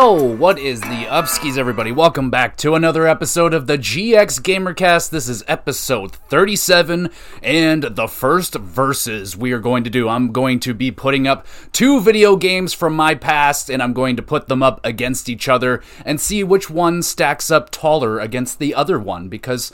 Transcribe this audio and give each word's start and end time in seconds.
Yo, 0.00 0.14
what 0.14 0.58
is 0.58 0.80
the 0.80 1.04
upskis, 1.10 1.58
everybody? 1.58 1.92
Welcome 1.92 2.30
back 2.30 2.56
to 2.56 2.74
another 2.74 3.06
episode 3.06 3.52
of 3.52 3.66
the 3.66 3.76
GX 3.76 4.40
Gamercast. 4.40 5.10
This 5.10 5.28
is 5.28 5.44
episode 5.46 6.12
37 6.16 7.10
and 7.42 7.82
the 7.82 8.08
first 8.08 8.54
verses 8.54 9.36
we 9.36 9.52
are 9.52 9.58
going 9.58 9.84
to 9.84 9.90
do. 9.90 10.08
I'm 10.08 10.32
going 10.32 10.58
to 10.60 10.72
be 10.72 10.90
putting 10.90 11.26
up 11.28 11.46
two 11.72 12.00
video 12.00 12.36
games 12.36 12.72
from 12.72 12.96
my 12.96 13.14
past 13.14 13.68
and 13.68 13.82
I'm 13.82 13.92
going 13.92 14.16
to 14.16 14.22
put 14.22 14.48
them 14.48 14.62
up 14.62 14.80
against 14.84 15.28
each 15.28 15.50
other 15.50 15.82
and 16.06 16.18
see 16.18 16.42
which 16.42 16.70
one 16.70 17.02
stacks 17.02 17.50
up 17.50 17.68
taller 17.68 18.18
against 18.20 18.58
the 18.58 18.74
other 18.74 18.98
one 18.98 19.28
because 19.28 19.70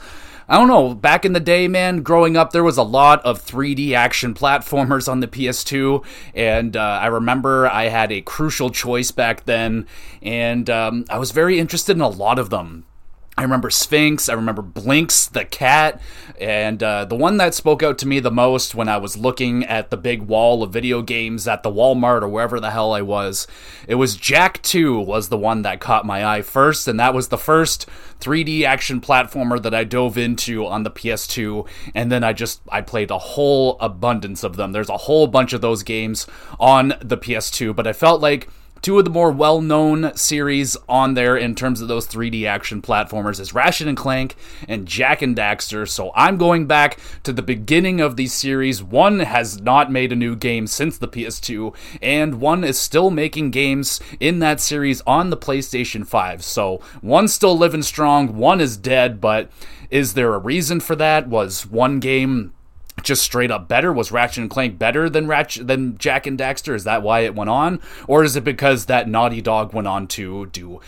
I 0.49 0.57
don't 0.57 0.69
know, 0.69 0.93
back 0.93 1.25
in 1.25 1.33
the 1.33 1.41
day, 1.41 1.67
man, 1.67 2.03
growing 2.03 2.37
up, 2.37 2.51
there 2.51 2.63
was 2.63 2.77
a 2.77 2.83
lot 2.83 3.23
of 3.25 3.45
3D 3.45 3.91
action 3.91 4.33
platformers 4.33 5.11
on 5.11 5.19
the 5.19 5.27
PS2, 5.27 6.05
and 6.33 6.77
uh, 6.77 6.79
I 6.79 7.07
remember 7.07 7.67
I 7.67 7.85
had 7.89 8.13
a 8.13 8.21
crucial 8.21 8.69
choice 8.69 9.11
back 9.11 9.43
then, 9.43 9.85
and 10.21 10.69
um, 10.69 11.03
I 11.09 11.17
was 11.17 11.31
very 11.31 11.59
interested 11.59 11.97
in 11.97 12.01
a 12.01 12.07
lot 12.07 12.39
of 12.39 12.49
them. 12.49 12.85
I 13.37 13.43
remember 13.43 13.69
Sphinx. 13.69 14.29
I 14.29 14.33
remember 14.33 14.63
Blinx 14.63 15.31
the 15.31 15.45
cat. 15.45 16.01
And 16.41 16.81
uh, 16.81 17.05
the 17.05 17.15
one 17.15 17.37
that 17.37 17.53
spoke 17.53 17.83
out 17.83 17.99
to 17.99 18.07
me 18.07 18.19
the 18.19 18.31
most 18.31 18.73
when 18.73 18.89
I 18.89 18.97
was 18.97 19.15
looking 19.15 19.63
at 19.63 19.91
the 19.91 19.97
big 19.97 20.23
wall 20.23 20.63
of 20.63 20.73
video 20.73 21.03
games 21.03 21.47
at 21.47 21.61
the 21.61 21.71
Walmart 21.71 22.23
or 22.23 22.27
wherever 22.27 22.59
the 22.59 22.71
hell 22.71 22.93
I 22.93 23.03
was, 23.03 23.45
it 23.87 23.95
was 23.95 24.15
Jak 24.15 24.63
2 24.63 24.99
was 24.99 25.29
the 25.29 25.37
one 25.37 25.61
that 25.61 25.79
caught 25.79 26.03
my 26.03 26.25
eye 26.25 26.41
first. 26.41 26.87
And 26.87 26.99
that 26.99 27.13
was 27.13 27.27
the 27.27 27.37
first 27.37 27.87
3D 28.21 28.63
action 28.63 28.99
platformer 28.99 29.61
that 29.61 29.73
I 29.73 29.83
dove 29.83 30.17
into 30.17 30.65
on 30.65 30.81
the 30.81 30.91
PS2. 30.91 31.67
And 31.93 32.11
then 32.11 32.23
I 32.23 32.33
just, 32.33 32.61
I 32.69 32.81
played 32.81 33.11
a 33.11 33.19
whole 33.19 33.77
abundance 33.79 34.43
of 34.43 34.55
them. 34.55 34.71
There's 34.71 34.89
a 34.89 34.97
whole 34.97 35.27
bunch 35.27 35.53
of 35.53 35.61
those 35.61 35.83
games 35.83 36.25
on 36.59 36.95
the 37.01 37.17
PS2. 37.17 37.75
But 37.75 37.85
I 37.85 37.93
felt 37.93 38.19
like 38.19 38.49
Two 38.81 38.97
of 38.99 39.05
the 39.05 39.11
more 39.11 39.31
well 39.31 39.61
known 39.61 40.15
series 40.15 40.77
on 40.87 41.13
there 41.13 41.35
in 41.35 41.55
terms 41.55 41.81
of 41.81 41.87
those 41.87 42.07
3D 42.07 42.45
action 42.45 42.81
platformers 42.81 43.39
is 43.39 43.53
Ratchet 43.53 43.87
and 43.87 43.97
Clank 43.97 44.35
and 44.67 44.87
Jak 44.87 45.21
and 45.21 45.35
Daxter. 45.35 45.87
So 45.87 46.11
I'm 46.15 46.37
going 46.37 46.67
back 46.67 46.99
to 47.23 47.33
the 47.33 47.41
beginning 47.41 47.99
of 48.01 48.15
these 48.15 48.33
series. 48.33 48.83
One 48.83 49.19
has 49.19 49.61
not 49.61 49.91
made 49.91 50.11
a 50.11 50.15
new 50.15 50.35
game 50.35 50.67
since 50.67 50.97
the 50.97 51.07
PS2, 51.07 51.75
and 52.01 52.39
one 52.39 52.63
is 52.63 52.77
still 52.77 53.09
making 53.09 53.51
games 53.51 53.99
in 54.19 54.39
that 54.39 54.59
series 54.59 55.01
on 55.01 55.29
the 55.29 55.37
PlayStation 55.37 56.05
5. 56.05 56.43
So 56.43 56.81
one's 57.01 57.33
still 57.33 57.57
living 57.57 57.83
strong, 57.83 58.35
one 58.35 58.61
is 58.61 58.77
dead, 58.77 59.19
but 59.19 59.49
is 59.89 60.13
there 60.13 60.33
a 60.33 60.39
reason 60.39 60.79
for 60.79 60.95
that? 60.95 61.27
Was 61.27 61.65
one 61.65 61.99
game 61.99 62.53
just 63.03 63.23
straight 63.23 63.51
up 63.51 63.67
better? 63.67 63.93
Was 63.93 64.11
Ratchet 64.11 64.41
and 64.41 64.49
Clank 64.49 64.77
better 64.77 65.09
than 65.09 65.27
Ratchet 65.27 65.67
than 65.67 65.97
Jak 65.97 66.27
and 66.27 66.37
Daxter? 66.37 66.75
Is 66.75 66.83
that 66.83 67.03
why 67.03 67.21
it 67.21 67.35
went 67.35 67.49
on, 67.49 67.79
or 68.07 68.23
is 68.23 68.35
it 68.35 68.43
because 68.43 68.85
that 68.85 69.07
Naughty 69.07 69.41
Dog 69.41 69.73
went 69.73 69.87
on 69.87 70.07
to 70.07 70.47
do 70.47 70.79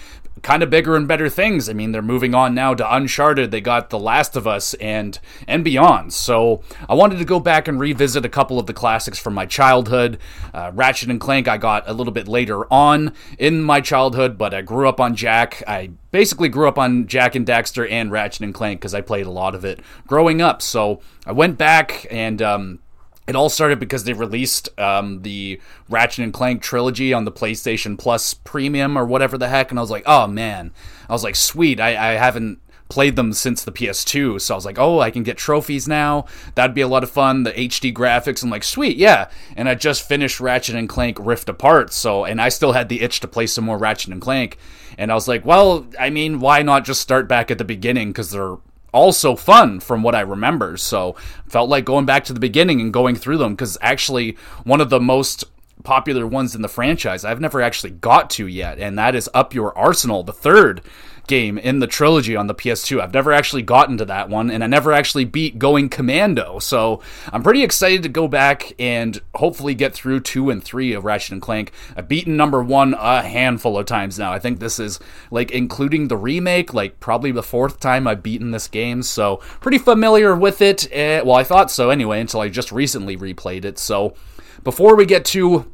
kind 0.42 0.64
of 0.64 0.70
bigger 0.70 0.96
and 0.96 1.08
better 1.08 1.30
things. 1.30 1.70
I 1.70 1.74
mean, 1.74 1.92
they're 1.92 2.02
moving 2.02 2.34
on 2.34 2.54
now 2.54 2.74
to 2.74 2.96
Uncharted. 2.96 3.52
They 3.52 3.62
got 3.62 3.90
The 3.90 4.00
Last 4.00 4.36
of 4.36 4.48
Us 4.48 4.74
and 4.76 5.20
and 5.48 5.64
beyond. 5.64 6.14
So 6.14 6.62
I 6.88 6.94
wanted 6.94 7.20
to 7.20 7.26
go 7.26 7.40
back 7.40 7.68
and 7.68 7.80
revisit 7.80 8.26
a 8.26 8.30
couple 8.30 8.60
of 8.60 8.66
the 8.66 8.74
classics 8.74 9.20
from 9.20 9.34
my 9.34 9.46
childhood. 9.46 10.18
Uh, 10.54 10.72
Ratchet 10.74 11.10
and 11.10 11.20
Clank 11.20 11.48
I 11.48 11.58
got 11.58 11.88
a 11.88 11.94
little 11.94 12.14
bit 12.14 12.28
later 12.28 12.72
on 12.72 13.14
in 13.38 13.62
my 13.62 13.82
childhood, 13.82 14.38
but 14.38 14.54
I 14.54 14.62
grew 14.62 14.88
up 14.88 15.00
on 15.00 15.16
Jak. 15.16 15.64
I 15.68 15.92
basically 16.12 16.50
grew 16.50 16.68
up 16.68 16.78
on 16.78 17.08
Jak 17.08 17.36
and 17.36 17.46
Daxter 17.46 17.90
and 17.90 18.12
Ratchet 18.12 18.42
and 18.42 18.54
Clank 18.54 18.80
because 18.80 18.94
I 18.94 19.02
played 19.02 19.26
a 19.26 19.32
lot 19.32 19.56
of 19.56 19.66
it 19.66 19.80
growing 20.08 20.42
up. 20.42 20.62
So 20.62 21.02
I 21.26 21.32
went 21.32 21.58
back 21.58 22.08
and. 22.10 22.42
Um, 22.42 22.80
it 23.30 23.36
all 23.36 23.48
started 23.48 23.78
because 23.80 24.06
they 24.06 24.14
released 24.14 24.70
um, 24.80 25.22
the 25.22 25.62
Ratchet 25.88 26.24
and 26.24 26.34
Clank 26.34 26.64
trilogy 26.64 27.14
on 27.14 27.26
the 27.26 27.32
PlayStation 27.32 27.96
Plus 27.96 28.34
Premium 28.34 28.98
or 28.98 29.06
whatever 29.06 29.38
the 29.38 29.50
heck, 29.50 29.70
and 29.70 29.78
I 29.78 29.84
was 29.84 29.92
like, 29.92 30.02
oh 30.08 30.26
man, 30.26 30.72
I 31.08 31.14
was 31.14 31.24
like, 31.24 31.36
sweet, 31.36 31.80
I, 31.80 31.90
I 31.90 32.12
haven't 32.14 32.60
played 32.90 33.16
them 33.16 33.32
since 33.34 33.64
the 33.64 33.72
PS2, 33.72 34.42
so 34.42 34.56
I 34.56 34.58
was 34.58 34.66
like, 34.66 34.80
oh, 34.80 35.00
I 35.00 35.12
can 35.12 35.22
get 35.22 35.38
trophies 35.38 35.88
now. 35.88 36.26
That'd 36.56 36.74
be 36.74 36.82
a 36.82 36.88
lot 36.88 37.04
of 37.04 37.12
fun. 37.12 37.44
The 37.44 37.52
HD 37.52 37.94
graphics, 37.94 38.42
I'm 38.42 38.50
like, 38.50 38.64
sweet, 38.64 38.98
yeah. 38.98 39.30
And 39.56 39.70
I 39.70 39.76
just 39.76 40.08
finished 40.08 40.40
Ratchet 40.40 40.74
and 40.74 40.90
Clank 40.90 41.18
Rift 41.20 41.50
Apart, 41.50 41.94
so 41.94 42.26
and 42.26 42.42
I 42.42 42.50
still 42.50 42.72
had 42.72 42.90
the 42.90 43.02
itch 43.02 43.20
to 43.20 43.28
play 43.28 43.46
some 43.46 43.64
more 43.64 43.78
Ratchet 43.78 44.12
and 44.12 44.20
Clank, 44.20 44.58
and 44.98 45.12
I 45.12 45.14
was 45.14 45.28
like, 45.28 45.46
well, 45.46 45.86
I 46.00 46.10
mean, 46.10 46.40
why 46.40 46.64
not 46.64 46.84
just 46.84 47.00
start 47.00 47.28
back 47.28 47.52
at 47.52 47.60
the 47.60 47.64
beginning 47.64 48.08
because 48.10 48.32
they're 48.32 48.58
also 48.94 49.36
fun 49.36 49.80
from 49.80 50.04
what 50.04 50.16
I 50.16 50.22
remember. 50.22 50.78
So 50.78 51.16
felt 51.48 51.70
like 51.70 51.86
going 51.86 52.06
back 52.06 52.24
to 52.26 52.34
the 52.34 52.40
beginning 52.40 52.82
and 52.82 52.94
going 52.94 53.16
through 53.16 53.38
them 53.38 53.54
because 53.54 53.78
actually 53.82 54.38
one 54.64 54.82
of 54.82 54.90
the 54.90 55.00
most 55.00 55.44
popular 55.84 56.28
ones 56.28 56.56
in 56.56 56.62
the 56.62 56.68
franchise 56.68 57.24
I've 57.24 57.40
never 57.40 57.62
actually 57.62 57.92
got 57.92 58.30
to 58.32 58.48
yet, 58.48 58.80
and 58.80 58.98
that 58.98 59.16
is 59.16 59.30
Up 59.34 59.54
Your 59.54 59.78
Arsenal, 59.78 60.24
the 60.24 60.34
third 60.34 60.82
game 61.30 61.58
in 61.58 61.80
the 61.80 61.88
trilogy 61.88 62.36
on 62.36 62.48
the 62.48 62.54
PS2. 62.54 63.00
I've 63.00 63.14
never 63.14 63.32
actually 63.32 63.62
gotten 63.62 63.98
to 63.98 64.06
that 64.06 64.28
one, 64.28 64.52
and 64.52 64.62
I 64.62 64.68
never 64.68 64.92
actually 64.92 65.24
beat 65.24 65.58
Going 65.58 65.88
Commando. 65.88 66.60
So 66.60 67.02
I'm 67.32 67.44
pretty 67.44 67.64
excited 67.64 68.04
to 68.04 68.10
go 68.10 68.28
back 68.28 68.74
and 68.78 69.22
hopefully 69.36 69.74
get 69.74 69.94
through 69.94 70.20
two 70.22 70.50
and 70.50 70.62
three 70.62 70.92
of 70.92 71.06
Ratchet 71.06 71.32
and 71.32 71.42
Clank. 71.42 71.72
I've 71.96 72.10
beaten 72.10 72.36
number 72.36 72.62
one 72.62 72.94
a 72.96 73.22
handful 73.22 73.78
of 73.78 73.86
times 73.86 74.20
now. 74.20 74.34
I 74.34 74.40
think 74.40 74.60
this 74.60 74.80
is 74.80 75.00
like 75.32 75.52
including 75.52 76.10
the 76.10 76.18
remake, 76.18 76.74
like 76.74 77.00
probably 77.00 77.32
the 77.32 77.44
fourth 77.44 77.80
time 77.80 78.08
I've 78.08 78.24
beaten 78.24 78.52
this 78.52 78.68
game. 78.68 79.02
So 79.04 79.38
pretty 79.62 79.78
familiar 79.78 80.36
with 80.36 80.62
it. 80.62 80.92
Eh, 80.92 81.22
well, 81.22 81.36
I 81.36 81.46
thought 81.46 81.72
so 81.72 81.92
anyway 81.92 82.20
until 82.20 82.42
I 82.42 82.50
just 82.50 82.74
recently 82.74 83.16
replayed 83.16 83.64
it. 83.64 83.80
So 83.80 84.16
before 84.64 84.96
we 84.98 85.06
get 85.06 85.24
to 85.26 85.72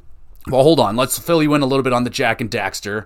well, 0.47 0.61
hold 0.61 0.79
on. 0.79 0.95
Let's 0.95 1.17
fill 1.17 1.41
you 1.41 1.55
in 1.55 1.63
a 1.63 1.65
little 1.65 1.81
bit 1.81 1.93
on 1.93 2.03
the 2.03 2.09
Jak 2.09 2.39
and 2.39 2.51
Daxter. 2.51 3.05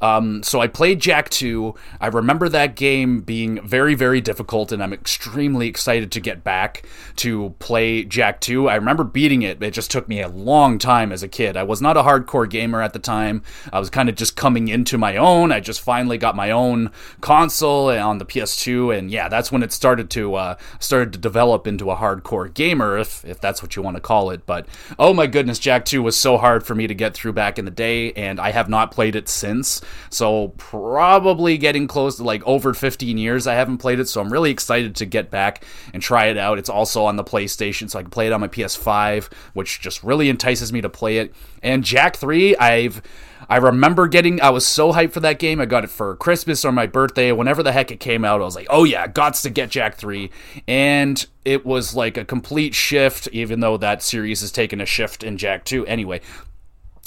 Um, 0.00 0.42
so 0.42 0.60
I 0.60 0.66
played 0.66 1.00
Jak 1.00 1.28
2. 1.28 1.74
I 2.00 2.06
remember 2.06 2.48
that 2.48 2.74
game 2.74 3.20
being 3.20 3.60
very, 3.66 3.94
very 3.94 4.20
difficult, 4.20 4.72
and 4.72 4.82
I'm 4.82 4.92
extremely 4.92 5.68
excited 5.68 6.10
to 6.12 6.20
get 6.20 6.42
back 6.42 6.84
to 7.16 7.54
play 7.58 8.04
Jak 8.04 8.40
2. 8.40 8.68
I 8.68 8.76
remember 8.76 9.04
beating 9.04 9.42
it. 9.42 9.62
It 9.62 9.72
just 9.72 9.90
took 9.90 10.08
me 10.08 10.20
a 10.20 10.28
long 10.28 10.78
time 10.78 11.12
as 11.12 11.22
a 11.22 11.28
kid. 11.28 11.56
I 11.56 11.64
was 11.64 11.82
not 11.82 11.96
a 11.96 12.02
hardcore 12.02 12.48
gamer 12.48 12.82
at 12.82 12.92
the 12.92 12.98
time. 12.98 13.42
I 13.72 13.78
was 13.78 13.90
kind 13.90 14.08
of 14.08 14.14
just 14.14 14.36
coming 14.36 14.68
into 14.68 14.96
my 14.96 15.16
own. 15.16 15.52
I 15.52 15.60
just 15.60 15.80
finally 15.80 16.18
got 16.18 16.34
my 16.34 16.50
own 16.50 16.90
console 17.20 17.90
on 17.90 18.18
the 18.18 18.26
PS2, 18.26 18.96
and 18.96 19.10
yeah, 19.10 19.28
that's 19.28 19.52
when 19.52 19.62
it 19.62 19.72
started 19.72 20.10
to 20.10 20.34
uh, 20.34 20.56
started 20.78 21.12
to 21.12 21.18
develop 21.18 21.66
into 21.66 21.90
a 21.90 21.96
hardcore 21.96 22.52
gamer, 22.52 22.98
if 22.98 23.24
if 23.24 23.40
that's 23.40 23.62
what 23.62 23.76
you 23.76 23.82
want 23.82 23.96
to 23.96 24.00
call 24.00 24.30
it. 24.30 24.46
But 24.46 24.66
oh 24.98 25.12
my 25.12 25.26
goodness, 25.26 25.58
Jak 25.58 25.84
2 25.84 26.02
was 26.02 26.16
so 26.16 26.38
hard 26.38 26.64
for 26.64 26.74
me 26.74 26.86
to 26.86 26.94
get 26.94 27.14
through 27.14 27.32
back 27.32 27.58
in 27.58 27.64
the 27.64 27.70
day, 27.70 28.12
and 28.12 28.40
I 28.40 28.52
have 28.52 28.68
not 28.68 28.90
played 28.90 29.14
it 29.14 29.28
since. 29.28 29.80
So 30.10 30.48
probably 30.56 31.58
getting 31.58 31.86
close 31.86 32.16
to 32.16 32.24
like 32.24 32.46
over 32.46 32.74
15 32.74 33.18
years 33.18 33.46
I 33.46 33.54
haven't 33.54 33.78
played 33.78 34.00
it. 34.00 34.08
So 34.08 34.20
I'm 34.20 34.32
really 34.32 34.50
excited 34.50 34.96
to 34.96 35.06
get 35.06 35.30
back 35.30 35.64
and 35.92 36.02
try 36.02 36.26
it 36.26 36.36
out. 36.36 36.58
It's 36.58 36.70
also 36.70 37.04
on 37.04 37.16
the 37.16 37.24
PlayStation, 37.24 37.90
so 37.90 37.98
I 37.98 38.02
can 38.02 38.10
play 38.10 38.26
it 38.26 38.32
on 38.32 38.40
my 38.40 38.48
PS5, 38.48 39.32
which 39.54 39.80
just 39.80 40.02
really 40.02 40.28
entices 40.28 40.72
me 40.72 40.80
to 40.80 40.88
play 40.88 41.18
it. 41.18 41.34
And 41.62 41.84
Jak 41.84 42.16
3, 42.16 42.56
I've 42.56 43.02
I 43.48 43.56
remember 43.56 44.06
getting, 44.06 44.40
I 44.40 44.50
was 44.50 44.64
so 44.64 44.92
hyped 44.92 45.12
for 45.12 45.20
that 45.20 45.40
game. 45.40 45.60
I 45.60 45.66
got 45.66 45.82
it 45.82 45.90
for 45.90 46.14
Christmas 46.16 46.64
or 46.64 46.70
my 46.70 46.86
birthday. 46.86 47.32
Whenever 47.32 47.64
the 47.64 47.72
heck 47.72 47.90
it 47.90 47.98
came 47.98 48.24
out, 48.24 48.40
I 48.40 48.44
was 48.44 48.54
like, 48.54 48.68
oh 48.70 48.84
yeah, 48.84 49.08
gots 49.08 49.42
to 49.42 49.50
get 49.50 49.70
Jak 49.70 49.96
3. 49.96 50.30
And 50.68 51.26
it 51.44 51.66
was 51.66 51.94
like 51.94 52.16
a 52.16 52.24
complete 52.24 52.74
shift, 52.74 53.28
even 53.32 53.58
though 53.58 53.76
that 53.78 54.04
series 54.04 54.40
has 54.42 54.52
taken 54.52 54.80
a 54.80 54.86
shift 54.86 55.24
in 55.24 55.36
Jak 55.36 55.64
2. 55.64 55.84
Anyway, 55.86 56.20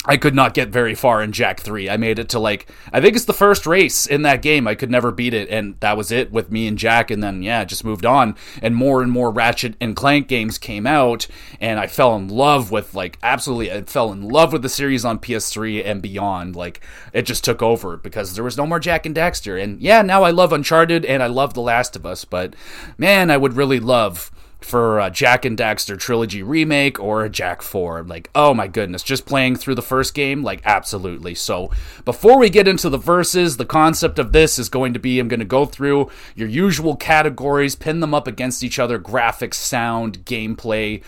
I 0.06 0.16
could 0.18 0.34
not 0.34 0.52
get 0.54 0.68
very 0.68 0.94
far 0.94 1.22
in 1.22 1.32
Jak 1.32 1.60
3. 1.60 1.88
I 1.88 1.96
made 1.96 2.18
it 2.18 2.28
to 2.30 2.38
like 2.38 2.70
I 2.92 3.00
think 3.00 3.16
it's 3.16 3.24
the 3.24 3.32
first 3.32 3.66
race 3.66 4.06
in 4.06 4.22
that 4.22 4.42
game. 4.42 4.66
I 4.66 4.74
could 4.74 4.90
never 4.90 5.10
beat 5.10 5.32
it 5.32 5.48
and 5.48 5.78
that 5.80 5.96
was 5.96 6.12
it 6.12 6.30
with 6.30 6.50
me 6.52 6.66
and 6.66 6.78
Jak. 6.78 7.10
and 7.10 7.22
then 7.22 7.42
yeah, 7.42 7.64
just 7.64 7.84
moved 7.84 8.04
on 8.04 8.36
and 8.60 8.76
more 8.76 9.02
and 9.02 9.10
more 9.10 9.30
Ratchet 9.30 9.76
and 9.80 9.96
Clank 9.96 10.28
games 10.28 10.58
came 10.58 10.86
out 10.86 11.26
and 11.60 11.80
I 11.80 11.86
fell 11.86 12.14
in 12.16 12.28
love 12.28 12.70
with 12.70 12.94
like 12.94 13.18
absolutely 13.22 13.72
I 13.72 13.82
fell 13.82 14.12
in 14.12 14.28
love 14.28 14.52
with 14.52 14.62
the 14.62 14.68
series 14.68 15.04
on 15.04 15.18
PS3 15.18 15.84
and 15.84 16.02
beyond. 16.02 16.54
Like 16.54 16.80
it 17.12 17.22
just 17.22 17.44
took 17.44 17.62
over 17.62 17.96
because 17.96 18.34
there 18.34 18.44
was 18.44 18.58
no 18.58 18.66
more 18.66 18.80
Jak 18.80 19.06
and 19.06 19.16
Daxter 19.16 19.62
and 19.62 19.80
yeah, 19.80 20.02
now 20.02 20.22
I 20.22 20.30
love 20.30 20.52
Uncharted 20.52 21.04
and 21.06 21.22
I 21.22 21.28
love 21.28 21.54
The 21.54 21.60
Last 21.62 21.96
of 21.96 22.04
Us, 22.04 22.24
but 22.24 22.54
man, 22.98 23.30
I 23.30 23.36
would 23.36 23.54
really 23.54 23.80
love 23.80 24.30
for 24.64 24.98
a 24.98 25.10
Jak 25.10 25.44
and 25.44 25.56
Daxter 25.56 25.98
trilogy 25.98 26.42
remake 26.42 26.98
or 26.98 27.24
a 27.24 27.30
Jak 27.30 27.62
4. 27.62 28.04
Like, 28.04 28.30
oh 28.34 28.54
my 28.54 28.66
goodness, 28.66 29.02
just 29.02 29.26
playing 29.26 29.56
through 29.56 29.74
the 29.74 29.82
first 29.82 30.14
game, 30.14 30.42
like, 30.42 30.62
absolutely. 30.64 31.34
So, 31.34 31.70
before 32.04 32.38
we 32.38 32.50
get 32.50 32.68
into 32.68 32.88
the 32.88 32.98
verses, 32.98 33.56
the 33.56 33.66
concept 33.66 34.18
of 34.18 34.32
this 34.32 34.58
is 34.58 34.68
going 34.68 34.92
to 34.94 34.98
be 34.98 35.18
I'm 35.18 35.28
going 35.28 35.40
to 35.40 35.46
go 35.46 35.64
through 35.66 36.10
your 36.34 36.48
usual 36.48 36.96
categories, 36.96 37.76
pin 37.76 38.00
them 38.00 38.14
up 38.14 38.26
against 38.26 38.64
each 38.64 38.78
other 38.78 38.98
graphics, 38.98 39.54
sound, 39.54 40.24
gameplay, 40.24 41.02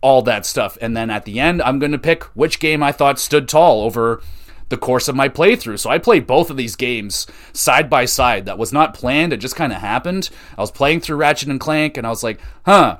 all 0.00 0.22
that 0.22 0.46
stuff. 0.46 0.78
And 0.80 0.96
then 0.96 1.10
at 1.10 1.24
the 1.24 1.40
end, 1.40 1.60
I'm 1.62 1.78
going 1.78 1.92
to 1.92 1.98
pick 1.98 2.24
which 2.34 2.60
game 2.60 2.82
I 2.82 2.92
thought 2.92 3.18
stood 3.18 3.48
tall 3.48 3.82
over 3.82 4.22
the 4.70 4.78
course 4.78 5.08
of 5.08 5.14
my 5.14 5.28
playthrough. 5.28 5.78
So 5.78 5.90
I 5.90 5.98
played 5.98 6.26
both 6.26 6.48
of 6.48 6.56
these 6.56 6.76
games 6.76 7.26
side 7.52 7.90
by 7.90 8.06
side. 8.06 8.46
That 8.46 8.58
was 8.58 8.72
not 8.72 8.94
planned, 8.94 9.32
it 9.32 9.38
just 9.38 9.56
kind 9.56 9.72
of 9.72 9.80
happened. 9.80 10.30
I 10.56 10.62
was 10.62 10.70
playing 10.70 11.00
through 11.00 11.16
Ratchet 11.16 11.48
and 11.48 11.60
Clank 11.60 11.96
and 11.96 12.06
I 12.06 12.10
was 12.10 12.22
like, 12.22 12.40
huh, 12.64 12.98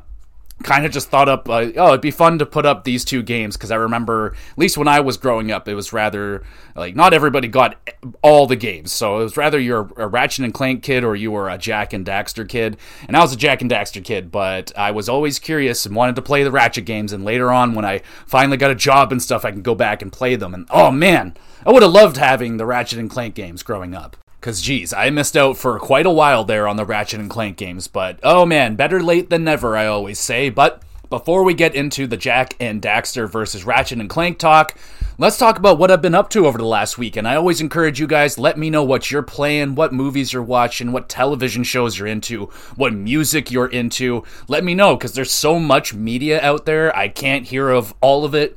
kind 0.62 0.84
of 0.84 0.92
just 0.92 1.08
thought 1.08 1.28
up, 1.28 1.48
uh, 1.48 1.70
oh, 1.76 1.88
it'd 1.88 2.00
be 2.00 2.10
fun 2.10 2.38
to 2.38 2.46
put 2.46 2.66
up 2.66 2.84
these 2.84 3.04
two 3.04 3.22
games 3.22 3.56
because 3.56 3.70
I 3.70 3.76
remember, 3.76 4.34
at 4.52 4.58
least 4.58 4.76
when 4.76 4.88
I 4.88 5.00
was 5.00 5.16
growing 5.16 5.50
up, 5.50 5.68
it 5.68 5.74
was 5.74 5.92
rather 5.92 6.42
like 6.74 6.94
not 6.94 7.14
everybody 7.14 7.48
got 7.48 7.76
all 8.22 8.46
the 8.46 8.56
games. 8.56 8.92
So 8.92 9.20
it 9.20 9.22
was 9.22 9.36
rather 9.36 9.58
you're 9.58 9.90
a 9.96 10.06
Ratchet 10.06 10.44
and 10.44 10.54
Clank 10.54 10.82
kid 10.82 11.04
or 11.04 11.16
you 11.16 11.30
were 11.30 11.48
a 11.48 11.58
Jak 11.58 11.92
and 11.92 12.04
Daxter 12.04 12.48
kid. 12.48 12.76
And 13.06 13.16
I 13.16 13.20
was 13.20 13.32
a 13.32 13.36
Jak 13.36 13.62
and 13.62 13.70
Daxter 13.70 14.04
kid, 14.04 14.30
but 14.30 14.76
I 14.76 14.90
was 14.90 15.08
always 15.08 15.38
curious 15.38 15.86
and 15.86 15.94
wanted 15.94 16.16
to 16.16 16.22
play 16.22 16.42
the 16.42 16.50
Ratchet 16.50 16.84
games. 16.84 17.12
And 17.12 17.24
later 17.24 17.50
on, 17.50 17.74
when 17.74 17.84
I 17.84 18.02
finally 18.26 18.56
got 18.56 18.70
a 18.70 18.76
job 18.76 19.12
and 19.12 19.22
stuff, 19.22 19.44
I 19.44 19.50
can 19.50 19.62
go 19.62 19.74
back 19.74 20.02
and 20.02 20.12
play 20.12 20.36
them. 20.36 20.54
And 20.54 20.66
oh 20.70 20.90
man, 20.90 21.34
I 21.64 21.72
would 21.72 21.82
have 21.82 21.92
loved 21.92 22.16
having 22.16 22.56
the 22.56 22.66
Ratchet 22.66 22.98
and 22.98 23.10
Clank 23.10 23.34
games 23.34 23.62
growing 23.62 23.94
up. 23.94 24.16
Cause 24.40 24.62
geez, 24.62 24.94
I 24.94 25.10
missed 25.10 25.36
out 25.36 25.58
for 25.58 25.78
quite 25.78 26.06
a 26.06 26.10
while 26.10 26.44
there 26.44 26.66
on 26.66 26.76
the 26.76 26.86
Ratchet 26.86 27.20
and 27.20 27.28
Clank 27.28 27.58
games, 27.58 27.88
but 27.88 28.18
oh 28.22 28.46
man, 28.46 28.74
better 28.74 29.02
late 29.02 29.28
than 29.28 29.44
never, 29.44 29.76
I 29.76 29.86
always 29.86 30.18
say. 30.18 30.48
But 30.48 30.82
before 31.10 31.42
we 31.42 31.52
get 31.52 31.74
into 31.74 32.06
the 32.06 32.16
Jak 32.16 32.54
and 32.58 32.80
Daxter 32.80 33.28
versus 33.28 33.64
Ratchet 33.64 33.98
and 33.98 34.08
Clank 34.08 34.38
talk, 34.38 34.78
let's 35.18 35.36
talk 35.36 35.58
about 35.58 35.76
what 35.76 35.90
I've 35.90 36.00
been 36.00 36.14
up 36.14 36.30
to 36.30 36.46
over 36.46 36.56
the 36.56 36.64
last 36.64 36.96
week. 36.96 37.16
And 37.16 37.28
I 37.28 37.34
always 37.34 37.60
encourage 37.60 38.00
you 38.00 38.06
guys, 38.06 38.38
let 38.38 38.56
me 38.56 38.70
know 38.70 38.84
what 38.84 39.10
you're 39.10 39.20
playing, 39.20 39.74
what 39.74 39.92
movies 39.92 40.32
you're 40.32 40.42
watching, 40.42 40.92
what 40.92 41.08
television 41.08 41.64
shows 41.64 41.98
you're 41.98 42.08
into, 42.08 42.44
what 42.76 42.94
music 42.94 43.50
you're 43.50 43.66
into. 43.66 44.22
Let 44.48 44.64
me 44.64 44.74
know, 44.74 44.96
because 44.96 45.12
there's 45.12 45.32
so 45.32 45.58
much 45.58 45.92
media 45.92 46.40
out 46.40 46.64
there. 46.64 46.96
I 46.96 47.08
can't 47.08 47.46
hear 47.46 47.68
of 47.68 47.92
all 48.00 48.24
of 48.24 48.34
it 48.34 48.56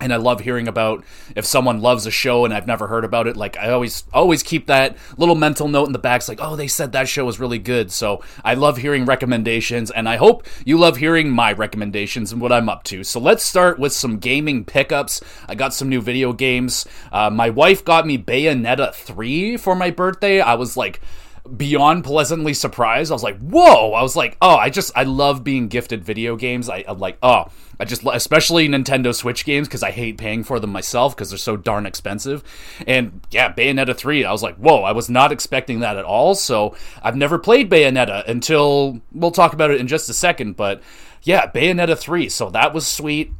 and 0.00 0.12
I 0.12 0.16
love 0.16 0.40
hearing 0.40 0.68
about 0.68 1.04
if 1.34 1.46
someone 1.46 1.80
loves 1.80 2.06
a 2.06 2.10
show 2.10 2.44
and 2.44 2.52
I've 2.52 2.66
never 2.66 2.86
heard 2.86 3.04
about 3.04 3.26
it. 3.26 3.36
Like 3.36 3.56
I 3.56 3.70
always 3.70 4.04
always 4.12 4.42
keep 4.42 4.66
that 4.66 4.96
little 5.16 5.34
mental 5.34 5.68
note 5.68 5.86
in 5.86 5.92
the 5.92 5.98
back. 5.98 6.20
It's 6.20 6.28
like, 6.28 6.40
oh, 6.40 6.56
they 6.56 6.68
said 6.68 6.92
that 6.92 7.08
show 7.08 7.24
was 7.24 7.40
really 7.40 7.58
good. 7.58 7.90
So 7.90 8.22
I 8.44 8.54
love 8.54 8.76
hearing 8.76 9.06
recommendations, 9.06 9.90
and 9.90 10.08
I 10.08 10.16
hope 10.16 10.46
you 10.64 10.78
love 10.78 10.98
hearing 10.98 11.30
my 11.30 11.52
recommendations 11.52 12.32
and 12.32 12.40
what 12.40 12.52
I'm 12.52 12.68
up 12.68 12.84
to. 12.84 13.04
So 13.04 13.18
let's 13.20 13.44
start 13.44 13.78
with 13.78 13.92
some 13.92 14.18
gaming 14.18 14.64
pickups. 14.64 15.22
I 15.48 15.54
got 15.54 15.72
some 15.72 15.88
new 15.88 16.00
video 16.00 16.32
games. 16.32 16.86
Uh, 17.10 17.30
my 17.30 17.50
wife 17.50 17.84
got 17.84 18.06
me 18.06 18.18
Bayonetta 18.18 18.94
three 18.94 19.56
for 19.56 19.74
my 19.74 19.90
birthday. 19.90 20.40
I 20.40 20.54
was 20.54 20.76
like 20.76 21.00
beyond 21.46 22.04
pleasantly 22.04 22.54
surprised. 22.54 23.10
I 23.10 23.14
was 23.14 23.22
like, 23.22 23.38
whoa! 23.38 23.92
I 23.92 24.02
was 24.02 24.16
like, 24.16 24.36
oh, 24.40 24.56
I 24.56 24.70
just 24.70 24.92
I 24.96 25.04
love 25.04 25.44
being 25.44 25.68
gifted 25.68 26.04
video 26.04 26.36
games. 26.36 26.68
I, 26.68 26.84
I'm 26.86 26.98
like, 26.98 27.18
oh, 27.22 27.46
I 27.78 27.84
just 27.84 28.02
especially 28.04 28.68
Nintendo 28.68 29.14
Switch 29.14 29.44
games 29.44 29.68
because 29.68 29.82
I 29.82 29.90
hate 29.90 30.18
paying 30.18 30.44
for 30.44 30.58
them 30.60 30.70
myself 30.70 31.14
because 31.14 31.30
they're 31.30 31.38
so 31.38 31.56
darn 31.56 31.86
expensive. 31.86 32.42
And 32.86 33.20
yeah, 33.30 33.52
Bayonetta 33.52 33.96
three, 33.96 34.24
I 34.24 34.32
was 34.32 34.42
like, 34.42 34.56
whoa! 34.56 34.82
I 34.82 34.92
was 34.92 35.08
not 35.08 35.32
expecting 35.32 35.80
that 35.80 35.96
at 35.96 36.04
all. 36.04 36.34
So 36.34 36.76
I've 37.02 37.16
never 37.16 37.38
played 37.38 37.70
Bayonetta 37.70 38.26
until 38.28 39.00
we'll 39.12 39.30
talk 39.30 39.52
about 39.52 39.70
it 39.70 39.80
in 39.80 39.86
just 39.86 40.08
a 40.08 40.14
second. 40.14 40.56
But 40.56 40.82
yeah, 41.22 41.50
Bayonetta 41.50 41.98
three. 41.98 42.28
So 42.28 42.50
that 42.50 42.72
was 42.72 42.86
sweet. 42.86 43.32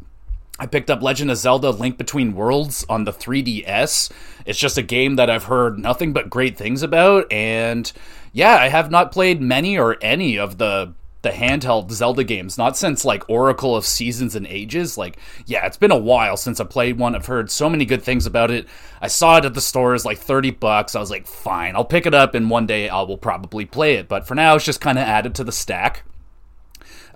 I 0.58 0.67
picked 0.67 0.91
up 0.91 1.03
Legend 1.03 1.31
of 1.31 1.37
Zelda 1.37 1.70
Link 1.70 1.99
Between 1.99 2.35
Worlds 2.35 2.85
on 2.88 3.05
the 3.05 3.12
3DS. 3.12 4.11
It's 4.47 4.58
just 4.58 4.79
a 4.79 4.82
game 4.82 5.17
that 5.17 5.29
I've 5.29 5.44
heard 5.44 5.79
nothing 5.79 6.12
but 6.12 6.31
great 6.31 6.56
things 6.56 6.82
about 6.82 7.31
and 7.31 7.93
yeah, 8.32 8.56
I 8.56 8.69
have 8.69 8.91
not 8.91 9.12
played 9.12 9.41
many 9.41 9.79
or 9.79 9.97
any 10.03 10.38
of 10.38 10.58
the 10.58 10.94
the 11.23 11.31
handheld 11.32 11.91
Zelda 11.91 12.23
games, 12.23 12.56
not 12.56 12.76
since 12.76 13.05
like 13.05 13.29
Oracle 13.29 13.75
of 13.75 13.85
Seasons 13.85 14.37
and 14.37 14.47
Ages. 14.47 14.97
Like, 14.97 15.19
yeah, 15.47 15.67
it's 15.67 15.76
been 15.76 15.91
a 15.91 15.99
while 15.99 16.37
since 16.37 16.61
I 16.61 16.64
played 16.64 16.99
one. 16.99 17.17
I've 17.17 17.26
heard 17.26 17.50
so 17.50 17.69
many 17.69 17.85
good 17.85 18.02
things 18.02 18.26
about 18.26 18.52
it. 18.52 18.69
I 19.00 19.09
saw 19.09 19.38
it 19.38 19.44
at 19.44 19.55
the 19.55 19.61
stores 19.61 20.05
like 20.05 20.19
30 20.19 20.52
bucks. 20.52 20.94
I 20.94 21.00
was 21.00 21.11
like, 21.11 21.26
fine, 21.26 21.75
I'll 21.75 21.85
pick 21.85 22.06
it 22.06 22.14
up 22.14 22.35
and 22.37 22.49
one 22.49 22.67
day 22.67 22.88
I 22.88 23.02
will 23.02 23.19
probably 23.19 23.64
play 23.64 23.97
it. 23.97 24.06
But 24.06 24.26
for 24.26 24.37
now, 24.37 24.55
it's 24.55 24.64
just 24.64 24.81
kind 24.81 24.99
of 24.99 25.05
added 25.05 25.35
to 25.35 25.44
the 25.44 25.50
stack. 25.50 26.05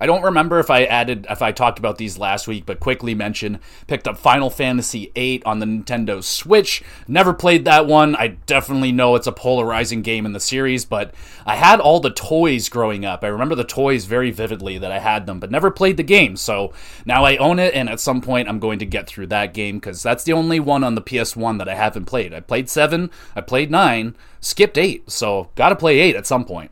I 0.01 0.07
don't 0.07 0.23
remember 0.23 0.57
if 0.57 0.71
I 0.71 0.85
added 0.85 1.27
if 1.29 1.43
I 1.43 1.51
talked 1.51 1.77
about 1.77 1.99
these 1.99 2.17
last 2.17 2.47
week, 2.47 2.65
but 2.65 2.79
quickly 2.79 3.13
mention 3.13 3.59
picked 3.85 4.07
up 4.07 4.17
Final 4.17 4.49
Fantasy 4.49 5.11
VIII 5.13 5.43
on 5.43 5.59
the 5.59 5.67
Nintendo 5.67 6.23
Switch. 6.23 6.81
Never 7.07 7.35
played 7.35 7.65
that 7.65 7.85
one. 7.85 8.15
I 8.15 8.29
definitely 8.47 8.91
know 8.91 9.13
it's 9.13 9.27
a 9.27 9.31
polarizing 9.31 10.01
game 10.01 10.25
in 10.25 10.33
the 10.33 10.39
series, 10.39 10.85
but 10.85 11.13
I 11.45 11.55
had 11.55 11.79
all 11.79 11.99
the 11.99 12.09
toys 12.09 12.67
growing 12.67 13.05
up. 13.05 13.23
I 13.23 13.27
remember 13.27 13.53
the 13.53 13.63
toys 13.63 14.05
very 14.05 14.31
vividly 14.31 14.79
that 14.79 14.91
I 14.91 14.97
had 14.97 15.27
them, 15.27 15.39
but 15.39 15.51
never 15.51 15.69
played 15.69 15.97
the 15.97 16.03
game. 16.03 16.35
So 16.35 16.73
now 17.05 17.23
I 17.23 17.37
own 17.37 17.59
it, 17.59 17.75
and 17.75 17.87
at 17.87 17.99
some 17.99 18.21
point 18.21 18.49
I'm 18.49 18.57
going 18.57 18.79
to 18.79 18.87
get 18.87 19.05
through 19.05 19.27
that 19.27 19.53
game 19.53 19.77
because 19.77 20.01
that's 20.01 20.23
the 20.23 20.33
only 20.33 20.59
one 20.59 20.83
on 20.83 20.95
the 20.95 21.03
PS1 21.03 21.59
that 21.59 21.69
I 21.69 21.75
haven't 21.75 22.05
played. 22.05 22.33
I 22.33 22.39
played 22.39 22.69
seven, 22.69 23.11
I 23.35 23.41
played 23.41 23.69
nine, 23.69 24.15
skipped 24.39 24.79
eight, 24.79 25.11
so 25.11 25.51
gotta 25.53 25.75
play 25.75 25.99
eight 25.99 26.15
at 26.15 26.25
some 26.25 26.43
point 26.43 26.71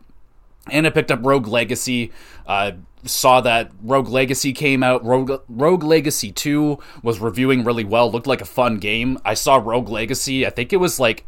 and 0.67 0.85
I 0.85 0.89
picked 0.89 1.11
up 1.11 1.19
Rogue 1.23 1.47
Legacy. 1.47 2.11
Uh, 2.45 2.71
saw 3.05 3.41
that 3.41 3.71
Rogue 3.81 4.09
Legacy 4.09 4.53
came 4.53 4.83
out. 4.83 5.03
Rogue, 5.05 5.41
Rogue 5.47 5.83
Legacy 5.83 6.31
2 6.31 6.77
was 7.01 7.19
reviewing 7.19 7.63
really 7.63 7.83
well, 7.83 8.11
looked 8.11 8.27
like 8.27 8.41
a 8.41 8.45
fun 8.45 8.77
game. 8.77 9.17
I 9.23 9.33
saw 9.33 9.55
Rogue 9.55 9.89
Legacy, 9.89 10.45
I 10.45 10.49
think 10.49 10.73
it 10.73 10.77
was 10.77 10.99
like, 10.99 11.25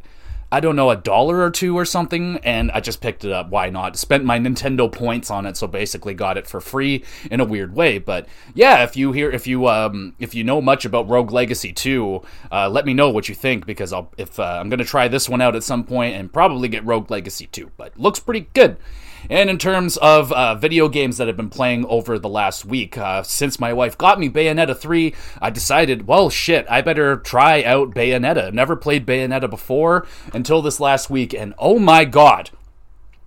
I 0.53 0.59
don't 0.59 0.75
know, 0.75 0.89
a 0.89 0.97
dollar 0.97 1.39
or 1.39 1.49
two 1.49 1.77
or 1.77 1.85
something, 1.85 2.37
and 2.43 2.71
I 2.71 2.81
just 2.81 2.99
picked 2.99 3.23
it 3.23 3.31
up. 3.31 3.49
Why 3.49 3.69
not? 3.69 3.95
Spent 3.95 4.25
my 4.25 4.37
Nintendo 4.37 4.91
points 4.91 5.31
on 5.31 5.45
it, 5.45 5.55
so 5.55 5.65
basically 5.65 6.13
got 6.13 6.37
it 6.37 6.45
for 6.45 6.59
free 6.59 7.05
in 7.31 7.39
a 7.39 7.45
weird 7.45 7.73
way. 7.73 7.99
But 7.99 8.27
yeah, 8.53 8.83
if 8.83 8.97
you 8.97 9.13
hear, 9.13 9.31
if 9.31 9.47
you 9.47 9.69
um, 9.69 10.13
if 10.19 10.35
you 10.35 10.43
know 10.43 10.61
much 10.61 10.83
about 10.83 11.07
Rogue 11.07 11.31
Legacy 11.31 11.71
2, 11.71 12.21
uh, 12.51 12.67
let 12.67 12.85
me 12.85 12.93
know 12.93 13.09
what 13.09 13.29
you 13.29 13.35
think 13.35 13.65
because 13.65 13.93
I'll 13.93 14.11
if 14.17 14.41
uh, 14.41 14.57
I'm 14.59 14.67
gonna 14.67 14.83
try 14.83 15.07
this 15.07 15.29
one 15.29 15.39
out 15.39 15.55
at 15.55 15.63
some 15.63 15.85
point 15.85 16.15
and 16.17 16.33
probably 16.33 16.67
get 16.67 16.85
Rogue 16.85 17.09
Legacy 17.09 17.47
2. 17.47 17.71
But 17.77 17.97
looks 17.97 18.19
pretty 18.19 18.49
good. 18.53 18.75
And 19.29 19.49
in 19.49 19.57
terms 19.57 19.97
of 19.97 20.31
uh, 20.31 20.55
video 20.55 20.89
games 20.89 21.17
that 21.17 21.29
I've 21.29 21.37
been 21.37 21.49
playing 21.49 21.85
over 21.85 22.17
the 22.17 22.29
last 22.29 22.65
week, 22.65 22.97
uh, 22.97 23.23
since 23.23 23.59
my 23.59 23.73
wife 23.73 23.97
got 23.97 24.19
me 24.19 24.29
Bayonetta 24.29 24.77
3, 24.77 25.13
I 25.41 25.49
decided, 25.49 26.07
well, 26.07 26.29
shit, 26.29 26.65
I 26.69 26.81
better 26.81 27.17
try 27.17 27.63
out 27.63 27.93
Bayonetta. 27.93 28.51
Never 28.53 28.75
played 28.75 29.05
Bayonetta 29.05 29.49
before 29.49 30.07
until 30.33 30.61
this 30.61 30.79
last 30.79 31.09
week, 31.09 31.33
and 31.33 31.53
oh 31.57 31.79
my 31.79 32.05
god, 32.05 32.51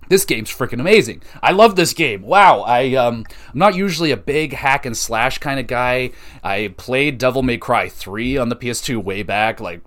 this 0.07 0.25
game's 0.25 0.51
freaking 0.51 0.79
amazing. 0.79 1.23
I 1.41 1.51
love 1.51 1.75
this 1.75 1.93
game. 1.93 2.21
Wow, 2.21 2.61
I 2.61 2.93
um 2.93 3.25
I'm 3.51 3.59
not 3.59 3.75
usually 3.75 4.11
a 4.11 4.17
big 4.17 4.53
hack 4.53 4.85
and 4.85 4.95
slash 4.95 5.39
kind 5.39 5.59
of 5.59 5.67
guy. 5.67 6.11
I 6.43 6.73
played 6.77 7.17
Devil 7.17 7.43
May 7.43 7.57
Cry 7.57 7.89
3 7.89 8.37
on 8.37 8.49
the 8.49 8.55
PS2 8.55 9.03
way 9.03 9.23
back 9.23 9.59
like 9.59 9.81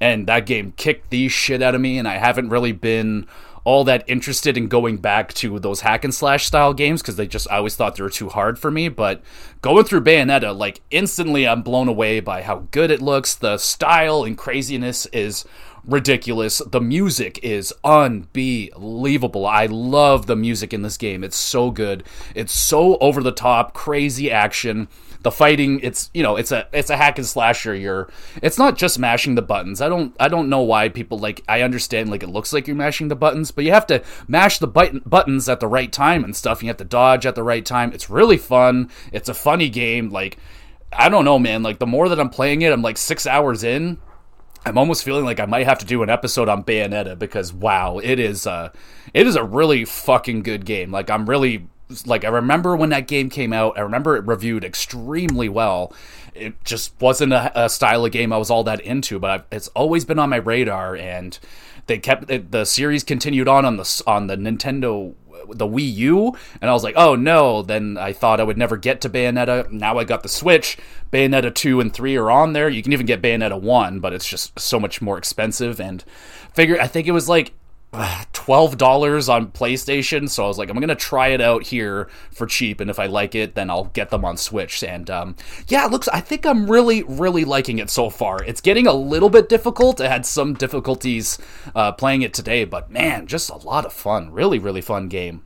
and 0.00 0.26
that 0.26 0.46
game 0.46 0.72
kicked 0.76 1.10
the 1.10 1.28
shit 1.28 1.62
out 1.62 1.74
of 1.74 1.80
me 1.80 1.98
and 1.98 2.06
I 2.06 2.18
haven't 2.18 2.50
really 2.50 2.72
been 2.72 3.26
all 3.64 3.82
that 3.84 4.04
interested 4.06 4.56
in 4.56 4.68
going 4.68 4.98
back 4.98 5.32
to 5.34 5.58
those 5.58 5.80
hack 5.80 6.04
and 6.04 6.14
slash 6.14 6.44
style 6.46 6.74
games 6.74 7.00
because 7.00 7.16
they 7.16 7.26
just 7.26 7.50
I 7.50 7.56
always 7.56 7.74
thought 7.74 7.96
they 7.96 8.02
were 8.02 8.10
too 8.10 8.28
hard 8.28 8.58
for 8.58 8.70
me. 8.70 8.88
But 8.88 9.22
going 9.62 9.84
through 9.84 10.02
Bayonetta, 10.02 10.56
like 10.56 10.82
instantly, 10.90 11.48
I'm 11.48 11.62
blown 11.62 11.88
away 11.88 12.20
by 12.20 12.42
how 12.42 12.66
good 12.70 12.90
it 12.90 13.00
looks. 13.02 13.34
The 13.34 13.56
style 13.56 14.24
and 14.24 14.36
craziness 14.36 15.06
is 15.06 15.46
ridiculous. 15.86 16.60
The 16.66 16.80
music 16.80 17.38
is 17.42 17.72
unbelievable. 17.82 19.46
I 19.46 19.66
love 19.66 20.26
the 20.26 20.36
music 20.36 20.72
in 20.72 20.82
this 20.82 20.96
game. 20.96 21.24
It's 21.24 21.36
so 21.36 21.70
good. 21.70 22.04
It's 22.34 22.52
so 22.54 22.96
over 22.98 23.22
the 23.22 23.32
top, 23.32 23.72
crazy 23.74 24.30
action 24.30 24.88
the 25.24 25.32
fighting 25.32 25.80
it's 25.80 26.10
you 26.14 26.22
know 26.22 26.36
it's 26.36 26.52
a 26.52 26.68
it's 26.72 26.90
a 26.90 26.96
hack 26.96 27.18
and 27.18 27.26
slasher. 27.26 27.74
You're 27.74 28.08
it's 28.42 28.58
not 28.58 28.76
just 28.76 28.98
mashing 28.98 29.34
the 29.34 29.42
buttons. 29.42 29.80
I 29.80 29.88
don't 29.88 30.14
i 30.20 30.28
don't 30.28 30.48
know 30.48 30.60
why 30.60 30.90
people 30.90 31.18
like 31.18 31.42
i 31.48 31.62
understand 31.62 32.10
like 32.10 32.22
it 32.22 32.28
looks 32.28 32.52
like 32.52 32.66
you're 32.68 32.76
mashing 32.76 33.08
the 33.08 33.16
buttons 33.16 33.50
but 33.50 33.64
you 33.64 33.72
have 33.72 33.86
to 33.86 34.02
mash 34.28 34.58
the 34.58 34.66
button, 34.66 35.02
buttons 35.04 35.48
at 35.48 35.60
the 35.60 35.66
right 35.66 35.90
time 35.90 36.22
and 36.22 36.36
stuff. 36.36 36.62
You 36.62 36.68
have 36.68 36.76
to 36.76 36.84
dodge 36.84 37.26
at 37.26 37.34
the 37.34 37.42
right 37.42 37.64
time. 37.64 37.92
It's 37.92 38.08
really 38.08 38.36
fun. 38.36 38.90
It's 39.12 39.28
a 39.28 39.34
funny 39.34 39.68
game. 39.68 40.10
Like 40.10 40.36
i 40.92 41.08
don't 41.08 41.24
know 41.24 41.38
man. 41.38 41.62
Like 41.62 41.78
the 41.78 41.86
more 41.86 42.08
that 42.10 42.20
i'm 42.20 42.30
playing 42.30 42.62
it 42.62 42.72
i'm 42.72 42.82
like 42.82 42.98
six 42.98 43.26
hours 43.26 43.64
in 43.64 43.98
I'm 44.66 44.78
almost 44.78 45.04
feeling 45.04 45.26
like 45.26 45.40
I 45.40 45.46
might 45.46 45.66
have 45.66 45.80
to 45.80 45.84
do 45.84 46.02
an 46.02 46.08
episode 46.08 46.48
on 46.48 46.64
Bayonetta 46.64 47.18
because 47.18 47.52
wow, 47.52 47.98
it 47.98 48.18
is 48.18 48.46
uh 48.46 48.70
it 49.12 49.26
is 49.26 49.36
a 49.36 49.44
really 49.44 49.84
fucking 49.84 50.42
good 50.42 50.64
game. 50.64 50.90
Like 50.90 51.10
I'm 51.10 51.28
really 51.28 51.68
like 52.06 52.24
I 52.24 52.28
remember 52.28 52.76
when 52.76 52.90
that 52.90 53.06
game 53.06 53.30
came 53.30 53.52
out. 53.52 53.78
I 53.78 53.82
remember 53.82 54.16
it 54.16 54.26
reviewed 54.26 54.64
extremely 54.64 55.48
well. 55.48 55.92
It 56.34 56.62
just 56.64 56.92
wasn't 57.00 57.32
a, 57.32 57.64
a 57.64 57.68
style 57.68 58.04
of 58.04 58.12
game 58.12 58.32
I 58.32 58.38
was 58.38 58.50
all 58.50 58.64
that 58.64 58.80
into, 58.80 59.18
but 59.18 59.30
I've, 59.30 59.44
it's 59.52 59.68
always 59.68 60.04
been 60.04 60.18
on 60.18 60.30
my 60.30 60.36
radar. 60.36 60.96
And 60.96 61.38
they 61.86 61.98
kept 61.98 62.30
it, 62.30 62.50
the 62.50 62.64
series 62.64 63.04
continued 63.04 63.48
on 63.48 63.64
on 63.64 63.76
the 63.76 64.02
on 64.06 64.26
the 64.26 64.36
Nintendo 64.36 65.14
the 65.52 65.66
Wii 65.66 65.94
U, 65.94 66.34
and 66.60 66.70
I 66.70 66.72
was 66.72 66.84
like, 66.84 66.94
oh 66.96 67.14
no. 67.14 67.62
Then 67.62 67.96
I 67.98 68.12
thought 68.12 68.40
I 68.40 68.44
would 68.44 68.58
never 68.58 68.76
get 68.76 69.00
to 69.02 69.10
Bayonetta. 69.10 69.70
Now 69.70 69.98
I 69.98 70.04
got 70.04 70.22
the 70.22 70.28
Switch. 70.28 70.78
Bayonetta 71.12 71.54
two 71.54 71.80
and 71.80 71.92
three 71.92 72.16
are 72.16 72.30
on 72.30 72.52
there. 72.52 72.68
You 72.68 72.82
can 72.82 72.92
even 72.92 73.06
get 73.06 73.22
Bayonetta 73.22 73.60
one, 73.60 74.00
but 74.00 74.12
it's 74.12 74.28
just 74.28 74.58
so 74.58 74.80
much 74.80 75.02
more 75.02 75.18
expensive. 75.18 75.80
And 75.80 76.02
figure 76.52 76.80
I 76.80 76.86
think 76.86 77.06
it 77.06 77.12
was 77.12 77.28
like 77.28 77.52
twelve 78.32 78.76
dollars 78.76 79.28
on 79.28 79.48
PlayStation, 79.48 80.28
so 80.28 80.44
I 80.44 80.48
was 80.48 80.58
like, 80.58 80.68
I'm 80.68 80.78
gonna 80.80 80.94
try 80.94 81.28
it 81.28 81.40
out 81.40 81.64
here 81.64 82.08
for 82.30 82.46
cheap, 82.46 82.80
and 82.80 82.90
if 82.90 82.98
I 82.98 83.06
like 83.06 83.34
it, 83.34 83.54
then 83.54 83.70
I'll 83.70 83.86
get 83.86 84.10
them 84.10 84.24
on 84.24 84.36
Switch. 84.36 84.82
And 84.84 85.08
um, 85.10 85.36
yeah, 85.68 85.86
it 85.86 85.90
looks. 85.90 86.08
I 86.08 86.20
think 86.20 86.44
I'm 86.44 86.70
really, 86.70 87.02
really 87.04 87.44
liking 87.44 87.78
it 87.78 87.90
so 87.90 88.10
far. 88.10 88.42
It's 88.44 88.60
getting 88.60 88.86
a 88.86 88.92
little 88.92 89.30
bit 89.30 89.48
difficult. 89.48 90.00
I 90.00 90.08
had 90.08 90.26
some 90.26 90.54
difficulties 90.54 91.38
uh, 91.74 91.92
playing 91.92 92.22
it 92.22 92.34
today, 92.34 92.64
but 92.64 92.90
man, 92.90 93.26
just 93.26 93.50
a 93.50 93.56
lot 93.56 93.86
of 93.86 93.92
fun. 93.92 94.32
Really, 94.32 94.58
really 94.58 94.80
fun 94.80 95.08
game. 95.08 95.44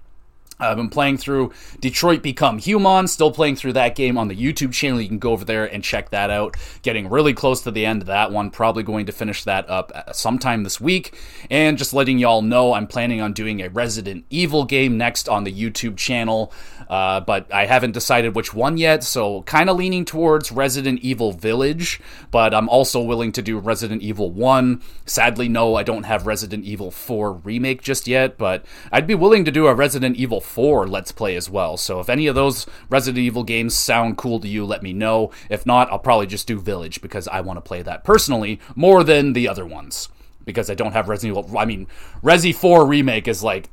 I've 0.61 0.77
been 0.77 0.89
playing 0.89 1.19
through 1.19 1.53
Detroit 1.79 2.21
Become 2.21 2.59
Human, 2.59 3.07
still 3.07 3.31
playing 3.31 3.55
through 3.55 3.75
that 3.75 3.95
game 3.95 4.19
on 4.19 4.27
the 4.27 4.35
YouTube 4.35 4.73
channel. 4.73 5.01
You 5.01 5.07
can 5.07 5.21
go 5.21 5.31
over 5.31 5.45
there 5.45 5.65
and 5.65 5.85
check 5.85 6.11
that 6.11 6.31
out. 6.31 6.57
Getting 6.83 7.09
really 7.09 7.33
close 7.33 7.61
to 7.63 7.71
the 7.71 7.87
end 7.87 8.03
of 8.03 8.09
that 8.09 8.33
one. 8.33 8.51
Probably 8.51 8.83
going 8.83 9.07
to 9.07 9.13
finish 9.13 9.45
that 9.45 9.71
up 9.71 9.93
sometime 10.13 10.65
this 10.65 10.81
week. 10.81 11.17
And 11.49 11.79
just 11.79 11.95
letting 11.95 12.19
y'all 12.19 12.43
know, 12.43 12.73
I'm 12.73 12.89
planning 12.89 13.21
on 13.21 13.35
doing 13.35 13.63
a 13.63 13.69
Resident 13.69 14.25
Evil 14.31 14.65
game 14.65 14.99
next 14.99 15.29
on 15.29 15.45
the 15.45 15.53
YouTube 15.53 15.97
channel. 15.97 16.53
Uh, 16.89 17.21
but 17.21 17.53
I 17.53 17.67
haven't 17.67 17.93
decided 17.93 18.35
which 18.35 18.55
one 18.55 18.79
yet, 18.79 19.05
so 19.05 19.43
kind 19.43 19.69
of 19.69 19.77
leaning 19.77 20.05
towards 20.05 20.51
Resident 20.51 21.01
Evil 21.01 21.33
Village. 21.33 22.01
But 22.31 22.55
I'm 22.55 22.69
also 22.69 23.01
willing 23.01 23.31
to 23.33 23.43
do 23.43 23.59
Resident 23.59 24.03
Evil 24.03 24.31
1. 24.31 24.83
Sadly, 25.05 25.49
no, 25.49 25.77
I 25.77 25.83
don't 25.83 26.05
have 26.05 26.27
Resident 26.27 26.65
Evil 26.65 26.91
4 26.91 27.33
Remake 27.33 27.83
just 27.83 28.09
yet, 28.09 28.39
but 28.39 28.65
I'd 28.91 29.07
be 29.07 29.15
willing 29.15 29.45
to 29.45 29.53
do 29.53 29.67
a 29.67 29.75
Resident 29.75 30.17
Evil 30.17 30.41
4 30.49 30.89
Let's 30.89 31.13
Play 31.13 31.37
as 31.37 31.49
well. 31.49 31.77
So 31.77 32.01
if 32.01 32.09
any 32.09 32.27
of 32.27 32.35
those 32.35 32.67
Resident 32.89 33.19
Evil 33.19 33.45
games 33.45 33.75
sound 33.77 34.17
cool 34.17 34.41
to 34.41 34.49
you, 34.49 34.65
let 34.65 34.83
me 34.83 34.93
know. 34.93 35.31
If 35.51 35.67
not, 35.67 35.91
I'll 35.93 35.99
probably 35.99 36.27
just 36.27 36.47
do 36.47 36.59
Village 36.59 37.01
because 37.01 37.29
I 37.29 37.41
want 37.41 37.59
to 37.59 37.61
play 37.61 37.83
that 37.83 38.05
personally 38.05 38.61
more 38.75 39.05
than 39.05 39.33
the 39.33 39.49
other 39.49 39.67
ones. 39.67 40.09
Because 40.45 40.71
I 40.71 40.75
don't 40.75 40.93
have 40.93 41.09
Resident 41.09 41.39
Evil. 41.39 41.59
I 41.59 41.67
mean, 41.67 41.87
Resi 42.23 42.55
4 42.55 42.87
Remake 42.87 43.29
is 43.29 43.45
like 43.45 43.69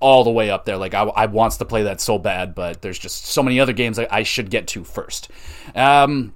all 0.00 0.24
the 0.24 0.30
way 0.30 0.50
up 0.50 0.64
there. 0.64 0.76
Like 0.76 0.94
I, 0.94 1.02
I 1.02 1.26
wants 1.26 1.56
to 1.58 1.64
play 1.64 1.84
that 1.84 2.00
so 2.00 2.18
bad, 2.18 2.54
but 2.54 2.82
there's 2.82 2.98
just 2.98 3.26
so 3.26 3.42
many 3.42 3.60
other 3.60 3.72
games 3.72 3.98
I, 3.98 4.08
I 4.10 4.22
should 4.22 4.50
get 4.50 4.66
to 4.68 4.84
first. 4.84 5.30
Um, 5.74 6.34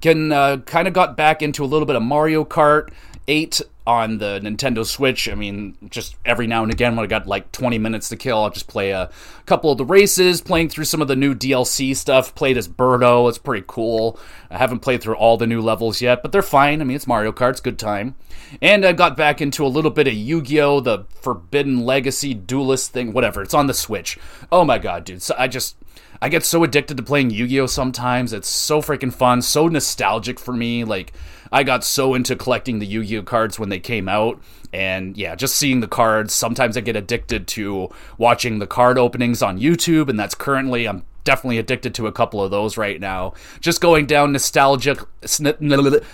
can 0.00 0.32
uh, 0.32 0.58
kind 0.58 0.86
of 0.86 0.94
got 0.94 1.16
back 1.16 1.42
into 1.42 1.64
a 1.64 1.66
little 1.66 1.86
bit 1.86 1.96
of 1.96 2.02
Mario 2.02 2.44
Kart 2.44 2.90
8 3.26 3.60
on 3.88 4.18
the 4.18 4.38
Nintendo 4.44 4.84
Switch. 4.84 5.30
I 5.30 5.34
mean, 5.34 5.74
just 5.88 6.14
every 6.26 6.46
now 6.46 6.62
and 6.62 6.70
again 6.70 6.94
when 6.94 7.04
I 7.04 7.08
got 7.08 7.26
like 7.26 7.50
20 7.52 7.78
minutes 7.78 8.10
to 8.10 8.16
kill, 8.16 8.36
I'll 8.36 8.50
just 8.50 8.68
play 8.68 8.90
a 8.90 9.10
couple 9.46 9.72
of 9.72 9.78
the 9.78 9.84
races, 9.86 10.42
playing 10.42 10.68
through 10.68 10.84
some 10.84 11.00
of 11.00 11.08
the 11.08 11.16
new 11.16 11.34
DLC 11.34 11.96
stuff. 11.96 12.34
Played 12.34 12.58
as 12.58 12.68
Birdo, 12.68 13.26
it's 13.30 13.38
pretty 13.38 13.64
cool. 13.66 14.20
I 14.50 14.58
haven't 14.58 14.80
played 14.80 15.02
through 15.02 15.16
all 15.16 15.38
the 15.38 15.46
new 15.46 15.62
levels 15.62 16.02
yet, 16.02 16.20
but 16.20 16.32
they're 16.32 16.42
fine. 16.42 16.82
I 16.82 16.84
mean, 16.84 16.96
it's 16.96 17.06
Mario 17.06 17.32
Kart, 17.32 17.52
it's 17.52 17.60
good 17.62 17.78
time. 17.78 18.14
And 18.60 18.84
I 18.84 18.92
got 18.92 19.16
back 19.16 19.40
into 19.40 19.64
a 19.64 19.68
little 19.68 19.90
bit 19.90 20.06
of 20.06 20.12
Yu 20.12 20.42
Gi 20.42 20.60
Oh! 20.60 20.80
the 20.80 21.06
Forbidden 21.22 21.86
Legacy 21.86 22.34
Duelist 22.34 22.92
thing, 22.92 23.14
whatever. 23.14 23.40
It's 23.40 23.54
on 23.54 23.68
the 23.68 23.74
Switch. 23.74 24.18
Oh 24.52 24.66
my 24.66 24.78
god, 24.78 25.04
dude. 25.04 25.22
So 25.22 25.34
I 25.38 25.48
just. 25.48 25.76
I 26.20 26.28
get 26.28 26.44
so 26.44 26.64
addicted 26.64 26.96
to 26.96 27.02
playing 27.02 27.30
Yu 27.30 27.46
Gi 27.46 27.60
Oh! 27.60 27.66
sometimes. 27.66 28.32
It's 28.32 28.48
so 28.48 28.82
freaking 28.82 29.12
fun, 29.12 29.42
so 29.42 29.68
nostalgic 29.68 30.40
for 30.40 30.52
me. 30.52 30.84
Like, 30.84 31.12
I 31.52 31.62
got 31.62 31.84
so 31.84 32.14
into 32.14 32.36
collecting 32.36 32.78
the 32.78 32.86
Yu 32.86 33.04
Gi 33.04 33.18
Oh 33.18 33.22
cards 33.22 33.58
when 33.58 33.68
they 33.68 33.80
came 33.80 34.08
out, 34.08 34.40
and 34.72 35.16
yeah, 35.16 35.34
just 35.34 35.56
seeing 35.56 35.80
the 35.80 35.88
cards. 35.88 36.34
Sometimes 36.34 36.76
I 36.76 36.80
get 36.80 36.96
addicted 36.96 37.46
to 37.48 37.88
watching 38.18 38.58
the 38.58 38.66
card 38.66 38.98
openings 38.98 39.42
on 39.42 39.58
YouTube, 39.58 40.08
and 40.08 40.18
that's 40.18 40.34
currently 40.34 40.86
I'm 40.86 41.04
definitely 41.24 41.58
addicted 41.58 41.94
to 41.94 42.06
a 42.06 42.12
couple 42.12 42.42
of 42.42 42.50
those 42.50 42.78
right 42.78 43.00
now. 43.00 43.34
Just 43.60 43.82
going 43.82 44.06
down 44.06 44.32
nostalgic 44.32 44.98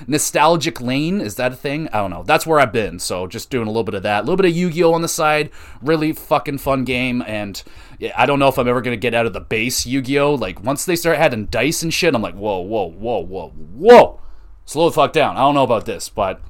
nostalgic 0.08 0.80
lane 0.80 1.20
is 1.20 1.37
that 1.37 1.52
a 1.52 1.56
thing? 1.56 1.88
I 1.92 1.99
don't 1.99 2.11
know. 2.11 2.25
That's 2.25 2.46
where 2.46 2.58
I've 2.58 2.73
been. 2.73 2.99
So 2.99 3.28
just 3.28 3.49
doing 3.49 3.68
a 3.68 3.70
little 3.70 3.84
bit 3.84 3.94
of 3.94 4.02
that, 4.02 4.20
a 4.20 4.23
little 4.23 4.37
bit 4.37 4.46
of 4.46 4.56
Yu-Gi-Oh 4.56 4.92
on 4.92 5.02
the 5.02 5.08
side. 5.08 5.50
Really 5.80 6.12
fucking 6.12 6.58
fun 6.58 6.82
game, 6.84 7.23
and 7.26 7.62
I 8.16 8.26
don't 8.26 8.38
know 8.38 8.49
if 8.49 8.58
I'm 8.58 8.68
ever 8.68 8.80
gonna 8.80 8.96
get 8.96 9.14
out 9.14 9.26
of 9.26 9.32
the 9.32 9.40
base 9.40 9.87
Yu-Gi-Oh. 9.87 10.34
Like 10.34 10.62
once 10.62 10.84
they 10.84 10.96
start 10.96 11.18
adding 11.18 11.46
dice 11.46 11.82
and 11.82 11.92
shit, 11.92 12.14
I'm 12.14 12.23
like, 12.23 12.34
whoa, 12.34 12.61
whoa, 12.61 12.90
whoa, 12.90 13.20
whoa, 13.23 13.49
whoa 13.50 14.20
slow 14.64 14.88
the 14.88 14.94
fuck 14.94 15.12
down. 15.12 15.37
I 15.37 15.40
don't 15.40 15.54
know 15.54 15.62
about 15.62 15.87
this, 15.87 16.08
but 16.08 16.40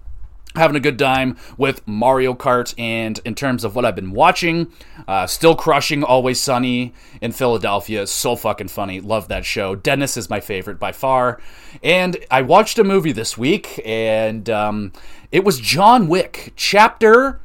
having 0.55 0.77
a 0.77 0.81
good 0.81 0.99
time 0.99 1.37
with 1.57 1.87
Mario 1.87 2.33
Kart. 2.33 2.75
And 2.79 3.19
in 3.25 3.35
terms 3.35 3.65
of 3.65 3.75
what 3.75 3.85
I've 3.85 3.97
been 3.97 4.13
watching, 4.13 4.73
uh, 5.09 5.27
still 5.27 5.57
crushing 5.57 6.05
Always 6.05 6.41
Sunny 6.41 6.95
in 7.21 7.33
Philadelphia. 7.33 8.07
So 8.07 8.37
fucking 8.37 8.69
funny. 8.69 9.01
Love 9.01 9.29
that 9.29 9.45
show. 9.45 9.75
Dennis 9.75 10.17
is 10.17 10.31
my 10.31 10.41
favorite 10.41 10.79
by 10.79 10.93
far. 10.93 11.41
And 11.83 12.17
I 12.31 12.43
watched 12.43 12.79
a 12.79 12.85
movie 12.85 13.13
this 13.13 13.37
week, 13.37 13.81
and 13.85 14.49
um, 14.49 14.93
it 15.33 15.45
was 15.45 15.59
John 15.59 16.07
Wick, 16.07 16.53
chapter 16.57 17.41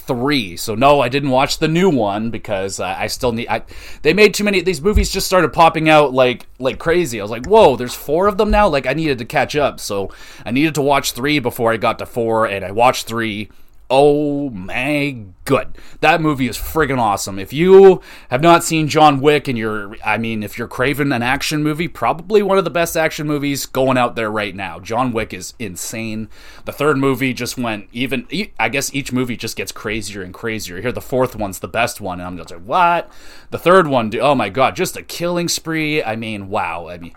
three. 0.00 0.56
So 0.56 0.74
no, 0.74 1.00
I 1.00 1.08
didn't 1.08 1.30
watch 1.30 1.58
the 1.58 1.68
new 1.68 1.90
one 1.90 2.30
because 2.30 2.80
uh, 2.80 2.94
I 2.98 3.06
still 3.06 3.32
need. 3.32 3.48
I, 3.48 3.62
they 4.02 4.12
made 4.12 4.34
too 4.34 4.44
many. 4.44 4.60
These 4.60 4.82
movies 4.82 5.10
just 5.10 5.26
started 5.26 5.52
popping 5.52 5.88
out 5.88 6.12
like 6.12 6.46
like 6.58 6.78
crazy. 6.78 7.20
I 7.20 7.24
was 7.24 7.30
like, 7.30 7.46
whoa, 7.46 7.76
there's 7.76 7.94
four 7.94 8.26
of 8.26 8.38
them 8.38 8.50
now. 8.50 8.68
Like 8.68 8.86
I 8.86 8.92
needed 8.92 9.18
to 9.18 9.24
catch 9.24 9.56
up, 9.56 9.80
so 9.80 10.12
I 10.44 10.50
needed 10.50 10.74
to 10.76 10.82
watch 10.82 11.12
three 11.12 11.38
before 11.38 11.72
I 11.72 11.76
got 11.76 11.98
to 12.00 12.06
four, 12.06 12.46
and 12.46 12.64
I 12.64 12.70
watched 12.72 13.06
three 13.06 13.50
oh 13.90 14.48
my 14.50 15.24
good. 15.44 15.76
That 16.00 16.20
movie 16.20 16.46
is 16.46 16.56
friggin' 16.56 16.98
awesome. 16.98 17.38
If 17.38 17.52
you 17.52 18.00
have 18.28 18.40
not 18.40 18.62
seen 18.62 18.86
John 18.86 19.20
Wick 19.20 19.48
and 19.48 19.58
you're, 19.58 19.96
I 20.04 20.16
mean, 20.16 20.44
if 20.44 20.56
you're 20.56 20.68
craving 20.68 21.10
an 21.10 21.22
action 21.22 21.64
movie, 21.64 21.88
probably 21.88 22.40
one 22.40 22.56
of 22.56 22.62
the 22.62 22.70
best 22.70 22.96
action 22.96 23.26
movies 23.26 23.66
going 23.66 23.98
out 23.98 24.14
there 24.14 24.30
right 24.30 24.54
now. 24.54 24.78
John 24.78 25.12
Wick 25.12 25.34
is 25.34 25.54
insane. 25.58 26.28
The 26.66 26.72
third 26.72 26.98
movie 26.98 27.34
just 27.34 27.58
went 27.58 27.88
even, 27.90 28.28
I 28.60 28.68
guess 28.68 28.94
each 28.94 29.12
movie 29.12 29.36
just 29.36 29.56
gets 29.56 29.72
crazier 29.72 30.22
and 30.22 30.32
crazier. 30.32 30.80
Here, 30.80 30.92
the 30.92 31.00
fourth 31.00 31.34
one's 31.34 31.58
the 31.58 31.66
best 31.66 32.00
one, 32.00 32.20
and 32.20 32.28
I'm 32.28 32.36
just 32.36 32.52
like, 32.52 32.62
what? 32.62 33.10
The 33.50 33.58
third 33.58 33.88
one, 33.88 34.12
oh 34.20 34.36
my 34.36 34.50
god, 34.50 34.76
just 34.76 34.96
a 34.96 35.02
killing 35.02 35.48
spree. 35.48 36.00
I 36.00 36.14
mean, 36.14 36.48
wow. 36.48 36.88
I 36.88 36.98
mean, 36.98 37.14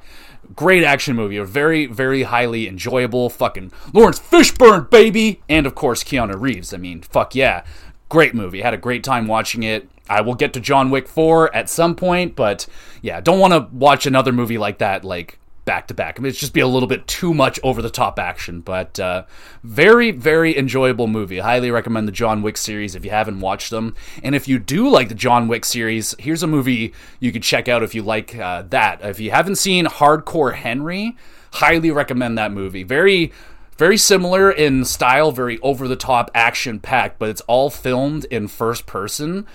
Great 0.56 0.84
action 0.84 1.16
movie, 1.16 1.38
a 1.38 1.46
very, 1.46 1.86
very 1.86 2.24
highly 2.24 2.68
enjoyable 2.68 3.30
fucking 3.30 3.72
Laurence 3.94 4.20
Fishburne, 4.20 4.90
baby! 4.90 5.42
And 5.50 5.66
of 5.66 5.76
course, 5.76 6.04
Keanu 6.04 6.40
Reeves. 6.40 6.74
I 6.74 6.78
mean, 6.78 7.02
fuck 7.02 7.34
yeah. 7.34 7.64
Great 8.10 8.36
movie. 8.36 8.62
Had 8.62 8.74
a 8.74 8.78
great 8.78 9.04
time 9.04 9.26
watching 9.26 9.64
it. 9.64 9.90
I 10.10 10.22
will 10.22 10.36
get 10.36 10.54
to 10.54 10.60
John 10.60 10.90
Wick 10.90 11.08
4 11.08 11.56
at 11.56 11.70
some 11.70 11.96
point, 11.96 12.36
but 12.36 12.68
yeah, 13.02 13.22
don't 13.22 13.40
want 13.40 13.54
to 13.54 13.76
watch 13.76 14.06
another 14.06 14.32
movie 14.32 14.58
like 14.58 14.78
that, 14.80 15.04
like 15.04 15.40
back 15.66 15.88
to 15.88 15.94
back. 15.94 16.18
I 16.18 16.22
mean, 16.22 16.30
it's 16.30 16.40
just 16.40 16.54
be 16.54 16.60
a 16.60 16.68
little 16.68 16.88
bit 16.88 17.08
too 17.08 17.34
much 17.34 17.60
over 17.64 17.82
the 17.82 17.90
top 17.90 18.20
action, 18.20 18.62
but 18.62 19.00
uh, 19.00 19.24
very, 19.64 20.12
very 20.12 20.58
enjoyable 20.58 21.08
movie. 21.08 21.40
Highly 21.40 21.72
recommend 21.72 22.08
the 22.08 22.12
John 22.12 22.42
Wick 22.42 22.58
series 22.58 22.96
if 22.96 23.06
you 23.06 23.12
haven't 23.12 23.40
watched 23.40 23.70
them. 23.70 23.96
And 24.24 24.36
if 24.36 24.48
you 24.48 24.60
do 24.60 24.90
like 24.90 25.10
the 25.10 25.16
John 25.16 25.48
Wick 25.48 25.66
series, 25.66 26.16
here's 26.20 26.44
a 26.44 26.48
movie 26.48 26.94
you 27.20 27.32
could 27.32 27.44
check 27.44 27.68
out 27.68 27.84
if 27.84 27.96
you 27.96 28.04
like 28.04 28.36
uh, 28.36 28.64
that. 28.70 29.04
If 29.04 29.20
you 29.20 29.32
haven't 29.32 29.56
seen 29.56 29.86
Hardcore 29.86 30.56
Henry, 30.56 31.16
highly 31.54 31.92
recommend 31.92 32.38
that 32.38 32.52
movie. 32.52 32.84
Very. 32.84 33.32
Very 33.76 33.98
similar 33.98 34.52
in 34.52 34.86
style, 34.86 35.32
very 35.32 35.60
over 35.62 35.88
the 35.88 35.96
top, 35.96 36.30
action 36.36 36.80
packed, 36.80 37.18
but 37.18 37.30
it's 37.30 37.42
all 37.42 37.72
filmed 37.72 38.24
in 38.26 38.48
first 38.48 38.86
person 38.86 39.48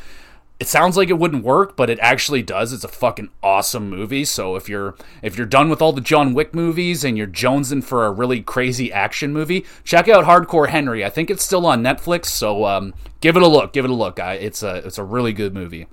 it 0.60 0.66
sounds 0.66 0.96
like 0.96 1.08
it 1.08 1.18
wouldn't 1.18 1.44
work, 1.44 1.76
but 1.76 1.88
it 1.88 2.00
actually 2.00 2.42
does. 2.42 2.72
It's 2.72 2.82
a 2.82 2.88
fucking 2.88 3.30
awesome 3.42 3.88
movie. 3.88 4.24
So 4.24 4.56
if 4.56 4.68
you're 4.68 4.96
if 5.22 5.36
you're 5.36 5.46
done 5.46 5.70
with 5.70 5.80
all 5.80 5.92
the 5.92 6.00
John 6.00 6.34
Wick 6.34 6.52
movies 6.52 7.04
and 7.04 7.16
you're 7.16 7.28
jonesing 7.28 7.84
for 7.84 8.04
a 8.04 8.10
really 8.10 8.42
crazy 8.42 8.92
action 8.92 9.32
movie, 9.32 9.64
check 9.84 10.08
out 10.08 10.24
Hardcore 10.24 10.68
Henry. 10.68 11.04
I 11.04 11.10
think 11.10 11.30
it's 11.30 11.44
still 11.44 11.64
on 11.64 11.82
Netflix, 11.82 12.26
so 12.26 12.64
um, 12.64 12.92
give 13.20 13.36
it 13.36 13.42
a 13.42 13.48
look. 13.48 13.72
Give 13.72 13.84
it 13.84 13.90
a 13.90 13.94
look. 13.94 14.18
I, 14.18 14.34
it's 14.34 14.62
a 14.64 14.76
it's 14.76 14.98
a 14.98 15.04
really 15.04 15.32
good 15.32 15.54
movie. 15.54 15.86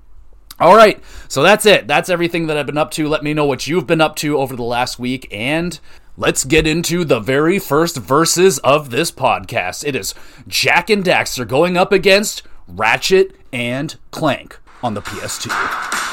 All 0.59 0.75
right, 0.75 1.03
so 1.27 1.43
that's 1.43 1.65
it. 1.65 1.85
That's 1.85 2.09
everything 2.09 2.47
that 2.47 2.57
I've 2.57 2.65
been 2.65 2.77
up 2.77 2.91
to. 2.91 3.07
Let 3.07 3.23
me 3.23 3.33
know 3.33 3.45
what 3.45 3.67
you've 3.67 3.85
been 3.85 4.01
up 4.01 4.15
to 4.17 4.37
over 4.37 4.55
the 4.55 4.63
last 4.63 4.97
week, 4.97 5.27
and 5.29 5.77
let's 6.17 6.43
get 6.43 6.65
into 6.65 7.03
the 7.03 7.19
very 7.19 7.59
first 7.59 7.97
verses 7.97 8.57
of 8.59 8.89
this 8.89 9.11
podcast. 9.11 9.85
It 9.85 9.95
is 9.95 10.15
Jak 10.47 10.89
and 10.89 11.03
Daxter 11.03 11.47
going 11.47 11.77
up 11.77 11.91
against 11.91 12.41
Ratchet 12.67 13.35
and 13.55 13.95
Clank 14.11 14.59
on 14.83 14.95
the 14.95 15.01
PS2. 15.01 16.04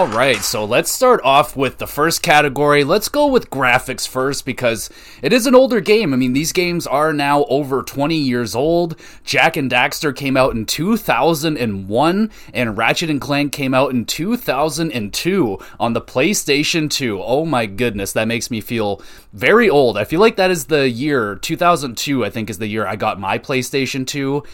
All 0.00 0.08
right, 0.08 0.38
so 0.38 0.64
let's 0.64 0.90
start 0.90 1.20
off 1.24 1.54
with 1.54 1.76
the 1.76 1.86
first 1.86 2.22
category. 2.22 2.84
Let's 2.84 3.10
go 3.10 3.26
with 3.26 3.50
graphics 3.50 4.08
first 4.08 4.46
because 4.46 4.88
it 5.20 5.30
is 5.30 5.46
an 5.46 5.54
older 5.54 5.78
game. 5.82 6.14
I 6.14 6.16
mean, 6.16 6.32
these 6.32 6.54
games 6.54 6.86
are 6.86 7.12
now 7.12 7.44
over 7.50 7.82
20 7.82 8.16
years 8.16 8.54
old. 8.54 8.98
Jak 9.24 9.58
and 9.58 9.70
Daxter 9.70 10.16
came 10.16 10.38
out 10.38 10.54
in 10.54 10.64
2001 10.64 12.30
and 12.54 12.78
Ratchet 12.78 13.10
and 13.10 13.20
Clank 13.20 13.52
came 13.52 13.74
out 13.74 13.90
in 13.90 14.06
2002 14.06 15.58
on 15.78 15.92
the 15.92 16.00
PlayStation 16.00 16.88
2. 16.88 17.22
Oh 17.22 17.44
my 17.44 17.66
goodness, 17.66 18.14
that 18.14 18.26
makes 18.26 18.50
me 18.50 18.62
feel 18.62 19.02
very 19.34 19.68
old. 19.68 19.98
I 19.98 20.04
feel 20.04 20.20
like 20.20 20.36
that 20.36 20.50
is 20.50 20.64
the 20.64 20.88
year 20.88 21.34
2002, 21.34 22.24
I 22.24 22.30
think 22.30 22.48
is 22.48 22.56
the 22.56 22.68
year 22.68 22.86
I 22.86 22.96
got 22.96 23.20
my 23.20 23.38
PlayStation 23.38 24.06
2 24.06 24.44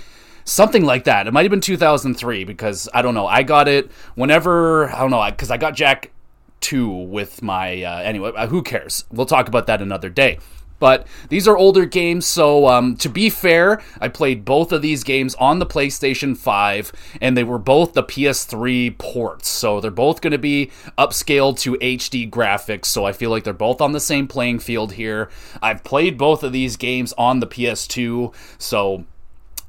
something 0.46 0.84
like 0.84 1.04
that. 1.04 1.26
It 1.26 1.32
might 1.32 1.42
have 1.42 1.50
been 1.50 1.60
2003 1.60 2.44
because 2.44 2.88
I 2.94 3.02
don't 3.02 3.14
know. 3.14 3.26
I 3.26 3.42
got 3.42 3.68
it 3.68 3.90
whenever 4.14 4.88
I 4.88 5.00
don't 5.00 5.10
know 5.10 5.24
because 5.28 5.50
I 5.50 5.58
got 5.58 5.74
Jak 5.74 6.10
two 6.60 6.88
with 6.88 7.42
my 7.42 7.82
uh, 7.82 7.98
anyway. 7.98 8.32
Uh, 8.34 8.46
who 8.46 8.62
cares? 8.62 9.04
We'll 9.12 9.26
talk 9.26 9.48
about 9.48 9.66
that 9.66 9.82
another 9.82 10.08
day. 10.08 10.38
But 10.78 11.06
these 11.30 11.48
are 11.48 11.56
older 11.56 11.86
games, 11.86 12.26
so 12.26 12.68
um, 12.68 12.96
to 12.96 13.08
be 13.08 13.30
fair, 13.30 13.80
I 13.98 14.08
played 14.08 14.44
both 14.44 14.72
of 14.72 14.82
these 14.82 15.04
games 15.04 15.34
on 15.36 15.58
the 15.58 15.64
PlayStation 15.64 16.36
5, 16.36 16.92
and 17.22 17.34
they 17.34 17.44
were 17.44 17.58
both 17.58 17.94
the 17.94 18.02
PS3 18.02 18.98
ports. 18.98 19.48
So 19.48 19.80
they're 19.80 19.90
both 19.90 20.20
going 20.20 20.32
to 20.32 20.38
be 20.38 20.70
upscaled 20.98 21.58
to 21.60 21.76
HD 21.76 22.28
graphics, 22.28 22.86
so 22.86 23.06
I 23.06 23.12
feel 23.12 23.30
like 23.30 23.44
they're 23.44 23.54
both 23.54 23.80
on 23.80 23.92
the 23.92 24.00
same 24.00 24.28
playing 24.28 24.58
field 24.58 24.92
here. 24.92 25.30
I've 25.62 25.82
played 25.82 26.18
both 26.18 26.42
of 26.42 26.52
these 26.52 26.76
games 26.76 27.14
on 27.16 27.40
the 27.40 27.46
PS2, 27.46 28.34
so 28.58 29.06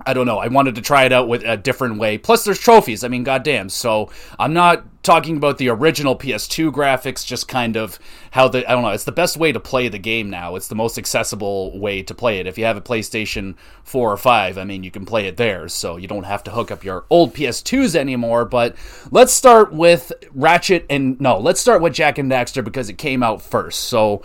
I 0.08 0.14
don't 0.14 0.26
know. 0.26 0.40
I 0.40 0.48
wanted 0.48 0.76
to 0.76 0.82
try 0.82 1.04
it 1.04 1.12
out 1.12 1.28
with 1.28 1.44
a 1.44 1.58
different 1.58 2.00
way. 2.00 2.18
Plus, 2.18 2.46
there's 2.46 2.58
trophies. 2.58 3.04
I 3.04 3.10
mean, 3.10 3.26
goddamn. 3.26 3.68
So 3.68 4.10
I'm 4.40 4.54
not 4.54 5.04
talking 5.04 5.36
about 5.36 5.58
the 5.58 5.68
original 5.68 6.18
PS2 6.18 6.72
graphics, 6.72 7.26
just 7.26 7.50
kind 7.50 7.76
of 7.76 8.00
how 8.32 8.48
the 8.48 8.66
I 8.66 8.72
don't 8.72 8.84
know. 8.84 8.92
It's 8.92 9.04
the 9.04 9.12
best 9.12 9.36
way 9.36 9.52
to 9.52 9.60
play 9.60 9.90
the 9.90 10.00
game 10.00 10.30
now. 10.30 10.56
It's 10.56 10.70
the 10.70 10.76
most 10.76 10.98
accessible 10.98 11.78
way 11.78 12.04
to 12.04 12.16
play 12.16 12.40
it. 12.40 12.48
If 12.48 12.58
you 12.58 12.64
have 12.64 12.78
a 12.78 12.82
PlayStation 12.82 13.56
4 13.84 14.14
or 14.14 14.16
5, 14.16 14.58
I 14.58 14.64
mean, 14.64 14.84
you 14.84 14.92
can 14.92 15.06
play 15.06 15.28
it 15.28 15.36
there, 15.36 15.68
so 15.68 15.98
you 15.98 16.08
don't 16.08 16.24
have 16.24 16.44
to 16.46 16.52
hook 16.52 16.72
up 16.72 16.86
your 16.86 17.06
old 17.10 17.34
PS2s 17.34 17.94
anymore. 17.94 18.46
But 18.46 18.78
let's 19.12 19.34
start 19.34 19.74
with 19.74 20.14
Ratchet 20.34 20.86
and 20.90 21.20
no, 21.20 21.38
let's 21.38 21.60
start 21.60 21.82
with 21.82 21.94
Jak 21.94 22.18
and 22.18 22.32
Daxter 22.32 22.64
because 22.64 22.88
it 22.90 22.98
came 22.98 23.24
out 23.24 23.42
first. 23.42 23.82
So. 23.82 24.24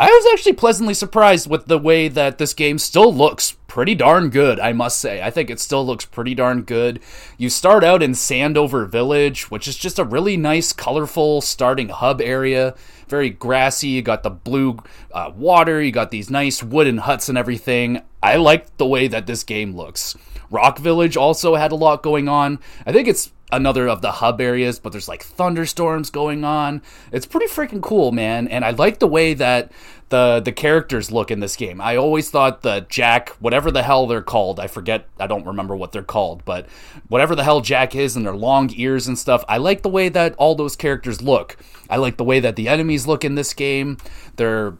I 0.00 0.06
was 0.06 0.32
actually 0.32 0.52
pleasantly 0.52 0.94
surprised 0.94 1.50
with 1.50 1.66
the 1.66 1.76
way 1.76 2.06
that 2.06 2.38
this 2.38 2.54
game 2.54 2.78
still 2.78 3.12
looks 3.12 3.56
pretty 3.66 3.96
darn 3.96 4.30
good, 4.30 4.60
I 4.60 4.72
must 4.72 5.00
say. 5.00 5.20
I 5.20 5.30
think 5.30 5.50
it 5.50 5.58
still 5.58 5.84
looks 5.84 6.04
pretty 6.04 6.36
darn 6.36 6.62
good. 6.62 7.00
You 7.36 7.50
start 7.50 7.82
out 7.82 8.00
in 8.00 8.12
Sandover 8.12 8.88
Village, 8.88 9.50
which 9.50 9.66
is 9.66 9.76
just 9.76 9.98
a 9.98 10.04
really 10.04 10.36
nice, 10.36 10.72
colorful 10.72 11.40
starting 11.40 11.88
hub 11.88 12.20
area. 12.20 12.76
Very 13.08 13.28
grassy. 13.28 13.88
You 13.88 14.02
got 14.02 14.22
the 14.22 14.30
blue 14.30 14.78
uh, 15.10 15.32
water. 15.34 15.82
You 15.82 15.90
got 15.90 16.12
these 16.12 16.30
nice 16.30 16.62
wooden 16.62 16.98
huts 16.98 17.28
and 17.28 17.36
everything. 17.36 18.00
I 18.22 18.36
like 18.36 18.76
the 18.76 18.86
way 18.86 19.08
that 19.08 19.26
this 19.26 19.42
game 19.42 19.74
looks. 19.74 20.16
Rock 20.48 20.78
Village 20.78 21.16
also 21.16 21.56
had 21.56 21.72
a 21.72 21.76
lot 21.76 22.04
going 22.04 22.28
on. 22.28 22.60
I 22.86 22.92
think 22.92 23.08
it's 23.08 23.32
another 23.50 23.88
of 23.88 24.02
the 24.02 24.12
hub 24.12 24.40
areas, 24.40 24.78
but 24.78 24.92
there's 24.92 25.08
like 25.08 25.22
thunderstorms 25.22 26.10
going 26.10 26.44
on. 26.44 26.82
It's 27.12 27.26
pretty 27.26 27.46
freaking 27.46 27.82
cool, 27.82 28.12
man. 28.12 28.48
And 28.48 28.64
I 28.64 28.70
like 28.70 28.98
the 28.98 29.06
way 29.06 29.34
that 29.34 29.72
the 30.10 30.40
the 30.40 30.52
characters 30.52 31.10
look 31.10 31.30
in 31.30 31.40
this 31.40 31.56
game. 31.56 31.80
I 31.80 31.96
always 31.96 32.30
thought 32.30 32.62
the 32.62 32.86
Jak, 32.88 33.30
whatever 33.40 33.70
the 33.70 33.82
hell 33.82 34.06
they're 34.06 34.22
called, 34.22 34.58
I 34.58 34.66
forget, 34.66 35.06
I 35.18 35.26
don't 35.26 35.46
remember 35.46 35.76
what 35.76 35.92
they're 35.92 36.02
called, 36.02 36.44
but 36.44 36.66
whatever 37.08 37.34
the 37.34 37.44
hell 37.44 37.60
Jak 37.60 37.94
is 37.94 38.16
and 38.16 38.24
their 38.24 38.36
long 38.36 38.70
ears 38.74 39.06
and 39.06 39.18
stuff, 39.18 39.44
I 39.48 39.58
like 39.58 39.82
the 39.82 39.88
way 39.88 40.08
that 40.08 40.34
all 40.36 40.54
those 40.54 40.76
characters 40.76 41.20
look. 41.20 41.56
I 41.90 41.96
like 41.96 42.16
the 42.16 42.24
way 42.24 42.40
that 42.40 42.56
the 42.56 42.68
enemies 42.68 43.06
look 43.06 43.24
in 43.24 43.34
this 43.34 43.52
game. 43.54 43.98
They're 44.36 44.74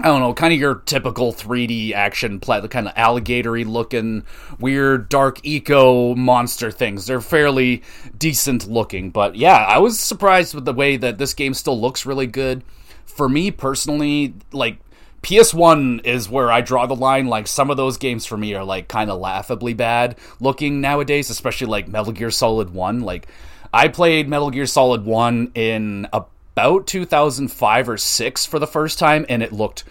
I 0.00 0.04
don't 0.04 0.20
know, 0.20 0.32
kind 0.32 0.54
of 0.54 0.58
your 0.58 0.76
typical 0.76 1.34
3D 1.34 1.92
action 1.92 2.40
play, 2.40 2.60
the 2.60 2.68
kind 2.68 2.88
of 2.88 2.94
alligatory 2.96 3.64
looking, 3.64 4.24
weird, 4.58 5.10
dark 5.10 5.38
eco 5.42 6.14
monster 6.14 6.70
things. 6.70 7.06
They're 7.06 7.20
fairly 7.20 7.82
decent 8.16 8.66
looking, 8.66 9.10
but 9.10 9.36
yeah, 9.36 9.56
I 9.56 9.78
was 9.78 9.98
surprised 9.98 10.54
with 10.54 10.64
the 10.64 10.72
way 10.72 10.96
that 10.96 11.18
this 11.18 11.34
game 11.34 11.52
still 11.52 11.78
looks 11.78 12.06
really 12.06 12.26
good. 12.26 12.64
For 13.04 13.28
me 13.28 13.50
personally, 13.50 14.34
like 14.50 14.78
PS1 15.22 16.04
is 16.06 16.28
where 16.28 16.50
I 16.50 16.62
draw 16.62 16.86
the 16.86 16.96
line. 16.96 17.26
Like 17.26 17.46
some 17.46 17.70
of 17.70 17.76
those 17.76 17.98
games 17.98 18.24
for 18.24 18.36
me 18.36 18.54
are 18.54 18.64
like 18.64 18.88
kind 18.88 19.10
of 19.10 19.20
laughably 19.20 19.74
bad 19.74 20.16
looking 20.40 20.80
nowadays, 20.80 21.28
especially 21.28 21.68
like 21.68 21.88
Metal 21.88 22.12
Gear 22.12 22.30
Solid 22.30 22.70
1. 22.70 23.00
Like 23.00 23.28
I 23.72 23.88
played 23.88 24.28
Metal 24.28 24.50
Gear 24.50 24.66
Solid 24.66 25.04
1 25.04 25.52
in 25.54 26.08
a 26.12 26.24
about 26.54 26.86
2005 26.86 27.88
or 27.88 27.96
6 27.96 28.46
for 28.46 28.58
the 28.58 28.66
first 28.66 28.98
time 28.98 29.24
and 29.28 29.42
it 29.42 29.52
looked 29.52 29.84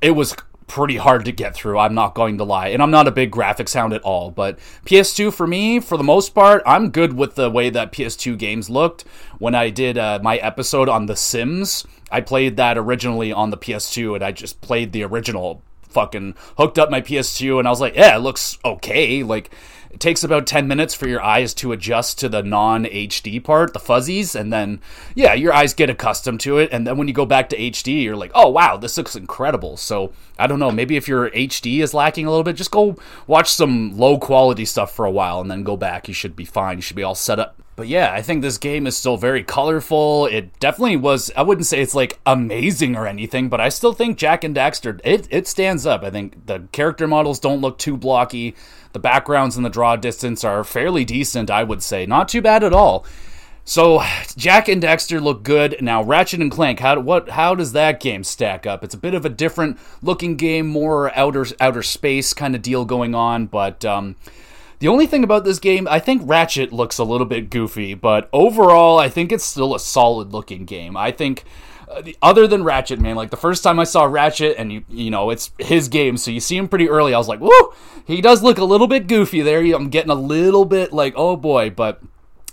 it 0.00 0.12
was 0.12 0.34
pretty 0.66 0.96
hard 0.96 1.24
to 1.24 1.32
get 1.32 1.54
through 1.54 1.78
i'm 1.78 1.94
not 1.94 2.14
going 2.14 2.38
to 2.38 2.44
lie. 2.44 2.68
And 2.68 2.82
i'm 2.82 2.90
not 2.90 3.08
a 3.08 3.12
big 3.12 3.30
graphics 3.30 3.74
hound 3.74 3.92
at 3.92 4.02
all 4.02 4.30
but 4.30 4.58
ps2 4.86 5.32
for 5.32 5.46
me 5.46 5.80
for 5.80 5.96
the 5.96 6.04
most 6.04 6.34
part 6.34 6.62
i'm 6.66 6.90
good 6.90 7.14
with 7.14 7.34
the 7.34 7.50
way 7.50 7.70
that 7.70 7.92
ps2 7.92 8.38
games 8.38 8.70
looked. 8.70 9.04
When 9.38 9.54
i 9.54 9.70
did 9.70 9.98
uh, 9.98 10.20
my 10.22 10.36
episode 10.36 10.88
on 10.88 11.06
the 11.06 11.16
sims 11.16 11.86
i 12.10 12.20
played 12.20 12.56
that 12.56 12.78
originally 12.78 13.32
on 13.32 13.50
the 13.50 13.58
ps2 13.58 14.14
and 14.16 14.24
i 14.24 14.32
just 14.32 14.60
played 14.60 14.92
the 14.92 15.04
original 15.04 15.62
fucking 15.82 16.34
hooked 16.58 16.78
up 16.78 16.90
my 16.90 17.00
ps2 17.00 17.58
and 17.58 17.66
i 17.66 17.70
was 17.70 17.80
like 17.80 17.94
yeah 17.94 18.16
it 18.16 18.20
looks 18.20 18.58
okay 18.64 19.22
like 19.22 19.50
it 19.90 20.00
takes 20.00 20.22
about 20.22 20.46
10 20.46 20.68
minutes 20.68 20.94
for 20.94 21.08
your 21.08 21.22
eyes 21.22 21.54
to 21.54 21.72
adjust 21.72 22.18
to 22.18 22.28
the 22.28 22.42
non 22.42 22.84
HD 22.84 23.42
part, 23.42 23.72
the 23.72 23.78
fuzzies, 23.78 24.34
and 24.34 24.52
then, 24.52 24.80
yeah, 25.14 25.34
your 25.34 25.52
eyes 25.52 25.74
get 25.74 25.90
accustomed 25.90 26.40
to 26.40 26.58
it. 26.58 26.68
And 26.72 26.86
then 26.86 26.98
when 26.98 27.08
you 27.08 27.14
go 27.14 27.26
back 27.26 27.48
to 27.50 27.56
HD, 27.56 28.02
you're 28.02 28.16
like, 28.16 28.32
oh, 28.34 28.48
wow, 28.48 28.76
this 28.76 28.96
looks 28.96 29.16
incredible. 29.16 29.76
So, 29.76 30.12
I 30.38 30.46
don't 30.46 30.58
know, 30.58 30.70
maybe 30.70 30.96
if 30.96 31.08
your 31.08 31.30
HD 31.30 31.80
is 31.80 31.94
lacking 31.94 32.26
a 32.26 32.30
little 32.30 32.44
bit, 32.44 32.56
just 32.56 32.70
go 32.70 32.96
watch 33.26 33.50
some 33.50 33.96
low 33.96 34.18
quality 34.18 34.64
stuff 34.64 34.94
for 34.94 35.04
a 35.04 35.10
while 35.10 35.40
and 35.40 35.50
then 35.50 35.62
go 35.62 35.76
back. 35.76 36.08
You 36.08 36.14
should 36.14 36.36
be 36.36 36.44
fine. 36.44 36.78
You 36.78 36.82
should 36.82 36.96
be 36.96 37.02
all 37.02 37.14
set 37.14 37.38
up. 37.38 37.60
But 37.78 37.86
yeah, 37.86 38.12
I 38.12 38.22
think 38.22 38.42
this 38.42 38.58
game 38.58 38.88
is 38.88 38.96
still 38.96 39.16
very 39.16 39.44
colorful. 39.44 40.26
It 40.26 40.58
definitely 40.58 40.96
was, 40.96 41.30
I 41.36 41.42
wouldn't 41.42 41.68
say 41.68 41.80
it's 41.80 41.94
like 41.94 42.18
amazing 42.26 42.96
or 42.96 43.06
anything, 43.06 43.48
but 43.48 43.60
I 43.60 43.68
still 43.68 43.92
think 43.92 44.18
Jak 44.18 44.42
and 44.42 44.52
Daxter, 44.52 45.00
it, 45.04 45.28
it 45.30 45.46
stands 45.46 45.86
up. 45.86 46.02
I 46.02 46.10
think 46.10 46.46
the 46.46 46.66
character 46.72 47.06
models 47.06 47.38
don't 47.38 47.60
look 47.60 47.78
too 47.78 47.96
blocky. 47.96 48.56
The 48.94 48.98
backgrounds 48.98 49.54
and 49.54 49.64
the 49.64 49.70
draw 49.70 49.94
distance 49.94 50.42
are 50.42 50.64
fairly 50.64 51.04
decent, 51.04 51.50
I 51.52 51.62
would 51.62 51.80
say. 51.80 52.04
Not 52.04 52.28
too 52.28 52.42
bad 52.42 52.64
at 52.64 52.72
all. 52.72 53.06
So 53.64 54.02
Jak 54.36 54.66
and 54.66 54.82
Daxter 54.82 55.22
look 55.22 55.44
good. 55.44 55.76
Now 55.80 56.02
Ratchet 56.02 56.40
and 56.40 56.50
Clank, 56.50 56.80
how 56.80 56.98
what 56.98 57.28
how 57.28 57.54
does 57.54 57.74
that 57.74 58.00
game 58.00 58.24
stack 58.24 58.66
up? 58.66 58.82
It's 58.82 58.94
a 58.94 58.98
bit 58.98 59.14
of 59.14 59.24
a 59.24 59.28
different 59.28 59.78
looking 60.02 60.34
game, 60.34 60.66
more 60.66 61.16
outer 61.16 61.46
outer 61.60 61.84
space 61.84 62.34
kind 62.34 62.56
of 62.56 62.62
deal 62.62 62.84
going 62.84 63.14
on, 63.14 63.46
but 63.46 63.84
um, 63.84 64.16
the 64.80 64.88
only 64.88 65.06
thing 65.06 65.24
about 65.24 65.44
this 65.44 65.58
game, 65.58 65.88
I 65.88 65.98
think 65.98 66.22
Ratchet 66.24 66.72
looks 66.72 66.98
a 66.98 67.04
little 67.04 67.26
bit 67.26 67.50
goofy, 67.50 67.94
but 67.94 68.28
overall, 68.32 68.98
I 68.98 69.08
think 69.08 69.32
it's 69.32 69.44
still 69.44 69.74
a 69.74 69.80
solid 69.80 70.32
looking 70.32 70.64
game. 70.64 70.96
I 70.96 71.10
think 71.10 71.44
uh, 71.90 72.02
other 72.22 72.46
than 72.46 72.64
Ratchet, 72.64 73.00
man, 73.00 73.16
like 73.16 73.30
the 73.30 73.36
first 73.36 73.62
time 73.62 73.80
I 73.80 73.84
saw 73.84 74.04
Ratchet, 74.04 74.56
and 74.58 74.72
you 74.72 74.84
you 74.88 75.10
know 75.10 75.30
it's 75.30 75.50
his 75.58 75.88
game, 75.88 76.16
so 76.16 76.30
you 76.30 76.40
see 76.40 76.56
him 76.56 76.68
pretty 76.68 76.88
early. 76.88 77.14
I 77.14 77.18
was 77.18 77.28
like, 77.28 77.40
whoa, 77.40 77.74
he 78.06 78.20
does 78.20 78.42
look 78.42 78.58
a 78.58 78.64
little 78.64 78.86
bit 78.86 79.06
goofy 79.06 79.42
there. 79.42 79.60
I'm 79.74 79.88
getting 79.88 80.10
a 80.10 80.14
little 80.14 80.64
bit 80.64 80.92
like, 80.92 81.14
oh 81.16 81.36
boy, 81.36 81.70
but 81.70 82.00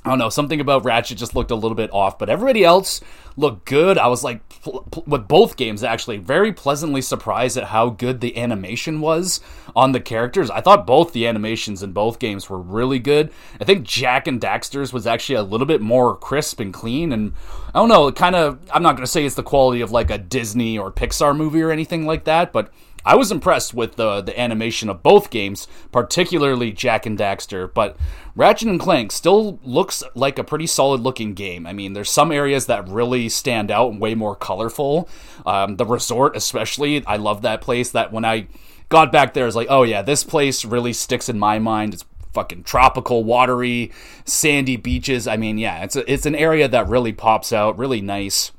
I 0.05 0.09
don't 0.09 0.19
know, 0.19 0.29
something 0.29 0.59
about 0.59 0.85
Ratchet 0.85 1.17
just 1.17 1.33
looked 1.33 1.49
a 1.49 1.55
little 1.55 1.73
bit 1.73 1.91
off, 1.91 2.19
but 2.19 2.29
everybody 2.29 2.63
else 2.63 3.01
looked 3.35 3.65
good. 3.65 3.97
I 3.97 4.05
was 4.05 4.23
like, 4.23 4.47
pl- 4.49 4.85
pl- 4.91 5.03
with 5.07 5.27
both 5.27 5.57
games, 5.57 5.83
actually, 5.83 6.17
very 6.17 6.53
pleasantly 6.53 7.01
surprised 7.01 7.57
at 7.57 7.65
how 7.65 7.89
good 7.89 8.21
the 8.21 8.37
animation 8.37 9.01
was 9.01 9.41
on 9.75 9.93
the 9.93 9.99
characters. 9.99 10.51
I 10.51 10.61
thought 10.61 10.85
both 10.85 11.11
the 11.11 11.25
animations 11.25 11.81
in 11.81 11.91
both 11.91 12.19
games 12.19 12.47
were 12.51 12.59
really 12.59 12.99
good. 12.99 13.31
I 13.59 13.63
think 13.63 13.83
Jak 13.87 14.27
and 14.27 14.39
Daxter's 14.39 14.93
was 14.93 15.07
actually 15.07 15.37
a 15.37 15.43
little 15.43 15.65
bit 15.65 15.81
more 15.81 16.15
crisp 16.15 16.59
and 16.59 16.71
clean, 16.71 17.11
and 17.11 17.33
I 17.73 17.79
don't 17.79 17.89
know, 17.89 18.11
kind 18.11 18.35
of, 18.35 18.59
I'm 18.71 18.83
not 18.83 18.95
going 18.95 19.05
to 19.05 19.11
say 19.11 19.25
it's 19.25 19.33
the 19.33 19.41
quality 19.41 19.81
of 19.81 19.91
like 19.91 20.11
a 20.11 20.19
Disney 20.19 20.77
or 20.77 20.91
Pixar 20.91 21.35
movie 21.35 21.63
or 21.63 21.71
anything 21.71 22.05
like 22.05 22.25
that, 22.25 22.53
but 22.53 22.71
I 23.05 23.15
was 23.15 23.31
impressed 23.31 23.73
with 23.73 23.95
the 23.95 24.21
the 24.21 24.37
animation 24.39 24.89
of 24.89 25.03
both 25.03 25.29
games, 25.29 25.67
particularly 25.91 26.71
Jak 26.71 27.05
and 27.05 27.17
Daxter, 27.17 27.71
but 27.71 27.97
Ratchet 28.35 28.67
and 28.67 28.79
Clank 28.79 29.11
still 29.11 29.59
looks 29.63 30.03
like 30.15 30.39
a 30.39 30.43
pretty 30.43 30.67
solid 30.67 31.01
looking 31.01 31.33
game. 31.33 31.65
I 31.65 31.73
mean, 31.73 31.93
there's 31.93 32.09
some 32.09 32.31
areas 32.31 32.65
that 32.65 32.87
really 32.87 33.29
stand 33.29 33.71
out 33.71 33.91
and 33.91 34.01
way 34.01 34.15
more 34.15 34.35
colorful. 34.35 35.07
Um, 35.45 35.77
the 35.77 35.85
resort, 35.85 36.35
especially, 36.35 37.05
I 37.05 37.17
love 37.17 37.43
that 37.43 37.61
place. 37.61 37.91
That 37.91 38.11
when 38.11 38.25
I 38.25 38.47
got 38.89 39.11
back 39.11 39.33
there, 39.33 39.45
I 39.45 39.45
was 39.45 39.55
like, 39.55 39.67
oh 39.69 39.83
yeah, 39.83 40.01
this 40.01 40.23
place 40.23 40.65
really 40.65 40.93
sticks 40.93 41.29
in 41.29 41.39
my 41.39 41.59
mind. 41.59 41.93
It's 41.93 42.05
fucking 42.33 42.63
tropical, 42.63 43.23
watery, 43.23 43.91
sandy 44.25 44.75
beaches. 44.75 45.27
I 45.27 45.37
mean, 45.37 45.57
yeah, 45.57 45.83
it's 45.83 45.95
a, 45.95 46.11
it's 46.11 46.25
an 46.25 46.35
area 46.35 46.67
that 46.67 46.87
really 46.87 47.13
pops 47.13 47.53
out, 47.53 47.77
really 47.77 48.01
nice. 48.01 48.51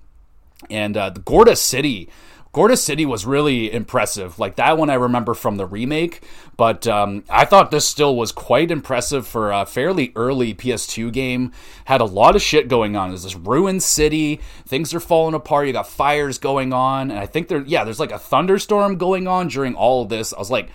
And 0.71 0.97
uh, 0.97 1.11
the 1.11 1.21
Gorda 1.21 1.55
City 1.55 2.09
Gorda 2.57 2.79
City 2.79 3.05
was 3.05 3.27
really 3.27 3.71
impressive. 3.71 4.39
Like 4.39 4.57
that 4.57 4.79
one 4.79 4.89
I 4.89 4.95
remember 4.95 5.35
from 5.35 5.59
the 5.59 5.67
remake, 5.67 6.23
but 6.57 6.87
um, 6.87 7.23
I 7.29 7.45
thought 7.45 7.71
this 7.71 7.87
still 7.87 8.17
was 8.17 8.33
quite 8.33 8.71
impressive 8.71 9.27
for 9.27 9.53
a 9.53 9.67
fairly 9.67 10.11
early 10.17 10.55
PS2 10.55 11.13
game. 11.13 11.53
Had 11.85 12.01
a 12.01 12.07
lot 12.07 12.35
of 12.35 12.41
shit 12.41 12.69
going 12.69 12.97
on. 12.97 13.11
There's 13.11 13.25
this 13.25 13.37
ruined 13.37 13.83
city, 13.83 14.41
things 14.67 14.95
are 14.95 15.01
falling 15.01 15.35
apart, 15.35 15.67
you 15.67 15.75
got 15.75 15.87
fires 15.87 16.39
going 16.39 16.73
on, 16.73 17.11
and 17.11 17.21
I 17.21 17.27
think 17.27 17.49
there, 17.49 17.61
yeah, 17.61 17.85
there's 17.85 18.01
like 18.01 18.11
a 18.11 18.19
thunderstorm 18.19 18.97
going 18.97 19.29
on 19.29 19.49
during 19.49 19.75
all 19.75 20.01
of 20.01 20.09
this. 20.09 20.33
I 20.33 20.39
was 20.39 20.51
like, 20.51 20.71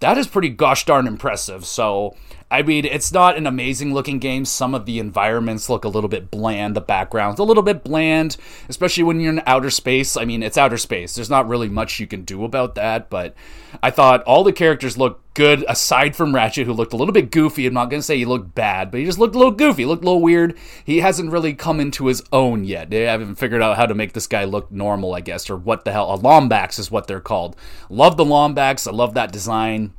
that 0.00 0.16
is 0.16 0.26
pretty 0.26 0.48
gosh 0.48 0.86
darn 0.86 1.06
impressive. 1.06 1.66
So 1.66 2.16
I 2.48 2.62
mean, 2.62 2.84
it's 2.84 3.12
not 3.12 3.36
an 3.36 3.46
amazing 3.46 3.92
looking 3.92 4.20
game. 4.20 4.44
Some 4.44 4.72
of 4.72 4.86
the 4.86 5.00
environments 5.00 5.68
look 5.68 5.84
a 5.84 5.88
little 5.88 6.08
bit 6.08 6.30
bland. 6.30 6.76
The 6.76 6.80
background's 6.80 7.40
a 7.40 7.44
little 7.44 7.62
bit 7.62 7.82
bland, 7.82 8.36
especially 8.68 9.02
when 9.02 9.18
you're 9.18 9.32
in 9.32 9.42
outer 9.46 9.70
space. 9.70 10.16
I 10.16 10.24
mean, 10.24 10.44
it's 10.44 10.56
outer 10.56 10.78
space. 10.78 11.16
There's 11.16 11.30
not 11.30 11.48
really 11.48 11.68
much 11.68 11.98
you 11.98 12.06
can 12.06 12.22
do 12.22 12.44
about 12.44 12.76
that, 12.76 13.10
but 13.10 13.34
I 13.82 13.90
thought 13.90 14.22
all 14.22 14.44
the 14.44 14.52
characters 14.52 14.96
looked 14.96 15.34
good 15.34 15.64
aside 15.68 16.14
from 16.14 16.36
Ratchet, 16.36 16.68
who 16.68 16.72
looked 16.72 16.92
a 16.92 16.96
little 16.96 17.12
bit 17.12 17.32
goofy. 17.32 17.66
I'm 17.66 17.74
not 17.74 17.90
going 17.90 17.98
to 17.98 18.06
say 18.06 18.16
he 18.16 18.24
looked 18.24 18.54
bad, 18.54 18.92
but 18.92 19.00
he 19.00 19.06
just 19.06 19.18
looked 19.18 19.34
a 19.34 19.38
little 19.38 19.52
goofy, 19.52 19.84
looked 19.84 20.04
a 20.04 20.06
little 20.06 20.22
weird. 20.22 20.56
He 20.84 21.00
hasn't 21.00 21.32
really 21.32 21.52
come 21.52 21.80
into 21.80 22.06
his 22.06 22.22
own 22.32 22.62
yet. 22.64 22.90
They 22.90 23.02
haven't 23.02 23.34
figured 23.34 23.60
out 23.60 23.76
how 23.76 23.86
to 23.86 23.94
make 23.94 24.12
this 24.12 24.28
guy 24.28 24.44
look 24.44 24.70
normal, 24.70 25.16
I 25.16 25.20
guess, 25.20 25.50
or 25.50 25.56
what 25.56 25.84
the 25.84 25.90
hell. 25.90 26.14
A 26.14 26.18
Lombax 26.18 26.78
is 26.78 26.92
what 26.92 27.08
they're 27.08 27.20
called. 27.20 27.56
Love 27.90 28.16
the 28.16 28.24
Lombax. 28.24 28.86
I 28.86 28.92
love 28.92 29.14
that 29.14 29.32
design. 29.32 29.92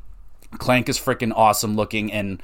Clank 0.58 0.89
is 0.89 1.00
freaking 1.00 1.32
awesome 1.36 1.76
looking, 1.76 2.12
and 2.12 2.41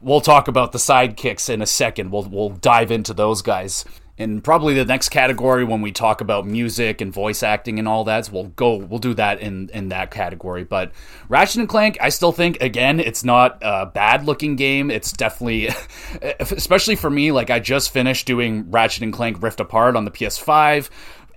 we'll 0.00 0.20
talk 0.20 0.48
about 0.48 0.72
the 0.72 0.78
sidekicks 0.78 1.48
in 1.48 1.62
a 1.62 1.66
second. 1.66 2.10
We'll 2.10 2.24
we'll 2.24 2.50
dive 2.50 2.90
into 2.90 3.14
those 3.14 3.42
guys. 3.42 3.84
And 4.18 4.44
probably 4.44 4.74
the 4.74 4.84
next 4.84 5.08
category 5.08 5.64
when 5.64 5.80
we 5.80 5.90
talk 5.90 6.20
about 6.20 6.46
music 6.46 7.00
and 7.00 7.10
voice 7.12 7.42
acting 7.42 7.78
and 7.78 7.88
all 7.88 8.04
that, 8.04 8.30
we'll 8.30 8.48
go 8.48 8.76
we'll 8.76 8.98
do 8.98 9.14
that 9.14 9.40
in 9.40 9.70
in 9.70 9.88
that 9.88 10.10
category. 10.10 10.64
But 10.64 10.92
Ratchet 11.30 11.60
and 11.60 11.68
Clank, 11.68 11.96
I 11.98 12.10
still 12.10 12.30
think 12.30 12.60
again, 12.60 13.00
it's 13.00 13.24
not 13.24 13.58
a 13.62 13.86
bad 13.86 14.26
looking 14.26 14.54
game. 14.54 14.90
It's 14.90 15.12
definitely 15.12 15.70
especially 16.40 16.94
for 16.94 17.08
me, 17.08 17.32
like 17.32 17.48
I 17.48 17.58
just 17.58 17.90
finished 17.90 18.26
doing 18.26 18.70
Ratchet 18.70 19.02
and 19.02 19.14
Clank 19.14 19.42
Rift 19.42 19.60
Apart 19.60 19.96
on 19.96 20.04
the 20.04 20.10
PS5 20.10 20.90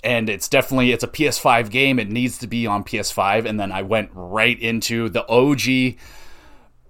and 0.06 0.30
it's 0.30 0.48
definitely 0.48 0.92
it's 0.92 1.04
a 1.04 1.08
PS5 1.08 1.70
game. 1.70 2.00
It 2.00 2.10
needs 2.10 2.38
to 2.40 2.48
be 2.48 2.68
on 2.68 2.84
PS5. 2.84 3.46
And 3.46 3.60
then 3.60 3.72
I 3.72 3.82
went 3.82 4.12
right 4.14 4.60
into 4.60 5.10
the 5.10 5.28
OG 5.28 5.98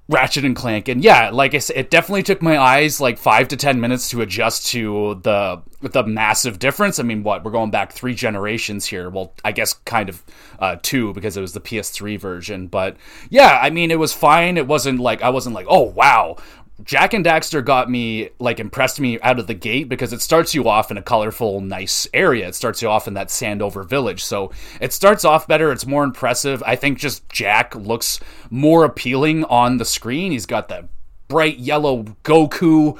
Ratchet 0.07 0.45
and 0.45 0.55
Clank, 0.55 0.87
and 0.87 1.03
yeah, 1.03 1.31
like 1.31 1.55
I 1.55 1.57
said, 1.57 1.77
it 1.77 1.89
definitely 1.89 2.21
took 2.21 2.39
my 2.39 2.59
eyes 2.59 3.01
like 3.01 3.17
five 3.17 3.47
to 3.47 3.57
ten 3.57 3.81
minutes 3.81 4.07
to 4.11 4.21
adjust 4.21 4.67
to 4.67 5.19
the 5.23 5.63
the 5.81 6.03
massive 6.03 6.59
difference. 6.59 6.99
I 6.99 7.03
mean, 7.03 7.23
what 7.23 7.43
we're 7.43 7.49
going 7.49 7.71
back 7.71 7.91
three 7.91 8.13
generations 8.13 8.85
here. 8.85 9.09
Well, 9.09 9.33
I 9.43 9.51
guess 9.51 9.73
kind 9.73 10.09
of 10.09 10.23
uh, 10.59 10.75
two 10.83 11.11
because 11.13 11.37
it 11.37 11.41
was 11.41 11.53
the 11.53 11.59
PS3 11.59 12.19
version, 12.19 12.67
but 12.67 12.97
yeah, 13.31 13.57
I 13.59 13.71
mean, 13.71 13.89
it 13.89 13.97
was 13.97 14.13
fine. 14.13 14.57
It 14.57 14.67
wasn't 14.67 14.99
like 14.99 15.23
I 15.23 15.29
wasn't 15.29 15.55
like, 15.55 15.65
oh 15.67 15.81
wow, 15.81 16.35
Jak 16.83 17.13
and 17.13 17.25
Daxter 17.25 17.63
got 17.63 17.89
me 17.89 18.29
like 18.37 18.59
impressed 18.59 18.99
me 18.99 19.19
out 19.21 19.39
of 19.39 19.47
the 19.47 19.53
gate 19.53 19.87
because 19.87 20.11
it 20.11 20.21
starts 20.21 20.53
you 20.53 20.67
off 20.67 20.91
in 20.91 20.97
a 20.97 21.01
colorful, 21.01 21.61
nice 21.61 22.05
area. 22.13 22.47
It 22.47 22.55
starts 22.55 22.81
you 22.81 22.89
off 22.89 23.07
in 23.07 23.13
that 23.13 23.29
Sandover 23.29 23.87
village. 23.87 24.23
So 24.23 24.51
it 24.81 24.91
starts 24.91 25.23
off 25.23 25.47
better, 25.47 25.71
it's 25.71 25.85
more 25.85 26.03
impressive. 26.03 26.61
I 26.65 26.75
think 26.75 26.99
just 26.99 27.27
Jak 27.29 27.75
looks 27.75 28.19
more 28.49 28.83
appealing 28.83 29.45
on 29.45 29.77
the 29.77 29.85
screen. 29.85 30.33
He's 30.33 30.45
got 30.45 30.67
that 30.67 30.89
bright 31.29 31.59
yellow 31.59 32.03
Goku 32.23 32.99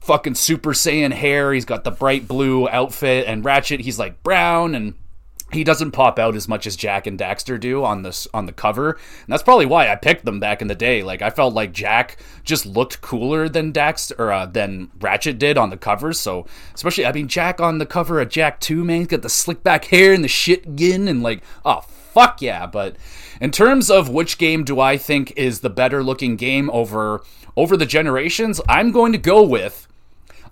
fucking 0.00 0.34
Super 0.34 0.72
Saiyan 0.72 1.12
hair. 1.12 1.52
He's 1.52 1.64
got 1.64 1.84
the 1.84 1.92
bright 1.92 2.26
blue 2.26 2.68
outfit 2.68 3.26
and 3.28 3.44
Ratchet, 3.44 3.80
he's 3.80 4.00
like 4.00 4.22
brown 4.24 4.74
and 4.74 4.94
he 5.52 5.64
doesn't 5.64 5.92
pop 5.92 6.18
out 6.18 6.34
as 6.34 6.48
much 6.48 6.66
as 6.66 6.76
Jak 6.76 7.06
and 7.06 7.18
Daxter 7.18 7.58
do 7.58 7.84
on 7.84 8.02
this 8.02 8.26
on 8.32 8.46
the 8.46 8.52
cover, 8.52 8.90
and 8.92 9.28
that's 9.28 9.42
probably 9.42 9.66
why 9.66 9.88
I 9.88 9.96
picked 9.96 10.24
them 10.24 10.40
back 10.40 10.62
in 10.62 10.68
the 10.68 10.74
day. 10.74 11.02
Like 11.02 11.22
I 11.22 11.30
felt 11.30 11.54
like 11.54 11.72
Jak 11.72 12.16
just 12.44 12.66
looked 12.66 13.00
cooler 13.00 13.48
than 13.48 13.72
Daxter 13.72 14.18
or 14.18 14.32
uh, 14.32 14.46
than 14.46 14.90
Ratchet 15.00 15.38
did 15.38 15.58
on 15.58 15.70
the 15.70 15.76
covers. 15.76 16.18
So 16.18 16.46
especially, 16.74 17.06
I 17.06 17.12
mean, 17.12 17.28
Jak 17.28 17.60
on 17.60 17.78
the 17.78 17.86
cover 17.86 18.20
of 18.20 18.28
Jak 18.28 18.60
Two, 18.60 18.84
man, 18.84 19.00
he's 19.00 19.08
got 19.08 19.22
the 19.22 19.28
slick 19.28 19.62
back 19.62 19.86
hair 19.86 20.12
and 20.12 20.24
the 20.24 20.28
shit 20.28 20.76
gin, 20.76 21.08
and 21.08 21.22
like, 21.22 21.42
oh 21.64 21.80
fuck 21.80 22.42
yeah! 22.42 22.66
But 22.66 22.96
in 23.40 23.50
terms 23.50 23.90
of 23.90 24.08
which 24.08 24.38
game 24.38 24.64
do 24.64 24.80
I 24.80 24.96
think 24.96 25.32
is 25.36 25.60
the 25.60 25.70
better 25.70 26.02
looking 26.02 26.36
game 26.36 26.70
over 26.70 27.22
over 27.56 27.76
the 27.76 27.86
generations, 27.86 28.60
I'm 28.68 28.92
going 28.92 29.12
to 29.12 29.18
go 29.18 29.42
with 29.42 29.86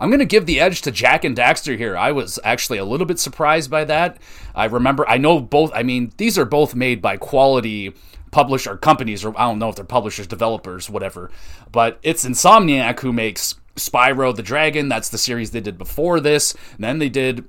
I'm 0.00 0.08
going 0.08 0.20
to 0.20 0.24
give 0.24 0.46
the 0.46 0.58
edge 0.58 0.80
to 0.82 0.90
Jak 0.90 1.24
and 1.24 1.36
Daxter 1.36 1.76
here. 1.76 1.96
I 1.96 2.10
was 2.10 2.38
actually 2.42 2.78
a 2.78 2.84
little 2.84 3.06
bit 3.06 3.18
surprised 3.18 3.70
by 3.70 3.84
that. 3.84 4.16
I 4.54 4.64
remember, 4.64 5.06
I 5.06 5.18
know 5.18 5.40
both, 5.40 5.70
I 5.74 5.82
mean, 5.82 6.12
these 6.16 6.38
are 6.38 6.46
both 6.46 6.74
made 6.74 7.02
by 7.02 7.18
quality 7.18 7.92
publisher 8.30 8.76
companies, 8.76 9.24
or 9.24 9.38
I 9.38 9.42
don't 9.42 9.58
know 9.58 9.68
if 9.68 9.76
they're 9.76 9.84
publishers, 9.84 10.26
developers, 10.26 10.88
whatever. 10.88 11.30
But 11.70 11.98
it's 12.02 12.24
Insomniac 12.24 13.00
who 13.00 13.12
makes 13.12 13.56
Spyro 13.76 14.34
the 14.34 14.42
Dragon. 14.42 14.88
That's 14.88 15.10
the 15.10 15.18
series 15.18 15.50
they 15.50 15.60
did 15.60 15.76
before 15.76 16.18
this. 16.18 16.54
And 16.76 16.84
then 16.84 16.98
they 16.98 17.08
did 17.08 17.44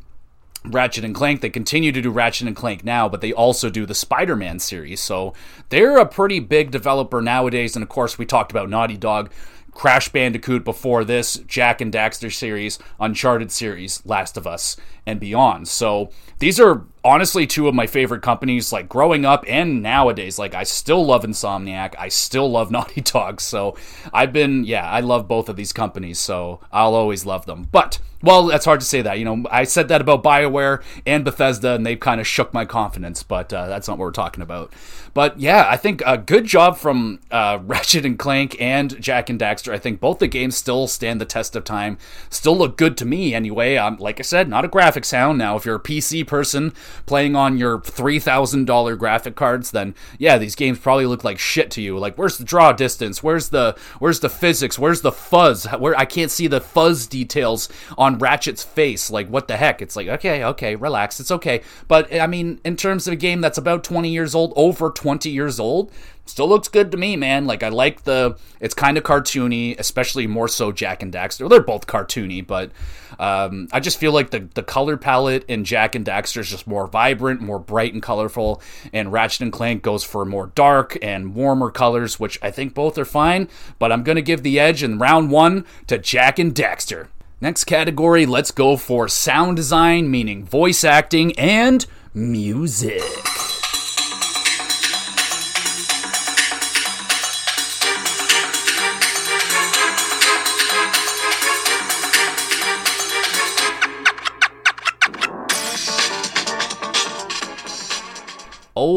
Ratchet 0.66 1.04
and 1.04 1.16
Clank. 1.16 1.42
They 1.42 1.50
continue 1.50 1.92
to 1.92 2.02
do 2.02 2.12
Ratchet 2.12 2.48
and 2.48 2.56
Clank 2.56 2.84
now, 2.84 3.10
but 3.10 3.22
they 3.22 3.34
also 3.34 3.70
do 3.70 3.86
the 3.86 3.96
Spider 3.96 4.36
Man 4.36 4.60
series. 4.60 5.00
So 5.02 5.34
they're 5.70 5.98
a 5.98 6.06
pretty 6.06 6.40
big 6.40 6.72
developer 6.72 7.22
nowadays. 7.22 7.76
And 7.76 7.84
of 7.84 7.90
course, 7.90 8.18
we 8.18 8.26
talked 8.26 8.52
about 8.52 8.70
Naughty 8.70 8.98
Dog. 8.98 9.32
Crash 9.72 10.10
Bandicoot 10.10 10.64
before 10.64 11.04
this, 11.04 11.38
Jak 11.48 11.82
and 11.82 11.92
Daxter 11.92 12.32
series, 12.32 12.78
Uncharted 13.00 13.52
series, 13.52 14.06
Last 14.06 14.38
of 14.38 14.46
Us, 14.46 14.78
and 15.06 15.20
beyond. 15.20 15.68
So 15.68 16.12
these 16.40 16.60
are 16.60 16.86
honestly 17.04 17.48
two 17.48 17.68
of 17.68 17.76
my 17.76 17.88
favorite 17.88 18.22
companies, 18.22 18.72
like 18.72 18.88
growing 18.90 19.26
up 19.26 19.44
and 19.48 19.82
nowadays. 19.82 20.38
Like 20.38 20.54
I 20.54 20.64
still 20.64 21.06
love 21.06 21.24
Insomniac, 21.24 21.96
I 21.98 22.10
still 22.10 22.50
love 22.50 22.72
Naughty 22.72 23.02
Dog. 23.02 23.42
So 23.42 23.76
I've 24.14 24.34
been, 24.34 24.64
yeah, 24.64 24.90
I 24.90 25.00
love 25.00 25.28
both 25.28 25.50
of 25.50 25.56
these 25.56 25.74
companies. 25.74 26.20
So 26.20 26.60
I'll 26.72 26.96
always 26.96 27.26
love 27.26 27.46
them. 27.46 27.68
But 27.72 28.00
well, 28.24 28.46
that's 28.46 28.66
hard 28.66 28.80
to 28.80 28.86
say 28.86 29.02
that. 29.02 29.18
You 29.18 29.26
know, 29.26 29.46
I 29.50 29.64
said 29.64 29.88
that 29.88 30.02
about 30.02 30.24
BioWare 30.24 30.84
and 31.06 31.26
Bethesda, 31.26 31.74
and 31.74 31.86
they 31.86 31.96
kind 31.96 32.22
of 32.22 32.28
shook 32.28 32.54
my 32.54 32.66
confidence, 32.66 33.24
but 33.24 33.52
uh, 33.52 33.68
that's 33.68 33.88
not 33.88 33.98
what 33.98 34.06
we're 34.06 34.12
talking 34.12 34.44
about. 34.44 34.72
But 35.14 35.40
yeah, 35.40 35.66
I 35.68 35.76
think 35.76 36.02
a 36.06 36.18
good 36.18 36.46
job 36.46 36.78
from 36.78 37.20
uh, 37.32 37.60
Ratchet 37.64 38.06
and 38.06 38.18
Clank 38.18 38.60
and 38.62 39.02
jak 39.02 39.30
and 39.30 39.40
Daxter. 39.40 39.74
I 39.74 39.80
think 39.80 40.00
both 40.00 40.20
the 40.20 40.28
games 40.28 40.56
still 40.56 40.88
stand 40.88 41.20
the 41.20 41.26
test 41.26 41.56
of 41.56 41.64
time, 41.64 41.98
still 42.30 42.58
look 42.58 42.78
good 42.78 42.96
to 42.98 43.06
me 43.06 43.34
anyway. 43.34 43.76
Um, 43.76 43.98
like 43.98 44.20
I 44.20 44.24
said, 44.24 44.48
not 44.48 44.66
a 44.66 44.70
graphic 44.70 45.06
sound. 45.06 45.38
Now, 45.38 45.56
if 45.56 45.66
you're 45.66 45.76
a 45.76 45.80
PC 45.80 46.26
person 46.26 46.74
playing 47.06 47.36
on 47.36 47.58
your 47.58 47.80
$3,000 47.80 48.98
graphic 48.98 49.36
cards, 49.36 49.72
then 49.72 49.96
yeah, 50.18 50.38
these 50.38 50.56
games 50.56 50.80
probably 50.80 51.06
look 51.06 51.24
like 51.24 51.40
shit 51.40 51.72
to 51.72 51.82
you. 51.82 51.98
Like, 51.98 52.18
where's 52.18 52.38
the 52.38 52.44
draw 52.44 52.72
distance? 52.72 53.24
Where's 53.24 53.50
the 53.50 53.76
where's 54.00 54.20
the 54.20 54.30
physics? 54.30 54.78
Where's 54.78 55.02
the 55.02 55.12
fuzz? 55.12 55.66
Where 55.66 55.98
I 55.98 56.06
can't 56.06 56.32
see 56.32 56.48
the 56.48 56.62
fuzz 56.62 57.08
details 57.08 57.70
on 57.98 58.18
Ratchet's 58.18 58.64
face. 58.64 59.10
Like, 59.10 59.28
what 59.30 59.48
the 59.48 59.58
heck? 59.58 59.82
It's 59.82 59.96
like, 59.96 60.08
okay, 60.08 60.44
okay, 60.44 60.76
relax, 60.76 61.20
it's 61.20 61.32
okay. 61.32 61.62
But 61.88 62.14
I 62.14 62.28
mean, 62.28 62.60
in 62.64 62.76
terms 62.76 63.08
of 63.08 63.14
a 63.14 63.18
game 63.18 63.42
that's 63.42 63.58
about 63.58 63.84
20 63.84 64.10
years 64.10 64.36
old, 64.36 64.54
over 64.56 64.90
20 64.90 65.30
years 65.30 65.60
old, 65.60 65.92
still 66.32 66.48
looks 66.48 66.70
good 66.70 66.92
to 66.92 66.98
me, 66.98 67.16
man. 67.16 67.46
Like, 67.46 67.62
I 67.62 67.70
like 67.70 68.04
the, 68.04 68.38
it's 68.60 68.74
kind 68.74 68.98
of 68.98 69.04
cartoony, 69.04 69.78
especially 69.78 70.26
more 70.26 70.48
so 70.48 70.72
Jak 70.72 71.04
and 71.04 71.14
Daxter. 71.14 71.48
They're 71.50 71.62
both 71.62 71.86
cartoony, 71.86 72.46
but 72.46 72.72
um, 73.20 73.68
I 73.72 73.82
just 73.82 74.00
feel 74.00 74.14
like 74.14 74.32
the, 74.32 74.48
the 74.54 74.64
color 74.64 74.98
palette 74.98 75.44
in 75.48 75.66
Jak 75.66 75.94
and 75.94 76.06
Daxter 76.06 76.38
is 76.38 76.50
just 76.50 76.66
more 76.66 76.88
vibrant, 76.88 77.42
more 77.42 77.60
bright 77.60 77.94
and 77.94 78.02
colorful, 78.02 78.62
and 78.94 79.12
Ratchet 79.12 79.42
and 79.42 79.52
Clank 79.52 79.84
goes 79.84 80.04
for 80.04 80.26
more 80.26 80.48
dark 80.56 80.98
and 81.02 81.36
warmer 81.36 81.70
colors, 81.70 82.20
which 82.20 82.40
I 82.42 82.50
think 82.50 82.74
both 82.74 82.98
are 82.98 83.06
fine, 83.06 83.50
but 83.78 83.92
I'm 83.92 84.04
to 84.04 84.22
give 84.22 84.42
the 84.42 84.60
edge 84.60 84.82
in 84.82 84.98
round 84.98 85.32
one 85.32 85.66
to 85.88 85.98
Jak 85.98 86.40
and 86.40 86.56
Daxter. 86.56 87.08
Next 87.42 87.66
category, 87.66 88.26
let's 88.26 88.52
go 88.52 88.78
for 88.78 89.08
sound 89.08 89.58
design, 89.58 90.10
meaning 90.10 90.46
voice 90.46 90.84
acting 90.84 91.38
and 91.38 91.86
music. 92.14 93.02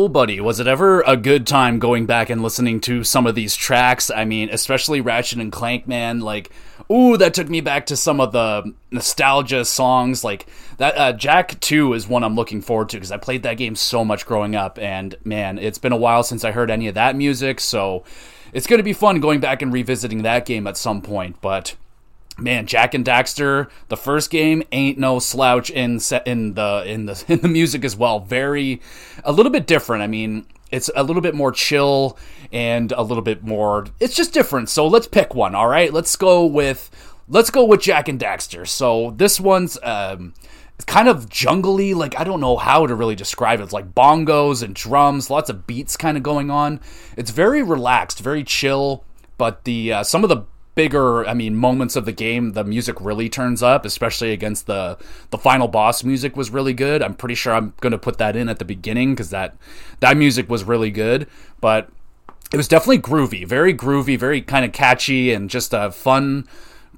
Oh, 0.04 0.08
buddy, 0.08 0.38
was 0.38 0.60
it 0.60 0.66
ever 0.66 1.00
a 1.06 1.16
good 1.16 1.46
time 1.46 1.78
going 1.78 2.04
back 2.04 2.28
and 2.28 2.42
listening 2.42 2.78
to 2.82 3.04
some 3.04 3.26
of 3.26 3.34
these 3.34 3.56
tracks? 3.56 4.10
I 4.10 4.26
mean, 4.26 4.50
especially 4.50 5.00
Ratchet 5.00 5.38
and 5.38 5.50
Clank, 5.50 5.88
man. 5.88 6.20
Like, 6.20 6.50
ooh, 6.92 7.16
that 7.16 7.32
took 7.32 7.48
me 7.48 7.62
back 7.62 7.86
to 7.86 7.96
some 7.96 8.20
of 8.20 8.32
the 8.32 8.74
nostalgia 8.90 9.64
songs. 9.64 10.22
Like 10.22 10.46
that, 10.76 10.98
uh, 10.98 11.14
Jak 11.14 11.58
Two 11.58 11.94
is 11.94 12.06
one 12.06 12.22
I'm 12.22 12.34
looking 12.34 12.60
forward 12.60 12.90
to 12.90 12.98
because 12.98 13.12
I 13.12 13.16
played 13.16 13.44
that 13.44 13.56
game 13.56 13.74
so 13.76 14.04
much 14.04 14.26
growing 14.26 14.54
up, 14.54 14.78
and 14.78 15.14
man, 15.24 15.56
it's 15.56 15.78
been 15.78 15.90
a 15.90 15.96
while 15.96 16.22
since 16.22 16.44
I 16.44 16.50
heard 16.50 16.70
any 16.70 16.86
of 16.86 16.96
that 16.96 17.16
music. 17.16 17.58
So 17.58 18.04
it's 18.52 18.66
going 18.66 18.80
to 18.80 18.84
be 18.84 18.92
fun 18.92 19.20
going 19.20 19.40
back 19.40 19.62
and 19.62 19.72
revisiting 19.72 20.20
that 20.24 20.44
game 20.44 20.66
at 20.66 20.76
some 20.76 21.00
point. 21.00 21.40
But 21.40 21.76
man, 22.38 22.66
Jak 22.66 22.94
and 22.94 23.04
Daxter, 23.04 23.68
the 23.88 23.96
first 23.96 24.30
game 24.30 24.62
ain't 24.72 24.98
no 24.98 25.18
slouch 25.18 25.70
in 25.70 26.00
in 26.26 26.54
the 26.54 26.82
in 26.86 27.06
the 27.06 27.24
in 27.28 27.40
the 27.40 27.48
music 27.48 27.84
as 27.84 27.96
well. 27.96 28.20
Very 28.20 28.80
a 29.24 29.32
little 29.32 29.52
bit 29.52 29.66
different. 29.66 30.02
I 30.02 30.06
mean, 30.06 30.46
it's 30.70 30.90
a 30.94 31.02
little 31.02 31.22
bit 31.22 31.34
more 31.34 31.52
chill 31.52 32.18
and 32.52 32.92
a 32.92 33.02
little 33.02 33.22
bit 33.22 33.44
more 33.44 33.86
it's 34.00 34.16
just 34.16 34.32
different. 34.32 34.68
So 34.68 34.86
let's 34.86 35.06
pick 35.06 35.34
one, 35.34 35.54
all 35.54 35.68
right? 35.68 35.92
Let's 35.92 36.16
go 36.16 36.44
with 36.44 36.90
let's 37.28 37.50
go 37.50 37.64
with 37.64 37.80
Jak 37.80 38.08
and 38.08 38.20
Daxter. 38.20 38.66
So 38.66 39.12
this 39.16 39.40
one's 39.40 39.78
um 39.82 40.34
it's 40.76 40.84
kind 40.84 41.06
of 41.06 41.28
jungly, 41.28 41.94
like 41.94 42.18
I 42.18 42.24
don't 42.24 42.40
know 42.40 42.56
how 42.56 42.86
to 42.86 42.96
really 42.96 43.14
describe 43.14 43.60
it. 43.60 43.62
It's 43.62 43.72
like 43.72 43.94
bongos 43.94 44.62
and 44.62 44.74
drums, 44.74 45.30
lots 45.30 45.48
of 45.48 45.68
beats 45.68 45.96
kind 45.96 46.16
of 46.16 46.24
going 46.24 46.50
on. 46.50 46.80
It's 47.16 47.30
very 47.30 47.62
relaxed, 47.62 48.18
very 48.18 48.42
chill, 48.42 49.04
but 49.38 49.64
the 49.64 49.92
uh, 49.92 50.02
some 50.02 50.24
of 50.24 50.30
the 50.30 50.44
bigger, 50.74 51.26
I 51.26 51.34
mean, 51.34 51.56
moments 51.56 51.96
of 51.96 52.04
the 52.04 52.12
game, 52.12 52.52
the 52.52 52.64
music 52.64 53.00
really 53.00 53.28
turns 53.28 53.62
up, 53.62 53.84
especially 53.84 54.32
against 54.32 54.66
the 54.66 54.98
the 55.30 55.38
final 55.38 55.68
boss. 55.68 56.04
Music 56.04 56.36
was 56.36 56.50
really 56.50 56.72
good. 56.72 57.02
I'm 57.02 57.14
pretty 57.14 57.34
sure 57.34 57.54
I'm 57.54 57.74
going 57.80 57.92
to 57.92 57.98
put 57.98 58.18
that 58.18 58.36
in 58.36 58.48
at 58.48 58.58
the 58.58 58.64
beginning 58.64 59.14
because 59.14 59.30
that 59.30 59.56
that 60.00 60.16
music 60.16 60.48
was 60.48 60.64
really 60.64 60.90
good. 60.90 61.26
But 61.60 61.90
it 62.52 62.56
was 62.56 62.68
definitely 62.68 62.98
groovy, 62.98 63.46
very 63.46 63.74
groovy, 63.74 64.18
very 64.18 64.40
kind 64.40 64.64
of 64.64 64.72
catchy, 64.72 65.32
and 65.32 65.50
just 65.50 65.72
a 65.72 65.90
fun 65.90 66.46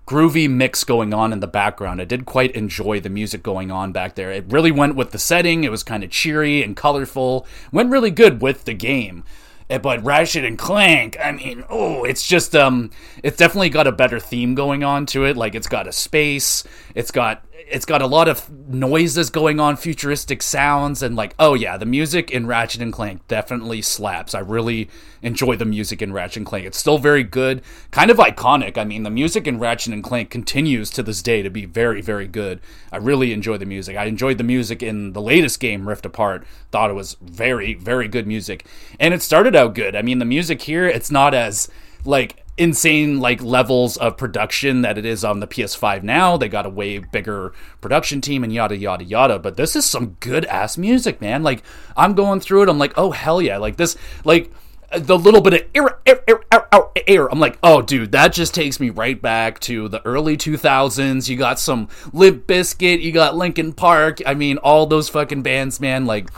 groovy 0.07 0.49
mix 0.49 0.85
going 0.85 1.13
on 1.13 1.33
in 1.33 1.41
the 1.41 1.49
background. 1.49 2.01
I 2.01 2.05
did 2.05 2.27
quite 2.27 2.53
enjoy 2.53 3.01
the 3.01 3.09
music 3.09 3.43
going 3.43 3.71
on 3.71 3.91
back 3.91 4.15
there. 4.15 4.31
It 4.31 4.45
really 4.49 4.71
went 4.71 4.95
with 4.95 5.11
the 5.11 5.19
setting. 5.19 5.65
It 5.65 5.71
was 5.71 5.83
kind 5.83 6.05
of 6.05 6.11
cheery 6.11 6.63
and 6.63 6.77
colorful. 6.77 7.47
Went 7.73 7.91
really 7.91 8.13
good 8.13 8.41
with 8.41 8.65
the 8.65 8.75
game. 8.75 9.25
Eh, 9.69 9.79
but 9.79 10.05
Ratchet 10.05 10.45
and 10.45 10.57
Clank, 10.57 11.17
I 11.23 11.33
mean, 11.33 11.65
oh, 11.69 12.05
it's 12.05 12.27
just 12.27 12.55
um 12.55 12.91
it's 13.23 13.37
definitely 13.37 13.71
got 13.71 13.87
a 13.87 13.93
better 13.93 14.21
theme 14.21 14.55
going 14.55 14.85
on 14.85 15.07
to 15.07 15.25
it. 15.25 15.37
Like 15.37 15.55
it's 15.55 15.67
got 15.67 15.89
a 15.89 15.93
space, 15.93 16.63
it's 16.95 17.11
got 17.11 17.45
it's 17.59 17.87
got 17.87 18.03
a 18.03 18.07
lot 18.07 18.29
of 18.29 18.51
noises 18.69 19.31
going 19.31 19.59
on, 19.59 19.77
futuristic 19.77 20.43
sounds, 20.43 21.03
and 21.03 21.17
like, 21.17 21.35
oh 21.39 21.55
yeah, 21.55 21.77
the 21.77 21.87
music 21.87 22.31
in 22.31 22.47
Ratchet 22.47 22.83
and 22.83 22.93
Clank 22.93 23.27
definitely 23.29 23.83
slaps. 23.83 24.35
I 24.35 24.41
really 24.41 24.91
enjoy 25.23 25.57
the 25.57 25.65
music 25.65 26.03
in 26.03 26.13
Ratchet 26.13 26.39
and 26.39 26.47
Clank. 26.47 26.67
It's 26.67 26.79
still 26.79 26.99
very 26.99 27.25
good, 27.25 27.63
kind 27.91 28.11
of 28.11 28.19
iconic. 28.19 28.77
I 28.77 28.85
mean, 28.85 29.05
the 29.05 29.11
music 29.11 29.47
in 29.47 29.59
Ratchet 29.59 29.93
and 29.93 30.05
Clank 30.05 30.31
continues 30.31 30.91
to 30.91 31.03
this 31.03 31.23
day 31.23 31.43
to 31.43 31.51
be 31.51 31.65
very, 31.65 32.03
very 32.03 32.29
good. 32.29 32.61
I 32.93 32.99
really 32.99 33.33
enjoy 33.33 33.57
the 33.57 33.67
music. 33.67 33.97
I 33.97 34.05
enjoyed 34.05 34.39
the 34.39 34.45
music 34.45 34.83
in 34.83 35.13
the 35.13 35.23
latest 35.23 35.59
game, 35.59 35.89
Rift 35.89 36.07
Apart. 36.07 36.47
Thought 36.71 36.91
it 36.91 36.95
was 36.95 37.17
very, 37.23 37.75
very 37.75 38.07
good 38.07 38.27
music, 38.27 38.67
and 39.01 39.15
it 39.15 39.23
started 39.23 39.57
out 39.57 39.75
good. 39.75 39.97
I 39.97 40.03
mean, 40.03 40.19
the 40.19 40.25
music 40.25 40.63
here, 40.63 40.87
it's 40.87 41.11
not 41.11 41.33
as 41.35 41.69
like 42.05 42.46
insane 42.59 43.21
like 43.21 43.43
levels 43.43 43.97
of 43.97 44.17
production 44.17 44.83
that 44.83 44.97
it 44.97 45.05
is 45.05 45.25
on 45.25 45.41
the 45.41 45.47
PS5 45.47 46.03
now. 46.03 46.37
They 46.37 46.49
got 46.49 46.67
a 46.67 46.71
way 46.71 46.99
bigger 46.99 47.53
production 47.81 48.21
team 48.21 48.43
and 48.45 48.53
yada 48.53 48.77
yada 48.77 49.05
yada. 49.05 49.39
But 49.39 49.57
this 49.57 49.77
is 49.77 49.85
some 49.85 50.17
good 50.21 50.45
ass 50.47 50.79
music, 50.79 51.21
man. 51.21 51.43
Like 51.43 51.63
I'm 51.97 52.15
going 52.15 52.41
through 52.41 52.63
it, 52.63 52.69
I'm 52.69 52.79
like, 52.79 52.95
oh 52.97 53.11
hell 53.11 53.43
yeah! 53.43 53.59
Like 53.59 53.77
this, 53.77 53.97
like 54.25 54.51
the 54.97 55.19
little 55.19 55.41
bit 55.41 55.55
of 55.55 55.61
air, 55.75 55.99
air, 56.07 56.23
air, 56.29 56.41
air, 56.53 56.67
air, 57.07 57.31
I'm 57.31 57.41
like, 57.41 57.59
oh, 57.63 57.83
dude, 57.83 58.13
that 58.13 58.33
just 58.33 58.55
takes 58.55 58.81
me 58.81 58.91
right 58.91 59.21
back 59.21 59.59
to 59.61 59.89
the 59.89 60.05
early 60.05 60.37
2000s. 60.37 61.29
You 61.29 61.37
got 61.37 61.59
some 61.59 61.89
Limp 62.13 62.47
Bizkit, 62.47 63.03
you 63.03 63.13
got 63.13 63.37
Linkin 63.37 63.73
Park. 63.73 64.21
I 64.25 64.35
mean, 64.35 64.59
all 64.59 64.87
those 64.87 65.09
fucking 65.09 65.43
bands, 65.43 65.81
man. 65.81 66.07
Like, 66.07 66.31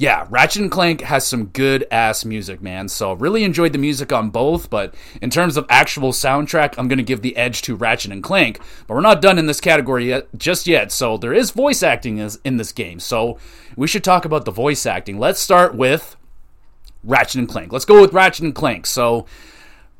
yeah, 0.00 0.26
Ratchet 0.30 0.62
and 0.62 0.70
Clank 0.70 1.00
has 1.00 1.26
some 1.26 1.46
good 1.46 1.84
ass 1.90 2.24
music, 2.24 2.62
man. 2.62 2.88
So 2.88 3.14
really 3.14 3.42
enjoyed 3.42 3.72
the 3.72 3.78
music 3.78 4.12
on 4.12 4.30
both, 4.30 4.70
but 4.70 4.94
in 5.20 5.28
terms 5.28 5.56
of 5.56 5.66
actual 5.68 6.12
soundtrack, 6.12 6.74
I'm 6.78 6.86
gonna 6.86 7.02
give 7.02 7.20
the 7.20 7.36
edge 7.36 7.62
to 7.62 7.74
Ratchet 7.74 8.12
and 8.12 8.22
Clank. 8.22 8.60
But 8.86 8.94
we're 8.94 9.00
not 9.00 9.20
done 9.20 9.38
in 9.38 9.46
this 9.46 9.60
category 9.60 10.10
yet, 10.10 10.28
just 10.36 10.68
yet. 10.68 10.92
So 10.92 11.16
there 11.16 11.34
is 11.34 11.50
voice 11.50 11.82
acting 11.82 12.18
in 12.18 12.56
this 12.58 12.70
game. 12.70 13.00
So 13.00 13.38
we 13.76 13.88
should 13.88 14.04
talk 14.04 14.24
about 14.24 14.44
the 14.44 14.52
voice 14.52 14.86
acting. 14.86 15.18
Let's 15.18 15.40
start 15.40 15.74
with 15.74 16.16
Ratchet 17.02 17.40
and 17.40 17.48
Clank. 17.48 17.72
Let's 17.72 17.84
go 17.84 18.00
with 18.00 18.12
Ratchet 18.12 18.44
and 18.44 18.54
Clank. 18.54 18.86
So 18.86 19.26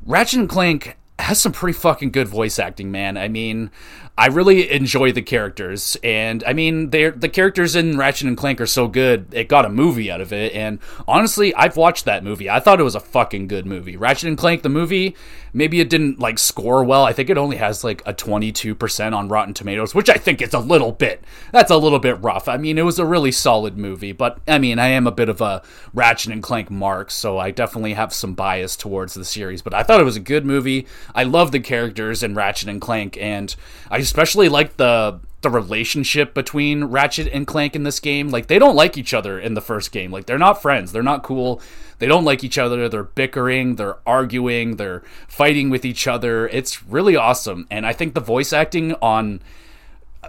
Ratchet 0.05 0.41
and 0.41 0.49
Clank 0.49 0.97
has 1.29 1.39
some 1.39 1.53
pretty 1.53 1.79
fucking 1.79 2.11
good 2.11 2.27
voice 2.27 2.59
acting, 2.59 2.91
man. 2.91 3.19
I 3.19 3.29
mean, 3.29 3.71
I 4.17 4.29
really 4.29 4.71
enjoy 4.73 5.13
the 5.13 5.21
characters, 5.21 5.95
and 6.03 6.43
I 6.47 6.55
mean, 6.55 6.89
they're 6.89 7.11
the 7.11 7.29
characters 7.29 7.77
in 7.77 7.99
Ratchet 7.99 8.29
and 8.29 8.37
Clank 8.37 8.63
are 8.63 8.67
so 8.67 8.89
good. 8.89 9.27
It 9.33 9.47
got 9.47 9.67
a 9.67 9.69
movie 9.69 10.11
out 10.11 10.23
of 10.23 10.33
it, 10.33 10.55
and 10.55 10.79
honestly, 11.07 11.55
I've 11.55 11.77
watched 11.77 12.07
that 12.07 12.25
movie. 12.25 12.49
I 12.49 12.61
thought 12.61 12.81
it 12.81 12.85
was 12.85 12.95
a 12.95 13.01
fucking 13.01 13.47
good 13.47 13.67
movie. 13.67 13.95
Ratchet 13.95 14.27
and 14.27 14.39
Clank, 14.39 14.63
the 14.63 14.71
movie, 14.71 15.15
maybe 15.53 15.81
it 15.81 15.91
didn't 15.91 16.19
like 16.19 16.39
score 16.39 16.85
well. 16.85 17.05
I 17.05 17.13
think 17.13 17.31
it 17.31 17.39
only 17.39 17.57
has 17.57 17.85
like 17.85 18.03
a 18.07 18.13
twenty 18.13 18.53
two 18.53 18.75
percent 18.75 19.15
on 19.15 19.29
Rotten 19.29 19.55
Tomatoes, 19.55 19.95
which 19.95 20.11
I 20.11 20.15
think 20.15 20.43
is 20.43 20.55
a 20.55 20.59
little 20.59 20.93
bit. 20.93 21.23
That's 21.53 21.71
a 21.71 21.77
little 21.77 21.99
bit 21.99 22.21
rough. 22.23 22.49
I 22.49 22.57
mean, 22.57 22.79
it 22.79 22.83
was 22.83 22.99
a 22.99 23.07
really 23.07 23.33
solid 23.33 23.77
movie, 23.77 24.13
but 24.13 24.39
I 24.47 24.59
mean, 24.59 24.79
I 24.79 24.89
am 24.89 25.07
a 25.07 25.13
bit 25.13 25.29
of 25.29 25.41
a 25.41 25.63
Ratchet 25.93 26.33
and 26.33 26.43
Clank 26.43 26.71
mark, 26.71 27.11
so 27.11 27.39
I 27.39 27.51
definitely 27.51 27.95
have 27.95 28.13
some 28.13 28.35
bias 28.35 28.77
towards 28.77 29.15
the 29.15 29.25
series. 29.25 29.63
But 29.63 29.75
I 29.75 29.83
thought 29.83 30.01
it 30.01 30.05
was 30.05 30.17
a 30.17 30.21
good 30.21 30.45
movie. 30.45 30.87
I 31.15 31.25
love 31.25 31.53
the 31.53 31.61
characters 31.61 32.23
in 32.23 32.35
Ratchet 32.35 32.69
and 32.69 32.81
Clank, 32.81 33.17
and 33.21 33.55
I 33.91 33.99
especially 33.99 34.49
like 34.49 34.77
the 34.77 35.21
the 35.41 35.51
relationship 35.51 36.35
between 36.35 36.85
Ratchet 36.85 37.29
and 37.33 37.47
Clank 37.47 37.77
in 37.77 37.85
this 37.85 38.01
game. 38.01 38.29
Like 38.29 38.49
they 38.49 38.59
don't 38.59 38.75
like 38.75 38.99
each 38.99 39.15
other 39.15 39.39
in 39.39 39.55
the 39.55 39.61
first 39.61 39.93
game. 39.93 40.11
Like 40.11 40.27
they're 40.27 40.39
not 40.39 40.61
friends. 40.61 40.93
They're 40.93 41.03
not 41.03 41.23
cool. 41.23 41.61
They 41.99 42.07
don't 42.07 42.25
like 42.25 42.45
each 42.45 42.59
other. 42.59 42.89
They're 42.89 43.03
bickering, 43.05 43.77
they're 43.77 43.99
arguing, 44.07 44.77
they're 44.77 45.03
fighting 45.27 45.71
with 45.71 45.85
each 45.85 46.07
other. 46.07 46.49
It's 46.49 46.83
really 46.85 47.17
awesome. 47.17 47.67
And 47.71 47.87
I 47.87 47.93
think 47.93 48.15
the 48.15 48.21
voice 48.21 48.53
acting 48.53 48.95
on 48.95 49.41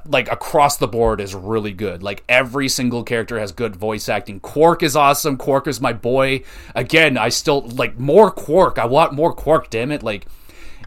like 0.05 0.31
across 0.31 0.77
the 0.77 0.87
board 0.87 1.19
is 1.19 1.33
really 1.35 1.73
good. 1.73 2.03
Like 2.03 2.23
every 2.29 2.69
single 2.69 3.03
character 3.03 3.39
has 3.39 3.51
good 3.51 3.75
voice 3.75 4.09
acting. 4.09 4.39
Qwark 4.39 4.83
is 4.83 4.95
awesome. 4.95 5.37
Qwark 5.37 5.67
is 5.67 5.81
my 5.81 5.93
boy. 5.93 6.43
Again, 6.75 7.17
I 7.17 7.29
still 7.29 7.61
like 7.61 7.99
more 7.99 8.31
Qwark. 8.31 8.77
I 8.77 8.85
want 8.85 9.13
more 9.13 9.35
Qwark, 9.35 9.69
damn 9.69 9.91
it. 9.91 10.03
Like 10.03 10.25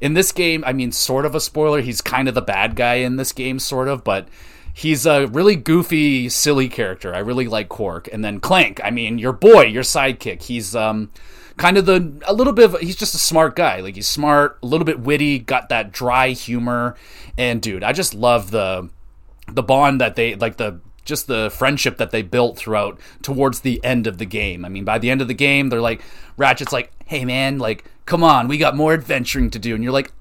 in 0.03 0.15
this 0.15 0.33
game, 0.33 0.65
I 0.67 0.73
mean, 0.73 0.91
sort 0.91 1.25
of 1.25 1.37
a 1.37 1.41
spoiler. 1.41 1.81
He's 1.81 2.01
kind 2.01 2.27
of 2.27 2.35
the 2.35 2.43
bad 2.43 2.75
guy 2.75 2.95
in 2.95 3.17
this 3.17 3.33
game, 3.33 3.61
sort 3.61 3.87
of, 3.87 4.03
but 4.03 4.27
he's 4.75 5.07
a 5.07 5.29
really 5.29 5.55
goofy, 5.55 6.29
silly 6.29 6.69
character. 6.69 7.15
I 7.15 7.21
really 7.21 7.47
like 7.47 7.69
Qwark. 7.69 8.09
And 8.13 8.25
then 8.25 8.41
Clank, 8.41 8.81
I 8.83 8.91
mean, 8.91 9.19
your 9.19 9.33
boy, 9.33 9.67
your 9.67 9.85
sidekick. 9.85 10.43
He's 10.43 10.75
um 10.75 11.13
kind 11.57 11.79
of 11.79 11.87
the 11.87 12.21
a 12.27 12.35
little 12.35 12.53
bit 12.53 12.75
of 12.75 12.81
he's 12.81 12.97
just 12.97 13.15
a 13.15 13.19
smart 13.19 13.55
guy. 13.55 13.79
Like 13.79 13.95
he's 13.95 14.09
smart, 14.09 14.59
a 14.61 14.67
little 14.67 14.85
bit 14.85 14.99
witty, 14.99 15.39
got 15.39 15.69
that 15.69 15.93
dry 15.93 16.31
humor. 16.31 16.97
And 17.39 17.63
dude, 17.63 17.85
I 17.85 17.93
just 17.93 18.13
love 18.13 18.51
the 18.51 18.91
the 19.53 19.63
bond 19.63 20.01
that 20.01 20.17
they 20.17 20.35
like 20.35 20.57
the 20.57 20.81
just 21.05 21.29
the 21.29 21.49
friendship 21.57 21.99
that 21.99 22.11
they 22.11 22.23
built 22.23 22.57
throughout 22.57 22.99
towards 23.23 23.61
the 23.61 23.83
end 23.85 24.09
of 24.09 24.19
the 24.19 24.27
game. 24.27 24.65
I 24.65 24.69
mean, 24.69 24.85
by 24.85 24.99
the 24.99 25.11
end 25.11 25.21
of 25.21 25.29
the 25.29 25.35
game, 25.35 25.69
they're 25.69 25.81
like 25.81 26.03
Ratchet's 26.37 26.73
like, 26.73 26.91
"Hey 27.07 27.25
man, 27.25 27.59
like 27.61 27.85
come 28.07 28.23
on, 28.23 28.49
we 28.49 28.59
got 28.59 28.77
more 28.77 28.93
adventuring 28.93 29.51
to 29.51 29.59
do." 29.59 29.75
And 29.75 29.83
you're 29.83 29.93
like, 29.93 30.13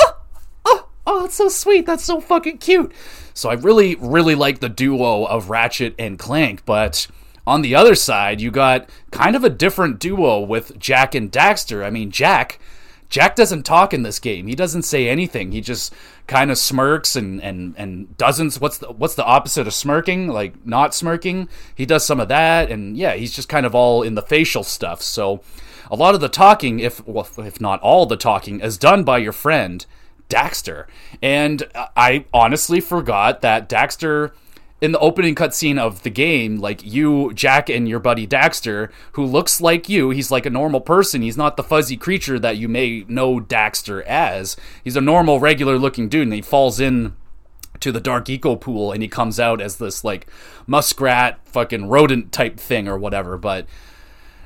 "Oh, 0.00 0.16
oh, 0.64 0.88
oh, 1.06 1.20
that's 1.22 1.36
so 1.36 1.48
sweet. 1.48 1.86
That's 1.86 2.04
so 2.04 2.20
fucking 2.20 2.58
cute." 2.58 2.92
So 3.34 3.50
I 3.50 3.54
really 3.54 3.94
really 3.96 4.34
like 4.34 4.60
the 4.60 4.68
duo 4.68 5.24
of 5.24 5.50
Ratchet 5.50 5.94
and 5.98 6.18
Clank, 6.18 6.64
but 6.64 7.06
on 7.46 7.62
the 7.62 7.74
other 7.74 7.94
side, 7.94 8.40
you 8.40 8.50
got 8.50 8.88
kind 9.10 9.34
of 9.34 9.44
a 9.44 9.50
different 9.50 9.98
duo 9.98 10.40
with 10.40 10.78
Jak 10.78 11.14
and 11.14 11.32
Daxter. 11.32 11.84
I 11.84 11.90
mean, 11.90 12.10
Jak, 12.10 12.60
Jak 13.08 13.34
doesn't 13.34 13.64
talk 13.64 13.92
in 13.92 14.04
this 14.04 14.20
game. 14.20 14.46
He 14.46 14.54
doesn't 14.54 14.82
say 14.82 15.08
anything. 15.08 15.50
He 15.50 15.60
just 15.60 15.92
kind 16.28 16.50
of 16.50 16.58
smirks 16.58 17.16
and 17.16 17.42
and 17.42 17.74
and 17.76 18.16
doesn't. 18.16 18.54
What's 18.54 18.78
the 18.78 18.92
what's 18.92 19.16
the 19.16 19.24
opposite 19.24 19.66
of 19.66 19.74
smirking? 19.74 20.28
Like 20.28 20.64
not 20.64 20.94
smirking. 20.94 21.48
He 21.74 21.86
does 21.86 22.06
some 22.06 22.20
of 22.20 22.28
that, 22.28 22.70
and 22.70 22.96
yeah, 22.96 23.14
he's 23.14 23.34
just 23.34 23.48
kind 23.48 23.66
of 23.66 23.74
all 23.74 24.02
in 24.02 24.14
the 24.14 24.22
facial 24.22 24.62
stuff. 24.62 25.02
So 25.02 25.42
a 25.90 25.96
lot 25.96 26.14
of 26.14 26.20
the 26.20 26.28
talking, 26.28 26.78
if 26.80 27.06
well, 27.06 27.28
if 27.38 27.60
not 27.60 27.80
all 27.80 28.06
the 28.06 28.16
talking, 28.16 28.60
is 28.60 28.78
done 28.78 29.04
by 29.04 29.18
your 29.18 29.32
friend 29.32 29.84
Daxter. 30.28 30.86
And 31.20 31.64
I 31.96 32.24
honestly 32.32 32.80
forgot 32.80 33.42
that 33.42 33.68
Daxter 33.68 34.32
in 34.80 34.92
the 34.92 34.98
opening 34.98 35.34
cutscene 35.34 35.78
of 35.78 36.02
the 36.04 36.10
game, 36.10 36.58
like 36.58 36.82
you, 36.82 37.34
Jak, 37.34 37.68
and 37.68 37.86
your 37.86 37.98
buddy 37.98 38.26
Daxter, 38.26 38.90
who 39.12 39.26
looks 39.26 39.60
like 39.60 39.88
you, 39.88 40.10
he's 40.10 40.30
like 40.30 40.46
a 40.46 40.50
normal 40.50 40.80
person. 40.80 41.20
He's 41.20 41.36
not 41.36 41.56
the 41.56 41.62
fuzzy 41.62 41.98
creature 41.98 42.38
that 42.38 42.56
you 42.56 42.68
may 42.68 43.04
know 43.06 43.40
Daxter 43.40 44.02
as. 44.04 44.56
He's 44.82 44.96
a 44.96 45.02
normal, 45.02 45.38
regular 45.38 45.78
looking 45.78 46.08
dude, 46.08 46.22
and 46.22 46.32
he 46.32 46.40
falls 46.40 46.80
in 46.80 47.14
to 47.80 47.92
the 47.92 48.00
dark 48.00 48.28
eco 48.28 48.56
pool 48.56 48.92
and 48.92 49.02
he 49.02 49.08
comes 49.08 49.40
out 49.40 49.60
as 49.60 49.76
this 49.76 50.04
like 50.04 50.26
muskrat 50.66 51.40
fucking 51.46 51.88
rodent 51.88 52.30
type 52.30 52.58
thing 52.58 52.86
or 52.86 52.98
whatever. 52.98 53.36
But 53.38 53.66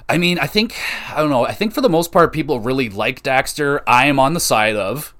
I 0.08 0.18
mean, 0.18 0.38
I 0.38 0.46
think 0.46 0.74
I 1.10 1.16
don't 1.16 1.30
know. 1.30 1.46
I 1.46 1.52
think 1.52 1.72
for 1.72 1.80
the 1.80 1.88
most 1.88 2.12
part, 2.12 2.32
people 2.32 2.60
really 2.60 2.90
like 2.90 3.22
Daxter. 3.22 3.80
I 3.86 4.06
am 4.06 4.18
on 4.18 4.34
the 4.34 4.40
side 4.40 4.76
of 4.76 5.14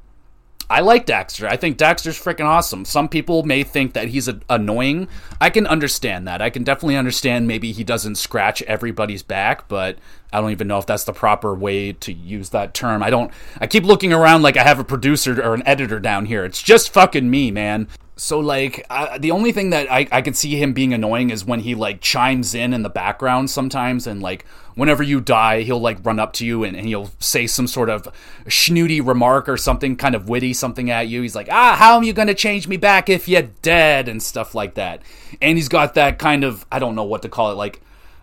I 0.70 0.80
like 0.80 1.04
Daxter. 1.04 1.46
I 1.46 1.56
think 1.56 1.76
Daxter's 1.76 2.18
freaking 2.18 2.46
awesome. 2.46 2.84
Some 2.86 3.08
people 3.08 3.42
may 3.42 3.62
think 3.62 3.92
that 3.92 4.08
he's 4.08 4.28
a- 4.28 4.40
annoying. 4.48 5.08
I 5.40 5.50
can 5.50 5.66
understand 5.66 6.26
that. 6.26 6.40
I 6.40 6.48
can 6.48 6.64
definitely 6.64 6.96
understand 6.96 7.46
maybe 7.46 7.70
he 7.72 7.84
doesn't 7.84 8.14
scratch 8.14 8.62
everybody's 8.62 9.22
back, 9.22 9.68
but 9.68 9.98
I 10.32 10.40
don't 10.40 10.52
even 10.52 10.66
know 10.66 10.78
if 10.78 10.86
that's 10.86 11.04
the 11.04 11.12
proper 11.12 11.54
way 11.54 11.92
to 11.92 12.12
use 12.12 12.48
that 12.50 12.72
term. 12.72 13.02
I 13.02 13.10
don't. 13.10 13.30
I 13.60 13.66
keep 13.66 13.84
looking 13.84 14.12
around 14.12 14.42
like 14.42 14.56
I 14.56 14.62
have 14.62 14.78
a 14.78 14.84
producer 14.84 15.40
or 15.42 15.54
an 15.54 15.62
editor 15.66 16.00
down 16.00 16.26
here. 16.26 16.44
It's 16.44 16.62
just 16.62 16.92
fucking 16.92 17.30
me, 17.30 17.50
man. 17.50 17.86
So 18.16 18.38
like 18.38 18.86
I, 18.88 19.18
the 19.18 19.32
only 19.32 19.50
thing 19.50 19.70
that 19.70 19.90
I, 19.90 20.06
I 20.12 20.22
could 20.22 20.36
see 20.36 20.54
him 20.54 20.72
being 20.72 20.94
annoying 20.94 21.30
is 21.30 21.44
when 21.44 21.60
he 21.60 21.74
like 21.74 22.00
chimes 22.00 22.54
in 22.54 22.72
in 22.72 22.82
the 22.82 22.88
background 22.88 23.50
sometimes 23.50 24.06
and 24.06 24.22
like 24.22 24.44
whenever 24.76 25.02
you 25.02 25.20
die 25.20 25.62
he'll 25.62 25.80
like 25.80 25.98
run 26.04 26.20
up 26.20 26.32
to 26.34 26.46
you 26.46 26.62
and, 26.62 26.76
and 26.76 26.86
he'll 26.86 27.10
say 27.18 27.48
some 27.48 27.66
sort 27.66 27.90
of 27.90 28.06
snooty 28.48 29.00
remark 29.00 29.48
or 29.48 29.56
something 29.56 29.96
kind 29.96 30.14
of 30.14 30.28
witty 30.28 30.52
something 30.52 30.90
at 30.90 31.08
you. 31.08 31.22
He's 31.22 31.34
like 31.34 31.48
ah 31.50 31.74
how 31.76 31.96
am 31.96 32.04
you 32.04 32.12
gonna 32.12 32.34
change 32.34 32.68
me 32.68 32.76
back 32.76 33.08
if 33.08 33.28
you're 33.28 33.42
dead? 33.62 34.08
and 34.08 34.22
stuff 34.22 34.54
like 34.54 34.74
that. 34.74 35.02
And 35.42 35.58
he's 35.58 35.68
got 35.68 35.94
that 35.94 36.18
kind 36.20 36.44
of 36.44 36.66
I 36.70 36.78
don't 36.78 36.94
know 36.94 37.04
what 37.04 37.22
to 37.22 37.28
call 37.28 37.50
it 37.50 37.56
like 37.56 37.80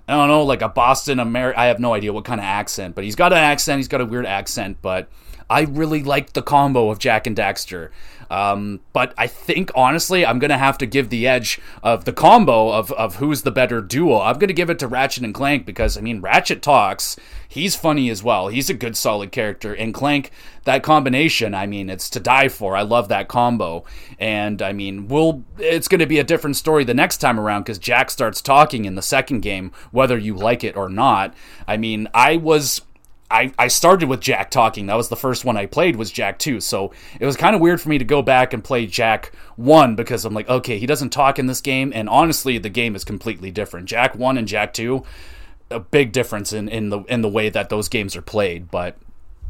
I 0.08 0.14
don't 0.14 0.30
know 0.30 0.44
like 0.44 0.62
a 0.62 0.70
Boston 0.70 1.20
American 1.20 1.60
I 1.60 1.66
have 1.66 1.80
no 1.80 1.94
idea 1.94 2.14
what 2.14 2.24
kind 2.24 2.40
of 2.40 2.46
accent 2.46 2.96
but 2.96 3.04
he's 3.04 3.16
got 3.16 3.34
an 3.34 3.40
accent 3.40 3.80
he's 3.80 3.90
got 3.90 4.00
a 4.00 4.06
weird 4.06 4.26
accent 4.26 4.78
but 4.82 5.10
I 5.52 5.64
really 5.64 6.02
liked 6.02 6.34
the 6.34 6.42
combo 6.42 6.90
of 6.90 6.98
Jak 6.98 7.28
and 7.28 7.36
Daxter. 7.36 7.90
Um, 8.32 8.80
but 8.94 9.14
I 9.18 9.28
think 9.28 9.72
honestly, 9.76 10.26
I'm 10.26 10.40
gonna 10.40 10.58
have 10.58 10.78
to 10.78 10.86
give 10.86 11.10
the 11.10 11.28
edge 11.28 11.60
of 11.84 12.06
the 12.06 12.14
combo 12.14 12.72
of 12.72 12.90
of 12.94 13.18
who's 13.18 13.42
the 13.42 13.52
better 13.52 13.82
duo. 13.82 14.22
I'm 14.22 14.40
gonna 14.40 14.54
give 14.54 14.70
it 14.70 14.80
to 14.80 14.88
Ratchet 14.88 15.26
and 15.26 15.34
Clank 15.34 15.66
because 15.66 15.98
I 15.98 16.02
mean 16.02 16.22
Ratchet 16.22 16.62
talks. 16.62 17.18
He's 17.46 17.76
funny 17.76 18.10
as 18.10 18.24
well. 18.24 18.48
He's 18.48 18.70
a 18.70 18.74
good 18.74 18.96
solid 18.96 19.34
character. 19.34 19.74
And 19.74 19.94
Clank, 19.94 20.32
that 20.64 20.82
combination, 20.82 21.54
I 21.54 21.68
mean, 21.68 21.90
it's 21.90 22.10
to 22.12 22.22
die 22.22 22.48
for. 22.48 22.78
I 22.78 22.84
love 22.84 23.10
that 23.10 23.28
combo. 23.28 23.84
And 24.18 24.62
I 24.62 24.72
mean, 24.72 25.10
we'll 25.10 25.44
it's 25.58 25.90
gonna 25.90 26.08
be 26.08 26.20
a 26.20 26.24
different 26.24 26.56
story 26.56 26.86
the 26.86 26.94
next 26.94 27.18
time 27.18 27.38
around 27.38 27.64
because 27.64 27.80
Jak 27.80 28.10
starts 28.10 28.42
talking 28.42 28.86
in 28.86 28.96
the 28.96 29.02
second 29.02 29.42
game, 29.42 29.74
whether 29.92 30.18
you 30.18 30.36
like 30.36 30.64
it 30.64 30.78
or 30.78 30.88
not. 30.88 31.34
I 31.68 31.76
mean, 31.76 32.08
I 32.14 32.38
was 32.38 32.82
I, 33.32 33.54
I 33.58 33.68
started 33.68 34.10
with 34.10 34.20
Jak 34.20 34.52
talking. 34.52 34.88
That 34.88 34.98
was 34.98 35.10
the 35.10 35.16
first 35.16 35.46
one 35.46 35.58
I 35.58 35.66
played 35.66 35.96
was 35.96 36.12
Jak 36.12 36.38
2. 36.38 36.60
So 36.60 36.92
it 37.20 37.26
was 37.26 37.38
kind 37.38 37.56
of 37.56 37.62
weird 37.62 37.80
for 37.80 37.90
me 37.90 37.98
to 37.98 38.06
go 38.06 38.22
back 38.22 38.54
and 38.54 38.64
play 38.64 38.86
Jak 38.86 39.32
1 39.56 39.96
because 39.96 40.26
I'm 40.26 40.34
like, 40.34 40.50
okay, 40.50 40.78
he 40.78 40.86
doesn't 40.86 41.12
talk 41.12 41.40
in 41.40 41.48
this 41.48 41.62
game. 41.62 41.92
And 41.96 42.10
honestly, 42.10 42.58
the 42.58 42.70
game 42.70 42.96
is 42.96 43.04
completely 43.04 43.50
different. 43.50 43.88
Jak 43.88 44.16
1 44.16 44.38
and 44.38 44.48
Jak 44.48 44.74
2, 44.74 45.04
a 45.72 45.80
big 45.80 46.12
difference 46.12 46.52
in, 46.52 46.68
in 46.68 46.90
the 46.90 47.00
in 47.04 47.22
the 47.22 47.30
way 47.30 47.50
that 47.50 47.70
those 47.70 47.88
games 47.88 48.16
are 48.16 48.22
played. 48.22 48.70
But 48.70 48.98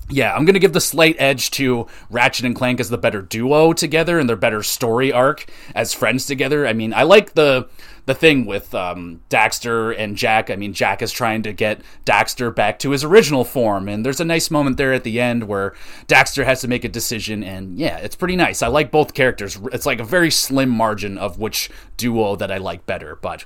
yeah, 0.09 0.35
I'm 0.35 0.45
gonna 0.45 0.59
give 0.59 0.73
the 0.73 0.81
slight 0.81 1.15
edge 1.19 1.51
to 1.51 1.87
Ratchet 2.09 2.45
and 2.45 2.55
Clank 2.55 2.79
as 2.79 2.89
the 2.89 2.97
better 2.97 3.21
duo 3.21 3.73
together 3.73 4.19
and 4.19 4.29
their 4.29 4.35
better 4.35 4.61
story 4.61 5.11
arc 5.11 5.45
as 5.73 5.93
friends 5.93 6.25
together. 6.25 6.67
I 6.67 6.73
mean, 6.73 6.93
I 6.93 7.03
like 7.03 7.33
the 7.33 7.67
the 8.05 8.15
thing 8.15 8.45
with 8.45 8.73
um, 8.73 9.21
Daxter 9.29 9.95
and 9.97 10.15
Jak. 10.15 10.49
I 10.49 10.55
mean, 10.55 10.73
Jak 10.73 11.01
is 11.01 11.11
trying 11.11 11.43
to 11.43 11.53
get 11.53 11.81
Daxter 12.05 12.53
back 12.53 12.79
to 12.79 12.91
his 12.91 13.03
original 13.03 13.43
form, 13.43 13.87
and 13.87 14.05
there's 14.05 14.19
a 14.19 14.25
nice 14.25 14.49
moment 14.51 14.77
there 14.77 14.93
at 14.93 15.03
the 15.03 15.19
end 15.19 15.47
where 15.47 15.73
Daxter 16.07 16.45
has 16.45 16.61
to 16.61 16.67
make 16.67 16.83
a 16.83 16.89
decision, 16.89 17.43
and 17.43 17.77
yeah, 17.77 17.97
it's 17.97 18.15
pretty 18.15 18.35
nice. 18.35 18.61
I 18.61 18.67
like 18.67 18.91
both 18.91 19.13
characters. 19.13 19.59
It's 19.71 19.85
like 19.85 19.99
a 19.99 20.05
very 20.05 20.31
slim 20.31 20.69
margin 20.69 21.17
of 21.17 21.37
which 21.37 21.69
duo 21.97 22.35
that 22.35 22.51
I 22.51 22.57
like 22.57 22.85
better, 22.85 23.17
but 23.21 23.45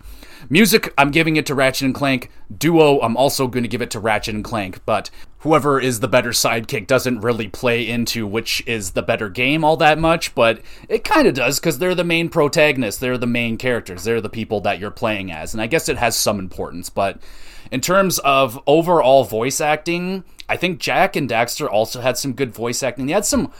music, 0.50 0.94
I'm 0.98 1.12
giving 1.12 1.36
it 1.36 1.46
to 1.48 1.56
Ratchet 1.56 1.86
and 1.86 1.96
Clank. 1.96 2.32
Duo, 2.56 3.00
I'm 3.02 3.18
also 3.18 3.48
going 3.48 3.64
to 3.64 3.70
give 3.70 3.82
it 3.82 3.92
to 3.92 4.00
Ratchet 4.00 4.36
and 4.36 4.44
Clank, 4.44 4.86
but 4.86 5.10
whoever 5.46 5.80
is 5.80 6.00
the 6.00 6.08
better 6.08 6.32
sidekick 6.32 6.88
doesn't 6.88 7.22
really 7.22 7.48
play 7.48 7.88
into 7.88 8.26
which 8.26 8.64
is 8.66 8.92
the 8.92 9.04
better 9.04 9.30
game 9.30 9.64
all 9.64 9.78
that 9.78 10.00
much, 10.00 10.34
but 10.34 10.60
it 10.90 11.04
kind 11.04 11.28
of 11.28 11.36
does 11.36 11.60
because 11.60 11.78
they're 11.78 11.94
the 11.94 12.04
main 12.04 12.28
protagonists, 12.28 13.00
they're 13.00 13.16
the 13.16 13.28
main 13.28 13.56
characters, 13.56 14.04
they're 14.04 14.20
the 14.20 14.28
people 14.28 14.60
that 14.60 14.80
you're 14.80 14.90
playing 14.90 15.32
as, 15.32 15.54
and 15.54 15.62
I 15.62 15.68
guess 15.68 15.88
it 15.88 15.98
has 15.98 16.18
some 16.18 16.40
importance, 16.40 16.90
but 16.90 17.20
in 17.72 17.80
terms 17.80 18.18
of 18.20 18.60
overall 18.66 19.24
voice 19.24 19.62
acting, 19.62 20.24
I 20.50 20.58
think 20.58 20.80
Jak 20.80 21.16
and 21.16 21.30
Daxter 21.30 21.70
also 21.70 22.02
had 22.02 22.18
some 22.18 22.34
good 22.34 22.52
voice 22.52 22.82
acting. 22.82 23.06
They 23.06 23.14
had 23.14 23.26
some 23.26 23.52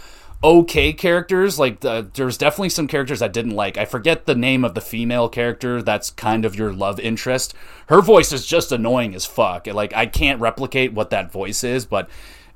okay 0.44 0.94
characters. 0.94 1.58
Like 1.60 1.82
the, 1.82 2.10
there's 2.14 2.38
definitely 2.38 2.70
some 2.70 2.88
characters 2.88 3.22
I 3.22 3.28
didn't 3.28 3.56
like. 3.56 3.78
I 3.78 3.86
forget 3.86 4.26
the 4.26 4.36
name 4.36 4.64
of 4.64 4.74
the 4.74 4.82
female 4.82 5.30
character 5.30 5.82
that's 5.82 6.10
kind 6.10 6.46
of 6.46 6.56
your 6.56 6.74
love 6.74 7.00
interest. 7.00 7.54
Her 7.88 8.02
voice 8.02 8.32
is 8.32 8.46
just 8.46 8.72
annoying 8.72 9.16
as 9.16 9.26
fuck. 9.26 9.68
Like 9.68 9.94
I 9.94 10.06
can't 10.06 10.42
replicate 10.42 10.94
what 10.94 11.10
that 11.10 11.32
voice 11.32 11.64
is, 11.64 11.86
but 11.86 12.10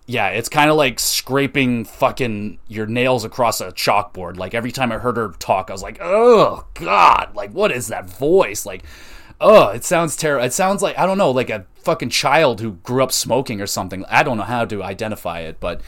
yeah, 0.05 0.29
it's 0.29 0.49
kind 0.49 0.71
of 0.71 0.75
like 0.75 0.99
scraping 0.99 1.85
fucking 1.85 2.59
your 2.67 2.87
nails 2.87 3.23
across 3.23 3.61
a 3.61 3.71
chalkboard. 3.71 4.37
Like 4.37 4.53
every 4.53 4.71
time 4.71 4.91
I 4.91 4.97
heard 4.97 5.17
her 5.17 5.33
talk, 5.39 5.69
I 5.69 5.73
was 5.73 5.83
like, 5.83 5.99
"Oh 6.01 6.65
god, 6.73 7.35
like 7.35 7.51
what 7.51 7.71
is 7.71 7.87
that 7.87 8.09
voice?" 8.09 8.65
Like 8.65 8.83
oh, 9.41 9.69
it 9.69 9.83
sounds 9.83 10.15
terrible. 10.15 10.45
It 10.45 10.53
sounds 10.53 10.81
like 10.81 10.97
I 10.97 11.05
don't 11.05 11.17
know, 11.17 11.31
like 11.31 11.49
a 11.49 11.65
fucking 11.75 12.09
child 12.09 12.61
who 12.61 12.73
grew 12.73 13.03
up 13.03 13.11
smoking 13.11 13.61
or 13.61 13.67
something. 13.67 14.05
I 14.09 14.23
don't 14.23 14.37
know 14.37 14.43
how 14.43 14.65
to 14.65 14.83
identify 14.83 15.41
it, 15.41 15.59
but 15.59 15.81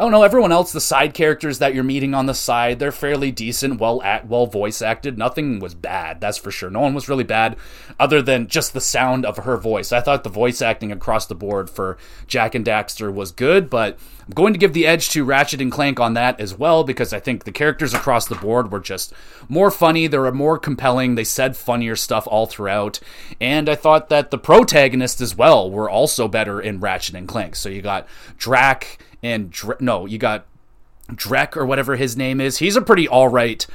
Oh, 0.00 0.04
I 0.04 0.10
don't 0.10 0.12
know. 0.12 0.22
Everyone 0.22 0.52
else, 0.52 0.70
the 0.70 0.80
side 0.80 1.12
characters 1.12 1.58
that 1.58 1.74
you're 1.74 1.82
meeting 1.82 2.14
on 2.14 2.26
the 2.26 2.34
side, 2.34 2.78
they're 2.78 2.92
fairly 2.92 3.32
decent, 3.32 3.80
well 3.80 4.00
act, 4.04 4.26
well 4.26 4.46
voice 4.46 4.80
acted. 4.80 5.18
Nothing 5.18 5.58
was 5.58 5.74
bad, 5.74 6.20
that's 6.20 6.38
for 6.38 6.52
sure. 6.52 6.70
No 6.70 6.78
one 6.78 6.94
was 6.94 7.08
really 7.08 7.24
bad, 7.24 7.56
other 7.98 8.22
than 8.22 8.46
just 8.46 8.74
the 8.74 8.80
sound 8.80 9.26
of 9.26 9.38
her 9.38 9.56
voice. 9.56 9.90
I 9.90 10.00
thought 10.00 10.22
the 10.22 10.30
voice 10.30 10.62
acting 10.62 10.92
across 10.92 11.26
the 11.26 11.34
board 11.34 11.68
for 11.68 11.98
Jak 12.28 12.54
and 12.54 12.64
Daxter 12.64 13.12
was 13.12 13.32
good, 13.32 13.68
but 13.68 13.98
I'm 14.28 14.34
going 14.34 14.52
to 14.52 14.58
give 14.58 14.72
the 14.72 14.86
edge 14.86 15.08
to 15.10 15.24
Ratchet 15.24 15.60
and 15.60 15.72
Clank 15.72 15.98
on 15.98 16.14
that 16.14 16.38
as 16.38 16.56
well 16.56 16.84
because 16.84 17.12
I 17.12 17.18
think 17.18 17.42
the 17.42 17.50
characters 17.50 17.92
across 17.92 18.28
the 18.28 18.36
board 18.36 18.70
were 18.70 18.78
just 18.78 19.12
more 19.48 19.72
funny. 19.72 20.06
They 20.06 20.18
were 20.18 20.30
more 20.30 20.60
compelling. 20.60 21.16
They 21.16 21.24
said 21.24 21.56
funnier 21.56 21.96
stuff 21.96 22.28
all 22.30 22.46
throughout, 22.46 23.00
and 23.40 23.68
I 23.68 23.74
thought 23.74 24.10
that 24.10 24.30
the 24.30 24.38
protagonists 24.38 25.20
as 25.20 25.34
well 25.34 25.68
were 25.68 25.90
also 25.90 26.28
better 26.28 26.60
in 26.60 26.78
Ratchet 26.78 27.16
and 27.16 27.26
Clank. 27.26 27.56
So 27.56 27.68
you 27.68 27.82
got 27.82 28.06
Drac 28.36 28.98
and 29.22 29.54
no, 29.80 30.06
you 30.06 30.18
got 30.18 30.46
Drek 31.10 31.56
or 31.56 31.66
whatever 31.66 31.96
his 31.96 32.16
name 32.16 32.40
is. 32.40 32.58
He's 32.58 32.76
a 32.76 32.82
pretty 32.82 33.08
all 33.08 33.28
right 33.28 33.66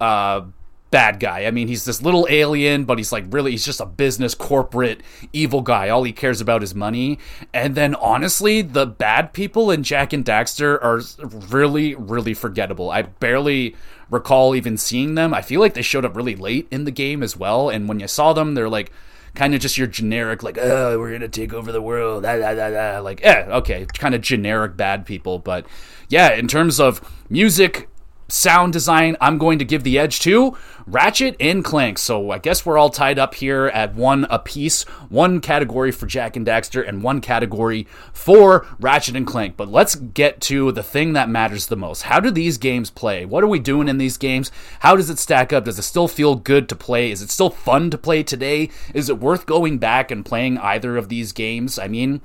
uh, 0.00 0.42
bad 0.90 1.20
guy. 1.20 1.44
I 1.44 1.50
mean, 1.50 1.68
he's 1.68 1.84
this 1.84 2.02
little 2.02 2.26
alien, 2.30 2.84
but 2.84 2.98
he's 2.98 3.12
like 3.12 3.24
really, 3.30 3.52
he's 3.52 3.64
just 3.64 3.80
a 3.80 3.86
business 3.86 4.34
corporate 4.34 5.02
evil 5.32 5.60
guy. 5.60 5.88
All 5.88 6.02
he 6.02 6.12
cares 6.12 6.40
about 6.40 6.62
is 6.62 6.74
money. 6.74 7.18
And 7.52 7.74
then 7.74 7.94
honestly, 7.96 8.62
the 8.62 8.86
bad 8.86 9.32
people 9.32 9.70
in 9.70 9.82
Jak 9.82 10.12
and 10.12 10.24
Daxter 10.24 10.82
are 10.82 11.02
really, 11.50 11.94
really 11.94 12.34
forgettable. 12.34 12.90
I 12.90 13.02
barely 13.02 13.76
recall 14.10 14.54
even 14.54 14.76
seeing 14.76 15.14
them. 15.14 15.34
I 15.34 15.42
feel 15.42 15.60
like 15.60 15.74
they 15.74 15.82
showed 15.82 16.04
up 16.04 16.16
really 16.16 16.36
late 16.36 16.66
in 16.70 16.84
the 16.84 16.90
game 16.90 17.22
as 17.22 17.36
well. 17.36 17.68
And 17.68 17.88
when 17.88 18.00
you 18.00 18.08
saw 18.08 18.32
them, 18.32 18.54
they're 18.54 18.68
like, 18.68 18.90
kind 19.38 19.54
of 19.54 19.60
just 19.60 19.78
your 19.78 19.86
generic 19.86 20.42
like 20.42 20.58
oh 20.58 20.98
we're 20.98 21.12
gonna 21.12 21.28
take 21.28 21.54
over 21.54 21.70
the 21.70 21.80
world 21.80 22.24
like 22.24 23.20
yeah 23.20 23.46
okay 23.48 23.86
kind 23.96 24.12
of 24.12 24.20
generic 24.20 24.76
bad 24.76 25.06
people 25.06 25.38
but 25.38 25.64
yeah 26.08 26.32
in 26.32 26.48
terms 26.48 26.80
of 26.80 27.00
music 27.30 27.88
sound 28.28 28.74
design, 28.74 29.16
I'm 29.20 29.38
going 29.38 29.58
to 29.58 29.64
give 29.64 29.82
the 29.82 29.98
edge 29.98 30.20
to 30.20 30.56
Ratchet 30.86 31.34
and 31.40 31.64
Clank. 31.64 31.98
So 31.98 32.30
I 32.30 32.38
guess 32.38 32.64
we're 32.64 32.78
all 32.78 32.90
tied 32.90 33.18
up 33.18 33.34
here 33.34 33.66
at 33.66 33.94
one 33.94 34.26
apiece, 34.28 34.82
one 35.08 35.40
category 35.40 35.90
for 35.90 36.06
Jak 36.06 36.36
and 36.36 36.46
Daxter, 36.46 36.86
and 36.86 37.02
one 37.02 37.20
category 37.20 37.86
for 38.12 38.66
Ratchet 38.78 39.16
and 39.16 39.26
Clank. 39.26 39.56
But 39.56 39.68
let's 39.68 39.94
get 39.94 40.40
to 40.42 40.72
the 40.72 40.82
thing 40.82 41.14
that 41.14 41.28
matters 41.28 41.66
the 41.66 41.76
most. 41.76 42.02
How 42.02 42.20
do 42.20 42.30
these 42.30 42.58
games 42.58 42.90
play? 42.90 43.24
What 43.24 43.42
are 43.42 43.48
we 43.48 43.58
doing 43.58 43.88
in 43.88 43.98
these 43.98 44.18
games? 44.18 44.52
How 44.80 44.94
does 44.94 45.10
it 45.10 45.18
stack 45.18 45.52
up? 45.52 45.64
Does 45.64 45.78
it 45.78 45.82
still 45.82 46.08
feel 46.08 46.34
good 46.34 46.68
to 46.68 46.76
play? 46.76 47.10
Is 47.10 47.22
it 47.22 47.30
still 47.30 47.50
fun 47.50 47.90
to 47.90 47.98
play 47.98 48.22
today? 48.22 48.68
Is 48.94 49.08
it 49.08 49.18
worth 49.18 49.46
going 49.46 49.78
back 49.78 50.10
and 50.10 50.24
playing 50.24 50.58
either 50.58 50.96
of 50.96 51.08
these 51.08 51.32
games? 51.32 51.78
I 51.78 51.88
mean, 51.88 52.20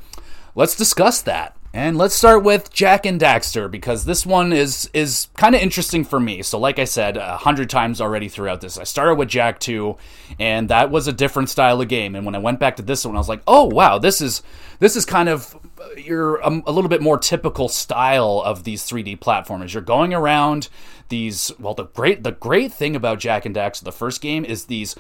let's 0.54 0.76
discuss 0.76 1.22
that. 1.22 1.56
And 1.76 1.98
let's 1.98 2.14
start 2.14 2.44
with 2.44 2.72
Jak 2.72 3.04
and 3.08 3.20
Daxter 3.20 3.70
because 3.70 4.06
this 4.06 4.28
one 4.28 4.54
is 4.54 4.92
is 4.94 5.30
kind 5.36 5.56
of 5.56 5.62
interesting 5.62 6.04
for 6.04 6.20
me. 6.20 6.44
So, 6.44 6.60
like 6.60 6.78
I 6.78 6.84
said 6.84 7.18
a 7.18 7.36
hundred 7.38 7.68
times 7.68 8.00
already 8.00 8.30
throughout 8.30 8.62
this, 8.62 8.78
I 8.78 8.84
started 8.84 9.16
with 9.16 9.30
Jak 9.30 9.60
Two, 9.60 9.98
and 10.38 10.70
that 10.70 10.92
was 10.92 11.08
a 11.08 11.12
different 11.12 11.50
style 11.50 11.82
of 11.82 11.88
game. 11.88 12.16
And 12.16 12.28
when 12.28 12.36
I 12.36 12.38
went 12.38 12.60
back 12.60 12.76
to 12.76 12.84
this 12.84 13.04
one, 13.04 13.16
I 13.16 13.18
was 13.18 13.28
like, 13.28 13.42
oh 13.48 13.64
wow, 13.64 13.98
this 13.98 14.22
is 14.22 14.44
this 14.78 14.96
is 14.96 15.04
kind 15.04 15.28
of 15.28 15.56
uh, 15.82 15.88
you're 15.98 16.36
a, 16.42 16.46
um, 16.46 16.64
a 16.68 16.72
little 16.72 16.90
bit 16.90 17.02
more 17.02 17.18
typical 17.18 17.68
style 17.68 18.44
of 18.46 18.66
these 18.66 18.84
3D 18.84 19.18
platformers. 19.18 19.74
You're 19.74 19.82
going 19.82 20.14
around 20.14 20.70
these. 21.10 21.52
Well, 21.58 21.74
the 21.74 21.86
great 21.86 22.24
the 22.24 22.34
great 22.34 22.72
thing 22.72 22.96
about 22.96 23.18
Jak 23.18 23.48
and 23.48 23.56
Daxter, 23.56 23.84
the 23.84 23.92
first 23.92 24.22
game, 24.22 24.46
is 24.46 24.66
these 24.66 24.96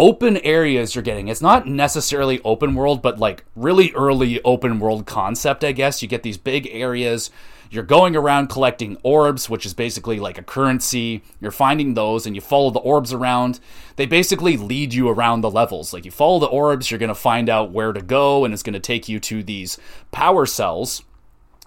open 0.00 0.38
areas 0.38 0.94
you're 0.94 1.04
getting. 1.04 1.28
It's 1.28 1.42
not 1.42 1.66
necessarily 1.66 2.40
open 2.42 2.74
world, 2.74 3.02
but 3.02 3.18
like 3.18 3.44
really 3.54 3.92
early 3.92 4.42
open 4.44 4.80
world 4.80 5.04
concept, 5.04 5.62
I 5.62 5.72
guess. 5.72 6.00
You 6.00 6.08
get 6.08 6.22
these 6.22 6.38
big 6.38 6.66
areas. 6.72 7.30
You're 7.70 7.84
going 7.84 8.16
around 8.16 8.48
collecting 8.48 8.96
orbs, 9.02 9.50
which 9.50 9.66
is 9.66 9.74
basically 9.74 10.18
like 10.18 10.38
a 10.38 10.42
currency. 10.42 11.22
You're 11.38 11.50
finding 11.50 11.92
those 11.92 12.24
and 12.24 12.34
you 12.34 12.40
follow 12.40 12.70
the 12.70 12.80
orbs 12.80 13.12
around. 13.12 13.60
They 13.96 14.06
basically 14.06 14.56
lead 14.56 14.94
you 14.94 15.10
around 15.10 15.42
the 15.42 15.50
levels. 15.50 15.92
Like 15.92 16.06
you 16.06 16.10
follow 16.10 16.38
the 16.38 16.46
orbs, 16.46 16.90
you're 16.90 16.98
going 16.98 17.08
to 17.08 17.14
find 17.14 17.50
out 17.50 17.70
where 17.70 17.92
to 17.92 18.00
go, 18.00 18.46
and 18.46 18.54
it's 18.54 18.62
going 18.62 18.72
to 18.72 18.80
take 18.80 19.06
you 19.06 19.20
to 19.20 19.42
these 19.42 19.76
power 20.12 20.46
cells. 20.46 21.04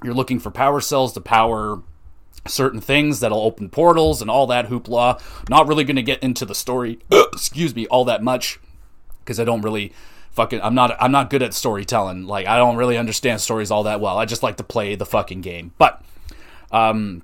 You're 0.04 0.16
looking 0.16 0.40
for 0.40 0.50
power 0.50 0.82
cells 0.82 1.14
to 1.14 1.22
power 1.22 1.84
certain 2.46 2.82
things 2.82 3.20
that'll 3.20 3.42
open 3.42 3.70
portals 3.70 4.22
and 4.22 4.30
all 4.30 4.48
that 4.48 4.68
hoopla. 4.68 5.22
Not 5.50 5.68
really 5.68 5.84
going 5.84 5.96
to 5.96 6.04
get 6.04 6.22
into 6.22 6.46
the 6.46 6.56
story, 6.56 7.00
excuse 7.12 7.76
me, 7.76 7.88
all 7.88 8.06
that 8.06 8.24
much 8.24 8.60
because 9.20 9.40
I 9.40 9.44
don't 9.44 9.62
really 9.62 9.94
fucking 10.32 10.62
I'm 10.62 10.76
not 10.76 10.96
I'm 11.00 11.12
not 11.12 11.30
good 11.30 11.42
at 11.42 11.54
storytelling. 11.54 12.26
Like 12.26 12.48
I 12.48 12.58
don't 12.58 12.76
really 12.76 12.98
understand 12.98 13.42
stories 13.42 13.72
all 13.72 13.84
that 13.84 14.02
well. 14.02 14.18
I 14.18 14.26
just 14.26 14.44
like 14.44 14.58
to 14.58 14.64
play 14.64 14.96
the 14.96 15.06
fucking 15.06 15.42
game. 15.42 15.72
But 15.78 16.04
um 16.72 17.24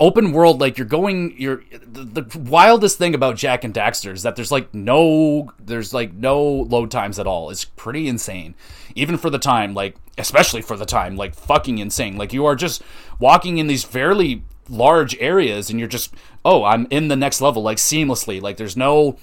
open 0.00 0.32
world 0.32 0.58
like 0.60 0.78
you're 0.78 0.86
going 0.86 1.34
you're 1.36 1.62
the, 1.70 2.22
the, 2.22 2.38
wildest 2.38 2.96
thing 2.96 3.14
about 3.14 3.36
jak 3.36 3.62
and 3.62 3.74
Daxter 3.74 4.12
is 4.12 4.22
that 4.22 4.34
there's 4.34 4.50
like 4.50 4.72
no 4.72 5.52
there's 5.58 5.92
like 5.92 6.14
no 6.14 6.42
load 6.42 6.90
times 6.90 7.18
at 7.18 7.26
all. 7.26 7.50
It's 7.50 7.64
pretty 7.64 8.08
insane. 8.08 8.54
Even 8.94 9.18
for 9.18 9.28
the 9.28 9.38
time 9.38 9.74
like 9.74 9.96
especially 10.16 10.62
for 10.62 10.76
the 10.76 10.86
time 10.86 11.16
like 11.16 11.34
fucking 11.34 11.78
insane. 11.78 12.16
Like 12.16 12.32
you 12.32 12.46
are 12.46 12.56
just 12.56 12.82
walking 13.18 13.58
in 13.58 13.66
these 13.66 13.84
fairly 13.84 14.44
large 14.68 15.16
areas 15.18 15.70
and 15.70 15.78
you're 15.78 15.88
just 15.88 16.12
oh 16.44 16.64
i'm 16.64 16.88
in 16.90 17.08
the 17.08 17.16
next 17.16 17.42
level 17.42 17.62
like 17.62 17.78
seamlessly. 17.78 18.40
Like 18.40 18.56
there's 18.56 18.76
no 18.78 19.18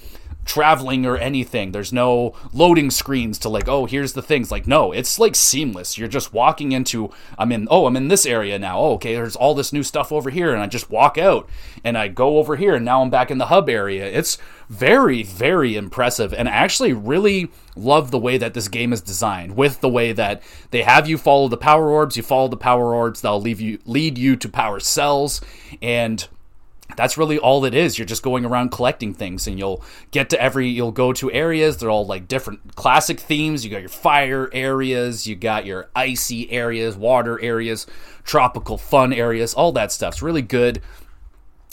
traveling 0.45 1.05
or 1.05 1.17
anything. 1.17 1.71
There's 1.71 1.93
no 1.93 2.33
loading 2.51 2.91
screens 2.91 3.37
to 3.39 3.49
like, 3.49 3.67
oh, 3.67 3.85
here's 3.85 4.13
the 4.13 4.21
things. 4.21 4.51
Like, 4.51 4.67
no, 4.67 4.91
it's 4.91 5.19
like 5.19 5.35
seamless. 5.35 5.97
You're 5.97 6.07
just 6.07 6.33
walking 6.33 6.71
into, 6.71 7.11
I'm 7.37 7.51
in, 7.51 7.67
oh, 7.69 7.85
I'm 7.85 7.95
in 7.95 8.07
this 8.07 8.25
area 8.25 8.59
now. 8.59 8.79
Oh, 8.79 8.93
okay, 8.93 9.15
there's 9.15 9.35
all 9.35 9.55
this 9.55 9.73
new 9.73 9.83
stuff 9.83 10.11
over 10.11 10.29
here. 10.29 10.53
And 10.53 10.61
I 10.61 10.67
just 10.67 10.89
walk 10.89 11.17
out 11.17 11.49
and 11.83 11.97
I 11.97 12.07
go 12.07 12.37
over 12.37 12.55
here 12.55 12.75
and 12.75 12.85
now 12.85 13.01
I'm 13.01 13.09
back 13.09 13.31
in 13.31 13.37
the 13.37 13.47
hub 13.47 13.69
area. 13.69 14.05
It's 14.05 14.37
very, 14.69 15.23
very 15.23 15.75
impressive. 15.75 16.33
And 16.33 16.47
I 16.47 16.51
actually 16.51 16.93
really 16.93 17.49
love 17.75 18.11
the 18.11 18.19
way 18.19 18.37
that 18.37 18.53
this 18.53 18.67
game 18.67 18.93
is 18.93 19.01
designed 19.01 19.55
with 19.55 19.81
the 19.81 19.89
way 19.89 20.13
that 20.13 20.41
they 20.71 20.83
have 20.83 21.07
you 21.07 21.17
follow 21.17 21.47
the 21.47 21.57
power 21.57 21.89
orbs. 21.89 22.17
You 22.17 22.23
follow 22.23 22.47
the 22.47 22.57
power 22.57 22.93
orbs, 22.93 23.21
they'll 23.21 23.41
leave 23.41 23.61
you, 23.61 23.79
lead 23.85 24.17
you 24.17 24.35
to 24.35 24.49
power 24.49 24.79
cells. 24.79 25.41
And 25.81 26.27
that's 26.95 27.17
really 27.17 27.37
all 27.37 27.65
it 27.65 27.73
is. 27.73 27.97
You're 27.97 28.05
just 28.05 28.23
going 28.23 28.45
around 28.45 28.71
collecting 28.71 29.13
things, 29.13 29.47
and 29.47 29.57
you'll 29.57 29.83
get 30.11 30.29
to 30.31 30.41
every. 30.41 30.69
You'll 30.69 30.91
go 30.91 31.13
to 31.13 31.31
areas. 31.31 31.77
They're 31.77 31.89
all 31.89 32.05
like 32.05 32.27
different 32.27 32.75
classic 32.75 33.19
themes. 33.19 33.63
You 33.63 33.71
got 33.71 33.81
your 33.81 33.89
fire 33.89 34.49
areas, 34.53 35.27
you 35.27 35.35
got 35.35 35.65
your 35.65 35.89
icy 35.95 36.51
areas, 36.51 36.95
water 36.95 37.41
areas, 37.41 37.87
tropical 38.23 38.77
fun 38.77 39.13
areas. 39.13 39.53
All 39.53 39.71
that 39.73 39.91
stuff's 39.91 40.21
really 40.21 40.41
good 40.41 40.81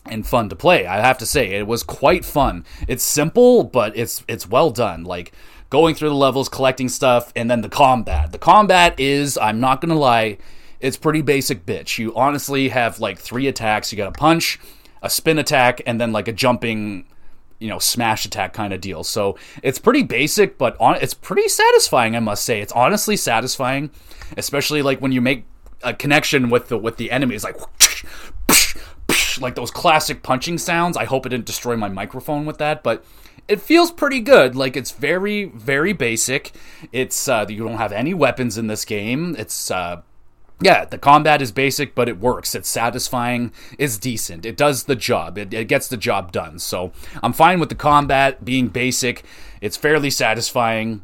and 0.07 0.27
fun 0.27 0.49
to 0.49 0.57
play. 0.57 0.87
I 0.87 1.01
have 1.01 1.19
to 1.19 1.27
say, 1.27 1.51
it 1.51 1.67
was 1.67 1.83
quite 1.83 2.25
fun. 2.25 2.65
It's 2.89 3.05
simple, 3.05 3.65
but 3.65 3.97
it's 3.97 4.25
it's 4.29 4.49
well 4.49 4.71
done. 4.71 5.05
Like 5.05 5.33
going 5.69 5.95
through 5.95 6.09
the 6.09 6.15
levels, 6.15 6.49
collecting 6.49 6.89
stuff, 6.89 7.33
and 7.37 7.51
then 7.51 7.61
the 7.61 7.69
combat. 7.69 8.33
The 8.33 8.39
combat 8.39 8.99
is, 8.99 9.39
I'm 9.39 9.61
not 9.61 9.81
gonna 9.81 9.95
lie, 9.95 10.39
it's 10.81 10.97
pretty 10.97 11.23
basic 11.23 11.67
bitch. 11.67 11.99
You 11.99 12.15
honestly 12.15 12.71
have 12.71 13.01
like 13.01 13.19
three 13.19 13.47
attacks. 13.47 13.93
You 13.93 13.99
got 13.99 14.09
a 14.09 14.19
punch 14.19 14.59
a 15.03 15.11
spin 15.11 15.39
attack 15.39 15.81
and 15.87 16.01
then 16.01 16.13
like 16.13 16.29
a 16.29 16.33
jumping 16.33 17.07
you 17.59 17.69
know 17.69 17.79
smash 17.79 18.25
attack 18.25 18.53
kind 18.53 18.73
of 18.73 18.81
deal. 18.81 19.05
So 19.05 19.39
it's 19.63 19.79
pretty 19.79 20.03
basic 20.03 20.59
but 20.59 20.77
on 20.81 20.97
it's 20.97 21.15
pretty 21.15 21.49
satisfying 21.49 22.17
i 22.17 22.21
must 22.21 22.45
say. 22.45 22.61
It's 22.61 22.73
honestly 22.73 23.17
satisfying 23.17 23.91
especially 24.37 24.83
like 24.83 25.01
when 25.01 25.13
you 25.13 25.21
make 25.21 25.45
a 25.83 25.95
connection 25.95 26.51
with 26.51 26.69
the 26.69 26.79
with 26.79 26.97
the 26.97 27.11
enemies 27.11 27.45
like 27.45 27.57
like 29.41 29.55
those 29.55 29.71
classic 29.71 30.23
punching 30.23 30.59
sounds. 30.59 30.97
I 30.97 31.05
hope 31.05 31.27
it 31.27 31.31
didn't 31.31 31.47
destroy 31.47 31.77
my 31.77 31.89
microphone 31.89 32.47
with 32.47 32.59
that 32.59 32.83
but 32.83 33.05
it 33.49 33.61
feels 33.61 33.91
pretty 33.91 34.21
good. 34.21 34.55
Like 34.55 34.77
it's 34.77 34.93
very 34.93 35.45
very 35.45 35.93
basic. 35.93 36.53
It's 36.93 37.29
uh 37.29 37.47
you 37.49 37.65
don't 37.65 37.79
have 37.79 37.93
any 37.93 38.15
weapons 38.15 38.57
in 38.57 38.69
this 38.69 38.85
game. 38.85 39.37
It's 39.39 39.71
uh 39.71 40.03
yeah, 40.61 40.85
the 40.85 40.99
combat 40.99 41.41
is 41.41 41.53
basic, 41.53 41.95
but 41.95 42.09
it 42.09 42.19
works. 42.19 42.55
It's 42.55 42.69
satisfying. 42.69 43.53
It's 43.79 43.97
decent. 43.99 44.45
It 44.45 44.57
does 44.57 44.85
the 44.85 44.97
job. 44.97 45.39
It, 45.39 45.53
it, 45.55 45.69
gets 45.69 45.89
the 45.89 45.97
job 45.97 46.33
done. 46.33 46.59
So 46.59 46.93
I'm 47.23 47.33
fine 47.33 47.61
with 47.61 47.71
the 47.71 47.75
combat 47.75 48.45
being 48.45 48.69
basic. 48.69 49.25
It's 49.61 49.77
fairly 49.77 50.11
satisfying. 50.11 51.03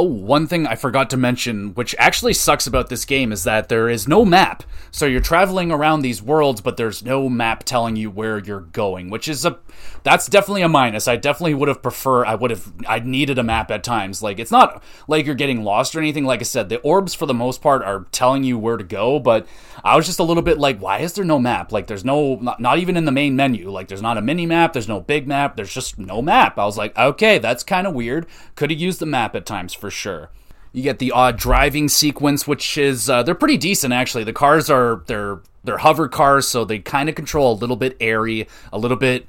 Oh, 0.00 0.04
one 0.04 0.46
thing 0.46 0.64
I 0.64 0.76
forgot 0.76 1.10
to 1.10 1.16
mention, 1.16 1.74
which 1.74 1.92
actually 1.98 2.32
sucks 2.32 2.68
about 2.68 2.88
this 2.88 3.04
game, 3.04 3.32
is 3.32 3.42
that 3.42 3.68
there 3.68 3.88
is 3.88 4.06
no 4.06 4.24
map. 4.24 4.62
So 4.92 5.06
you're 5.06 5.20
traveling 5.20 5.72
around 5.72 6.02
these 6.02 6.22
worlds, 6.22 6.60
but 6.60 6.76
there's 6.76 7.04
no 7.04 7.28
map 7.28 7.64
telling 7.64 7.96
you 7.96 8.08
where 8.08 8.38
you're 8.38 8.60
going, 8.60 9.10
which 9.10 9.26
is 9.26 9.44
a 9.44 9.58
that's 10.04 10.28
definitely 10.28 10.62
a 10.62 10.68
minus. 10.68 11.08
I 11.08 11.16
definitely 11.16 11.54
would 11.54 11.68
have 11.68 11.82
preferred 11.82 12.26
I 12.26 12.36
would 12.36 12.50
have 12.50 12.72
I 12.86 13.00
needed 13.00 13.38
a 13.38 13.42
map 13.42 13.72
at 13.72 13.82
times. 13.82 14.22
Like 14.22 14.38
it's 14.38 14.52
not 14.52 14.82
like 15.08 15.26
you're 15.26 15.34
getting 15.34 15.64
lost 15.64 15.96
or 15.96 15.98
anything. 15.98 16.24
Like 16.24 16.40
I 16.40 16.44
said, 16.44 16.68
the 16.68 16.80
orbs 16.80 17.12
for 17.12 17.26
the 17.26 17.34
most 17.34 17.60
part 17.60 17.82
are 17.82 18.06
telling 18.12 18.44
you 18.44 18.56
where 18.56 18.76
to 18.76 18.84
go, 18.84 19.18
but 19.18 19.48
I 19.84 19.96
was 19.96 20.06
just 20.06 20.20
a 20.20 20.24
little 20.24 20.42
bit 20.42 20.58
like, 20.58 20.80
why 20.80 20.98
is 20.98 21.12
there 21.14 21.24
no 21.24 21.38
map? 21.38 21.72
Like 21.72 21.88
there's 21.88 22.04
no 22.04 22.36
not, 22.36 22.60
not 22.60 22.78
even 22.78 22.96
in 22.96 23.04
the 23.04 23.12
main 23.12 23.34
menu. 23.34 23.68
Like 23.68 23.88
there's 23.88 24.02
not 24.02 24.16
a 24.16 24.22
mini 24.22 24.46
map, 24.46 24.72
there's 24.72 24.88
no 24.88 25.00
big 25.00 25.26
map, 25.26 25.56
there's 25.56 25.74
just 25.74 25.98
no 25.98 26.22
map. 26.22 26.56
I 26.56 26.64
was 26.64 26.78
like, 26.78 26.96
okay, 26.96 27.38
that's 27.38 27.64
kind 27.64 27.86
of 27.86 27.94
weird. 27.94 28.26
Could 28.54 28.70
have 28.70 28.78
used 28.80 29.00
the 29.00 29.06
map 29.06 29.34
at 29.34 29.44
times 29.44 29.74
for 29.74 29.87
for 29.88 29.92
sure. 29.92 30.30
You 30.72 30.82
get 30.82 30.98
the 30.98 31.12
odd 31.12 31.38
driving 31.38 31.88
sequence, 31.88 32.46
which 32.46 32.76
is 32.76 33.08
uh, 33.08 33.22
they're 33.22 33.34
pretty 33.34 33.56
decent 33.56 33.94
actually. 33.94 34.22
The 34.24 34.34
cars 34.34 34.68
are 34.68 35.02
they're 35.06 35.40
they're 35.64 35.78
hover 35.78 36.08
cars, 36.08 36.46
so 36.46 36.64
they 36.64 36.78
kind 36.78 37.08
of 37.08 37.14
control 37.14 37.54
a 37.54 37.56
little 37.58 37.76
bit 37.76 37.96
airy, 37.98 38.46
a 38.70 38.78
little 38.78 38.98
bit. 38.98 39.26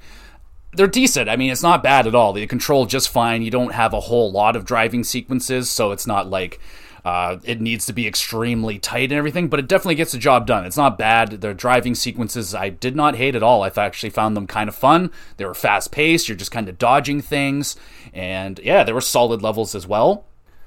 They're 0.72 0.86
decent. 0.86 1.30
I 1.30 1.36
mean, 1.36 1.50
it's 1.50 1.62
not 1.62 1.82
bad 1.82 2.06
at 2.06 2.14
all. 2.14 2.34
They 2.34 2.46
control 2.46 2.84
just 2.84 3.08
fine. 3.08 3.40
You 3.40 3.50
don't 3.50 3.72
have 3.72 3.94
a 3.94 4.00
whole 4.00 4.30
lot 4.30 4.54
of 4.54 4.66
driving 4.66 5.02
sequences, 5.02 5.70
so 5.70 5.92
it's 5.92 6.06
not 6.06 6.28
like 6.28 6.60
uh, 7.04 7.38
it 7.44 7.60
needs 7.60 7.86
to 7.86 7.94
be 7.94 8.06
extremely 8.06 8.78
tight 8.78 9.10
and 9.10 9.18
everything, 9.18 9.48
but 9.48 9.58
it 9.58 9.66
definitely 9.66 9.94
gets 9.94 10.12
the 10.12 10.18
job 10.18 10.46
done. 10.46 10.66
It's 10.66 10.76
not 10.76 10.98
bad. 10.98 11.40
The 11.40 11.54
driving 11.54 11.94
sequences 11.94 12.54
I 12.54 12.68
did 12.68 12.94
not 12.94 13.16
hate 13.16 13.34
at 13.34 13.42
all. 13.42 13.62
I 13.62 13.72
actually 13.74 14.10
found 14.10 14.36
them 14.36 14.46
kind 14.46 14.68
of 14.68 14.74
fun. 14.74 15.10
They 15.38 15.46
were 15.46 15.54
fast 15.54 15.90
paced. 15.90 16.28
You're 16.28 16.36
just 16.36 16.52
kind 16.52 16.68
of 16.68 16.76
dodging 16.78 17.22
things, 17.22 17.76
and 18.12 18.60
yeah, 18.62 18.84
there 18.84 18.94
were 18.94 19.00
solid 19.00 19.40
levels 19.42 19.74
as 19.74 19.86
well. 19.86 20.26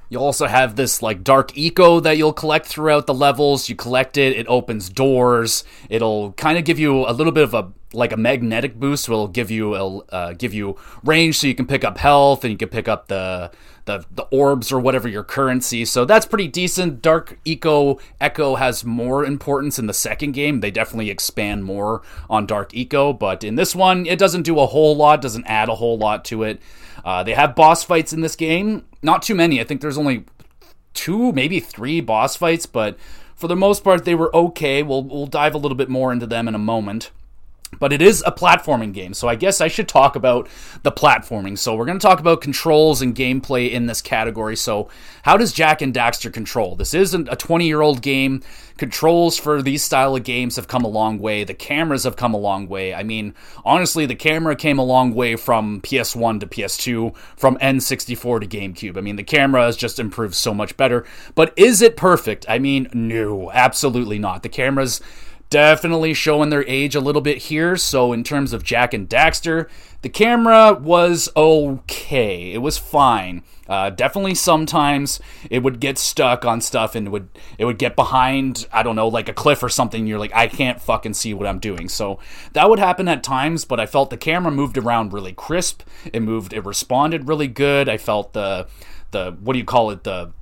You'll 0.10 0.24
also 0.24 0.48
have 0.48 0.76
this 0.76 1.02
like 1.02 1.24
dark 1.24 1.58
eco 1.58 2.00
that 2.00 2.18
you'll 2.18 2.34
collect 2.34 2.68
throughout 2.68 3.08
the 3.08 3.14
levels. 3.14 3.70
You 3.70 3.76
collect 3.76 4.18
it, 4.18 4.38
it 4.38 4.48
opens 4.48 4.90
doors. 4.90 5.64
It'll 5.90 6.34
kind 6.34 6.58
of 6.58 6.66
give 6.66 6.80
you 6.80 7.08
a 7.08 7.14
little 7.14 7.34
bit 7.34 7.44
of 7.44 7.54
a 7.54 7.72
like 7.94 8.12
a 8.12 8.18
magnetic 8.18 8.80
boost. 8.80 9.08
Will 9.08 9.28
give 9.28 9.52
you 9.52 9.76
a 9.76 9.98
uh, 10.10 10.34
give 10.34 10.54
you 10.54 10.78
range, 11.04 11.38
so 11.38 11.48
you 11.48 11.56
can 11.56 11.68
pick 11.68 11.84
up 11.84 11.98
health 11.98 12.44
and 12.44 12.52
you 12.52 12.58
can 12.58 12.70
pick 12.70 12.88
up 12.88 13.08
the 13.08 13.52
the 13.86 14.06
the 14.12 14.24
orbs 14.24 14.72
or 14.72 14.80
whatever 14.80 15.08
your 15.08 15.24
currency. 15.24 15.86
So 15.86 16.06
that's 16.06 16.26
pretty 16.26 16.48
decent. 16.48 17.02
Dark 17.02 17.40
Eco 17.46 18.00
Echo 18.20 18.56
has 18.56 18.86
more 18.86 19.26
importance 19.26 19.80
in 19.80 19.88
the 19.88 19.94
second 19.94 20.34
game. 20.34 20.62
They 20.62 20.72
definitely 20.72 21.10
expand 21.10 21.66
more 21.66 22.02
on 22.30 22.46
Dark 22.46 22.74
Eco, 22.74 23.14
but 23.14 23.44
in 23.44 23.56
this 23.56 23.76
one, 23.76 24.06
it 24.06 24.20
doesn't 24.20 24.44
do 24.44 24.60
a 24.60 24.66
whole 24.66 24.96
lot. 24.96 25.22
Doesn't 25.22 25.46
add 25.46 25.70
a 25.70 25.76
whole 25.76 25.98
lot 25.98 26.26
to 26.26 26.44
it. 26.44 26.62
Uh, 27.04 27.24
they 27.24 27.34
have 27.34 27.56
boss 27.56 27.84
fights 27.84 28.14
in 28.14 28.22
this 28.22 28.36
game. 28.36 28.86
Not 29.02 29.22
too 29.22 29.36
many. 29.36 29.60
I 29.60 29.64
think 29.64 29.82
there's 29.82 29.98
only 29.98 30.26
two, 30.94 31.32
maybe 31.34 31.60
three 31.60 32.02
boss 32.02 32.36
fights, 32.36 32.66
but 32.66 32.98
for 33.36 33.48
the 33.48 33.56
most 33.56 33.84
part, 33.84 34.06
they 34.06 34.16
were 34.16 34.34
okay. 34.34 34.84
We'll, 34.84 35.04
we'll 35.04 35.28
dive 35.28 35.54
a 35.54 35.58
little 35.58 35.76
bit 35.76 35.90
more 35.90 36.14
into 36.14 36.26
them 36.26 36.48
in 36.48 36.56
a 36.56 36.60
moment. 36.60 37.12
But 37.80 37.94
it 37.94 38.02
is 38.02 38.24
a 38.26 38.32
platforming 38.32 38.94
game, 38.94 39.14
so 39.14 39.28
I 39.28 39.36
guess 39.36 39.62
I 39.62 39.68
should 39.68 39.88
talk 39.88 40.16
about 40.16 40.48
the 40.84 40.92
platforming. 40.92 41.58
So 41.58 41.76
we're 41.76 41.86
going 41.86 42.00
to 42.00 42.06
talk 42.06 42.20
about 42.20 42.42
controls 42.42 43.02
and 43.02 43.16
gameplay 43.16 43.72
in 43.72 43.86
this 43.86 44.02
category. 44.02 44.56
So 44.56 44.90
how 45.24 45.38
does 45.38 45.54
Jak 45.54 45.82
and 45.82 45.94
Daxter 45.94 46.32
control? 46.32 46.76
This 46.76 46.94
isn't 46.94 47.30
a 47.30 47.36
20-year-old 47.36 48.02
game. 48.02 48.42
Controls 48.78 49.38
for 49.38 49.62
these 49.62 49.84
style 49.84 50.16
of 50.16 50.24
games 50.24 50.56
have 50.56 50.68
come 50.68 50.84
a 50.84 50.88
long 50.88 51.20
way. 51.20 51.44
The 51.44 51.54
cameras 51.54 52.06
have 52.06 52.16
come 52.16 52.34
a 52.34 52.40
long 52.40 52.68
way. 52.68 52.94
I 52.94 53.04
mean, 53.04 53.36
honestly, 53.64 54.06
the 54.06 54.16
camera 54.16 54.56
came 54.56 54.80
a 54.80 54.84
long 54.84 55.14
way 55.14 55.36
from 55.36 55.80
PS1 55.82 56.40
to 56.40 56.48
PS2, 56.48 57.16
from 57.38 57.58
N64 57.60 58.42
to 58.42 58.48
GameCube. 58.48 58.98
I 58.98 59.02
mean, 59.02 59.16
the 59.16 59.24
camera 59.24 59.66
has 59.66 59.78
just 59.78 60.00
improved 60.00 60.34
so 60.34 60.54
much 60.54 60.76
better. 60.76 61.06
But 61.36 61.54
is 61.56 61.82
it 61.82 61.96
perfect? 61.96 62.46
I 62.50 62.58
mean, 62.58 62.88
no, 62.94 63.52
absolutely 63.52 64.18
not. 64.18 64.42
The 64.42 64.50
camera's 64.50 65.02
definitely 65.54 66.16
showing 66.16 66.50
their 66.50 66.68
age 66.68 66.96
a 66.96 67.00
little 67.00 67.22
bit 67.22 67.38
here. 67.38 67.78
So, 67.78 68.12
in 68.12 68.24
terms 68.24 68.54
of 68.54 68.64
Jak 68.64 68.92
and 68.92 69.08
Daxter, 69.08 69.70
the 70.02 70.10
camera 70.10 70.74
was 70.74 71.30
okay. 71.38 72.54
It 72.54 72.58
was 72.58 72.80
fine. 72.80 73.44
Uh, 73.70 73.92
definitely 73.92 74.34
sometimes 74.34 75.20
it 75.52 75.60
would 75.60 75.80
get 75.80 76.00
stuck 76.00 76.44
on 76.44 76.60
stuff 76.60 76.96
and 76.96 77.08
it 77.08 77.10
would 77.12 77.30
it 77.58 77.66
would 77.66 77.78
get 77.78 77.96
behind 77.96 78.68
I 78.74 78.84
don't 78.84 78.96
know 78.96 79.08
like 79.08 79.30
a 79.30 79.34
cliff 79.34 79.62
or 79.62 79.70
something. 79.70 80.08
You're 80.08 80.18
like 80.18 80.34
I 80.34 80.48
can't 80.48 80.82
fucking 80.82 81.14
see 81.14 81.36
what 81.36 81.48
I'm 81.48 81.60
doing. 81.60 81.88
So 81.88 82.18
that 82.54 82.68
would 82.68 82.80
happen 82.80 83.08
at 83.08 83.24
times, 83.24 83.64
but 83.64 83.80
I 83.80 83.86
felt 83.86 84.10
the 84.10 84.18
camera 84.18 84.52
moved 84.52 84.78
around 84.80 85.14
really 85.14 85.34
crisp. 85.34 85.84
It 86.12 86.22
moved. 86.22 86.52
It 86.52 86.66
responded 86.66 87.28
really 87.28 87.48
good. 87.48 87.88
I 87.88 87.98
felt 87.98 88.34
the 88.34 88.68
the 89.12 89.38
what 89.40 89.54
do 89.54 89.60
you 89.60 89.66
call 89.66 89.92
it 89.92 90.04
the 90.04 90.34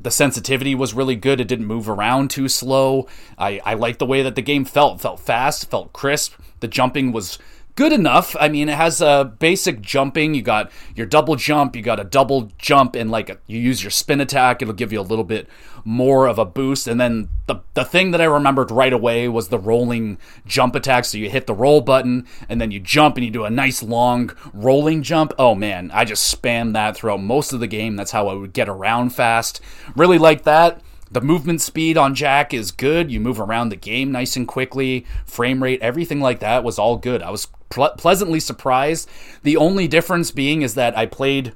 the 0.00 0.10
sensitivity 0.10 0.74
was 0.74 0.94
really 0.94 1.16
good. 1.16 1.40
It 1.40 1.48
didn't 1.48 1.66
move 1.66 1.88
around 1.88 2.30
too 2.30 2.48
slow. 2.48 3.06
I, 3.36 3.60
I 3.64 3.74
liked 3.74 3.98
the 3.98 4.06
way 4.06 4.22
that 4.22 4.34
the 4.34 4.42
game 4.42 4.64
felt. 4.64 5.00
felt 5.00 5.20
fast, 5.20 5.70
felt 5.70 5.92
crisp. 5.92 6.34
The 6.60 6.68
jumping 6.68 7.12
was 7.12 7.38
good 7.80 7.92
enough. 7.94 8.36
I 8.38 8.50
mean, 8.50 8.68
it 8.68 8.76
has 8.76 9.00
a 9.00 9.34
basic 9.38 9.80
jumping. 9.80 10.34
You 10.34 10.42
got 10.42 10.70
your 10.94 11.06
double 11.06 11.34
jump, 11.34 11.74
you 11.74 11.80
got 11.80 11.98
a 11.98 12.04
double 12.04 12.50
jump, 12.58 12.94
and 12.94 13.10
like 13.10 13.30
a, 13.30 13.38
you 13.46 13.58
use 13.58 13.82
your 13.82 13.90
spin 13.90 14.20
attack. 14.20 14.60
It'll 14.60 14.74
give 14.74 14.92
you 14.92 15.00
a 15.00 15.10
little 15.10 15.24
bit 15.24 15.48
more 15.82 16.26
of 16.26 16.38
a 16.38 16.44
boost. 16.44 16.86
And 16.86 17.00
then 17.00 17.30
the 17.46 17.62
the 17.72 17.86
thing 17.86 18.10
that 18.10 18.20
I 18.20 18.24
remembered 18.24 18.70
right 18.70 18.92
away 18.92 19.30
was 19.30 19.48
the 19.48 19.58
rolling 19.58 20.18
jump 20.44 20.74
attack. 20.74 21.06
So 21.06 21.16
you 21.16 21.30
hit 21.30 21.46
the 21.46 21.54
roll 21.54 21.80
button, 21.80 22.26
and 22.50 22.60
then 22.60 22.70
you 22.70 22.80
jump, 22.80 23.16
and 23.16 23.24
you 23.24 23.30
do 23.30 23.46
a 23.46 23.50
nice 23.50 23.82
long 23.82 24.30
rolling 24.52 25.02
jump. 25.02 25.32
Oh 25.38 25.54
man, 25.54 25.90
I 25.94 26.04
just 26.04 26.38
spammed 26.38 26.74
that 26.74 26.98
throughout 26.98 27.22
most 27.22 27.54
of 27.54 27.60
the 27.60 27.66
game. 27.66 27.96
That's 27.96 28.10
how 28.10 28.28
I 28.28 28.34
would 28.34 28.52
get 28.52 28.68
around 28.68 29.14
fast. 29.14 29.58
Really 29.96 30.18
like 30.18 30.44
that. 30.44 30.82
The 31.10 31.22
movement 31.22 31.62
speed 31.62 31.96
on 31.96 32.14
Jak 32.14 32.52
is 32.52 32.72
good. 32.72 33.10
You 33.10 33.20
move 33.20 33.40
around 33.40 33.70
the 33.70 33.76
game 33.76 34.12
nice 34.12 34.36
and 34.36 34.46
quickly. 34.46 35.06
Frame 35.24 35.62
rate, 35.62 35.80
everything 35.80 36.20
like 36.20 36.40
that 36.40 36.62
was 36.62 36.78
all 36.78 36.98
good. 36.98 37.22
I 37.22 37.30
was 37.30 37.48
ple- 37.70 37.94
pleasantly 37.96 38.40
surprised. 38.40 39.08
The 39.42 39.56
only 39.56 39.88
difference 39.88 40.30
being 40.30 40.62
is 40.62 40.74
that 40.74 40.96
I 40.96 41.06
played 41.06 41.54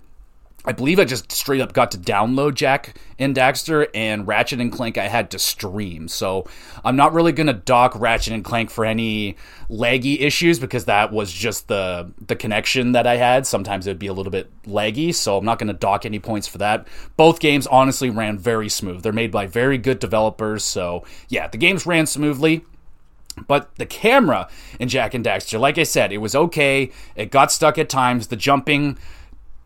I 0.67 0.73
believe 0.73 0.99
I 0.99 1.05
just 1.05 1.31
straight 1.31 1.61
up 1.61 1.75
got 1.75 1.91
to 1.91 1.99
download 1.99 2.55
Jak 2.55 2.97
and 3.19 3.37
Daxter 3.37 3.87
and 3.95 4.27
Ratchet 4.27 4.61
and 4.61 4.73
Clank 4.73 4.97
I 4.97 5.09
had 5.09 5.31
to 5.33 5.39
stream. 5.39 6.09
So 6.09 6.49
I'm 6.83 6.97
not 6.97 7.12
really 7.12 7.33
to 7.49 7.53
dock 7.53 7.95
Ratchet 8.01 8.33
and 8.33 8.43
Clank 8.43 8.71
for 8.71 8.87
any 8.87 9.37
laggy 9.69 10.19
issues 10.23 10.59
because 10.59 10.87
that 10.87 11.12
was 11.12 11.31
just 11.31 11.69
the 11.69 12.12
the 12.27 12.35
connection 12.35 12.93
that 12.93 13.07
I 13.07 13.17
had. 13.17 13.47
Sometimes 13.47 13.87
it 13.87 13.91
would 13.91 13.99
be 13.99 14.07
a 14.07 14.15
little 14.15 14.33
bit 14.33 14.51
laggy, 14.65 15.15
so 15.15 15.37
I'm 15.37 15.45
not 15.45 15.59
to 15.69 15.75
dock 15.75 16.07
any 16.07 16.19
points 16.19 16.49
for 16.49 16.59
that. 16.59 16.89
Both 17.19 17.41
games 17.41 17.67
honestly 17.67 18.09
ran 18.09 18.39
very 18.39 18.71
smooth. 18.71 19.03
They're 19.03 19.12
made 19.12 19.31
by 19.31 19.47
very 19.47 19.77
good 19.77 19.99
developers, 19.99 20.65
so 20.65 21.05
yeah, 21.29 21.47
the 21.47 21.59
games 21.59 21.85
ran 21.85 22.07
smoothly. 22.07 22.65
But 23.47 23.74
the 23.76 23.87
camera 23.87 24.49
in 24.78 24.89
Jak 24.89 25.14
and 25.14 25.24
Daxter, 25.24 25.59
like 25.59 25.78
I 25.78 25.82
said, 25.82 26.12
it 26.12 26.18
was 26.18 26.35
okay. 26.35 26.91
It 27.16 27.30
got 27.30 27.51
stuck 27.51 27.78
at 27.78 27.89
times. 27.89 28.28
The 28.28 28.37
jumping 28.37 28.99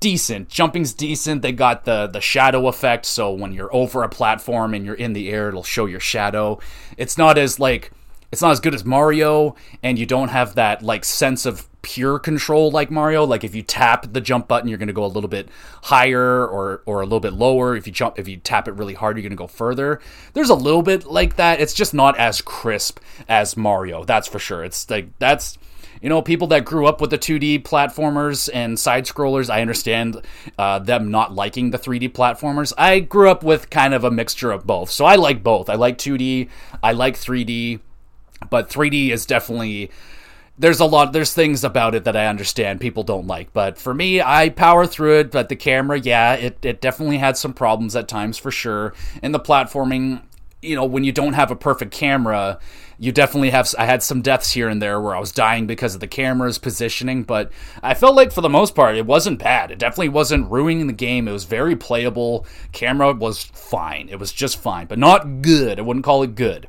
decent. 0.01 0.49
Jumping's 0.49 0.95
decent. 0.95 1.43
They 1.43 1.53
got 1.53 1.85
the 1.85 2.07
the 2.07 2.21
shadow 2.21 2.69
effect, 2.69 3.07
so 3.07 3.33
when 3.33 3.53
you're 3.53 3.75
over 3.75 4.03
a 4.03 4.09
platform 4.09 4.75
and 4.75 4.85
you're 4.85 4.95
in 4.95 5.13
the 5.13 5.31
air, 5.31 5.49
it'll 5.49 5.63
show 5.63 5.87
your 5.87 6.01
shadow. 6.01 6.59
It's 6.97 7.19
not 7.19 7.39
as 7.39 7.61
like 7.61 7.91
it's 8.31 8.43
not 8.43 8.53
as 8.53 8.61
good 8.61 8.75
as 8.75 8.85
Mario, 8.85 9.57
and 9.83 9.99
you 9.99 10.07
don't 10.07 10.29
have 10.29 10.55
that 10.55 10.83
like 10.83 11.05
sense 11.05 11.47
of 11.47 11.67
pure 11.83 12.19
control 12.19 12.71
like 12.71 12.91
Mario. 12.91 13.25
Like 13.25 13.45
if 13.45 13.55
you 13.55 13.63
tap 13.63 14.13
the 14.13 14.21
jump 14.21 14.49
button, 14.49 14.69
you're 14.69 14.79
going 14.79 14.89
to 14.89 14.93
go 14.95 15.05
a 15.05 15.07
little 15.07 15.29
bit 15.29 15.49
higher 15.85 16.47
or 16.47 16.83
or 16.87 17.01
a 17.01 17.05
little 17.05 17.21
bit 17.21 17.33
lower. 17.33 17.77
If 17.77 17.87
you 17.87 17.93
jump, 17.93 18.19
if 18.19 18.29
you 18.29 18.37
tap 18.37 18.69
it 18.69 18.73
really 18.73 18.95
hard, 18.95 19.17
you're 19.17 19.23
going 19.23 19.31
to 19.31 19.37
go 19.37 19.47
further. 19.47 20.01
There's 20.35 20.51
a 20.51 20.55
little 20.55 20.83
bit 20.83 21.07
like 21.07 21.37
that. 21.37 21.61
It's 21.61 21.75
just 21.75 21.95
not 21.95 22.19
as 22.19 22.41
crisp 22.41 23.01
as 23.29 23.57
Mario. 23.57 24.05
That's 24.05 24.29
for 24.29 24.39
sure. 24.39 24.65
It's 24.65 24.89
like 24.91 25.19
that's 25.19 25.59
you 26.01 26.09
know, 26.09 26.23
people 26.23 26.47
that 26.49 26.65
grew 26.65 26.87
up 26.87 27.01
with 27.01 27.11
the 27.11 27.19
2D 27.19 27.63
platformers 27.63 28.49
and 28.53 28.79
side 28.79 29.05
scrollers, 29.05 29.51
I 29.51 29.61
understand 29.61 30.23
uh, 30.59 30.79
them 30.79 31.11
not 31.11 31.35
liking 31.35 31.71
the 31.71 31.79
3D 31.79 32.13
platformers. 32.13 32.73
I 32.79 33.01
grew 33.01 33.31
up 33.31 33.43
with 33.43 33.71
kind 33.71 33.95
of 33.95 34.05
a 34.05 34.11
mixture 34.11 34.51
of 34.51 34.67
both. 34.67 34.91
So 34.91 35.05
I 35.05 35.17
like 35.17 35.43
both. 35.43 35.69
I 35.69 35.75
like 35.75 35.99
2D, 35.99 36.49
I 36.83 36.93
like 36.93 37.17
3D, 37.17 37.81
but 38.51 38.71
3D 38.71 39.11
is 39.11 39.27
definitely 39.27 39.91
there's 40.59 40.81
a 40.81 40.85
lot 40.85 41.13
there's 41.13 41.33
things 41.33 41.63
about 41.63 41.95
it 41.95 42.05
that 42.05 42.17
I 42.17 42.27
understand 42.27 42.81
people 42.81 43.05
don't 43.05 43.27
like, 43.27 43.53
but 43.53 43.79
for 43.79 43.95
me, 43.95 44.21
I 44.21 44.49
power 44.49 44.87
through 44.87 45.21
it. 45.21 45.31
But 45.31 45.49
the 45.49 45.57
camera, 45.57 45.99
yeah, 45.99 46.35
it, 46.35 46.59
it 46.63 46.81
definitely 46.81 47.19
had 47.19 47.37
some 47.37 47.55
problems 47.55 47.95
at 47.95 48.09
times 48.09 48.39
for 48.39 48.51
sure. 48.51 48.93
And 49.23 49.33
the 49.33 49.41
platforming, 49.41 50.23
you 50.61 50.75
know, 50.75 50.85
when 50.85 51.05
you 51.05 51.13
don't 51.13 51.35
have 51.35 51.51
a 51.51 51.57
perfect 51.57 51.93
camera, 51.93 52.59
you 52.99 53.13
definitely 53.13 53.51
have. 53.51 53.73
I 53.79 53.87
had 53.87 54.03
some 54.03 54.21
deaths 54.21 54.51
here 54.51 54.69
and 54.69 54.83
there 54.83 55.01
where 55.01 55.15
I 55.15 55.21
was 55.21 55.31
dying 55.31 55.69
because 55.69 55.95
of 55.95 56.01
the 56.01 56.09
camera's 56.09 56.59
positioning, 56.59 57.23
but 57.23 57.53
I 57.81 57.95
felt 57.95 58.17
like 58.17 58.33
for 58.33 58.41
the 58.41 58.49
most 58.49 58.75
part 58.75 58.97
it 58.97 59.07
wasn't 59.07 59.39
bad. 59.39 59.71
It 59.71 59.79
definitely 59.79 60.09
wasn't 60.09 60.51
ruining 60.51 60.89
the 60.89 60.93
game. 60.93 61.29
It 61.29 61.33
was 61.33 61.45
very 61.45 61.77
playable. 61.77 62.45
Camera 62.73 63.13
was 63.13 63.45
fine. 63.45 64.09
It 64.09 64.19
was 64.19 64.33
just 64.33 64.59
fine, 64.59 64.89
but 64.89 64.99
not 64.99 65.41
good. 65.43 65.79
I 65.79 65.83
wouldn't 65.83 66.05
call 66.05 66.25
it 66.25 66.35
good. 66.35 66.69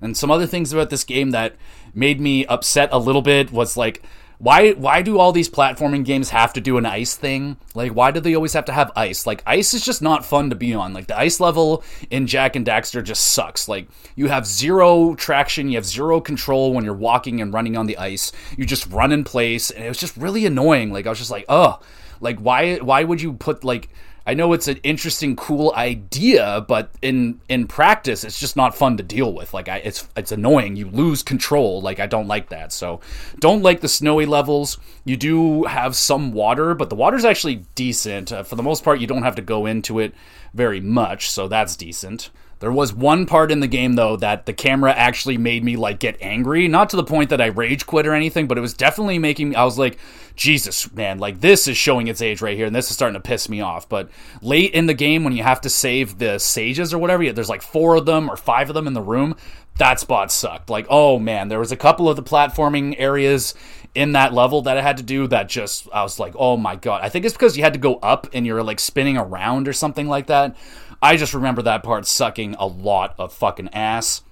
And 0.00 0.16
some 0.16 0.30
other 0.30 0.46
things 0.46 0.72
about 0.72 0.90
this 0.90 1.04
game 1.04 1.30
that 1.30 1.56
made 1.96 2.20
me 2.20 2.46
upset 2.46 2.90
a 2.92 2.98
little 2.98 3.22
bit 3.22 3.50
was 3.50 3.76
like 3.76 4.02
why 4.38 4.72
why 4.72 5.00
do 5.00 5.18
all 5.18 5.32
these 5.32 5.48
platforming 5.48 6.04
games 6.04 6.28
have 6.30 6.52
to 6.52 6.60
do 6.60 6.76
an 6.76 6.84
ice 6.84 7.16
thing? 7.16 7.56
Like 7.74 7.92
why 7.92 8.10
do 8.10 8.20
they 8.20 8.34
always 8.34 8.52
have 8.52 8.66
to 8.66 8.72
have 8.72 8.92
ice? 8.94 9.26
Like 9.26 9.42
ice 9.46 9.72
is 9.72 9.84
just 9.84 10.02
not 10.02 10.26
fun 10.26 10.50
to 10.50 10.56
be 10.56 10.74
on. 10.74 10.92
Like 10.92 11.06
the 11.06 11.18
ice 11.18 11.40
level 11.40 11.82
in 12.10 12.26
Jak 12.26 12.54
and 12.54 12.66
Daxter 12.66 13.02
just 13.02 13.32
sucks. 13.32 13.66
Like 13.66 13.88
you 14.14 14.28
have 14.28 14.46
zero 14.46 15.14
traction, 15.14 15.70
you 15.70 15.76
have 15.76 15.86
zero 15.86 16.20
control 16.20 16.74
when 16.74 16.84
you're 16.84 16.94
walking 16.94 17.40
and 17.40 17.52
running 17.52 17.76
on 17.76 17.86
the 17.86 17.96
ice. 17.96 18.30
You 18.58 18.66
just 18.66 18.86
run 18.88 19.10
in 19.10 19.24
place 19.24 19.70
and 19.70 19.84
it 19.84 19.88
was 19.88 19.98
just 19.98 20.16
really 20.18 20.44
annoying. 20.44 20.92
Like 20.92 21.06
I 21.06 21.10
was 21.10 21.18
just 21.18 21.30
like, 21.30 21.46
"Oh, 21.48 21.80
like 22.20 22.38
why 22.38 22.76
why 22.76 23.04
would 23.04 23.22
you 23.22 23.32
put 23.32 23.64
like 23.64 23.88
I 24.26 24.34
know 24.34 24.52
it's 24.52 24.66
an 24.66 24.78
interesting, 24.82 25.36
cool 25.36 25.72
idea, 25.76 26.64
but 26.66 26.90
in 27.00 27.40
in 27.48 27.68
practice, 27.68 28.24
it's 28.24 28.40
just 28.40 28.56
not 28.56 28.76
fun 28.76 28.96
to 28.96 29.02
deal 29.04 29.32
with. 29.32 29.54
Like, 29.54 29.68
I, 29.68 29.76
it's 29.78 30.08
it's 30.16 30.32
annoying. 30.32 30.74
You 30.74 30.88
lose 30.88 31.22
control. 31.22 31.80
Like, 31.80 32.00
I 32.00 32.06
don't 32.06 32.26
like 32.26 32.48
that. 32.48 32.72
So, 32.72 33.00
don't 33.38 33.62
like 33.62 33.82
the 33.82 33.88
snowy 33.88 34.26
levels. 34.26 34.78
You 35.04 35.16
do 35.16 35.64
have 35.64 35.94
some 35.94 36.32
water, 36.32 36.74
but 36.74 36.90
the 36.90 36.96
water's 36.96 37.24
actually 37.24 37.66
decent. 37.76 38.32
Uh, 38.32 38.42
for 38.42 38.56
the 38.56 38.64
most 38.64 38.82
part, 38.82 38.98
you 38.98 39.06
don't 39.06 39.22
have 39.22 39.36
to 39.36 39.42
go 39.42 39.64
into 39.64 40.00
it 40.00 40.12
very 40.52 40.80
much, 40.80 41.30
so 41.30 41.46
that's 41.46 41.76
decent. 41.76 42.30
There 42.58 42.72
was 42.72 42.94
one 42.94 43.26
part 43.26 43.52
in 43.52 43.60
the 43.60 43.66
game 43.66 43.94
though 43.94 44.16
that 44.16 44.46
the 44.46 44.52
camera 44.52 44.92
actually 44.92 45.36
made 45.36 45.62
me 45.62 45.76
like 45.76 45.98
get 45.98 46.16
angry, 46.22 46.68
not 46.68 46.88
to 46.90 46.96
the 46.96 47.04
point 47.04 47.30
that 47.30 47.40
I 47.40 47.46
rage 47.46 47.84
quit 47.84 48.06
or 48.06 48.14
anything, 48.14 48.46
but 48.46 48.56
it 48.56 48.62
was 48.62 48.72
definitely 48.72 49.18
making 49.18 49.50
me 49.50 49.56
I 49.56 49.64
was 49.64 49.78
like, 49.78 49.98
Jesus, 50.36 50.90
man, 50.94 51.18
like 51.18 51.40
this 51.40 51.68
is 51.68 51.76
showing 51.76 52.08
its 52.08 52.22
age 52.22 52.40
right 52.40 52.56
here 52.56 52.66
and 52.66 52.74
this 52.74 52.88
is 52.88 52.96
starting 52.96 53.20
to 53.20 53.28
piss 53.28 53.48
me 53.48 53.60
off. 53.60 53.88
But 53.88 54.08
late 54.40 54.72
in 54.72 54.86
the 54.86 54.94
game 54.94 55.22
when 55.22 55.36
you 55.36 55.42
have 55.42 55.60
to 55.62 55.70
save 55.70 56.18
the 56.18 56.38
sages 56.38 56.94
or 56.94 56.98
whatever, 56.98 57.30
there's 57.30 57.50
like 57.50 57.62
4 57.62 57.96
of 57.96 58.06
them 58.06 58.30
or 58.30 58.36
5 58.36 58.70
of 58.70 58.74
them 58.74 58.86
in 58.86 58.94
the 58.94 59.02
room, 59.02 59.36
that 59.78 60.00
spot 60.00 60.32
sucked. 60.32 60.70
Like, 60.70 60.86
oh 60.88 61.18
man, 61.18 61.48
there 61.48 61.58
was 61.58 61.72
a 61.72 61.76
couple 61.76 62.08
of 62.08 62.16
the 62.16 62.22
platforming 62.22 62.94
areas 62.98 63.54
in 63.94 64.12
that 64.12 64.34
level 64.34 64.62
that 64.62 64.76
I 64.76 64.82
had 64.82 64.98
to 64.98 65.02
do 65.02 65.26
that 65.28 65.48
just 65.48 65.88
I 65.92 66.02
was 66.02 66.18
like, 66.18 66.34
"Oh 66.38 66.58
my 66.58 66.76
god." 66.76 67.00
I 67.02 67.08
think 67.08 67.24
it's 67.24 67.34
because 67.34 67.56
you 67.56 67.62
had 67.62 67.72
to 67.72 67.78
go 67.78 67.96
up 67.96 68.28
and 68.34 68.46
you're 68.46 68.62
like 68.62 68.78
spinning 68.78 69.16
around 69.16 69.68
or 69.68 69.72
something 69.72 70.06
like 70.06 70.26
that. 70.26 70.54
I 71.02 71.16
just 71.16 71.34
remember 71.34 71.62
that 71.62 71.82
part 71.82 72.06
sucking 72.06 72.54
a 72.58 72.66
lot 72.66 73.14
of 73.18 73.32
fucking 73.32 73.70
ass. 73.72 74.22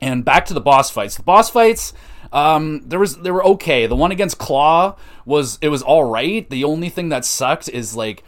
And 0.00 0.24
back 0.24 0.46
to 0.46 0.54
the 0.54 0.60
boss 0.60 0.90
fights. 0.90 1.16
The 1.16 1.22
boss 1.22 1.48
fights, 1.50 1.92
um, 2.32 2.82
there 2.84 2.98
was 2.98 3.16
they 3.18 3.30
were 3.30 3.44
okay. 3.46 3.86
The 3.86 3.96
one 3.96 4.12
against 4.12 4.38
Claw 4.38 4.96
was 5.24 5.58
it 5.62 5.68
was 5.68 5.82
all 5.82 6.04
right. 6.04 6.48
The 6.48 6.64
only 6.64 6.90
thing 6.90 7.08
that 7.08 7.24
sucked 7.24 7.68
is 7.68 7.96
like 7.96 8.22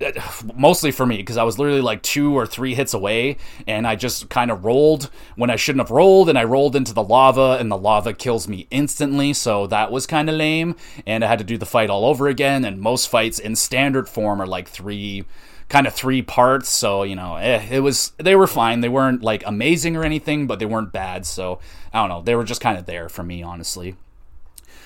mostly 0.54 0.90
for 0.90 1.06
me 1.06 1.16
because 1.18 1.36
I 1.36 1.42
was 1.42 1.58
literally 1.58 1.80
like 1.80 2.02
two 2.02 2.36
or 2.36 2.46
three 2.46 2.74
hits 2.74 2.94
away 2.94 3.36
and 3.66 3.86
I 3.86 3.96
just 3.96 4.28
kind 4.28 4.50
of 4.50 4.64
rolled 4.64 5.10
when 5.36 5.50
I 5.50 5.56
shouldn't 5.56 5.80
have 5.86 5.90
rolled 5.90 6.28
and 6.28 6.38
I 6.38 6.44
rolled 6.44 6.76
into 6.76 6.92
the 6.92 7.02
lava 7.02 7.56
and 7.60 7.70
the 7.70 7.78
lava 7.78 8.12
kills 8.12 8.48
me 8.48 8.66
instantly 8.70 9.32
so 9.32 9.66
that 9.68 9.92
was 9.92 10.06
kind 10.06 10.28
of 10.28 10.36
lame 10.36 10.76
and 11.06 11.24
I 11.24 11.28
had 11.28 11.38
to 11.38 11.44
do 11.44 11.58
the 11.58 11.66
fight 11.66 11.90
all 11.90 12.04
over 12.04 12.28
again 12.28 12.64
and 12.64 12.80
most 12.80 13.08
fights 13.08 13.38
in 13.38 13.56
standard 13.56 14.08
form 14.08 14.40
are 14.40 14.46
like 14.46 14.68
three 14.68 15.24
kind 15.72 15.86
of 15.86 15.94
three 15.94 16.22
parts. 16.22 16.68
So 16.68 17.02
you 17.02 17.16
know, 17.16 17.36
eh, 17.36 17.66
it 17.70 17.80
was 17.80 18.12
they 18.18 18.36
were 18.36 18.46
fine. 18.46 18.80
They 18.80 18.88
weren't 18.88 19.22
like 19.22 19.42
amazing 19.46 19.96
or 19.96 20.04
anything, 20.04 20.46
but 20.46 20.60
they 20.60 20.66
weren't 20.66 20.92
bad. 20.92 21.26
So 21.26 21.58
I 21.92 22.00
don't 22.00 22.08
know. 22.10 22.22
They 22.22 22.36
were 22.36 22.44
just 22.44 22.60
kind 22.60 22.78
of 22.78 22.86
there 22.86 23.08
for 23.08 23.24
me, 23.24 23.42
honestly. 23.42 23.96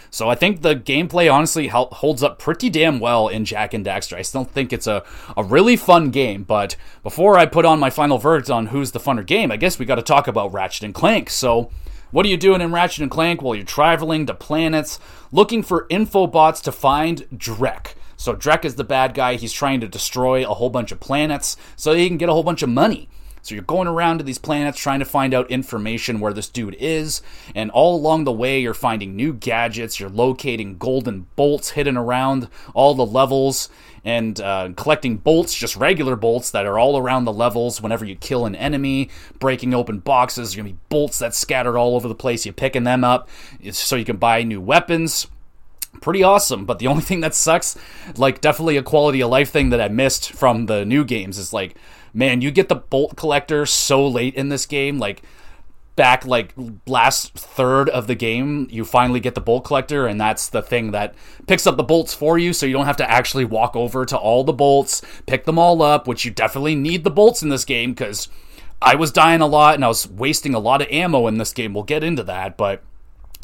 So 0.09 0.30
I 0.30 0.34
think 0.34 0.62
the 0.62 0.74
gameplay 0.74 1.30
honestly 1.30 1.66
holds 1.68 2.22
up 2.22 2.39
pretty 2.39 2.70
damn 2.70 3.01
well 3.01 3.28
in 3.28 3.45
Jak 3.45 3.74
and 3.74 3.84
Daxter. 3.84 4.16
I 4.16 4.22
still 4.22 4.45
think 4.45 4.72
it's 4.72 4.87
a, 4.87 5.05
a 5.37 5.45
really 5.45 5.76
fun 5.76 6.11
game, 6.11 6.45
but 6.45 6.76
before 7.03 7.37
I 7.37 7.45
put 7.45 7.66
on 7.66 7.80
my 7.80 7.91
final 7.91 8.16
verdict 8.16 8.49
on 8.49 8.66
who's 8.66 8.93
the 8.93 9.01
funner 9.01 9.26
game, 9.26 9.51
I 9.51 9.57
guess 9.57 9.78
we 9.78 9.84
got 9.84 9.97
to 9.97 10.03
talk 10.03 10.26
about 10.28 10.55
Ratchet 10.55 10.84
and 10.84 10.95
Clank. 10.95 11.28
So 11.28 11.70
what 12.12 12.24
are 12.24 12.30
you 12.30 12.37
doing 12.39 12.61
in 12.61 12.72
Ratchet 12.72 13.03
and 13.03 13.11
Clank 13.11 13.43
while 13.43 13.57
you're 13.57 13.64
traveling 13.64 14.24
to 14.26 14.32
planets 14.32 14.99
looking 15.32 15.62
for 15.62 15.87
infobots 15.89 16.62
to 16.62 16.72
find 16.72 17.26
Drek? 17.37 17.96
So 18.17 18.35
Drek 18.35 18.64
is 18.64 18.77
the 18.77 18.85
bad 18.85 19.14
guy. 19.14 19.35
He's 19.35 19.53
trying 19.53 19.81
to 19.81 19.89
destroy 19.89 20.49
a 20.49 20.55
whole 20.55 20.71
bunch 20.71 20.93
of 20.93 21.01
planets 21.01 21.57
so 21.77 21.93
he 21.93 22.09
can 22.09 22.17
get 22.17 22.29
a 22.29 22.33
whole 22.33 22.43
bunch 22.43 22.62
of 22.62 22.69
money. 22.69 23.09
So 23.47 23.55
you're 23.55 23.62
going 23.62 23.87
around 23.87 24.19
to 24.19 24.25
these 24.25 24.39
planets 24.39 24.77
trying 24.77 24.99
to 24.99 25.05
find 25.05 25.33
out 25.33 25.53
information 25.53 26.19
where 26.19 26.33
this 26.33 26.49
dude 26.49 26.75
is, 26.81 27.23
and 27.55 27.71
all 27.71 27.95
along 27.95 28.25
the 28.25 28.33
way 28.33 28.59
you're 28.59 28.75
finding 28.75 29.14
new 29.14 29.33
gadgets, 29.33 30.01
you're 30.01 30.11
locating 30.11 30.79
golden 30.79 31.29
bolts 31.37 31.71
hidden 31.71 31.97
around 31.97 32.49
all 32.75 32.97
the 32.97 33.07
levels, 33.07 33.69
and 34.05 34.41
uh, 34.41 34.71
collecting 34.75 35.19
bolts, 35.19 35.55
just 35.55 35.77
regular 35.77 36.17
bolts 36.17 36.51
that 36.51 36.67
are 36.67 36.77
all 36.77 36.99
around 36.99 37.25
the 37.25 37.33
levels 37.33 37.81
whenever 37.81 38.05
you 38.05 38.17
kill 38.17 38.47
an 38.47 38.57
enemy, 38.57 39.11
breaking 39.39 39.75
open 39.75 40.01
boxes, 40.01 40.57
you're 40.57 40.64
gonna 40.64 40.75
be 40.75 40.81
bolts 40.89 41.21
that 41.21 41.33
scattered 41.33 41.77
all 41.77 41.95
over 41.95 42.09
the 42.09 42.17
place, 42.17 42.45
you're 42.45 42.53
picking 42.53 42.83
them 42.83 43.05
up 43.05 43.29
so 43.71 43.95
you 43.95 44.05
can 44.05 44.17
buy 44.17 44.43
new 44.43 44.61
weapons 44.61 45.29
pretty 45.97 46.23
awesome. 46.23 46.65
But 46.65 46.79
the 46.79 46.87
only 46.87 47.03
thing 47.03 47.21
that 47.21 47.35
sucks, 47.35 47.77
like 48.17 48.41
definitely 48.41 48.77
a 48.77 48.83
quality 48.83 49.21
of 49.21 49.31
life 49.31 49.51
thing 49.51 49.71
that 49.71 49.81
I 49.81 49.89
missed 49.89 50.33
from 50.33 50.67
the 50.67 50.85
new 50.85 51.05
games 51.05 51.39
is 51.39 51.53
like, 51.53 51.77
man, 52.13 52.41
you 52.41 52.51
get 52.51 52.69
the 52.69 52.77
bolt 52.77 53.17
collector 53.17 53.67
so 53.67 54.07
late 54.07 54.35
in 54.35 54.49
this 54.49 54.67
game, 54.67 54.99
like 54.99 55.23
back 55.97 56.27
like 56.27 56.53
last 56.87 57.33
third 57.33 57.89
of 57.89 58.07
the 58.07 58.15
game 58.15 58.69
you 58.71 58.85
finally 58.85 59.19
get 59.19 59.35
the 59.35 59.41
bolt 59.41 59.65
collector 59.65 60.07
and 60.07 60.21
that's 60.21 60.51
the 60.51 60.61
thing 60.61 60.91
that 60.91 61.15
picks 61.47 61.67
up 61.67 61.79
the 61.79 61.83
bolts 61.83 62.13
for 62.13 62.39
you 62.39 62.53
so 62.53 62.67
you 62.67 62.75
don't 62.75 62.85
have 62.85 62.99
to 62.99 63.11
actually 63.11 63.47
walk 63.47 63.75
over 63.75 64.05
to 64.05 64.17
all 64.17 64.45
the 64.45 64.53
bolts 64.53 65.01
pick 65.25 65.47
them 65.47 65.59
all 65.59 65.81
up 65.81 66.07
which 66.07 66.25
you 66.27 66.31
definitely 66.31 66.75
need 66.75 67.03
the 67.03 67.11
bolts 67.11 67.43
in 67.43 67.49
this 67.49 67.65
game 67.65 67.93
because 67.93 68.29
i 68.83 68.95
was 68.95 69.11
dying 69.11 69.41
a 69.41 69.47
lot 69.47 69.75
and 69.75 69.85
i 69.87 69.89
was 69.89 70.07
wasting 70.07 70.55
a 70.55 70.59
lot 70.59 70.83
of 70.83 70.89
ammo 70.89 71.27
in 71.27 71.39
this 71.39 71.55
game 71.55 71.73
we'll 71.73 71.83
get 71.83 72.05
into 72.05 72.23
that 72.23 72.59
but 72.59 72.83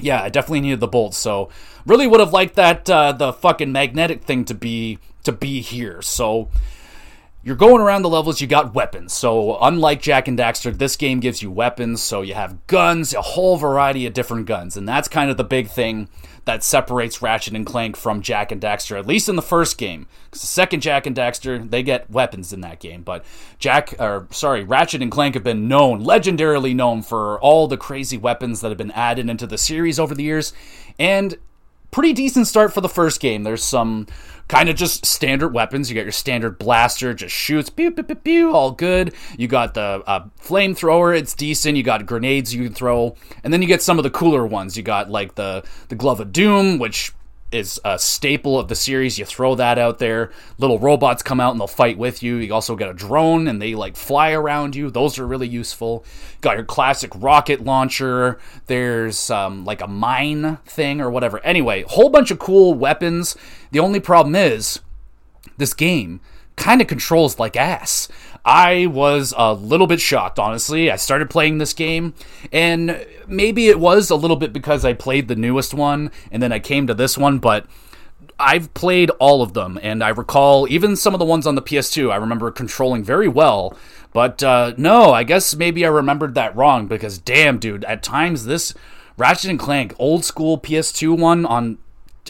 yeah, 0.01 0.23
I 0.23 0.29
definitely 0.29 0.63
needed 0.63 0.81
the 0.81 0.89
bolts. 0.89 1.17
So 1.19 1.51
really 1.87 2.07
would 2.07 2.21
have 2.21 2.33
liked 2.33 2.57
that 2.57 2.89
uh, 2.89 3.13
the 3.13 3.33
fucking 3.33 3.73
magnetic 3.73 4.23
thing 4.23 4.45
to 4.47 4.55
be 4.55 4.99
to 5.25 5.33
be 5.33 5.61
here. 5.61 6.03
So 6.03 6.49
you're 7.45 7.57
going 7.57 7.81
around 7.81 8.03
the 8.03 8.09
levels, 8.09 8.41
you 8.41 8.47
got 8.47 8.73
weapons. 8.73 9.13
So, 9.13 9.59
unlike 9.61 10.01
Jak 10.01 10.29
and 10.29 10.39
Daxter, 10.39 10.77
this 10.77 10.95
game 10.95 11.19
gives 11.19 11.43
you 11.43 11.51
weapons. 11.51 12.01
So, 12.01 12.23
you 12.23 12.35
have 12.35 12.67
guns, 12.69 13.13
a 13.15 13.21
whole 13.21 13.57
variety 13.57 14.07
of 14.07 14.15
different 14.15 14.47
guns. 14.47 14.77
And 14.77 14.89
that's 14.89 15.09
kind 15.09 15.29
of 15.29 15.37
the 15.37 15.45
big 15.45 15.69
thing 15.69 16.09
that 16.45 16.65
separates 16.65 17.23
Ratchet 17.23 17.55
and 17.55 17.65
Clank 17.65 17.97
from 17.97 18.21
Jak 18.21 18.51
and 18.51 18.61
Daxter, 18.61 18.99
at 18.99 19.07
least 19.07 19.29
in 19.29 19.37
the 19.37 19.43
first 19.43 19.79
game. 19.79 20.07
Because 20.25 20.41
the 20.41 20.49
second 20.49 20.81
Jak 20.81 21.07
and 21.07 21.15
Daxter, 21.15 21.71
they 21.71 21.83
get 21.83 22.11
weapons 22.11 22.53
in 22.53 22.61
that 22.63 22.81
game. 22.81 23.03
But 23.03 23.25
Jak, 23.59 23.95
or 24.01 24.27
sorry, 24.31 24.65
Ratchet 24.65 25.03
and 25.03 25.11
Clank 25.11 25.35
have 25.35 25.45
been 25.45 25.69
known, 25.69 26.03
legendarily 26.05 26.75
known, 26.75 27.03
for 27.03 27.39
all 27.41 27.69
the 27.69 27.77
crazy 27.77 28.19
weapons 28.19 28.61
that 28.61 28.71
have 28.71 28.79
been 28.79 28.91
added 28.91 29.31
into 29.31 29.47
the 29.47 29.59
series 29.59 30.01
over 30.01 30.15
the 30.15 30.25
years. 30.25 30.53
And 30.99 31.39
pretty 31.93 32.13
decent 32.13 32.49
start 32.49 32.75
for 32.75 32.81
the 32.81 32.89
first 32.89 33.21
game. 33.21 33.45
There's 33.45 33.63
some 33.63 34.09
kind 34.49 34.69
of 34.69 34.75
just 34.75 35.07
standard 35.07 35.51
weapons. 35.51 35.89
You 35.89 35.95
got 35.95 36.03
your 36.03 36.11
standard 36.11 36.59
blaster, 36.59 37.15
just 37.15 37.35
shoots, 37.35 37.71
pew, 37.71 37.93
pew, 37.93 38.03
pew, 38.03 38.17
pew, 38.17 38.53
all 38.53 38.73
good. 38.73 39.15
You 39.39 39.47
got 39.47 39.75
the 39.75 40.03
uh, 40.07 40.25
flamethrower, 40.43 41.17
it's 41.17 41.35
decent. 41.35 41.77
You 41.77 41.85
got 41.85 42.05
grenades 42.05 42.53
you 42.53 42.65
can 42.65 42.75
throw, 42.75 43.15
and 43.45 43.53
then 43.53 43.63
you 43.63 43.69
get 43.69 43.83
some 43.83 43.99
of 43.99 44.03
the 44.03 44.11
cooler 44.11 44.45
ones. 44.45 44.77
You 44.77 44.83
got 44.83 45.09
like 45.09 45.37
the 45.37 45.65
the 45.89 45.95
glove 45.95 46.19
of 46.19 46.33
doom, 46.33 46.79
which 46.79 47.13
is 47.53 47.81
a 47.85 47.99
staple 47.99 48.59
of 48.59 48.69
the 48.69 48.75
series. 48.75 49.19
You 49.19 49.25
throw 49.25 49.55
that 49.57 49.79
out 49.79 49.99
there. 49.99 50.33
Little 50.59 50.79
robots 50.79 51.23
come 51.23 51.41
out 51.41 51.53
and 51.53 51.61
they'll 51.61 51.67
fight 51.67 51.99
with 51.99 52.23
you. 52.23 52.37
You 52.37 52.55
also 52.55 52.77
get 52.77 52.89
a 52.89 52.95
drone 52.95 53.47
and 53.47 53.61
they 53.61 53.75
like 53.75 53.97
fly 53.97 54.33
around 54.33 54.75
you. 54.75 54.91
Those 54.91 55.19
are 55.19 55.27
really 55.27 55.49
useful. 55.49 56.05
Got 56.41 56.57
your 56.57 56.65
classic 56.65 57.13
rocket 57.15 57.65
launcher. 57.65 58.39
There's 58.67 59.31
um, 59.31 59.65
like 59.65 59.81
a 59.81 59.89
mine 59.89 60.59
thing 60.67 61.01
or 61.01 61.11
whatever. 61.11 61.39
Anyway, 61.45 61.83
whole 61.83 62.09
bunch 62.09 62.31
of 62.31 62.39
cool 62.39 62.75
weapons. 62.75 63.37
The 63.71 63.81
only 63.81 64.01
problem 64.01 64.35
is 64.35 64.81
this 65.59 65.75
game 65.75 66.21
kind 66.57 66.81
of 66.81 66.87
controls 66.87 67.39
like 67.39 67.57
ass. 67.57 68.09
I 68.45 68.87
was 68.87 69.33
a 69.37 69.53
little 69.53 69.87
bit 69.87 70.01
shocked, 70.01 70.39
honestly. 70.39 70.91
I 70.91 70.97
started 70.97 71.31
playing 71.31 71.59
this 71.59 71.73
game, 71.73 72.15
and 72.51 73.07
maybe 73.29 73.69
it 73.69 73.79
was 73.79 74.11
a 74.11 74.17
little 74.17 74.37
bit 74.37 74.53
because 74.53 74.85
I 74.85 74.95
played 74.95 75.29
the 75.29 75.37
newest 75.37 75.75
one, 75.75 76.11
and 76.31 76.43
then 76.43 76.53
I 76.53 76.59
came 76.59 76.87
to 76.89 76.95
this 76.95 77.17
one, 77.17 77.39
but 77.39 77.67
I've 78.39 78.75
played 78.75 79.11
all 79.21 79.43
of 79.43 79.53
them, 79.53 79.79
and 79.83 80.03
I 80.03 80.09
recall 80.09 80.67
even 80.69 80.97
some 80.97 81.15
of 81.15 81.21
the 81.21 81.25
ones 81.25 81.47
on 81.47 81.55
the 81.55 81.63
PS2, 81.63 82.11
I 82.11 82.17
remember 82.17 82.51
controlling 82.51 83.05
very 83.05 83.29
well. 83.29 83.77
But 84.13 84.43
uh, 84.43 84.75
no, 84.77 85.13
I 85.13 85.23
guess 85.23 85.55
maybe 85.55 85.87
I 85.87 85.89
remembered 85.89 86.35
that 86.35 86.55
wrong 86.55 86.87
because 86.87 87.19
damn, 87.19 87.59
dude, 87.59 87.85
at 87.85 88.03
times 88.03 88.45
this 88.45 88.75
Ratchet 89.17 89.51
and 89.51 89.59
Clank 89.59 89.95
old 89.99 90.25
school 90.25 90.59
PS2 90.59 91.19
one 91.19 91.47
on 91.47 91.79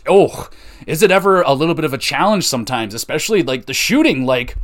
oh, 0.07 0.49
is 0.87 1.03
it 1.03 1.11
ever 1.11 1.43
a 1.43 1.53
little 1.53 1.75
bit 1.75 1.85
of 1.85 1.93
a 1.93 1.99
challenge 1.99 2.47
sometimes, 2.47 2.95
especially 2.95 3.43
like 3.43 3.67
the 3.67 3.75
shooting 3.75 4.25
like 4.25 4.57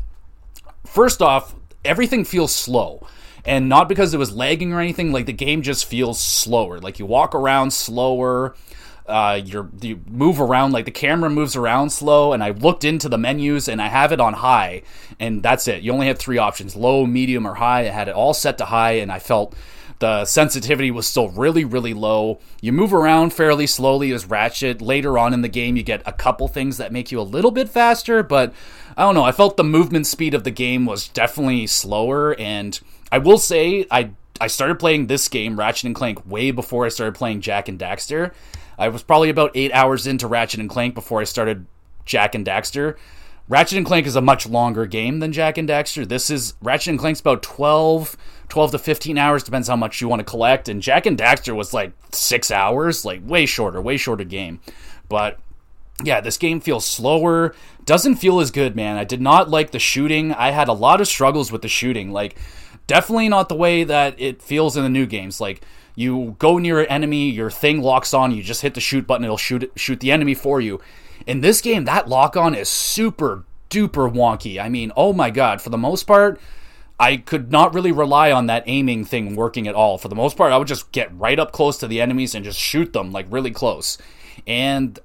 first 0.89 1.23
off, 1.23 1.55
everything 1.85 2.25
feels 2.25 2.55
slow. 2.55 3.07
And 3.45 3.69
not 3.69 3.89
because 3.89 4.13
it 4.13 4.19
was 4.19 4.35
lagging 4.35 4.73
or 4.73 4.81
anything, 4.81 5.11
like 5.13 5.27
the 5.27 5.33
game 5.33 5.63
just 5.63 5.87
feels 5.87 6.21
slower. 6.21 6.81
Like 6.81 6.99
you 6.99 7.07
walk 7.07 7.35
around 7.35 7.73
slower, 7.73 8.55
uh, 9.09 9.41
you 9.43 9.71
you 9.81 10.01
move 10.07 10.39
around 10.39 10.73
like 10.73 10.85
the 10.85 10.91
camera 10.91 11.31
moves 11.31 11.57
around 11.57 11.89
slow 11.89 12.35
and 12.35 12.45
i 12.45 12.51
looked 12.51 12.85
into 12.85 13.09
the 13.09 13.17
menus 13.17 13.67
and 13.67 13.81
i 13.81 13.89
have 13.89 14.13
it 14.13 14.21
on 14.21 14.35
high 14.35 14.83
and 15.19 15.43
that's 15.43 15.67
it 15.67 15.83
you 15.83 15.91
only 15.91 16.09
have 16.09 16.19
three 16.19 16.37
options 16.37 16.77
low 16.77 17.07
medium 17.07 17.47
or 17.47 17.55
high 17.55 17.81
i 17.81 17.85
had 17.85 18.09
it 18.09 18.15
all 18.15 18.35
set 18.35 18.59
to 18.59 18.67
high 18.67 18.93
and 18.93 19.11
i 19.11 19.19
felt 19.19 19.55
the 20.01 20.27
sensitivity 20.27 20.91
was 20.91 21.07
still 21.07 21.31
really 21.31 21.65
really 21.65 21.95
low 21.95 22.39
you 22.61 22.71
move 22.71 22.93
around 22.93 23.33
fairly 23.33 23.67
slowly 23.67 24.13
as 24.13 24.27
ratchet 24.27 24.83
later 24.83 25.17
on 25.17 25.33
in 25.33 25.41
the 25.41 25.49
game 25.49 25.75
you 25.75 25.83
get 25.83 26.03
a 26.05 26.13
couple 26.13 26.47
things 26.47 26.77
that 26.77 26.93
make 26.93 27.11
you 27.11 27.19
a 27.19 27.23
little 27.23 27.51
bit 27.51 27.69
faster 27.69 28.23
but 28.23 28.53
I 28.99 29.03
don't 29.03 29.15
know. 29.15 29.23
I 29.23 29.31
felt 29.31 29.57
the 29.57 29.63
movement 29.63 30.09
speed 30.09 30.35
of 30.35 30.43
the 30.43 30.51
game 30.51 30.85
was 30.85 31.07
definitely 31.07 31.69
slower, 31.69 32.35
and 32.37 32.79
I 33.13 33.19
will 33.19 33.39
say 33.39 33.87
I 33.93 34.11
I 34.41 34.49
started 34.49 34.81
playing 34.81 35.07
this 35.07 35.29
game, 35.29 35.57
Ratchet 35.57 35.85
and 35.85 35.95
Clank, 35.95 36.29
way 36.29 36.51
before 36.51 36.85
I 36.85 36.89
started 36.89 37.15
playing 37.15 37.41
Jak 37.41 37.69
and 37.69 37.79
Daxter. 37.79 38.33
I 38.77 38.89
was 38.89 39.05
probably 39.05 39.31
about 39.31 39.53
eight 39.55 39.73
hours 39.73 40.09
into 40.09 40.27
Ratchet 40.27 40.59
and 40.59 40.69
Clank 40.69 40.97
before 40.97 41.21
I 41.21 41.25
started 41.25 41.67
Jak 42.07 42.35
and 42.35 42.45
Daxter. 42.45 42.97
Ratchet 43.49 43.79
and 43.79 43.87
Clank 43.87 44.05
is 44.05 44.17
a 44.17 44.21
much 44.21 44.49
longer 44.49 44.85
game 44.85 45.21
than 45.21 45.33
Jak 45.33 45.59
and 45.59 45.69
Daxter. 45.69 46.07
This 46.07 46.29
is 46.29 46.55
Ratchet 46.61 46.89
and 46.89 46.99
Clank's 46.99 47.21
about 47.21 47.41
12, 47.43 48.17
12 48.49 48.71
to 48.73 48.79
15 48.81 49.17
hours, 49.17 49.45
depends 49.45 49.69
how 49.69 49.77
much 49.77 50.01
you 50.01 50.09
want 50.09 50.19
to 50.19 50.25
collect. 50.25 50.69
And 50.69 50.83
Jak 50.83 51.07
and 51.07 51.17
Daxter 51.17 51.55
was 51.55 51.73
like 51.73 51.93
six 52.11 52.51
hours, 52.51 53.05
like 53.05 53.21
way 53.25 53.47
shorter, 53.47 53.81
way 53.81 53.97
shorter 53.97 54.25
game. 54.25 54.59
But 55.09 55.39
yeah, 56.05 56.21
this 56.21 56.37
game 56.37 56.61
feels 56.61 56.85
slower, 56.85 57.55
doesn't 57.85 58.17
feel 58.17 58.41
as 58.41 58.51
good, 58.51 58.77
man. 58.77 58.97
I 58.97 59.05
did 59.05 59.21
not 59.21 59.51
like 59.51 59.73
the 59.73 59.79
shooting. 59.79 60.33
I 60.33 60.51
had 60.51 60.69
a 60.69 60.73
lot 60.73 61.01
of 61.01 61.09
struggles 61.09 61.51
with 61.51 61.63
the 61.63 61.69
shooting. 61.69 62.13
Like, 62.13 62.37
definitely 62.87 63.29
not 63.29 63.49
the 63.49 63.57
way 63.57 63.85
that 63.85 64.15
it 64.21 64.43
feels 64.43 64.77
in 64.77 64.83
the 64.83 64.89
new 64.89 65.07
games. 65.07 65.41
Like, 65.41 65.63
you 65.95 66.37
go 66.39 66.59
near 66.59 66.81
an 66.81 66.87
enemy, 66.87 67.29
your 67.31 67.51
thing 67.51 67.83
locks 67.83 68.15
on, 68.15 68.33
you 68.33 68.43
just 68.43 68.63
hit 68.63 68.75
the 68.75 68.81
shoot 68.81 69.07
button, 69.07 69.25
it'll 69.25 69.37
shoot 69.37 69.73
shoot 69.75 69.99
the 69.99 70.13
enemy 70.13 70.35
for 70.35 70.61
you. 70.61 70.81
In 71.27 71.41
this 71.41 71.61
game, 71.61 71.85
that 71.87 72.09
lock 72.09 72.37
on 72.37 72.55
is 72.55 72.69
super 72.69 73.45
duper 73.69 74.11
wonky. 74.11 74.63
I 74.63 74.69
mean, 74.69 74.93
oh 74.97 75.13
my 75.13 75.31
god, 75.31 75.61
for 75.61 75.71
the 75.71 75.77
most 75.77 76.05
part, 76.05 76.41
I 77.01 77.17
could 77.17 77.51
not 77.51 77.75
really 77.75 77.93
rely 77.93 78.31
on 78.31 78.47
that 78.47 78.63
aiming 78.67 79.05
thing 79.05 79.35
working 79.35 79.67
at 79.67 79.75
all. 79.75 79.99
For 79.99 80.09
the 80.09 80.15
most 80.15 80.37
part, 80.37 80.53
I 80.53 80.57
would 80.57 80.69
just 80.69 80.93
get 80.93 81.17
right 81.19 81.39
up 81.39 81.51
close 81.51 81.79
to 81.79 81.89
the 81.89 82.01
enemies 82.01 82.35
and 82.35 82.45
just 82.45 82.59
shoot 82.59 82.93
them 82.93 83.11
like 83.11 83.27
really 83.31 83.51
close. 83.51 83.99
And 84.47 84.99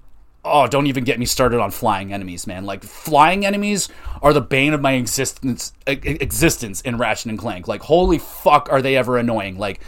oh, 0.46 0.68
don't 0.68 0.88
even 0.88 1.04
get 1.04 1.20
me 1.20 1.26
started 1.26 1.60
on 1.60 1.72
flying 1.72 2.12
enemies, 2.14 2.46
man. 2.46 2.66
Like 2.66 2.84
flying 2.84 3.46
enemies 3.46 3.90
are 4.22 4.34
the 4.34 4.42
bane 4.42 4.74
of 4.74 4.82
my 4.82 4.94
existence 4.94 5.74
existence 5.88 6.82
in 6.82 6.98
Ratchet 6.98 7.28
and 7.28 7.40
Clank. 7.40 7.68
Like 7.68 7.82
holy 7.84 8.20
fuck 8.20 8.70
are 8.72 8.82
they 8.82 8.96
ever 8.96 9.18
annoying. 9.18 9.58
Like 9.58 9.82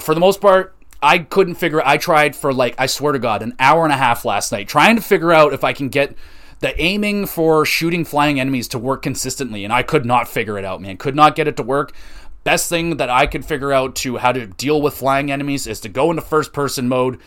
for 0.00 0.14
the 0.14 0.20
most 0.20 0.40
part, 0.40 0.74
I 1.02 1.18
couldn't 1.18 1.56
figure 1.56 1.82
I 1.84 1.98
tried 1.98 2.34
for 2.34 2.52
like 2.52 2.74
I 2.78 2.86
swear 2.86 3.12
to 3.12 3.18
god 3.18 3.42
an 3.42 3.54
hour 3.58 3.84
and 3.84 3.92
a 3.92 3.96
half 3.96 4.24
last 4.24 4.52
night 4.52 4.68
trying 4.68 4.96
to 4.96 5.02
figure 5.02 5.32
out 5.32 5.52
if 5.52 5.64
I 5.64 5.72
can 5.72 5.88
get 5.88 6.16
the 6.60 6.80
aiming 6.80 7.26
for 7.26 7.66
shooting 7.66 8.06
flying 8.06 8.40
enemies 8.40 8.68
to 8.68 8.78
work 8.78 9.02
consistently 9.02 9.64
and 9.64 9.72
I 9.72 9.82
could 9.82 10.06
not 10.06 10.28
figure 10.28 10.58
it 10.58 10.64
out, 10.64 10.80
man. 10.80 10.96
Could 10.96 11.14
not 11.14 11.36
get 11.36 11.46
it 11.46 11.56
to 11.58 11.62
work. 11.62 11.92
Best 12.42 12.68
thing 12.68 12.96
that 12.98 13.10
I 13.10 13.26
could 13.26 13.44
figure 13.44 13.72
out 13.72 13.96
to 13.96 14.18
how 14.18 14.32
to 14.32 14.46
deal 14.46 14.80
with 14.80 14.94
flying 14.94 15.30
enemies 15.30 15.66
is 15.66 15.80
to 15.80 15.88
go 15.88 16.10
into 16.10 16.22
first 16.22 16.52
person 16.52 16.88
mode 16.88 17.18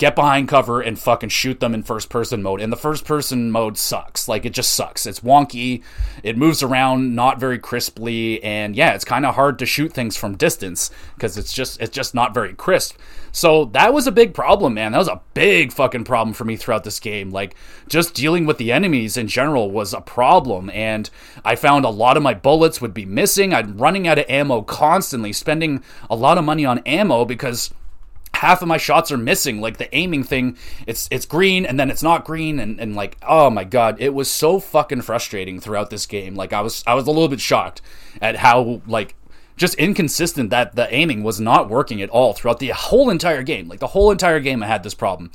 get 0.00 0.16
behind 0.16 0.48
cover 0.48 0.80
and 0.80 0.98
fucking 0.98 1.28
shoot 1.28 1.60
them 1.60 1.74
in 1.74 1.82
first 1.82 2.08
person 2.08 2.42
mode. 2.42 2.62
And 2.62 2.72
the 2.72 2.76
first 2.76 3.04
person 3.04 3.50
mode 3.50 3.76
sucks. 3.76 4.28
Like 4.28 4.46
it 4.46 4.54
just 4.54 4.72
sucks. 4.72 5.04
It's 5.04 5.20
wonky. 5.20 5.82
It 6.22 6.38
moves 6.38 6.62
around 6.62 7.14
not 7.14 7.38
very 7.38 7.58
crisply 7.58 8.42
and 8.42 8.74
yeah, 8.74 8.94
it's 8.94 9.04
kind 9.04 9.26
of 9.26 9.34
hard 9.34 9.58
to 9.58 9.66
shoot 9.66 9.92
things 9.92 10.16
from 10.16 10.38
distance 10.38 10.90
because 11.14 11.36
it's 11.36 11.52
just 11.52 11.78
it's 11.82 11.94
just 11.94 12.14
not 12.14 12.32
very 12.32 12.54
crisp. 12.54 12.96
So 13.30 13.66
that 13.66 13.92
was 13.92 14.06
a 14.06 14.12
big 14.12 14.32
problem, 14.32 14.72
man. 14.72 14.92
That 14.92 14.98
was 14.98 15.08
a 15.08 15.20
big 15.34 15.70
fucking 15.70 16.04
problem 16.04 16.32
for 16.32 16.46
me 16.46 16.56
throughout 16.56 16.84
this 16.84 16.98
game. 16.98 17.30
Like 17.30 17.54
just 17.86 18.14
dealing 18.14 18.46
with 18.46 18.56
the 18.56 18.72
enemies 18.72 19.18
in 19.18 19.28
general 19.28 19.70
was 19.70 19.92
a 19.92 20.00
problem 20.00 20.70
and 20.70 21.10
I 21.44 21.56
found 21.56 21.84
a 21.84 21.90
lot 21.90 22.16
of 22.16 22.22
my 22.22 22.32
bullets 22.32 22.80
would 22.80 22.94
be 22.94 23.04
missing. 23.04 23.52
I'm 23.52 23.76
running 23.76 24.08
out 24.08 24.18
of 24.18 24.24
ammo 24.30 24.62
constantly, 24.62 25.34
spending 25.34 25.82
a 26.08 26.16
lot 26.16 26.38
of 26.38 26.44
money 26.44 26.64
on 26.64 26.78
ammo 26.86 27.26
because 27.26 27.70
half 28.40 28.62
of 28.62 28.68
my 28.68 28.78
shots 28.78 29.12
are 29.12 29.18
missing 29.18 29.60
like 29.60 29.76
the 29.76 29.94
aiming 29.94 30.24
thing 30.24 30.56
it's 30.86 31.08
it's 31.10 31.26
green 31.26 31.66
and 31.66 31.78
then 31.78 31.90
it's 31.90 32.02
not 32.02 32.24
green 32.24 32.58
and, 32.58 32.80
and 32.80 32.96
like 32.96 33.18
oh 33.28 33.50
my 33.50 33.64
god 33.64 33.96
it 34.00 34.14
was 34.14 34.30
so 34.30 34.58
fucking 34.58 35.02
frustrating 35.02 35.60
throughout 35.60 35.90
this 35.90 36.06
game. 36.06 36.34
Like 36.34 36.54
i 36.54 36.62
was 36.62 36.82
i 36.86 36.94
was 36.94 37.06
a 37.06 37.10
little 37.10 37.28
bit 37.28 37.40
shocked 37.40 37.82
at 38.22 38.36
how 38.36 38.80
like 38.86 39.14
just 39.58 39.74
inconsistent 39.74 40.48
that 40.48 40.74
the 40.74 40.92
aiming 40.92 41.22
was 41.22 41.38
not 41.38 41.68
working 41.68 42.00
at 42.00 42.08
all 42.08 42.32
throughout 42.32 42.60
the 42.60 42.68
whole 42.70 43.10
entire 43.10 43.42
game. 43.42 43.68
Like 43.68 43.80
the 43.80 43.88
whole 43.88 44.10
entire 44.10 44.40
game 44.40 44.62
i 44.62 44.66
had 44.66 44.82
this 44.82 44.94
problem 44.94 45.30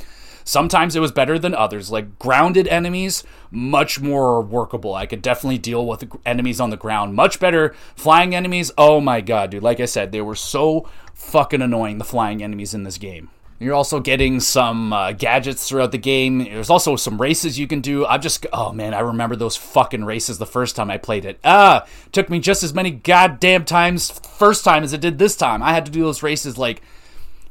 Sometimes 0.45 0.95
it 0.95 0.99
was 0.99 1.11
better 1.11 1.37
than 1.39 1.55
others. 1.55 1.91
Like 1.91 2.19
grounded 2.19 2.67
enemies, 2.67 3.23
much 3.49 3.99
more 3.99 4.41
workable. 4.41 4.93
I 4.93 5.07
could 5.07 5.23
definitely 5.23 5.57
deal 5.57 5.85
with 5.85 6.05
enemies 6.25 6.61
on 6.61 6.69
the 6.69 6.77
ground. 6.77 7.15
Much 7.15 7.39
better. 7.39 7.75
Flying 7.95 8.35
enemies, 8.35 8.71
oh 8.77 9.01
my 9.01 9.21
god, 9.21 9.49
dude. 9.49 9.63
Like 9.63 9.79
I 9.79 9.85
said, 9.85 10.11
they 10.11 10.21
were 10.21 10.35
so 10.35 10.87
fucking 11.15 11.63
annoying, 11.63 11.97
the 11.97 12.03
flying 12.03 12.43
enemies 12.43 12.75
in 12.75 12.83
this 12.83 12.99
game. 12.99 13.29
You're 13.57 13.73
also 13.73 14.01
getting 14.01 14.41
some 14.41 14.91
uh, 14.91 15.13
gadgets 15.13 15.67
throughout 15.67 15.93
the 15.93 15.97
game. 15.97 16.39
There's 16.43 16.69
also 16.69 16.97
some 16.97 17.19
races 17.19 17.57
you 17.57 17.67
can 17.67 17.79
do. 17.79 18.05
I'm 18.05 18.21
just, 18.21 18.45
oh 18.51 18.71
man, 18.71 18.93
I 18.93 18.99
remember 18.99 19.35
those 19.35 19.55
fucking 19.55 20.03
races 20.03 20.37
the 20.37 20.45
first 20.45 20.75
time 20.75 20.91
I 20.91 20.97
played 20.97 21.25
it. 21.25 21.39
Ah, 21.43 21.87
took 22.11 22.29
me 22.29 22.39
just 22.39 22.63
as 22.63 22.73
many 22.73 22.91
goddamn 22.91 23.63
times 23.65 24.11
first 24.11 24.63
time 24.65 24.83
as 24.83 24.91
it 24.93 25.01
did 25.01 25.17
this 25.17 25.35
time. 25.37 25.63
I 25.63 25.73
had 25.73 25.85
to 25.85 25.91
do 25.91 26.03
those 26.03 26.21
races 26.21 26.57
like 26.57 26.81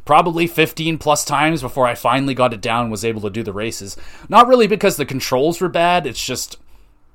probably 0.05 0.47
15 0.47 0.99
plus 0.99 1.25
times 1.25 1.63
before 1.63 1.87
I 1.87 1.95
finally 1.95 2.35
got 2.35 2.53
it 2.53 2.61
down 2.61 2.83
and 2.83 2.91
was 2.91 3.05
able 3.05 3.23
to 3.23 3.31
do 3.31 3.43
the 3.43 3.53
races. 3.53 3.97
Not 4.29 4.47
really 4.47 4.67
because 4.67 4.97
the 4.97 5.07
controls 5.07 5.61
were 5.61 5.69
bad, 5.69 6.07
it's 6.07 6.25
just 6.25 6.59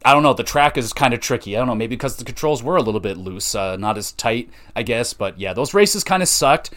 I 0.03 0.13
don't 0.13 0.23
know, 0.23 0.33
the 0.33 0.43
track 0.43 0.77
is 0.77 0.93
kind 0.93 1.13
of 1.13 1.19
tricky. 1.19 1.55
I 1.55 1.59
don't 1.59 1.67
know, 1.67 1.75
maybe 1.75 1.95
because 1.95 2.15
the 2.15 2.23
controls 2.23 2.63
were 2.63 2.77
a 2.77 2.81
little 2.81 3.01
bit 3.01 3.17
loose, 3.17 3.53
uh, 3.53 3.75
not 3.75 3.97
as 3.97 4.13
tight, 4.13 4.49
I 4.75 4.83
guess, 4.83 5.13
but 5.13 5.37
yeah, 5.37 5.53
those 5.53 5.73
races 5.73 6.05
kind 6.05 6.23
of 6.23 6.29
sucked. 6.29 6.71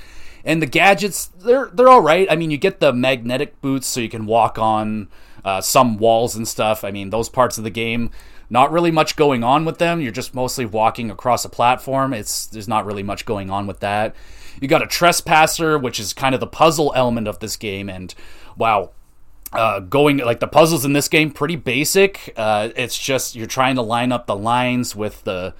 And 0.44 0.60
the 0.60 0.66
gadgets, 0.66 1.26
they're 1.26 1.70
they're 1.72 1.88
all 1.88 2.00
right. 2.00 2.26
I 2.28 2.34
mean, 2.34 2.50
you 2.50 2.58
get 2.58 2.80
the 2.80 2.92
magnetic 2.92 3.60
boots 3.60 3.86
so 3.86 4.00
you 4.00 4.08
can 4.08 4.26
walk 4.26 4.58
on 4.58 5.08
uh, 5.44 5.60
some 5.60 5.98
walls 5.98 6.34
and 6.34 6.48
stuff. 6.48 6.82
I 6.82 6.90
mean, 6.90 7.10
those 7.10 7.28
parts 7.28 7.58
of 7.58 7.64
the 7.64 7.70
game 7.70 8.10
not 8.50 8.72
really 8.72 8.90
much 8.90 9.14
going 9.14 9.44
on 9.44 9.64
with 9.64 9.78
them. 9.78 10.00
You're 10.00 10.12
just 10.12 10.34
mostly 10.34 10.66
walking 10.66 11.10
across 11.10 11.44
a 11.44 11.48
platform. 11.48 12.12
It's 12.12 12.46
there's 12.46 12.68
not 12.68 12.84
really 12.84 13.04
much 13.04 13.24
going 13.24 13.50
on 13.50 13.68
with 13.68 13.80
that. 13.80 14.16
You 14.60 14.68
got 14.68 14.82
a 14.82 14.86
trespasser, 14.86 15.78
which 15.78 15.98
is 15.98 16.12
kind 16.12 16.34
of 16.34 16.40
the 16.40 16.46
puzzle 16.46 16.92
element 16.94 17.28
of 17.28 17.38
this 17.40 17.56
game, 17.56 17.88
and 17.88 18.14
wow, 18.56 18.90
uh, 19.52 19.80
going 19.80 20.18
like 20.18 20.40
the 20.40 20.46
puzzles 20.46 20.84
in 20.84 20.92
this 20.92 21.08
game 21.08 21.30
pretty 21.30 21.56
basic. 21.56 22.32
Uh, 22.36 22.70
it's 22.76 22.98
just 22.98 23.34
you're 23.34 23.46
trying 23.46 23.76
to 23.76 23.82
line 23.82 24.12
up 24.12 24.26
the 24.26 24.36
lines 24.36 24.96
with 24.96 25.24
the 25.24 25.54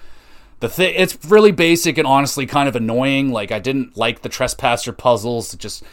the 0.59 0.69
thing. 0.69 0.93
It's 0.97 1.17
really 1.25 1.51
basic 1.51 1.97
and 1.97 2.07
honestly 2.07 2.45
kind 2.45 2.67
of 2.67 2.75
annoying. 2.75 3.31
Like 3.31 3.51
I 3.51 3.59
didn't 3.59 3.97
like 3.97 4.21
the 4.21 4.29
trespasser 4.29 4.93
puzzles. 4.93 5.53
It 5.53 5.59
just 5.59 5.83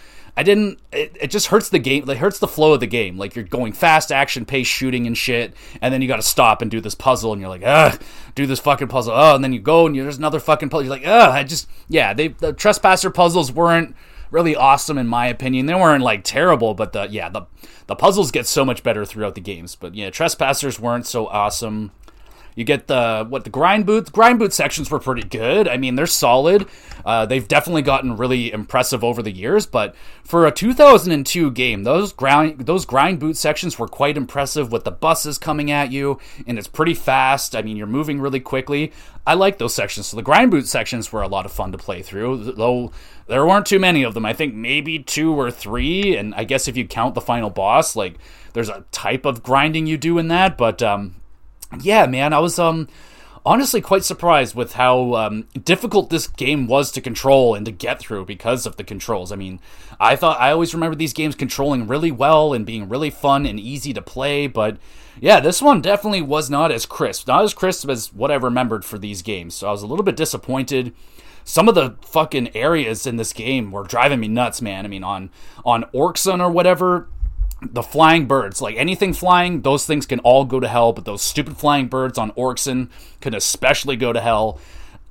I 0.40 0.42
didn't. 0.42 0.78
It, 0.90 1.14
it 1.20 1.30
just 1.30 1.48
hurts 1.48 1.68
the 1.68 1.78
game. 1.78 2.08
It 2.08 2.16
hurts 2.16 2.38
the 2.38 2.48
flow 2.48 2.72
of 2.72 2.80
the 2.80 2.86
game. 2.86 3.18
Like 3.18 3.36
you're 3.36 3.44
going 3.44 3.74
fast, 3.74 4.10
action 4.10 4.46
pace, 4.46 4.66
shooting 4.66 5.06
and 5.06 5.14
shit, 5.14 5.52
and 5.82 5.92
then 5.92 6.00
you 6.00 6.08
got 6.08 6.16
to 6.16 6.22
stop 6.22 6.62
and 6.62 6.70
do 6.70 6.80
this 6.80 6.94
puzzle, 6.94 7.34
and 7.34 7.42
you're 7.42 7.50
like, 7.50 7.60
ugh, 7.62 8.00
do 8.34 8.46
this 8.46 8.58
fucking 8.58 8.88
puzzle. 8.88 9.12
Oh, 9.14 9.34
and 9.34 9.44
then 9.44 9.52
you 9.52 9.60
go 9.60 9.84
and 9.84 9.94
you, 9.94 10.02
there's 10.02 10.16
another 10.16 10.40
fucking 10.40 10.70
puzzle. 10.70 10.84
You're 10.84 10.96
like, 10.96 11.06
ugh, 11.06 11.28
I 11.30 11.44
just 11.44 11.68
yeah. 11.90 12.14
They 12.14 12.28
the 12.28 12.54
trespasser 12.54 13.10
puzzles 13.10 13.52
weren't 13.52 13.94
really 14.30 14.56
awesome 14.56 14.96
in 14.96 15.08
my 15.08 15.26
opinion. 15.26 15.66
They 15.66 15.74
weren't 15.74 16.02
like 16.02 16.24
terrible, 16.24 16.72
but 16.72 16.94
the 16.94 17.06
yeah 17.10 17.28
the 17.28 17.42
the 17.86 17.94
puzzles 17.94 18.30
get 18.30 18.46
so 18.46 18.64
much 18.64 18.82
better 18.82 19.04
throughout 19.04 19.34
the 19.34 19.42
games. 19.42 19.74
But 19.74 19.94
yeah, 19.94 20.08
trespassers 20.08 20.80
weren't 20.80 21.06
so 21.06 21.26
awesome. 21.26 21.92
You 22.54 22.64
get 22.64 22.86
the 22.86 23.26
what 23.28 23.44
the 23.44 23.50
grind 23.50 23.86
boot 23.86 24.12
grind 24.12 24.38
boot 24.38 24.52
sections 24.52 24.90
were 24.90 24.98
pretty 24.98 25.26
good. 25.26 25.68
I 25.68 25.76
mean, 25.76 25.94
they're 25.94 26.06
solid. 26.06 26.66
Uh, 27.04 27.26
they've 27.26 27.46
definitely 27.46 27.82
gotten 27.82 28.16
really 28.16 28.52
impressive 28.52 29.02
over 29.02 29.22
the 29.22 29.30
years, 29.30 29.66
but 29.66 29.94
for 30.24 30.46
a 30.46 30.52
2002 30.52 31.50
game, 31.52 31.84
those 31.84 32.12
grind 32.12 32.66
those 32.66 32.84
grind 32.84 33.18
boot 33.18 33.36
sections 33.36 33.78
were 33.78 33.88
quite 33.88 34.16
impressive 34.16 34.72
with 34.72 34.84
the 34.84 34.90
buses 34.90 35.38
coming 35.38 35.70
at 35.70 35.92
you, 35.92 36.18
and 36.46 36.58
it's 36.58 36.68
pretty 36.68 36.94
fast. 36.94 37.56
I 37.56 37.62
mean, 37.62 37.76
you're 37.76 37.86
moving 37.86 38.20
really 38.20 38.40
quickly. 38.40 38.92
I 39.26 39.34
like 39.34 39.58
those 39.58 39.74
sections. 39.74 40.08
So 40.08 40.16
the 40.16 40.22
grind 40.22 40.50
boot 40.50 40.66
sections 40.66 41.12
were 41.12 41.22
a 41.22 41.28
lot 41.28 41.46
of 41.46 41.52
fun 41.52 41.72
to 41.72 41.78
play 41.78 42.02
through, 42.02 42.52
though 42.52 42.90
there 43.26 43.46
weren't 43.46 43.66
too 43.66 43.78
many 43.78 44.02
of 44.02 44.14
them. 44.14 44.26
I 44.26 44.32
think 44.32 44.54
maybe 44.54 44.98
two 44.98 45.32
or 45.32 45.50
three, 45.50 46.16
and 46.16 46.34
I 46.34 46.44
guess 46.44 46.68
if 46.68 46.76
you 46.76 46.86
count 46.86 47.14
the 47.14 47.20
final 47.20 47.50
boss, 47.50 47.94
like 47.94 48.16
there's 48.54 48.68
a 48.68 48.84
type 48.90 49.24
of 49.24 49.42
grinding 49.42 49.86
you 49.86 49.96
do 49.96 50.18
in 50.18 50.28
that, 50.28 50.58
but 50.58 50.82
um, 50.82 51.14
yeah, 51.80 52.06
man, 52.06 52.32
I 52.32 52.38
was 52.38 52.58
um 52.58 52.88
honestly 53.44 53.80
quite 53.80 54.04
surprised 54.04 54.54
with 54.54 54.74
how 54.74 55.14
um, 55.14 55.46
difficult 55.64 56.10
this 56.10 56.26
game 56.28 56.66
was 56.66 56.92
to 56.92 57.00
control 57.00 57.54
and 57.54 57.64
to 57.66 57.72
get 57.72 57.98
through 57.98 58.24
because 58.26 58.66
of 58.66 58.76
the 58.76 58.84
controls. 58.84 59.32
I 59.32 59.36
mean, 59.36 59.60
I 59.98 60.16
thought 60.16 60.40
I 60.40 60.52
always 60.52 60.74
remember 60.74 60.96
these 60.96 61.12
games 61.12 61.34
controlling 61.34 61.86
really 61.86 62.10
well 62.10 62.52
and 62.52 62.66
being 62.66 62.88
really 62.88 63.10
fun 63.10 63.46
and 63.46 63.58
easy 63.58 63.92
to 63.94 64.02
play, 64.02 64.46
but 64.46 64.76
yeah, 65.20 65.40
this 65.40 65.60
one 65.60 65.80
definitely 65.80 66.22
was 66.22 66.48
not 66.48 66.72
as 66.72 66.86
crisp, 66.86 67.26
not 67.26 67.44
as 67.44 67.54
crisp 67.54 67.88
as 67.88 68.12
what 68.12 68.30
I 68.30 68.36
remembered 68.36 68.84
for 68.84 68.98
these 68.98 69.22
games. 69.22 69.54
So 69.54 69.68
I 69.68 69.72
was 69.72 69.82
a 69.82 69.86
little 69.86 70.04
bit 70.04 70.16
disappointed. 70.16 70.94
Some 71.44 71.68
of 71.68 71.74
the 71.74 71.96
fucking 72.02 72.54
areas 72.54 73.06
in 73.06 73.16
this 73.16 73.32
game 73.32 73.72
were 73.72 73.82
driving 73.82 74.20
me 74.20 74.28
nuts, 74.28 74.62
man. 74.62 74.84
I 74.84 74.88
mean, 74.88 75.04
on 75.04 75.30
on 75.64 75.84
Orxon 75.94 76.40
or 76.40 76.50
whatever, 76.50 77.08
the 77.62 77.82
flying 77.82 78.26
birds, 78.26 78.62
like 78.62 78.76
anything 78.76 79.12
flying, 79.12 79.62
those 79.62 79.86
things 79.86 80.06
can 80.06 80.20
all 80.20 80.44
go 80.44 80.60
to 80.60 80.68
hell, 80.68 80.92
but 80.92 81.04
those 81.04 81.22
stupid 81.22 81.56
flying 81.56 81.88
birds 81.88 82.18
on 82.18 82.32
Orxon 82.32 82.88
can 83.20 83.34
especially 83.34 83.96
go 83.96 84.12
to 84.12 84.20
hell. 84.20 84.58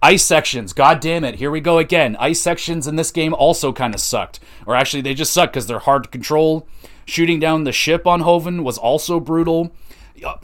Ice 0.02 0.24
sections, 0.24 0.72
god 0.72 1.02
damn 1.02 1.24
it, 1.26 1.36
here 1.36 1.52
we 1.52 1.60
go 1.60 1.78
again. 1.78 2.16
Ice 2.20 2.40
sections 2.40 2.88
in 2.88 2.96
this 2.96 3.12
game 3.12 3.34
also 3.34 3.74
kind 3.74 3.94
of 3.94 4.00
sucked. 4.00 4.40
Or 4.66 4.74
actually, 4.76 5.02
they 5.02 5.14
just 5.14 5.34
suck 5.34 5.52
because 5.52 5.68
they're 5.68 5.80
hard 5.80 6.04
to 6.04 6.10
control. 6.10 6.68
Shooting 7.06 7.40
down 7.40 7.64
the 7.64 7.72
ship 7.72 8.08
on 8.08 8.22
Hoven 8.22 8.64
was 8.64 8.78
also 8.78 9.20
brutal. 9.20 9.72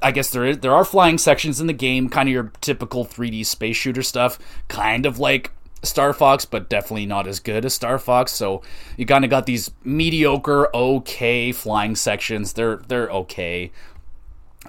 I 0.01 0.11
guess 0.11 0.29
there 0.29 0.45
is 0.45 0.59
there 0.59 0.73
are 0.73 0.85
flying 0.85 1.17
sections 1.17 1.59
in 1.59 1.67
the 1.67 1.73
game, 1.73 2.09
kind 2.09 2.29
of 2.29 2.33
your 2.33 2.51
typical 2.61 3.05
3D 3.05 3.45
space 3.45 3.75
shooter 3.75 4.03
stuff, 4.03 4.39
kind 4.67 5.05
of 5.05 5.19
like 5.19 5.51
Star 5.83 6.13
Fox, 6.13 6.45
but 6.45 6.69
definitely 6.69 7.05
not 7.05 7.27
as 7.27 7.39
good 7.39 7.65
as 7.65 7.73
Star 7.73 7.99
Fox. 7.99 8.31
So 8.31 8.61
you 8.97 9.05
kind 9.05 9.23
of 9.23 9.29
got 9.29 9.45
these 9.45 9.71
mediocre, 9.83 10.75
okay 10.75 11.51
flying 11.51 11.95
sections. 11.95 12.53
They're 12.53 12.77
they're 12.87 13.09
okay. 13.09 13.71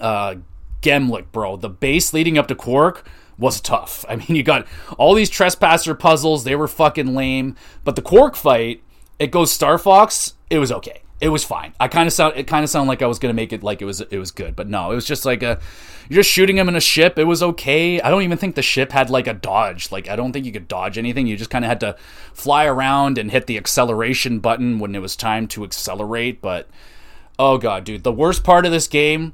Uh, 0.00 0.36
Gemlik, 0.82 1.32
bro, 1.32 1.56
the 1.56 1.70
base 1.70 2.12
leading 2.12 2.36
up 2.36 2.48
to 2.48 2.54
Qwark 2.54 3.02
was 3.38 3.60
tough. 3.60 4.04
I 4.10 4.16
mean, 4.16 4.36
you 4.36 4.42
got 4.42 4.66
all 4.98 5.14
these 5.14 5.30
trespasser 5.30 5.94
puzzles. 5.94 6.44
They 6.44 6.56
were 6.56 6.68
fucking 6.68 7.14
lame. 7.14 7.56
But 7.84 7.96
the 7.96 8.02
Qwark 8.02 8.36
fight, 8.36 8.82
it 9.18 9.30
goes 9.30 9.52
Star 9.52 9.78
Fox. 9.78 10.34
It 10.50 10.58
was 10.58 10.70
okay 10.70 11.02
it 11.20 11.30
was 11.30 11.44
fine. 11.44 11.72
I 11.80 11.88
kind 11.88 12.06
of 12.06 12.12
sound 12.12 12.34
it 12.36 12.46
kind 12.46 12.62
of 12.62 12.70
sounded 12.70 12.88
like 12.88 13.00
I 13.00 13.06
was 13.06 13.18
gonna 13.18 13.34
make 13.34 13.52
it 13.52 13.62
like 13.62 13.80
it 13.80 13.86
was 13.86 14.00
it 14.00 14.18
was 14.18 14.30
good, 14.30 14.54
but 14.54 14.68
no, 14.68 14.92
it 14.92 14.94
was 14.94 15.06
just 15.06 15.24
like 15.24 15.42
a 15.42 15.58
you're 16.08 16.20
just 16.20 16.30
shooting 16.30 16.58
him 16.58 16.68
in 16.68 16.76
a 16.76 16.80
ship. 16.80 17.18
It 17.18 17.24
was 17.24 17.42
okay. 17.42 18.00
I 18.00 18.10
don't 18.10 18.22
even 18.22 18.38
think 18.38 18.54
the 18.54 18.62
ship 18.62 18.92
had 18.92 19.08
like 19.08 19.26
a 19.26 19.32
dodge. 19.32 19.90
Like 19.90 20.08
I 20.08 20.16
don't 20.16 20.32
think 20.32 20.44
you 20.44 20.52
could 20.52 20.68
dodge 20.68 20.98
anything. 20.98 21.26
You 21.26 21.36
just 21.36 21.50
kind 21.50 21.64
of 21.64 21.68
had 21.68 21.80
to 21.80 21.96
fly 22.34 22.66
around 22.66 23.16
and 23.16 23.30
hit 23.30 23.46
the 23.46 23.56
acceleration 23.56 24.40
button 24.40 24.78
when 24.78 24.94
it 24.94 25.00
was 25.00 25.16
time 25.16 25.48
to 25.48 25.64
accelerate. 25.64 26.42
But 26.42 26.68
oh 27.38 27.56
god, 27.56 27.84
dude, 27.84 28.04
the 28.04 28.12
worst 28.12 28.44
part 28.44 28.66
of 28.66 28.72
this 28.72 28.86
game 28.86 29.32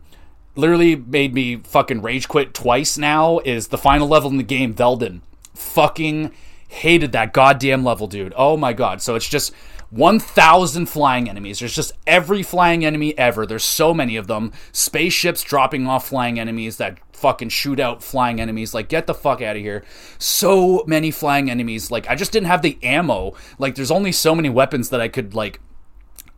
literally 0.54 0.94
made 0.94 1.34
me 1.34 1.56
fucking 1.56 2.00
rage 2.00 2.28
quit 2.28 2.54
twice. 2.54 2.96
Now 2.96 3.40
is 3.40 3.68
the 3.68 3.78
final 3.78 4.06
level 4.06 4.30
in 4.30 4.36
the 4.36 4.44
game, 4.44 4.72
Veldin. 4.72 5.20
Fucking 5.54 6.32
hated 6.68 7.12
that 7.12 7.32
goddamn 7.32 7.84
level, 7.84 8.06
dude. 8.06 8.32
Oh 8.36 8.56
my 8.56 8.72
god. 8.72 9.02
So 9.02 9.14
it's 9.14 9.28
just 9.28 9.52
1,000 9.92 10.86
flying 10.86 11.28
enemies. 11.28 11.58
There's 11.58 11.74
just 11.74 11.92
every 12.06 12.42
flying 12.42 12.82
enemy 12.82 13.16
ever. 13.18 13.44
There's 13.44 13.62
so 13.62 13.92
many 13.92 14.16
of 14.16 14.26
them. 14.26 14.52
Spaceships 14.72 15.42
dropping 15.42 15.86
off 15.86 16.08
flying 16.08 16.40
enemies 16.40 16.78
that 16.78 16.98
fucking 17.12 17.50
shoot 17.50 17.78
out 17.78 18.02
flying 18.02 18.40
enemies. 18.40 18.72
Like, 18.72 18.88
get 18.88 19.06
the 19.06 19.12
fuck 19.12 19.42
out 19.42 19.54
of 19.54 19.62
here. 19.62 19.84
So 20.18 20.82
many 20.86 21.10
flying 21.10 21.50
enemies. 21.50 21.90
Like, 21.90 22.08
I 22.08 22.14
just 22.14 22.32
didn't 22.32 22.46
have 22.46 22.62
the 22.62 22.78
ammo. 22.82 23.34
Like, 23.58 23.74
there's 23.74 23.90
only 23.90 24.12
so 24.12 24.34
many 24.34 24.48
weapons 24.48 24.88
that 24.88 25.00
I 25.02 25.08
could, 25.08 25.34
like, 25.34 25.60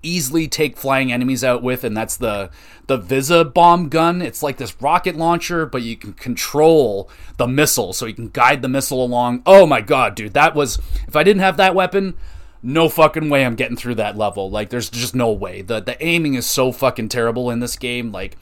easily 0.02 0.46
take 0.46 0.76
flying 0.76 1.10
enemies 1.10 1.42
out 1.42 1.62
with 1.62 1.82
and 1.82 1.96
that's 1.96 2.18
the 2.18 2.50
the 2.88 2.98
Visibomb 2.98 3.88
gun. 3.88 4.20
It's 4.20 4.42
like 4.42 4.58
this 4.58 4.78
rocket 4.82 5.16
launcher 5.16 5.64
but 5.64 5.80
you 5.80 5.96
can 5.96 6.12
control 6.12 7.08
the 7.38 7.48
missile 7.48 7.94
so 7.94 8.04
you 8.04 8.12
can 8.12 8.28
guide 8.28 8.60
the 8.60 8.68
missile 8.68 9.02
along. 9.02 9.42
Oh 9.46 9.64
my 9.64 9.80
god, 9.80 10.14
dude, 10.14 10.34
that 10.34 10.54
was 10.54 10.78
if 11.08 11.16
I 11.16 11.22
didn't 11.22 11.40
have 11.40 11.56
that 11.56 11.74
weapon, 11.74 12.18
no 12.64 12.88
fucking 12.88 13.28
way 13.28 13.44
I'm 13.44 13.54
getting 13.54 13.76
through 13.76 13.96
that 13.96 14.16
level. 14.16 14.50
Like 14.50 14.70
there's 14.70 14.88
just 14.88 15.14
no 15.14 15.30
way. 15.30 15.60
The 15.62 15.80
the 15.80 16.02
aiming 16.04 16.34
is 16.34 16.46
so 16.46 16.72
fucking 16.72 17.10
terrible 17.10 17.50
in 17.50 17.60
this 17.60 17.76
game. 17.76 18.10
Like 18.10 18.36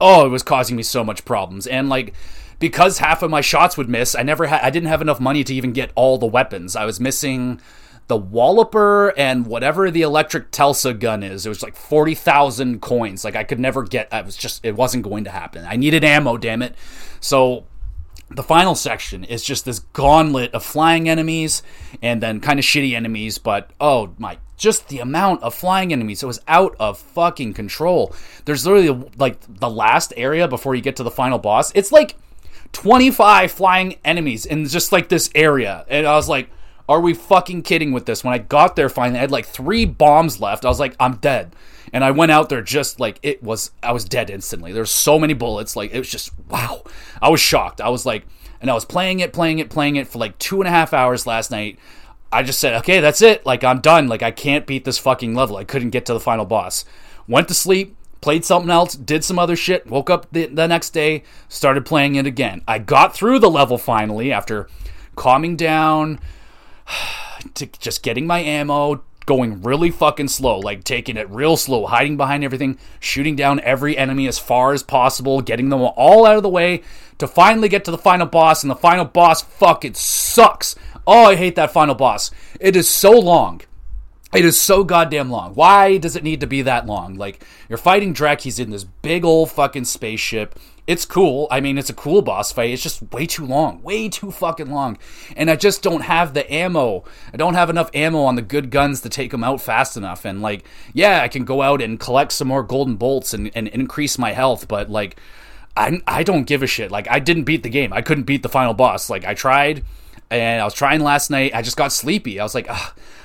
oh, 0.00 0.24
it 0.24 0.30
was 0.30 0.42
causing 0.42 0.76
me 0.76 0.82
so 0.82 1.04
much 1.04 1.24
problems. 1.24 1.66
And 1.66 1.88
like 1.88 2.14
because 2.60 2.98
half 2.98 3.22
of 3.22 3.30
my 3.30 3.40
shots 3.40 3.76
would 3.76 3.88
miss, 3.88 4.14
I 4.14 4.22
never 4.22 4.46
had 4.46 4.62
I 4.62 4.70
didn't 4.70 4.88
have 4.88 5.02
enough 5.02 5.20
money 5.20 5.42
to 5.44 5.54
even 5.54 5.72
get 5.72 5.90
all 5.96 6.18
the 6.18 6.26
weapons. 6.26 6.76
I 6.76 6.84
was 6.84 7.00
missing 7.00 7.60
the 8.06 8.16
Walloper 8.16 9.12
and 9.18 9.46
whatever 9.46 9.90
the 9.90 10.02
electric 10.02 10.50
Telsa 10.50 10.98
gun 10.98 11.22
is. 11.22 11.46
It 11.46 11.48
was 11.48 11.62
like 11.62 11.74
40,000 11.74 12.80
coins. 12.80 13.24
Like 13.24 13.34
I 13.34 13.44
could 13.44 13.58
never 13.58 13.82
get 13.82 14.08
I 14.12 14.20
was 14.22 14.36
just 14.36 14.64
it 14.64 14.76
wasn't 14.76 15.02
going 15.02 15.24
to 15.24 15.30
happen. 15.30 15.64
I 15.64 15.74
needed 15.74 16.04
ammo, 16.04 16.36
damn 16.36 16.62
it. 16.62 16.76
So 17.20 17.64
the 18.30 18.42
final 18.42 18.74
section 18.74 19.24
is 19.24 19.44
just 19.44 19.64
this 19.64 19.78
gauntlet 19.78 20.52
of 20.54 20.64
flying 20.64 21.08
enemies 21.08 21.62
and 22.02 22.22
then 22.22 22.40
kind 22.40 22.58
of 22.58 22.64
shitty 22.64 22.94
enemies, 22.94 23.38
but 23.38 23.70
oh 23.80 24.14
my, 24.18 24.38
just 24.56 24.88
the 24.88 24.98
amount 24.98 25.42
of 25.42 25.54
flying 25.54 25.92
enemies. 25.92 26.22
It 26.22 26.26
was 26.26 26.40
out 26.48 26.74
of 26.78 26.98
fucking 26.98 27.54
control. 27.54 28.14
There's 28.44 28.66
literally 28.66 29.10
like 29.16 29.38
the 29.48 29.70
last 29.70 30.12
area 30.16 30.48
before 30.48 30.74
you 30.74 30.82
get 30.82 30.96
to 30.96 31.02
the 31.02 31.10
final 31.10 31.38
boss. 31.38 31.72
It's 31.74 31.92
like 31.92 32.16
25 32.72 33.52
flying 33.52 33.96
enemies 34.04 34.46
in 34.46 34.66
just 34.66 34.92
like 34.92 35.08
this 35.08 35.30
area. 35.34 35.84
And 35.88 36.06
I 36.06 36.14
was 36.14 36.28
like, 36.28 36.48
are 36.88 37.00
we 37.00 37.14
fucking 37.14 37.62
kidding 37.62 37.92
with 37.92 38.06
this? 38.06 38.22
When 38.22 38.34
I 38.34 38.38
got 38.38 38.76
there 38.76 38.88
finally, 38.88 39.18
I 39.18 39.22
had 39.22 39.30
like 39.30 39.46
three 39.46 39.84
bombs 39.84 40.40
left. 40.40 40.64
I 40.64 40.68
was 40.68 40.80
like, 40.80 40.94
I'm 41.00 41.16
dead. 41.16 41.54
And 41.92 42.04
I 42.04 42.10
went 42.10 42.32
out 42.32 42.48
there 42.48 42.62
just 42.62 43.00
like 43.00 43.18
it 43.22 43.42
was, 43.42 43.70
I 43.82 43.92
was 43.92 44.04
dead 44.04 44.28
instantly. 44.28 44.72
There's 44.72 44.90
so 44.90 45.18
many 45.18 45.34
bullets. 45.34 45.76
Like 45.76 45.92
it 45.92 45.98
was 45.98 46.10
just, 46.10 46.32
wow. 46.48 46.82
I 47.22 47.28
was 47.28 47.40
shocked. 47.40 47.80
I 47.80 47.88
was 47.88 48.04
like, 48.04 48.26
and 48.60 48.70
I 48.70 48.74
was 48.74 48.84
playing 48.84 49.20
it, 49.20 49.32
playing 49.32 49.58
it, 49.58 49.70
playing 49.70 49.96
it 49.96 50.08
for 50.08 50.18
like 50.18 50.38
two 50.38 50.60
and 50.60 50.68
a 50.68 50.70
half 50.70 50.92
hours 50.92 51.26
last 51.26 51.50
night. 51.50 51.78
I 52.32 52.42
just 52.42 52.58
said, 52.58 52.74
okay, 52.80 53.00
that's 53.00 53.22
it. 53.22 53.46
Like 53.46 53.62
I'm 53.62 53.80
done. 53.80 54.08
Like 54.08 54.22
I 54.22 54.30
can't 54.30 54.66
beat 54.66 54.84
this 54.84 54.98
fucking 54.98 55.34
level. 55.34 55.56
I 55.56 55.64
couldn't 55.64 55.90
get 55.90 56.04
to 56.06 56.12
the 56.12 56.20
final 56.20 56.44
boss. 56.44 56.84
Went 57.28 57.48
to 57.48 57.54
sleep, 57.54 57.96
played 58.20 58.44
something 58.44 58.70
else, 58.70 58.94
did 58.94 59.22
some 59.22 59.38
other 59.38 59.54
shit, 59.54 59.86
woke 59.86 60.10
up 60.10 60.26
the, 60.32 60.46
the 60.46 60.66
next 60.66 60.90
day, 60.90 61.22
started 61.48 61.86
playing 61.86 62.16
it 62.16 62.26
again. 62.26 62.62
I 62.66 62.78
got 62.78 63.14
through 63.14 63.38
the 63.38 63.50
level 63.50 63.78
finally 63.78 64.32
after 64.32 64.68
calming 65.14 65.56
down 65.56 66.18
to 67.54 67.66
just 67.66 68.02
getting 68.02 68.26
my 68.26 68.40
ammo, 68.40 69.02
going 69.26 69.62
really 69.62 69.90
fucking 69.90 70.28
slow, 70.28 70.58
like 70.58 70.84
taking 70.84 71.16
it 71.16 71.28
real 71.30 71.56
slow, 71.56 71.86
hiding 71.86 72.16
behind 72.16 72.44
everything, 72.44 72.78
shooting 73.00 73.36
down 73.36 73.60
every 73.60 73.96
enemy 73.96 74.26
as 74.26 74.38
far 74.38 74.72
as 74.72 74.82
possible, 74.82 75.40
getting 75.40 75.68
them 75.68 75.80
all 75.80 76.26
out 76.26 76.36
of 76.36 76.42
the 76.42 76.48
way 76.48 76.82
to 77.18 77.26
finally 77.26 77.68
get 77.68 77.84
to 77.84 77.90
the 77.90 77.98
final 77.98 78.26
boss. 78.26 78.62
And 78.62 78.70
the 78.70 78.76
final 78.76 79.04
boss 79.04 79.42
fucking 79.42 79.94
sucks. 79.94 80.74
Oh, 81.06 81.26
I 81.26 81.36
hate 81.36 81.56
that 81.56 81.72
final 81.72 81.94
boss. 81.94 82.30
It 82.60 82.76
is 82.76 82.88
so 82.88 83.18
long. 83.18 83.60
It 84.34 84.44
is 84.44 84.60
so 84.60 84.82
goddamn 84.82 85.30
long. 85.30 85.54
Why 85.54 85.96
does 85.96 86.16
it 86.16 86.24
need 86.24 86.40
to 86.40 86.46
be 86.46 86.62
that 86.62 86.86
long? 86.86 87.14
Like, 87.14 87.44
you're 87.68 87.78
fighting 87.78 88.12
Drek, 88.12 88.40
he's 88.40 88.58
in 88.58 88.70
this 88.70 88.82
big 88.82 89.24
old 89.24 89.52
fucking 89.52 89.84
spaceship. 89.84 90.58
It's 90.86 91.04
cool. 91.06 91.48
I 91.50 91.60
mean, 91.60 91.78
it's 91.78 91.88
a 91.88 91.94
cool 91.94 92.20
boss 92.20 92.52
fight. 92.52 92.70
It's 92.70 92.82
just 92.82 93.02
way 93.12 93.26
too 93.26 93.46
long, 93.46 93.82
way 93.82 94.08
too 94.08 94.30
fucking 94.30 94.70
long. 94.70 94.98
And 95.36 95.50
I 95.50 95.56
just 95.56 95.82
don't 95.82 96.02
have 96.02 96.34
the 96.34 96.50
ammo. 96.52 97.04
I 97.32 97.38
don't 97.38 97.54
have 97.54 97.70
enough 97.70 97.90
ammo 97.94 98.22
on 98.22 98.34
the 98.34 98.42
good 98.42 98.70
guns 98.70 99.00
to 99.00 99.08
take 99.08 99.30
them 99.30 99.42
out 99.42 99.62
fast 99.62 99.96
enough. 99.96 100.24
And 100.24 100.42
like, 100.42 100.64
yeah, 100.92 101.22
I 101.22 101.28
can 101.28 101.44
go 101.44 101.62
out 101.62 101.80
and 101.80 101.98
collect 101.98 102.32
some 102.32 102.48
more 102.48 102.62
golden 102.62 102.96
bolts 102.96 103.32
and, 103.32 103.50
and 103.54 103.68
increase 103.68 104.18
my 104.18 104.32
health, 104.32 104.68
but 104.68 104.90
like, 104.90 105.16
I, 105.76 106.00
I 106.06 106.22
don't 106.22 106.44
give 106.44 106.62
a 106.62 106.66
shit. 106.66 106.90
Like, 106.90 107.10
I 107.10 107.18
didn't 107.18 107.44
beat 107.44 107.62
the 107.62 107.70
game. 107.70 107.92
I 107.92 108.02
couldn't 108.02 108.24
beat 108.24 108.42
the 108.42 108.48
final 108.48 108.74
boss. 108.74 109.10
Like, 109.10 109.24
I 109.24 109.34
tried 109.34 109.84
and 110.30 110.60
I 110.60 110.64
was 110.64 110.74
trying 110.74 111.00
last 111.00 111.30
night. 111.30 111.54
I 111.54 111.62
just 111.62 111.76
got 111.76 111.92
sleepy. 111.92 112.38
I 112.38 112.42
was 112.42 112.54
like, 112.54 112.68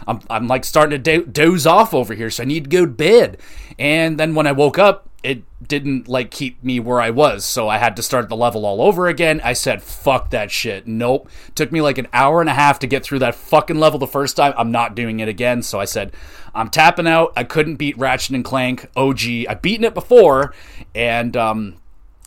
I'm, 0.08 0.22
I'm 0.30 0.48
like 0.48 0.64
starting 0.64 0.92
to 0.92 0.98
do- 0.98 1.26
doze 1.26 1.68
off 1.68 1.94
over 1.94 2.14
here, 2.14 2.30
so 2.30 2.44
I 2.44 2.46
need 2.46 2.64
to 2.64 2.70
go 2.70 2.86
to 2.86 2.92
bed. 2.92 3.38
And 3.78 4.18
then 4.18 4.34
when 4.34 4.48
I 4.48 4.52
woke 4.54 4.80
up, 4.80 5.09
it 5.22 5.44
didn't 5.66 6.08
like 6.08 6.32
keep 6.32 6.64
me 6.64 6.80
where 6.80 7.02
I 7.02 7.10
was, 7.10 7.44
so 7.44 7.68
I 7.68 7.78
had 7.78 7.96
to 7.98 8.04
start 8.04 8.30
the 8.30 8.38
level 8.38 8.66
all 8.66 8.82
over 8.82 9.08
again. 9.08 9.42
I 9.44 9.54
said, 9.54 9.84
fuck 9.84 10.30
that 10.30 10.50
shit. 10.50 10.88
Nope. 10.88 11.30
Took 11.56 11.72
me 11.72 11.82
like 11.82 11.98
an 11.98 12.08
hour 12.14 12.40
and 12.40 12.50
a 12.50 12.54
half 12.54 12.80
to 12.80 12.88
get 12.88 13.04
through 13.04 13.20
that 13.20 13.36
fucking 13.36 13.78
level 13.80 14.00
the 14.00 14.08
first 14.08 14.38
time. 14.38 14.54
I'm 14.58 14.72
not 14.72 14.96
doing 14.96 15.20
it 15.20 15.28
again. 15.28 15.62
So 15.62 15.80
I 15.80 15.86
said, 15.86 16.14
I'm 16.56 16.70
tapping 16.70 17.08
out. 17.08 17.34
I 17.36 17.44
couldn't 17.44 17.76
beat 17.76 17.98
Ratchet 17.98 18.36
and 18.36 18.46
Clank 18.46 18.90
OG. 18.96 19.20
I've 19.50 19.62
beaten 19.62 19.84
it 19.84 19.94
before, 19.94 20.54
and 20.96 21.36
um, 21.36 21.78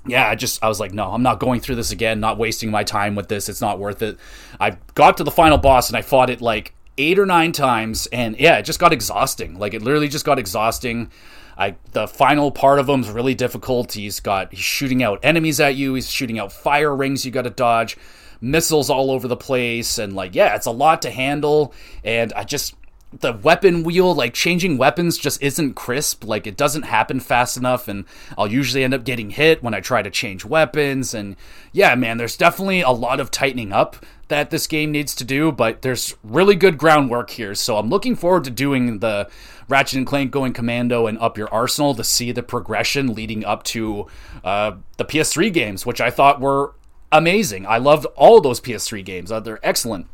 yeah, 0.06 0.28
I 0.28 0.34
just 0.34 0.62
I 0.62 0.68
was 0.68 0.80
like, 0.80 0.92
no, 0.92 1.12
I'm 1.12 1.22
not 1.22 1.40
going 1.40 1.60
through 1.60 1.76
this 1.76 1.92
again. 1.92 2.20
Not 2.20 2.38
wasting 2.38 2.70
my 2.70 2.84
time 2.84 3.14
with 3.14 3.28
this. 3.28 3.48
It's 3.48 3.60
not 3.60 3.78
worth 3.78 4.02
it. 4.02 4.18
I 4.60 4.76
got 4.94 5.16
to 5.16 5.24
the 5.24 5.30
final 5.30 5.58
boss 5.58 5.88
and 5.88 5.96
I 5.96 6.02
fought 6.02 6.30
it 6.30 6.40
like 6.40 6.74
eight 6.98 7.18
or 7.18 7.26
nine 7.26 7.52
times, 7.52 8.06
and 8.12 8.38
yeah, 8.38 8.58
it 8.58 8.64
just 8.64 8.78
got 8.78 8.92
exhausting. 8.92 9.58
Like 9.58 9.74
it 9.74 9.82
literally 9.82 10.08
just 10.08 10.24
got 10.24 10.38
exhausting. 10.38 11.10
I 11.56 11.76
the 11.92 12.08
final 12.08 12.50
part 12.50 12.78
of 12.78 12.88
him 12.88 13.00
is 13.00 13.10
really 13.10 13.34
difficult. 13.34 13.92
He's 13.92 14.20
got 14.20 14.52
he's 14.52 14.64
shooting 14.64 15.02
out 15.02 15.20
enemies 15.22 15.60
at 15.60 15.74
you. 15.74 15.94
He's 15.94 16.10
shooting 16.10 16.38
out 16.38 16.52
fire 16.52 16.94
rings 16.94 17.24
you 17.24 17.30
got 17.30 17.42
to 17.42 17.50
dodge, 17.50 17.96
missiles 18.40 18.90
all 18.90 19.10
over 19.10 19.28
the 19.28 19.36
place, 19.36 19.98
and 19.98 20.14
like 20.14 20.34
yeah, 20.34 20.54
it's 20.54 20.66
a 20.66 20.70
lot 20.70 21.02
to 21.02 21.10
handle. 21.10 21.74
And 22.04 22.32
I 22.34 22.44
just 22.44 22.74
the 23.20 23.32
weapon 23.34 23.82
wheel, 23.82 24.14
like 24.14 24.32
changing 24.32 24.78
weapons, 24.78 25.18
just 25.18 25.42
isn't 25.42 25.74
crisp. 25.74 26.24
Like 26.24 26.46
it 26.46 26.56
doesn't 26.56 26.82
happen 26.82 27.20
fast 27.20 27.56
enough, 27.56 27.88
and 27.88 28.04
I'll 28.38 28.50
usually 28.50 28.84
end 28.84 28.94
up 28.94 29.04
getting 29.04 29.30
hit 29.30 29.62
when 29.62 29.74
I 29.74 29.80
try 29.80 30.02
to 30.02 30.10
change 30.10 30.44
weapons. 30.44 31.14
And 31.14 31.36
yeah, 31.72 31.94
man, 31.94 32.16
there's 32.16 32.36
definitely 32.36 32.80
a 32.80 32.90
lot 32.90 33.20
of 33.20 33.30
tightening 33.30 33.72
up 33.72 33.96
that 34.28 34.50
this 34.50 34.66
game 34.66 34.90
needs 34.90 35.14
to 35.16 35.24
do, 35.24 35.52
but 35.52 35.82
there's 35.82 36.16
really 36.24 36.54
good 36.54 36.78
groundwork 36.78 37.30
here. 37.30 37.54
So 37.54 37.76
I'm 37.76 37.90
looking 37.90 38.16
forward 38.16 38.44
to 38.44 38.50
doing 38.50 39.00
the 39.00 39.28
Ratchet 39.68 39.98
and 39.98 40.06
Clank 40.06 40.30
going 40.30 40.52
commando 40.52 41.06
and 41.06 41.18
up 41.18 41.38
your 41.38 41.52
arsenal 41.52 41.94
to 41.94 42.04
see 42.04 42.32
the 42.32 42.42
progression 42.42 43.14
leading 43.14 43.44
up 43.44 43.62
to 43.64 44.06
uh, 44.44 44.72
the 44.96 45.04
PS3 45.04 45.52
games, 45.52 45.86
which 45.86 46.00
I 46.00 46.10
thought 46.10 46.40
were 46.40 46.74
amazing. 47.10 47.66
I 47.66 47.78
loved 47.78 48.06
all 48.16 48.40
those 48.40 48.60
PS3 48.60 49.04
games; 49.04 49.32
uh, 49.32 49.40
they're 49.40 49.64
excellent. 49.66 50.06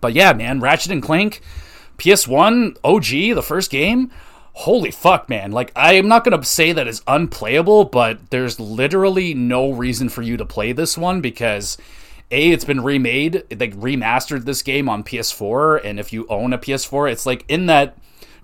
But 0.00 0.12
yeah, 0.12 0.32
man, 0.32 0.60
Ratchet 0.60 0.92
and 0.92 1.02
Clank 1.02 1.40
PS1 1.98 2.76
OG, 2.84 3.34
the 3.34 3.42
first 3.42 3.70
game, 3.70 4.10
holy 4.52 4.90
fuck, 4.90 5.28
man. 5.28 5.52
Like, 5.52 5.72
I 5.74 5.94
am 5.94 6.08
not 6.08 6.24
going 6.24 6.38
to 6.38 6.46
say 6.46 6.72
that 6.72 6.86
it's 6.86 7.02
unplayable, 7.06 7.84
but 7.84 8.30
there's 8.30 8.60
literally 8.60 9.34
no 9.34 9.70
reason 9.70 10.08
for 10.08 10.22
you 10.22 10.36
to 10.36 10.44
play 10.44 10.72
this 10.72 10.96
one 10.96 11.20
because. 11.20 11.76
A, 12.32 12.50
it's 12.50 12.64
been 12.64 12.80
remade. 12.80 13.44
They 13.50 13.68
remastered 13.68 14.46
this 14.46 14.60
game 14.60 14.88
on 14.88 15.04
PS4, 15.04 15.84
and 15.84 16.00
if 16.00 16.12
you 16.12 16.26
own 16.28 16.52
a 16.52 16.58
PS4, 16.58 17.12
it's 17.12 17.24
like 17.24 17.44
in 17.46 17.66
that 17.66 17.96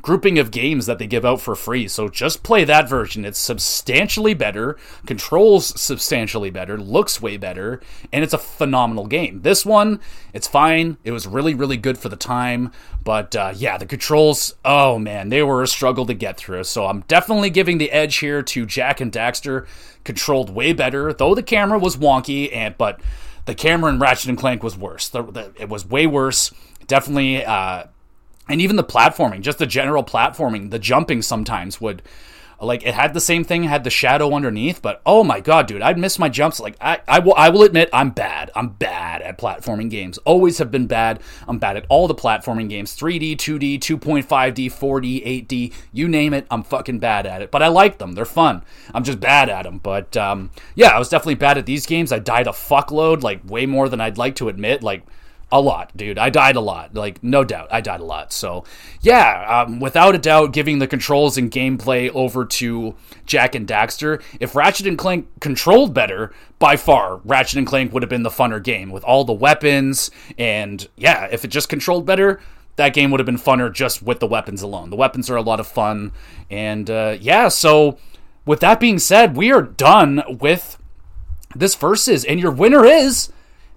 grouping 0.02 0.38
of 0.38 0.50
games 0.50 0.86
that 0.86 0.98
they 0.98 1.06
give 1.06 1.24
out 1.24 1.40
for 1.40 1.54
free. 1.54 1.88
So 1.88 2.08
just 2.08 2.42
play 2.42 2.64
that 2.64 2.88
version. 2.88 3.24
It's 3.24 3.38
substantially 3.38 4.34
better, 4.34 4.76
controls 5.06 5.80
substantially 5.80 6.50
better, 6.50 6.76
looks 6.76 7.22
way 7.22 7.36
better, 7.36 7.80
and 8.12 8.22
it's 8.24 8.34
a 8.34 8.38
phenomenal 8.38 9.06
game. 9.06 9.42
This 9.42 9.64
one, 9.64 10.00
it's 10.34 10.48
fine. 10.48 10.98
It 11.04 11.12
was 11.12 11.26
really, 11.26 11.54
really 11.54 11.76
good 11.76 11.96
for 11.96 12.08
the 12.08 12.16
time. 12.16 12.72
But 13.04 13.34
uh, 13.34 13.54
yeah, 13.56 13.78
the 13.78 13.86
controls, 13.86 14.54
oh 14.64 14.98
man, 14.98 15.28
they 15.28 15.42
were 15.42 15.62
a 15.62 15.68
struggle 15.68 16.04
to 16.06 16.14
get 16.14 16.36
through. 16.36 16.64
So 16.64 16.86
I'm 16.86 17.00
definitely 17.02 17.50
giving 17.50 17.78
the 17.78 17.92
edge 17.92 18.16
here 18.16 18.42
to 18.42 18.66
Jak 18.66 19.00
and 19.00 19.12
Daxter. 19.12 19.66
Controlled 20.04 20.50
way 20.50 20.72
better, 20.72 21.12
though 21.12 21.32
the 21.32 21.44
camera 21.44 21.78
was 21.78 21.96
wonky, 21.96 22.52
and 22.52 22.76
but 22.76 23.00
the 23.44 23.54
camera 23.54 23.92
in 23.92 24.00
Ratchet 24.00 24.28
and 24.28 24.38
Clank 24.38 24.60
was 24.60 24.76
worse. 24.76 25.08
The, 25.08 25.22
the, 25.22 25.52
it 25.56 25.68
was 25.68 25.86
way 25.86 26.08
worse. 26.08 26.52
Definitely 26.88 27.44
uh, 27.44 27.84
and 28.52 28.60
even 28.60 28.76
the 28.76 28.84
platforming, 28.84 29.40
just 29.40 29.56
the 29.56 29.66
general 29.66 30.04
platforming, 30.04 30.70
the 30.70 30.78
jumping 30.78 31.22
sometimes 31.22 31.80
would 31.80 32.02
like 32.60 32.84
it 32.84 32.92
had 32.92 33.14
the 33.14 33.20
same 33.20 33.44
thing, 33.44 33.62
had 33.64 33.82
the 33.82 33.88
shadow 33.88 34.34
underneath, 34.34 34.82
but 34.82 35.00
oh 35.06 35.24
my 35.24 35.40
god, 35.40 35.66
dude, 35.66 35.80
I'd 35.80 35.96
miss 35.96 36.18
my 36.18 36.28
jumps. 36.28 36.60
Like 36.60 36.76
I, 36.78 37.00
I 37.08 37.18
will, 37.18 37.34
I 37.34 37.48
will 37.48 37.62
admit, 37.62 37.88
I'm 37.94 38.10
bad. 38.10 38.50
I'm 38.54 38.68
bad 38.68 39.22
at 39.22 39.38
platforming 39.38 39.88
games. 39.88 40.18
Always 40.18 40.58
have 40.58 40.70
been 40.70 40.86
bad. 40.86 41.22
I'm 41.48 41.58
bad 41.58 41.78
at 41.78 41.86
all 41.88 42.06
the 42.06 42.14
platforming 42.14 42.68
games: 42.68 42.94
3D, 42.94 43.36
2D, 43.36 43.78
2.5D, 43.78 44.66
4D, 44.66 45.46
8D, 45.48 45.72
you 45.90 46.06
name 46.06 46.34
it. 46.34 46.46
I'm 46.50 46.62
fucking 46.62 46.98
bad 46.98 47.24
at 47.24 47.40
it. 47.40 47.50
But 47.50 47.62
I 47.62 47.68
like 47.68 47.96
them. 47.96 48.12
They're 48.12 48.26
fun. 48.26 48.62
I'm 48.92 49.02
just 49.02 49.18
bad 49.18 49.48
at 49.48 49.62
them. 49.62 49.78
But 49.78 50.14
um, 50.18 50.50
yeah, 50.74 50.88
I 50.88 50.98
was 50.98 51.08
definitely 51.08 51.36
bad 51.36 51.56
at 51.56 51.64
these 51.64 51.86
games. 51.86 52.12
I 52.12 52.18
died 52.18 52.46
a 52.46 52.50
fuckload, 52.50 53.22
like 53.22 53.40
way 53.48 53.64
more 53.64 53.88
than 53.88 54.02
I'd 54.02 54.18
like 54.18 54.36
to 54.36 54.50
admit. 54.50 54.82
Like 54.82 55.04
a 55.52 55.60
lot, 55.60 55.94
dude. 55.94 56.18
I 56.18 56.30
died 56.30 56.56
a 56.56 56.60
lot. 56.60 56.94
Like, 56.94 57.22
no 57.22 57.44
doubt, 57.44 57.68
I 57.70 57.82
died 57.82 58.00
a 58.00 58.04
lot. 58.04 58.32
So, 58.32 58.64
yeah, 59.02 59.64
um, 59.64 59.78
without 59.78 60.14
a 60.14 60.18
doubt, 60.18 60.52
giving 60.52 60.78
the 60.78 60.86
controls 60.86 61.36
and 61.36 61.50
gameplay 61.50 62.10
over 62.14 62.46
to 62.46 62.96
Jak 63.26 63.54
and 63.54 63.68
Daxter. 63.68 64.22
If 64.40 64.56
Ratchet 64.56 64.86
and 64.86 64.96
Clank 64.96 65.28
controlled 65.40 65.92
better, 65.92 66.32
by 66.58 66.76
far, 66.76 67.20
Ratchet 67.24 67.58
and 67.58 67.66
Clank 67.66 67.92
would 67.92 68.02
have 68.02 68.08
been 68.10 68.22
the 68.22 68.30
funner 68.30 68.62
game 68.62 68.90
with 68.90 69.04
all 69.04 69.24
the 69.24 69.32
weapons. 69.32 70.10
And 70.38 70.88
yeah, 70.96 71.28
if 71.30 71.44
it 71.44 71.48
just 71.48 71.68
controlled 71.68 72.06
better, 72.06 72.40
that 72.76 72.94
game 72.94 73.10
would 73.10 73.20
have 73.20 73.26
been 73.26 73.36
funner 73.36 73.70
just 73.70 74.02
with 74.02 74.20
the 74.20 74.26
weapons 74.26 74.62
alone. 74.62 74.88
The 74.88 74.96
weapons 74.96 75.28
are 75.28 75.36
a 75.36 75.42
lot 75.42 75.60
of 75.60 75.66
fun. 75.66 76.12
And 76.50 76.88
uh, 76.88 77.18
yeah, 77.20 77.48
so 77.48 77.98
with 78.46 78.60
that 78.60 78.80
being 78.80 78.98
said, 78.98 79.36
we 79.36 79.52
are 79.52 79.62
done 79.62 80.22
with 80.40 80.78
this 81.54 81.74
versus, 81.74 82.24
and 82.24 82.40
your 82.40 82.52
winner 82.52 82.86
is. 82.86 83.30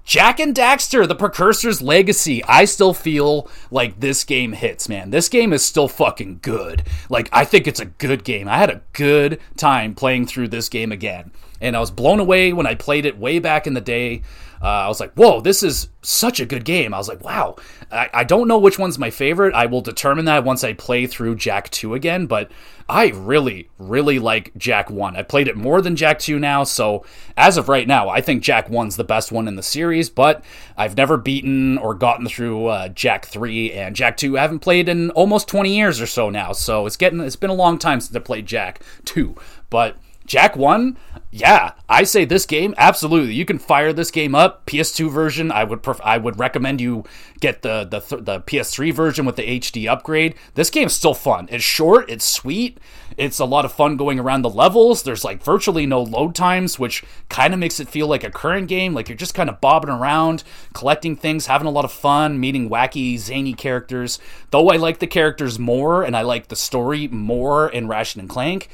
Jak 0.05 0.39
and 0.39 0.55
Daxter, 0.55 1.07
the 1.07 1.15
Precursor's 1.15 1.81
Legacy. 1.81 2.43
I 2.43 2.65
still 2.65 2.93
feel 2.93 3.49
like 3.71 3.99
this 3.99 4.23
game 4.23 4.53
hits, 4.53 4.87
man. 4.87 5.09
This 5.09 5.27
game 5.27 5.51
is 5.51 5.65
still 5.65 5.87
fucking 5.87 6.39
good. 6.43 6.83
Like, 7.09 7.27
I 7.33 7.43
think 7.43 7.67
it's 7.67 7.79
a 7.79 7.85
good 7.85 8.23
game. 8.23 8.47
I 8.47 8.57
had 8.57 8.69
a 8.69 8.83
good 8.93 9.39
time 9.57 9.95
playing 9.95 10.27
through 10.27 10.49
this 10.49 10.69
game 10.69 10.91
again. 10.91 11.31
And 11.59 11.75
I 11.75 11.79
was 11.79 11.89
blown 11.89 12.19
away 12.19 12.53
when 12.53 12.67
I 12.67 12.75
played 12.75 13.07
it 13.07 13.17
way 13.17 13.39
back 13.39 13.65
in 13.65 13.73
the 13.73 13.81
day. 13.81 14.21
Uh, 14.61 14.65
I 14.65 14.87
was 14.87 14.99
like, 14.99 15.13
whoa, 15.13 15.41
this 15.41 15.63
is 15.63 15.89
such 16.01 16.39
a 16.39 16.45
good 16.45 16.65
game. 16.65 16.93
I 16.93 16.97
was 16.97 17.09
like, 17.09 17.23
wow. 17.23 17.55
I, 17.91 18.09
I 18.13 18.23
don't 18.23 18.47
know 18.47 18.57
which 18.57 18.79
one's 18.79 18.99
my 18.99 19.09
favorite. 19.09 19.53
I 19.53 19.65
will 19.65 19.81
determine 19.81 20.25
that 20.25 20.43
once 20.43 20.63
I 20.63 20.73
play 20.73 21.07
through 21.07 21.35
Jak 21.35 21.69
2 21.69 21.93
again, 21.93 22.25
but 22.25 22.51
I 22.87 23.07
really, 23.07 23.69
really 23.79 24.19
like 24.19 24.51
Jak 24.57 24.89
1. 24.89 25.15
I 25.15 25.23
played 25.23 25.47
it 25.47 25.57
more 25.57 25.81
than 25.81 25.95
Jak 25.95 26.19
2 26.19 26.37
now, 26.37 26.63
so 26.63 27.03
as 27.35 27.57
of 27.57 27.69
right 27.69 27.87
now, 27.87 28.09
I 28.09 28.21
think 28.21 28.43
Jak 28.43 28.69
1's 28.69 28.95
the 28.95 29.03
best 29.03 29.31
one 29.31 29.47
in 29.47 29.55
the 29.55 29.63
series, 29.63 30.09
but 30.09 30.43
I've 30.77 30.97
never 30.97 31.17
beaten 31.17 31.77
or 31.79 31.95
gotten 31.95 32.27
through 32.27 32.67
uh, 32.67 32.89
Jak 32.89 33.25
3 33.25 33.73
and 33.73 33.97
Jak 33.97 34.17
2. 34.17 34.37
I 34.37 34.41
haven't 34.41 34.59
played 34.59 34.87
in 34.87 35.09
almost 35.11 35.47
20 35.47 35.75
years 35.75 35.99
or 35.99 36.07
so 36.07 36.29
now, 36.29 36.53
so 36.53 36.85
it's 36.85 36.97
getting 36.97 37.19
it's 37.19 37.35
been 37.35 37.49
a 37.49 37.55
long 37.55 37.79
time 37.79 37.99
since 37.99 38.15
I 38.15 38.19
played 38.19 38.51
Jak 38.51 38.81
2. 39.05 39.35
But 39.69 39.97
Jak 40.27 40.55
1, 40.55 40.97
yeah, 41.37 41.73
I 41.89 42.03
say 42.03 42.23
this 42.23 42.45
game 42.45 42.73
absolutely. 42.77 43.33
You 43.33 43.43
can 43.43 43.59
fire 43.59 43.91
this 43.91 44.09
game 44.09 44.33
up. 44.33 44.65
PS2 44.67 45.11
version, 45.11 45.51
I 45.51 45.65
would 45.65 45.83
pref- 45.83 45.99
I 46.01 46.17
would 46.17 46.39
recommend 46.39 46.79
you 46.79 47.03
get 47.41 47.61
the 47.61 47.83
the 47.83 47.99
th- 47.99 48.23
the 48.23 48.39
PS3 48.39 48.93
version 48.93 49.25
with 49.25 49.35
the 49.35 49.59
HD 49.59 49.85
upgrade. 49.85 50.35
This 50.53 50.69
game's 50.69 50.93
still 50.93 51.13
fun. 51.13 51.49
It's 51.51 51.61
short, 51.61 52.09
it's 52.09 52.23
sweet. 52.23 52.79
It's 53.17 53.39
a 53.39 53.45
lot 53.45 53.65
of 53.65 53.73
fun 53.73 53.97
going 53.97 54.17
around 54.17 54.43
the 54.43 54.49
levels. 54.49 55.03
There's 55.03 55.25
like 55.25 55.43
virtually 55.43 55.85
no 55.85 56.01
load 56.01 56.35
times, 56.35 56.79
which 56.79 57.03
kind 57.27 57.53
of 57.53 57.59
makes 57.59 57.81
it 57.81 57.89
feel 57.89 58.07
like 58.07 58.23
a 58.23 58.31
current 58.31 58.69
game. 58.69 58.93
Like 58.93 59.09
you're 59.09 59.17
just 59.17 59.35
kind 59.35 59.49
of 59.49 59.59
bobbing 59.59 59.89
around, 59.89 60.45
collecting 60.73 61.17
things, 61.17 61.47
having 61.47 61.67
a 61.67 61.71
lot 61.71 61.83
of 61.83 61.91
fun, 61.91 62.39
meeting 62.39 62.69
wacky, 62.69 63.17
zany 63.17 63.53
characters. 63.53 64.19
Though 64.51 64.69
I 64.69 64.77
like 64.77 64.99
the 64.99 65.07
characters 65.07 65.59
more 65.59 66.01
and 66.01 66.15
I 66.15 66.21
like 66.21 66.47
the 66.47 66.55
story 66.55 67.09
more 67.09 67.67
in 67.69 67.89
Ratchet 67.89 68.21
and 68.21 68.29
Clank 68.29 68.69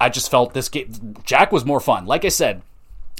I 0.00 0.08
just 0.08 0.30
felt 0.30 0.54
this 0.54 0.68
game. 0.68 1.16
Jak 1.24 1.52
was 1.52 1.64
more 1.64 1.80
fun. 1.80 2.06
Like 2.06 2.24
I 2.24 2.28
said, 2.28 2.62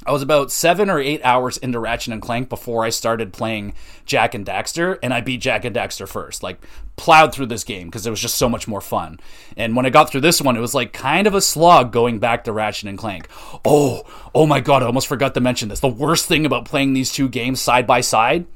I 0.07 0.13
was 0.13 0.23
about 0.23 0.51
seven 0.51 0.89
or 0.89 0.99
eight 0.99 1.21
hours 1.23 1.59
into 1.59 1.79
Ratchet 1.79 2.15
and 2.15 2.23
Clank 2.23 2.49
before 2.49 2.85
I 2.85 2.89
started 2.89 3.35
playing 3.35 3.75
Jak 4.07 4.35
and 4.35 4.47
Daxter, 4.47 4.99
and 5.03 5.13
I 5.13 5.21
beat 5.21 5.43
Jak 5.43 5.67
and 5.67 5.77
Daxter 5.77 6.09
first. 6.09 6.43
Like, 6.43 6.59
plowed 6.97 7.35
through 7.35 7.47
this 7.47 7.65
game 7.65 7.89
because 7.89 8.07
it 8.07 8.11
was 8.11 8.21
just 8.21 8.37
so 8.37 8.49
much 8.49 8.67
more 8.67 8.81
fun. 8.81 9.21
And 9.57 9.77
when 9.77 9.85
I 9.85 9.91
got 9.91 10.11
through 10.11 10.23
this 10.23 10.41
one, 10.41 10.57
it 10.57 10.61
was 10.61 10.75
like 10.75 10.93
kind 10.93 11.27
of 11.27 11.35
a 11.35 11.41
slog 11.41 11.93
going 11.93 12.19
back 12.19 12.45
to 12.45 12.53
Ratchet 12.53 12.89
and 12.89 12.99
Clank. 12.99 13.29
Oh, 13.65 14.03
oh 14.35 14.47
my 14.47 14.61
god, 14.61 14.83
I 14.83 14.87
almost 14.87 15.07
forgot 15.07 15.35
to 15.35 15.41
mention 15.41 15.69
this. 15.69 15.81
The 15.81 15.89
worst 15.89 16.27
thing 16.27 16.47
about 16.47 16.65
playing 16.65 16.95
these 16.95 17.13
two 17.13 17.29
games 17.29 17.61
side 17.61 17.87
by 17.87 18.01
side 18.01 18.47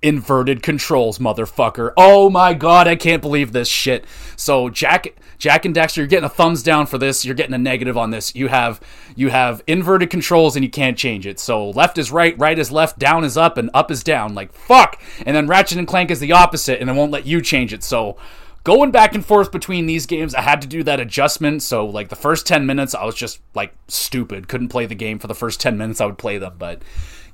inverted 0.00 0.62
controls, 0.62 1.18
motherfucker. 1.18 1.92
Oh 1.96 2.30
my 2.30 2.54
god, 2.54 2.86
I 2.86 2.96
can't 2.96 3.22
believe 3.22 3.52
this 3.52 3.68
shit. 3.68 4.04
So 4.36 4.70
Jak 4.70 5.08
Jak 5.38 5.64
and 5.64 5.74
Daxter, 5.74 5.98
you're 5.98 6.06
getting 6.06 6.24
a 6.24 6.28
thumbs 6.28 6.62
down 6.62 6.86
for 6.86 6.98
this. 6.98 7.24
You're 7.24 7.34
getting 7.34 7.54
a 7.54 7.58
negative 7.58 7.96
on 7.96 8.10
this. 8.10 8.34
You 8.34 8.48
have 8.48 8.80
you 9.16 9.30
have 9.30 9.62
inverted 9.66 10.10
controls 10.10 10.56
and 10.56 10.64
you 10.64 10.70
can't 10.70 10.96
change 10.96 11.26
it. 11.26 11.38
So 11.40 11.70
left 11.70 11.98
is 11.98 12.10
right, 12.12 12.38
right 12.38 12.58
is 12.58 12.70
left, 12.70 12.98
down 12.98 13.24
is 13.24 13.36
up, 13.36 13.58
and 13.58 13.70
up 13.74 13.90
is 13.90 14.02
down. 14.02 14.34
Like 14.34 14.52
fuck. 14.52 15.00
And 15.26 15.36
then 15.36 15.46
Ratchet 15.46 15.78
and 15.78 15.88
Clank 15.88 16.10
is 16.10 16.20
the 16.20 16.32
opposite, 16.32 16.80
and 16.80 16.88
it 16.88 16.94
won't 16.94 17.12
let 17.12 17.26
you 17.26 17.40
change 17.40 17.72
it. 17.72 17.82
So 17.82 18.16
going 18.64 18.90
back 18.90 19.14
and 19.14 19.24
forth 19.24 19.50
between 19.50 19.86
these 19.86 20.06
games, 20.06 20.34
I 20.34 20.42
had 20.42 20.60
to 20.62 20.68
do 20.68 20.82
that 20.84 21.00
adjustment. 21.00 21.62
So 21.62 21.86
like 21.86 22.08
the 22.08 22.16
first 22.16 22.46
ten 22.46 22.66
minutes, 22.66 22.94
I 22.94 23.04
was 23.04 23.14
just 23.14 23.40
like 23.54 23.74
stupid. 23.88 24.46
Couldn't 24.46 24.68
play 24.68 24.86
the 24.86 24.94
game 24.94 25.18
for 25.18 25.26
the 25.26 25.34
first 25.34 25.60
ten 25.60 25.76
minutes. 25.76 26.00
I 26.00 26.06
would 26.06 26.18
play 26.18 26.38
them, 26.38 26.54
but 26.58 26.82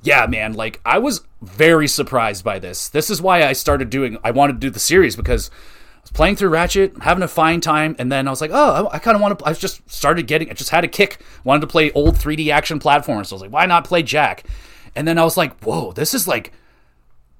yeah, 0.05 0.27
man, 0.27 0.53
like 0.53 0.79
I 0.85 0.99
was 0.99 1.21
very 1.41 1.87
surprised 1.87 2.43
by 2.43 2.59
this. 2.59 2.89
This 2.89 3.09
is 3.09 3.21
why 3.21 3.43
I 3.43 3.53
started 3.53 3.89
doing. 3.89 4.17
I 4.23 4.31
wanted 4.31 4.53
to 4.53 4.59
do 4.59 4.69
the 4.69 4.79
series 4.79 5.15
because 5.15 5.49
I 5.49 5.99
was 6.03 6.11
playing 6.11 6.35
through 6.35 6.49
Ratchet, 6.49 7.01
having 7.01 7.23
a 7.23 7.27
fine 7.27 7.59
time, 7.59 7.95
and 7.97 8.11
then 8.11 8.27
I 8.27 8.29
was 8.29 8.39
like, 8.39 8.51
oh, 8.53 8.87
I, 8.87 8.95
I 8.95 8.99
kind 8.99 9.15
of 9.15 9.21
want 9.21 9.39
to. 9.39 9.45
I 9.45 9.53
just 9.53 9.89
started 9.89 10.27
getting. 10.27 10.49
I 10.49 10.53
just 10.53 10.69
had 10.69 10.83
a 10.83 10.87
kick. 10.87 11.21
Wanted 11.43 11.61
to 11.61 11.67
play 11.67 11.91
old 11.93 12.15
3D 12.15 12.49
action 12.49 12.79
platforms. 12.79 13.29
So 13.29 13.33
I 13.33 13.35
was 13.35 13.41
like, 13.41 13.51
why 13.51 13.65
not 13.65 13.85
play 13.85 14.03
Jak? 14.03 14.43
And 14.95 15.07
then 15.07 15.17
I 15.17 15.23
was 15.23 15.37
like, 15.37 15.59
whoa, 15.63 15.91
this 15.91 16.13
is 16.13 16.27
like 16.27 16.53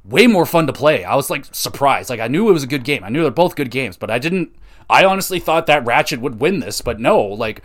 way 0.04 0.28
more 0.28 0.46
fun 0.46 0.68
to 0.68 0.74
play. 0.74 1.04
I 1.04 1.16
was 1.16 1.30
like 1.30 1.46
surprised. 1.54 2.10
Like 2.10 2.20
I 2.20 2.28
knew 2.28 2.50
it 2.50 2.54
was 2.54 2.64
a 2.64 2.68
good 2.68 2.84
game. 2.84 3.04
I 3.04 3.10
knew 3.10 3.22
they're 3.22 3.32
both 3.32 3.56
good 3.56 3.72
games, 3.72 3.96
but 3.98 4.10
I 4.10 4.20
didn't. 4.20 4.56
I 4.90 5.06
honestly 5.06 5.40
thought 5.40 5.68
that 5.68 5.86
Ratchet 5.86 6.20
would 6.20 6.40
win 6.40 6.60
this, 6.60 6.82
but 6.82 7.00
no. 7.00 7.22
Like 7.22 7.64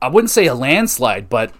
I 0.00 0.08
wouldn't 0.08 0.30
say 0.30 0.46
a 0.46 0.54
landslide, 0.54 1.28
but 1.28 1.52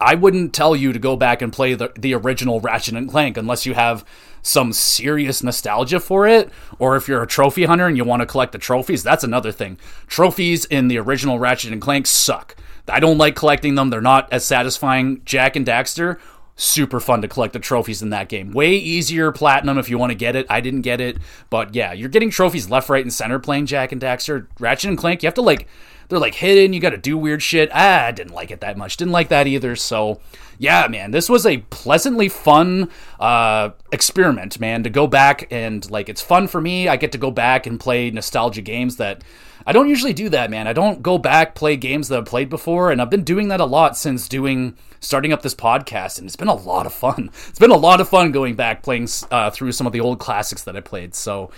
I 0.00 0.14
wouldn't 0.14 0.52
tell 0.52 0.74
you 0.74 0.92
to 0.92 0.98
go 0.98 1.16
back 1.16 1.42
and 1.42 1.52
play 1.52 1.74
the, 1.74 1.92
the 1.96 2.14
original 2.14 2.60
Ratchet 2.60 2.94
and 2.94 3.08
Clank 3.08 3.36
unless 3.36 3.66
you 3.66 3.74
have 3.74 4.04
some 4.42 4.72
serious 4.72 5.42
nostalgia 5.42 5.98
for 5.98 6.26
it, 6.26 6.50
or 6.78 6.96
if 6.96 7.08
you're 7.08 7.22
a 7.22 7.26
trophy 7.26 7.64
hunter 7.64 7.86
and 7.86 7.96
you 7.96 8.04
want 8.04 8.20
to 8.20 8.26
collect 8.26 8.52
the 8.52 8.58
trophies, 8.58 9.02
that's 9.02 9.24
another 9.24 9.50
thing. 9.50 9.78
Trophies 10.06 10.66
in 10.66 10.88
the 10.88 10.98
original 10.98 11.38
Ratchet 11.38 11.72
and 11.72 11.80
Clank 11.80 12.06
suck. 12.06 12.54
I 12.86 13.00
don't 13.00 13.18
like 13.18 13.34
collecting 13.34 13.74
them. 13.74 13.88
They're 13.88 14.02
not 14.02 14.30
as 14.30 14.44
satisfying. 14.44 15.22
Jak 15.24 15.56
and 15.56 15.64
Daxter, 15.64 16.18
super 16.56 17.00
fun 17.00 17.22
to 17.22 17.28
collect 17.28 17.54
the 17.54 17.58
trophies 17.58 18.02
in 18.02 18.10
that 18.10 18.28
game. 18.28 18.52
Way 18.52 18.74
easier 18.74 19.32
platinum 19.32 19.78
if 19.78 19.88
you 19.88 19.96
want 19.96 20.10
to 20.10 20.16
get 20.16 20.36
it. 20.36 20.46
I 20.50 20.60
didn't 20.60 20.82
get 20.82 21.00
it, 21.00 21.16
but 21.48 21.74
yeah, 21.74 21.92
you're 21.92 22.10
getting 22.10 22.30
trophies 22.30 22.68
left, 22.68 22.90
right, 22.90 23.02
and 23.02 23.12
center 23.12 23.38
playing 23.38 23.66
Jak 23.66 23.92
and 23.92 24.00
Daxter. 24.02 24.46
Ratchet 24.58 24.90
and 24.90 24.98
Clank, 24.98 25.22
you 25.22 25.26
have 25.26 25.34
to 25.34 25.42
like 25.42 25.66
they're 26.08 26.18
like 26.18 26.34
hidden. 26.34 26.72
You 26.72 26.80
got 26.80 26.90
to 26.90 26.96
do 26.96 27.16
weird 27.16 27.42
shit. 27.42 27.70
Ah, 27.72 28.06
I 28.06 28.12
didn't 28.12 28.34
like 28.34 28.50
it 28.50 28.60
that 28.60 28.76
much. 28.76 28.96
Didn't 28.96 29.12
like 29.12 29.28
that 29.28 29.46
either. 29.46 29.76
So, 29.76 30.20
yeah, 30.58 30.86
man, 30.88 31.10
this 31.10 31.28
was 31.28 31.46
a 31.46 31.58
pleasantly 31.70 32.28
fun 32.28 32.90
uh, 33.18 33.70
experiment, 33.92 34.60
man. 34.60 34.82
To 34.84 34.90
go 34.90 35.06
back 35.06 35.48
and 35.50 35.88
like, 35.90 36.08
it's 36.08 36.22
fun 36.22 36.48
for 36.48 36.60
me. 36.60 36.88
I 36.88 36.96
get 36.96 37.12
to 37.12 37.18
go 37.18 37.30
back 37.30 37.66
and 37.66 37.80
play 37.80 38.10
nostalgia 38.10 38.62
games 38.62 38.96
that 38.96 39.22
I 39.66 39.72
don't 39.72 39.88
usually 39.88 40.12
do 40.12 40.28
that, 40.28 40.50
man. 40.50 40.66
I 40.66 40.72
don't 40.74 41.02
go 41.02 41.16
back 41.16 41.54
play 41.54 41.76
games 41.76 42.08
that 42.08 42.18
I've 42.18 42.26
played 42.26 42.50
before, 42.50 42.90
and 42.90 43.00
I've 43.00 43.10
been 43.10 43.24
doing 43.24 43.48
that 43.48 43.60
a 43.60 43.64
lot 43.64 43.96
since 43.96 44.28
doing 44.28 44.76
starting 45.00 45.32
up 45.32 45.42
this 45.42 45.54
podcast, 45.54 46.18
and 46.18 46.26
it's 46.26 46.36
been 46.36 46.48
a 46.48 46.54
lot 46.54 46.86
of 46.86 46.92
fun. 46.92 47.30
It's 47.48 47.58
been 47.58 47.70
a 47.70 47.76
lot 47.76 48.00
of 48.00 48.08
fun 48.08 48.30
going 48.30 48.56
back 48.56 48.82
playing 48.82 49.08
uh, 49.30 49.50
through 49.50 49.72
some 49.72 49.86
of 49.86 49.92
the 49.92 50.00
old 50.00 50.18
classics 50.18 50.64
that 50.64 50.76
I 50.76 50.80
played. 50.80 51.14
So. 51.14 51.50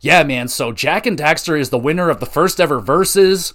Yeah, 0.00 0.22
man. 0.22 0.48
So 0.48 0.70
Jak 0.70 1.06
and 1.06 1.18
Daxter 1.18 1.58
is 1.58 1.70
the 1.70 1.78
winner 1.78 2.10
of 2.10 2.20
the 2.20 2.26
first 2.26 2.60
ever 2.60 2.78
verses. 2.78 3.54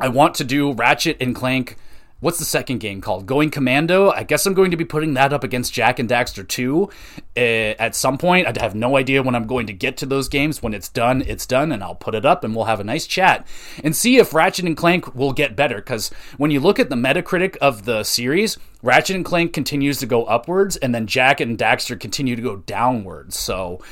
I 0.00 0.08
want 0.08 0.36
to 0.36 0.44
do 0.44 0.72
Ratchet 0.72 1.18
and 1.20 1.34
Clank. 1.34 1.76
What's 2.20 2.38
the 2.38 2.44
second 2.44 2.78
game 2.78 3.00
called? 3.00 3.26
Going 3.26 3.50
Commando. 3.50 4.10
I 4.10 4.24
guess 4.24 4.46
I'm 4.46 4.54
going 4.54 4.70
to 4.70 4.76
be 4.76 4.84
putting 4.84 5.14
that 5.14 5.32
up 5.32 5.44
against 5.44 5.72
Jak 5.72 5.98
and 5.98 6.08
Daxter 6.08 6.46
2 6.46 6.88
uh, 7.36 7.40
at 7.40 7.94
some 7.94 8.18
point. 8.18 8.46
I 8.46 8.62
have 8.62 8.74
no 8.74 8.96
idea 8.96 9.22
when 9.22 9.34
I'm 9.34 9.46
going 9.46 9.66
to 9.66 9.72
get 9.72 9.98
to 9.98 10.06
those 10.06 10.28
games. 10.28 10.62
When 10.62 10.74
it's 10.74 10.88
done, 10.88 11.22
it's 11.26 11.46
done, 11.46 11.72
and 11.72 11.82
I'll 11.82 11.94
put 11.94 12.14
it 12.14 12.26
up 12.26 12.44
and 12.44 12.54
we'll 12.54 12.66
have 12.66 12.80
a 12.80 12.84
nice 12.84 13.06
chat 13.06 13.46
and 13.82 13.96
see 13.96 14.18
if 14.18 14.34
Ratchet 14.34 14.66
and 14.66 14.76
Clank 14.76 15.14
will 15.14 15.32
get 15.32 15.56
better. 15.56 15.76
Because 15.76 16.10
when 16.36 16.50
you 16.50 16.60
look 16.60 16.78
at 16.78 16.90
the 16.90 16.96
Metacritic 16.96 17.56
of 17.58 17.84
the 17.84 18.02
series, 18.02 18.58
Ratchet 18.82 19.16
and 19.16 19.24
Clank 19.24 19.52
continues 19.52 19.98
to 19.98 20.06
go 20.06 20.24
upwards, 20.24 20.76
and 20.76 20.94
then 20.94 21.06
Jak 21.06 21.40
and 21.40 21.58
Daxter 21.58 21.98
continue 21.98 22.36
to 22.36 22.42
go 22.42 22.56
downwards. 22.56 23.38
So 23.38 23.82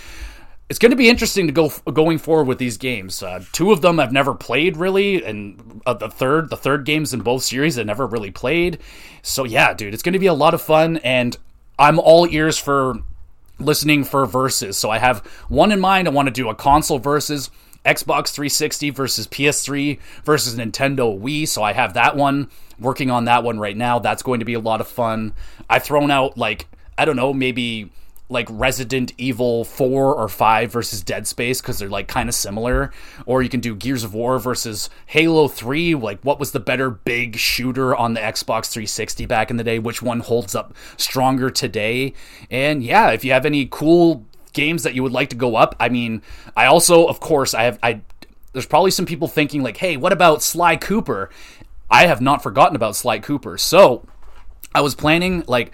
it's 0.68 0.78
going 0.78 0.90
to 0.90 0.96
be 0.96 1.08
interesting 1.08 1.46
to 1.46 1.52
go 1.52 1.70
going 1.92 2.18
forward 2.18 2.46
with 2.46 2.58
these 2.58 2.76
games. 2.76 3.22
Uh, 3.22 3.42
two 3.52 3.72
of 3.72 3.80
them 3.80 3.98
I've 3.98 4.12
never 4.12 4.34
played 4.34 4.76
really, 4.76 5.24
and 5.24 5.80
uh, 5.86 5.94
the 5.94 6.10
third, 6.10 6.50
the 6.50 6.56
third 6.56 6.84
games 6.84 7.14
in 7.14 7.20
both 7.20 7.42
series 7.42 7.78
I 7.78 7.84
never 7.84 8.06
really 8.06 8.30
played. 8.30 8.78
So 9.22 9.44
yeah, 9.44 9.72
dude, 9.72 9.94
it's 9.94 10.02
going 10.02 10.12
to 10.12 10.18
be 10.18 10.26
a 10.26 10.34
lot 10.34 10.54
of 10.54 10.60
fun, 10.60 10.98
and 10.98 11.36
I'm 11.78 11.98
all 11.98 12.26
ears 12.28 12.58
for 12.58 12.98
listening 13.58 14.04
for 14.04 14.26
verses. 14.26 14.76
So 14.76 14.90
I 14.90 14.98
have 14.98 15.20
one 15.48 15.72
in 15.72 15.80
mind. 15.80 16.06
I 16.06 16.10
want 16.10 16.26
to 16.26 16.32
do 16.32 16.50
a 16.50 16.54
console 16.54 16.98
versus 16.98 17.50
Xbox 17.84 18.32
360 18.32 18.90
versus 18.90 19.26
PS3 19.26 19.98
versus 20.24 20.54
Nintendo 20.54 21.18
Wii. 21.18 21.48
So 21.48 21.62
I 21.62 21.72
have 21.72 21.94
that 21.94 22.14
one 22.14 22.50
working 22.78 23.10
on 23.10 23.24
that 23.24 23.42
one 23.42 23.58
right 23.58 23.76
now. 23.76 23.98
That's 23.98 24.22
going 24.22 24.40
to 24.40 24.44
be 24.44 24.54
a 24.54 24.60
lot 24.60 24.82
of 24.82 24.88
fun. 24.88 25.32
I've 25.70 25.84
thrown 25.84 26.10
out 26.10 26.36
like 26.36 26.66
I 26.98 27.04
don't 27.04 27.16
know, 27.16 27.32
maybe 27.32 27.90
like 28.30 28.46
Resident 28.50 29.12
Evil 29.16 29.64
4 29.64 30.14
or 30.14 30.28
5 30.28 30.70
versus 30.70 31.02
Dead 31.02 31.26
Space 31.26 31.60
because 31.60 31.78
they're 31.78 31.88
like 31.88 32.08
kind 32.08 32.28
of 32.28 32.34
similar. 32.34 32.92
Or 33.24 33.42
you 33.42 33.48
can 33.48 33.60
do 33.60 33.74
Gears 33.74 34.04
of 34.04 34.14
War 34.14 34.38
versus 34.38 34.90
Halo 35.06 35.48
3. 35.48 35.94
Like, 35.94 36.20
what 36.20 36.38
was 36.38 36.52
the 36.52 36.60
better 36.60 36.90
big 36.90 37.36
shooter 37.36 37.96
on 37.96 38.14
the 38.14 38.20
Xbox 38.20 38.70
360 38.70 39.26
back 39.26 39.50
in 39.50 39.56
the 39.56 39.64
day? 39.64 39.78
Which 39.78 40.02
one 40.02 40.20
holds 40.20 40.54
up 40.54 40.74
stronger 40.96 41.50
today? 41.50 42.12
And 42.50 42.82
yeah, 42.82 43.10
if 43.10 43.24
you 43.24 43.32
have 43.32 43.46
any 43.46 43.66
cool 43.70 44.26
games 44.52 44.82
that 44.82 44.94
you 44.94 45.02
would 45.02 45.12
like 45.12 45.30
to 45.30 45.36
go 45.36 45.56
up, 45.56 45.74
I 45.80 45.88
mean, 45.88 46.22
I 46.56 46.66
also, 46.66 47.06
of 47.06 47.20
course, 47.20 47.54
I 47.54 47.62
have, 47.62 47.78
I, 47.82 48.02
there's 48.52 48.66
probably 48.66 48.90
some 48.90 49.06
people 49.06 49.28
thinking, 49.28 49.62
like, 49.62 49.78
hey, 49.78 49.96
what 49.96 50.12
about 50.12 50.42
Sly 50.42 50.76
Cooper? 50.76 51.30
I 51.90 52.06
have 52.06 52.20
not 52.20 52.42
forgotten 52.42 52.76
about 52.76 52.96
Sly 52.96 53.20
Cooper. 53.20 53.56
So, 53.56 54.06
I 54.74 54.80
was 54.82 54.94
planning, 54.94 55.44
like, 55.46 55.72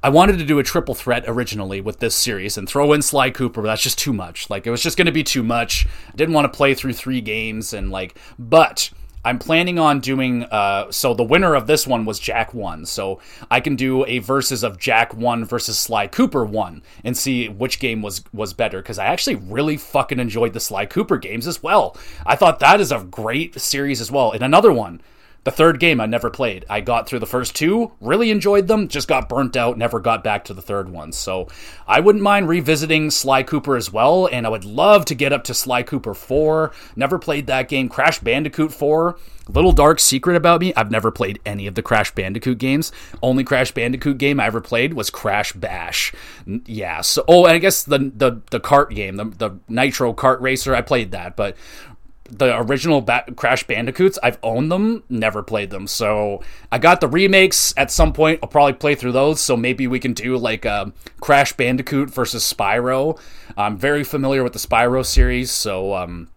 I 0.00 0.10
wanted 0.10 0.38
to 0.38 0.44
do 0.44 0.60
a 0.60 0.62
triple 0.62 0.94
threat 0.94 1.24
originally 1.26 1.80
with 1.80 1.98
this 1.98 2.14
series 2.14 2.56
and 2.56 2.68
throw 2.68 2.92
in 2.92 3.02
Sly 3.02 3.30
Cooper, 3.30 3.62
but 3.62 3.66
that's 3.66 3.82
just 3.82 3.98
too 3.98 4.12
much. 4.12 4.48
Like 4.48 4.64
it 4.64 4.70
was 4.70 4.82
just 4.82 4.96
going 4.96 5.06
to 5.06 5.12
be 5.12 5.24
too 5.24 5.42
much. 5.42 5.88
I 6.12 6.16
didn't 6.16 6.34
want 6.34 6.44
to 6.50 6.56
play 6.56 6.74
through 6.74 6.92
three 6.92 7.20
games 7.20 7.72
and 7.72 7.90
like, 7.90 8.16
but 8.38 8.90
I'm 9.24 9.40
planning 9.40 9.76
on 9.76 9.98
doing. 9.98 10.44
Uh, 10.44 10.92
so 10.92 11.14
the 11.14 11.24
winner 11.24 11.56
of 11.56 11.66
this 11.66 11.84
one 11.84 12.04
was 12.04 12.20
Jak 12.20 12.54
One, 12.54 12.86
so 12.86 13.20
I 13.50 13.58
can 13.58 13.74
do 13.74 14.06
a 14.06 14.20
versus 14.20 14.62
of 14.62 14.78
Jak 14.78 15.14
One 15.14 15.44
versus 15.44 15.76
Sly 15.76 16.06
Cooper 16.06 16.44
One 16.44 16.82
and 17.02 17.16
see 17.16 17.48
which 17.48 17.80
game 17.80 18.00
was 18.00 18.22
was 18.32 18.52
better. 18.52 18.80
Because 18.80 19.00
I 19.00 19.06
actually 19.06 19.34
really 19.34 19.76
fucking 19.76 20.20
enjoyed 20.20 20.52
the 20.52 20.60
Sly 20.60 20.86
Cooper 20.86 21.18
games 21.18 21.48
as 21.48 21.60
well. 21.60 21.96
I 22.24 22.36
thought 22.36 22.60
that 22.60 22.80
is 22.80 22.92
a 22.92 23.02
great 23.02 23.60
series 23.60 24.00
as 24.00 24.12
well. 24.12 24.30
And 24.30 24.42
another 24.42 24.72
one 24.72 25.00
the 25.48 25.56
third 25.56 25.80
game 25.80 25.98
I 25.98 26.04
never 26.04 26.28
played. 26.28 26.66
I 26.68 26.82
got 26.82 27.08
through 27.08 27.20
the 27.20 27.26
first 27.26 27.56
two, 27.56 27.92
really 28.02 28.30
enjoyed 28.30 28.68
them, 28.68 28.86
just 28.86 29.08
got 29.08 29.30
burnt 29.30 29.56
out, 29.56 29.78
never 29.78 29.98
got 29.98 30.22
back 30.22 30.44
to 30.44 30.54
the 30.54 30.60
third 30.60 30.90
one. 30.90 31.10
So 31.10 31.48
I 31.86 32.00
wouldn't 32.00 32.22
mind 32.22 32.50
revisiting 32.50 33.10
Sly 33.10 33.44
Cooper 33.44 33.74
as 33.74 33.90
well, 33.90 34.28
and 34.30 34.44
I 34.44 34.50
would 34.50 34.66
love 34.66 35.06
to 35.06 35.14
get 35.14 35.32
up 35.32 35.44
to 35.44 35.54
Sly 35.54 35.84
Cooper 35.84 36.12
4. 36.12 36.70
Never 36.96 37.18
played 37.18 37.46
that 37.46 37.68
game. 37.68 37.88
Crash 37.88 38.18
Bandicoot 38.18 38.74
4. 38.74 39.16
Little 39.48 39.72
dark 39.72 39.98
secret 39.98 40.36
about 40.36 40.60
me, 40.60 40.74
I've 40.74 40.90
never 40.90 41.10
played 41.10 41.40
any 41.46 41.66
of 41.66 41.74
the 41.74 41.82
Crash 41.82 42.14
Bandicoot 42.14 42.58
games. 42.58 42.92
Only 43.22 43.44
Crash 43.44 43.72
Bandicoot 43.72 44.18
game 44.18 44.38
I 44.38 44.46
ever 44.46 44.60
played 44.60 44.92
was 44.92 45.08
Crash 45.08 45.54
Bash. 45.54 46.12
Yeah, 46.66 47.00
so 47.00 47.24
oh, 47.26 47.46
and 47.46 47.54
I 47.54 47.58
guess 47.58 47.82
the 47.82 48.12
the 48.14 48.42
the 48.50 48.60
kart 48.60 48.94
game, 48.94 49.16
the 49.16 49.24
the 49.24 49.58
Nitro 49.66 50.12
Kart 50.12 50.42
Racer, 50.42 50.74
I 50.74 50.82
played 50.82 51.12
that, 51.12 51.34
but 51.34 51.56
the 52.28 52.58
original 52.58 53.00
ba- 53.00 53.24
Crash 53.36 53.64
Bandicoots. 53.64 54.18
I've 54.22 54.38
owned 54.42 54.70
them, 54.70 55.02
never 55.08 55.42
played 55.42 55.70
them. 55.70 55.86
So 55.86 56.42
I 56.70 56.78
got 56.78 57.00
the 57.00 57.08
remakes 57.08 57.74
at 57.76 57.90
some 57.90 58.12
point. 58.12 58.40
I'll 58.42 58.48
probably 58.48 58.74
play 58.74 58.94
through 58.94 59.12
those. 59.12 59.40
So 59.40 59.56
maybe 59.56 59.86
we 59.86 59.98
can 59.98 60.12
do 60.12 60.36
like 60.36 60.64
a 60.64 60.92
Crash 61.20 61.52
Bandicoot 61.54 62.10
versus 62.10 62.50
Spyro. 62.50 63.18
I'm 63.56 63.76
very 63.76 64.04
familiar 64.04 64.44
with 64.44 64.52
the 64.52 64.58
Spyro 64.58 65.04
series, 65.04 65.50
so 65.50 65.94
um, 65.94 66.28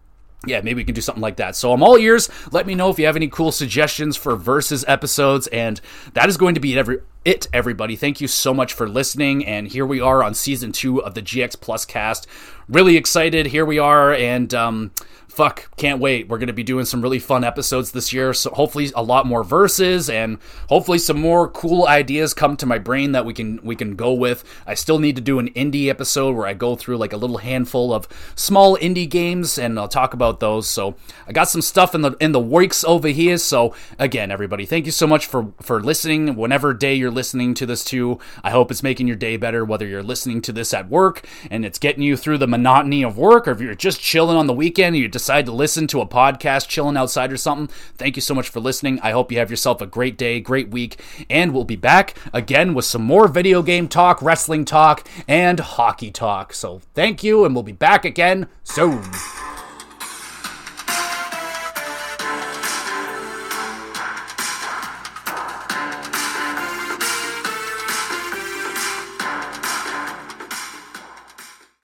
yeah, 0.46 0.60
maybe 0.60 0.76
we 0.76 0.84
can 0.84 0.94
do 0.94 1.00
something 1.00 1.22
like 1.22 1.36
that. 1.36 1.54
So 1.54 1.72
I'm 1.72 1.82
all 1.82 1.96
ears. 1.96 2.28
Let 2.50 2.66
me 2.66 2.74
know 2.74 2.90
if 2.90 2.98
you 2.98 3.06
have 3.06 3.16
any 3.16 3.28
cool 3.28 3.52
suggestions 3.52 4.16
for 4.16 4.34
versus 4.34 4.84
episodes, 4.88 5.46
and 5.48 5.80
that 6.14 6.28
is 6.28 6.36
going 6.36 6.54
to 6.54 6.60
be 6.60 6.76
every 6.76 6.98
it, 7.24 7.46
everybody. 7.52 7.94
Thank 7.94 8.20
you 8.20 8.26
so 8.26 8.52
much 8.52 8.72
for 8.72 8.88
listening, 8.88 9.46
and 9.46 9.68
here 9.68 9.86
we 9.86 10.00
are 10.00 10.24
on 10.24 10.34
season 10.34 10.72
two 10.72 11.02
of 11.02 11.14
the 11.14 11.22
GX 11.22 11.60
Plus 11.60 11.84
cast 11.84 12.26
really 12.72 12.96
excited. 12.96 13.46
Here 13.46 13.66
we 13.66 13.78
are, 13.78 14.14
and 14.14 14.52
um, 14.54 14.92
fuck, 15.32 15.74
can't 15.76 15.98
wait. 15.98 16.28
We're 16.28 16.36
going 16.36 16.48
to 16.48 16.52
be 16.52 16.62
doing 16.62 16.84
some 16.84 17.00
really 17.00 17.18
fun 17.18 17.42
episodes 17.42 17.92
this 17.92 18.12
year. 18.12 18.34
So 18.34 18.50
hopefully 18.50 18.90
a 18.94 19.02
lot 19.02 19.26
more 19.26 19.42
verses 19.42 20.10
and 20.10 20.38
hopefully 20.68 20.98
some 20.98 21.18
more 21.18 21.48
cool 21.48 21.86
ideas 21.86 22.34
come 22.34 22.54
to 22.58 22.66
my 22.66 22.76
brain 22.76 23.12
that 23.12 23.24
we 23.24 23.32
can 23.32 23.58
we 23.62 23.74
can 23.74 23.96
go 23.96 24.12
with. 24.12 24.44
I 24.66 24.74
still 24.74 24.98
need 24.98 25.16
to 25.16 25.22
do 25.22 25.38
an 25.38 25.48
indie 25.50 25.88
episode 25.88 26.36
where 26.36 26.46
I 26.46 26.52
go 26.52 26.76
through 26.76 26.98
like 26.98 27.14
a 27.14 27.16
little 27.16 27.38
handful 27.38 27.94
of 27.94 28.06
small 28.34 28.76
indie 28.76 29.08
games 29.08 29.58
and 29.58 29.78
I'll 29.78 29.88
talk 29.88 30.12
about 30.12 30.40
those. 30.40 30.68
So 30.68 30.96
I 31.26 31.32
got 31.32 31.48
some 31.48 31.62
stuff 31.62 31.94
in 31.94 32.02
the 32.02 32.12
in 32.20 32.32
the 32.32 32.40
works 32.40 32.84
over 32.84 33.08
here. 33.08 33.38
So 33.38 33.74
again, 33.98 34.30
everybody, 34.30 34.66
thank 34.66 34.84
you 34.84 34.92
so 34.92 35.06
much 35.06 35.24
for 35.24 35.52
for 35.62 35.82
listening. 35.82 36.36
Whenever 36.36 36.74
day 36.74 36.94
you're 36.94 37.10
listening 37.10 37.54
to 37.54 37.64
this 37.64 37.84
too, 37.84 38.18
I 38.44 38.50
hope 38.50 38.70
it's 38.70 38.82
making 38.82 39.06
your 39.06 39.16
day 39.16 39.38
better 39.38 39.64
whether 39.64 39.86
you're 39.86 40.02
listening 40.02 40.42
to 40.42 40.52
this 40.52 40.74
at 40.74 40.90
work 40.90 41.26
and 41.50 41.64
it's 41.64 41.78
getting 41.78 42.02
you 42.02 42.18
through 42.18 42.36
the 42.36 42.46
monotony 42.62 43.02
of 43.02 43.18
work 43.18 43.48
or 43.48 43.50
if 43.50 43.60
you're 43.60 43.74
just 43.74 44.00
chilling 44.00 44.36
on 44.36 44.46
the 44.46 44.52
weekend 44.52 44.94
and 44.94 45.02
you 45.02 45.08
decide 45.08 45.44
to 45.46 45.52
listen 45.52 45.88
to 45.88 46.00
a 46.00 46.06
podcast 46.06 46.68
chilling 46.68 46.96
outside 46.96 47.32
or 47.32 47.36
something, 47.36 47.66
thank 47.96 48.16
you 48.16 48.22
so 48.22 48.34
much 48.34 48.48
for 48.48 48.60
listening. 48.60 49.00
I 49.00 49.10
hope 49.10 49.32
you 49.32 49.38
have 49.38 49.50
yourself 49.50 49.80
a 49.80 49.86
great 49.86 50.16
day, 50.16 50.38
great 50.38 50.68
week, 50.68 51.00
and 51.28 51.52
we'll 51.52 51.64
be 51.64 51.76
back 51.76 52.16
again 52.32 52.72
with 52.72 52.84
some 52.84 53.02
more 53.02 53.26
video 53.26 53.62
game 53.62 53.88
talk, 53.88 54.22
wrestling 54.22 54.64
talk, 54.64 55.06
and 55.26 55.58
hockey 55.58 56.12
talk. 56.12 56.52
So 56.52 56.80
thank 56.94 57.24
you, 57.24 57.44
and 57.44 57.54
we'll 57.54 57.64
be 57.64 57.72
back 57.72 58.04
again 58.04 58.46
soon. 58.62 59.02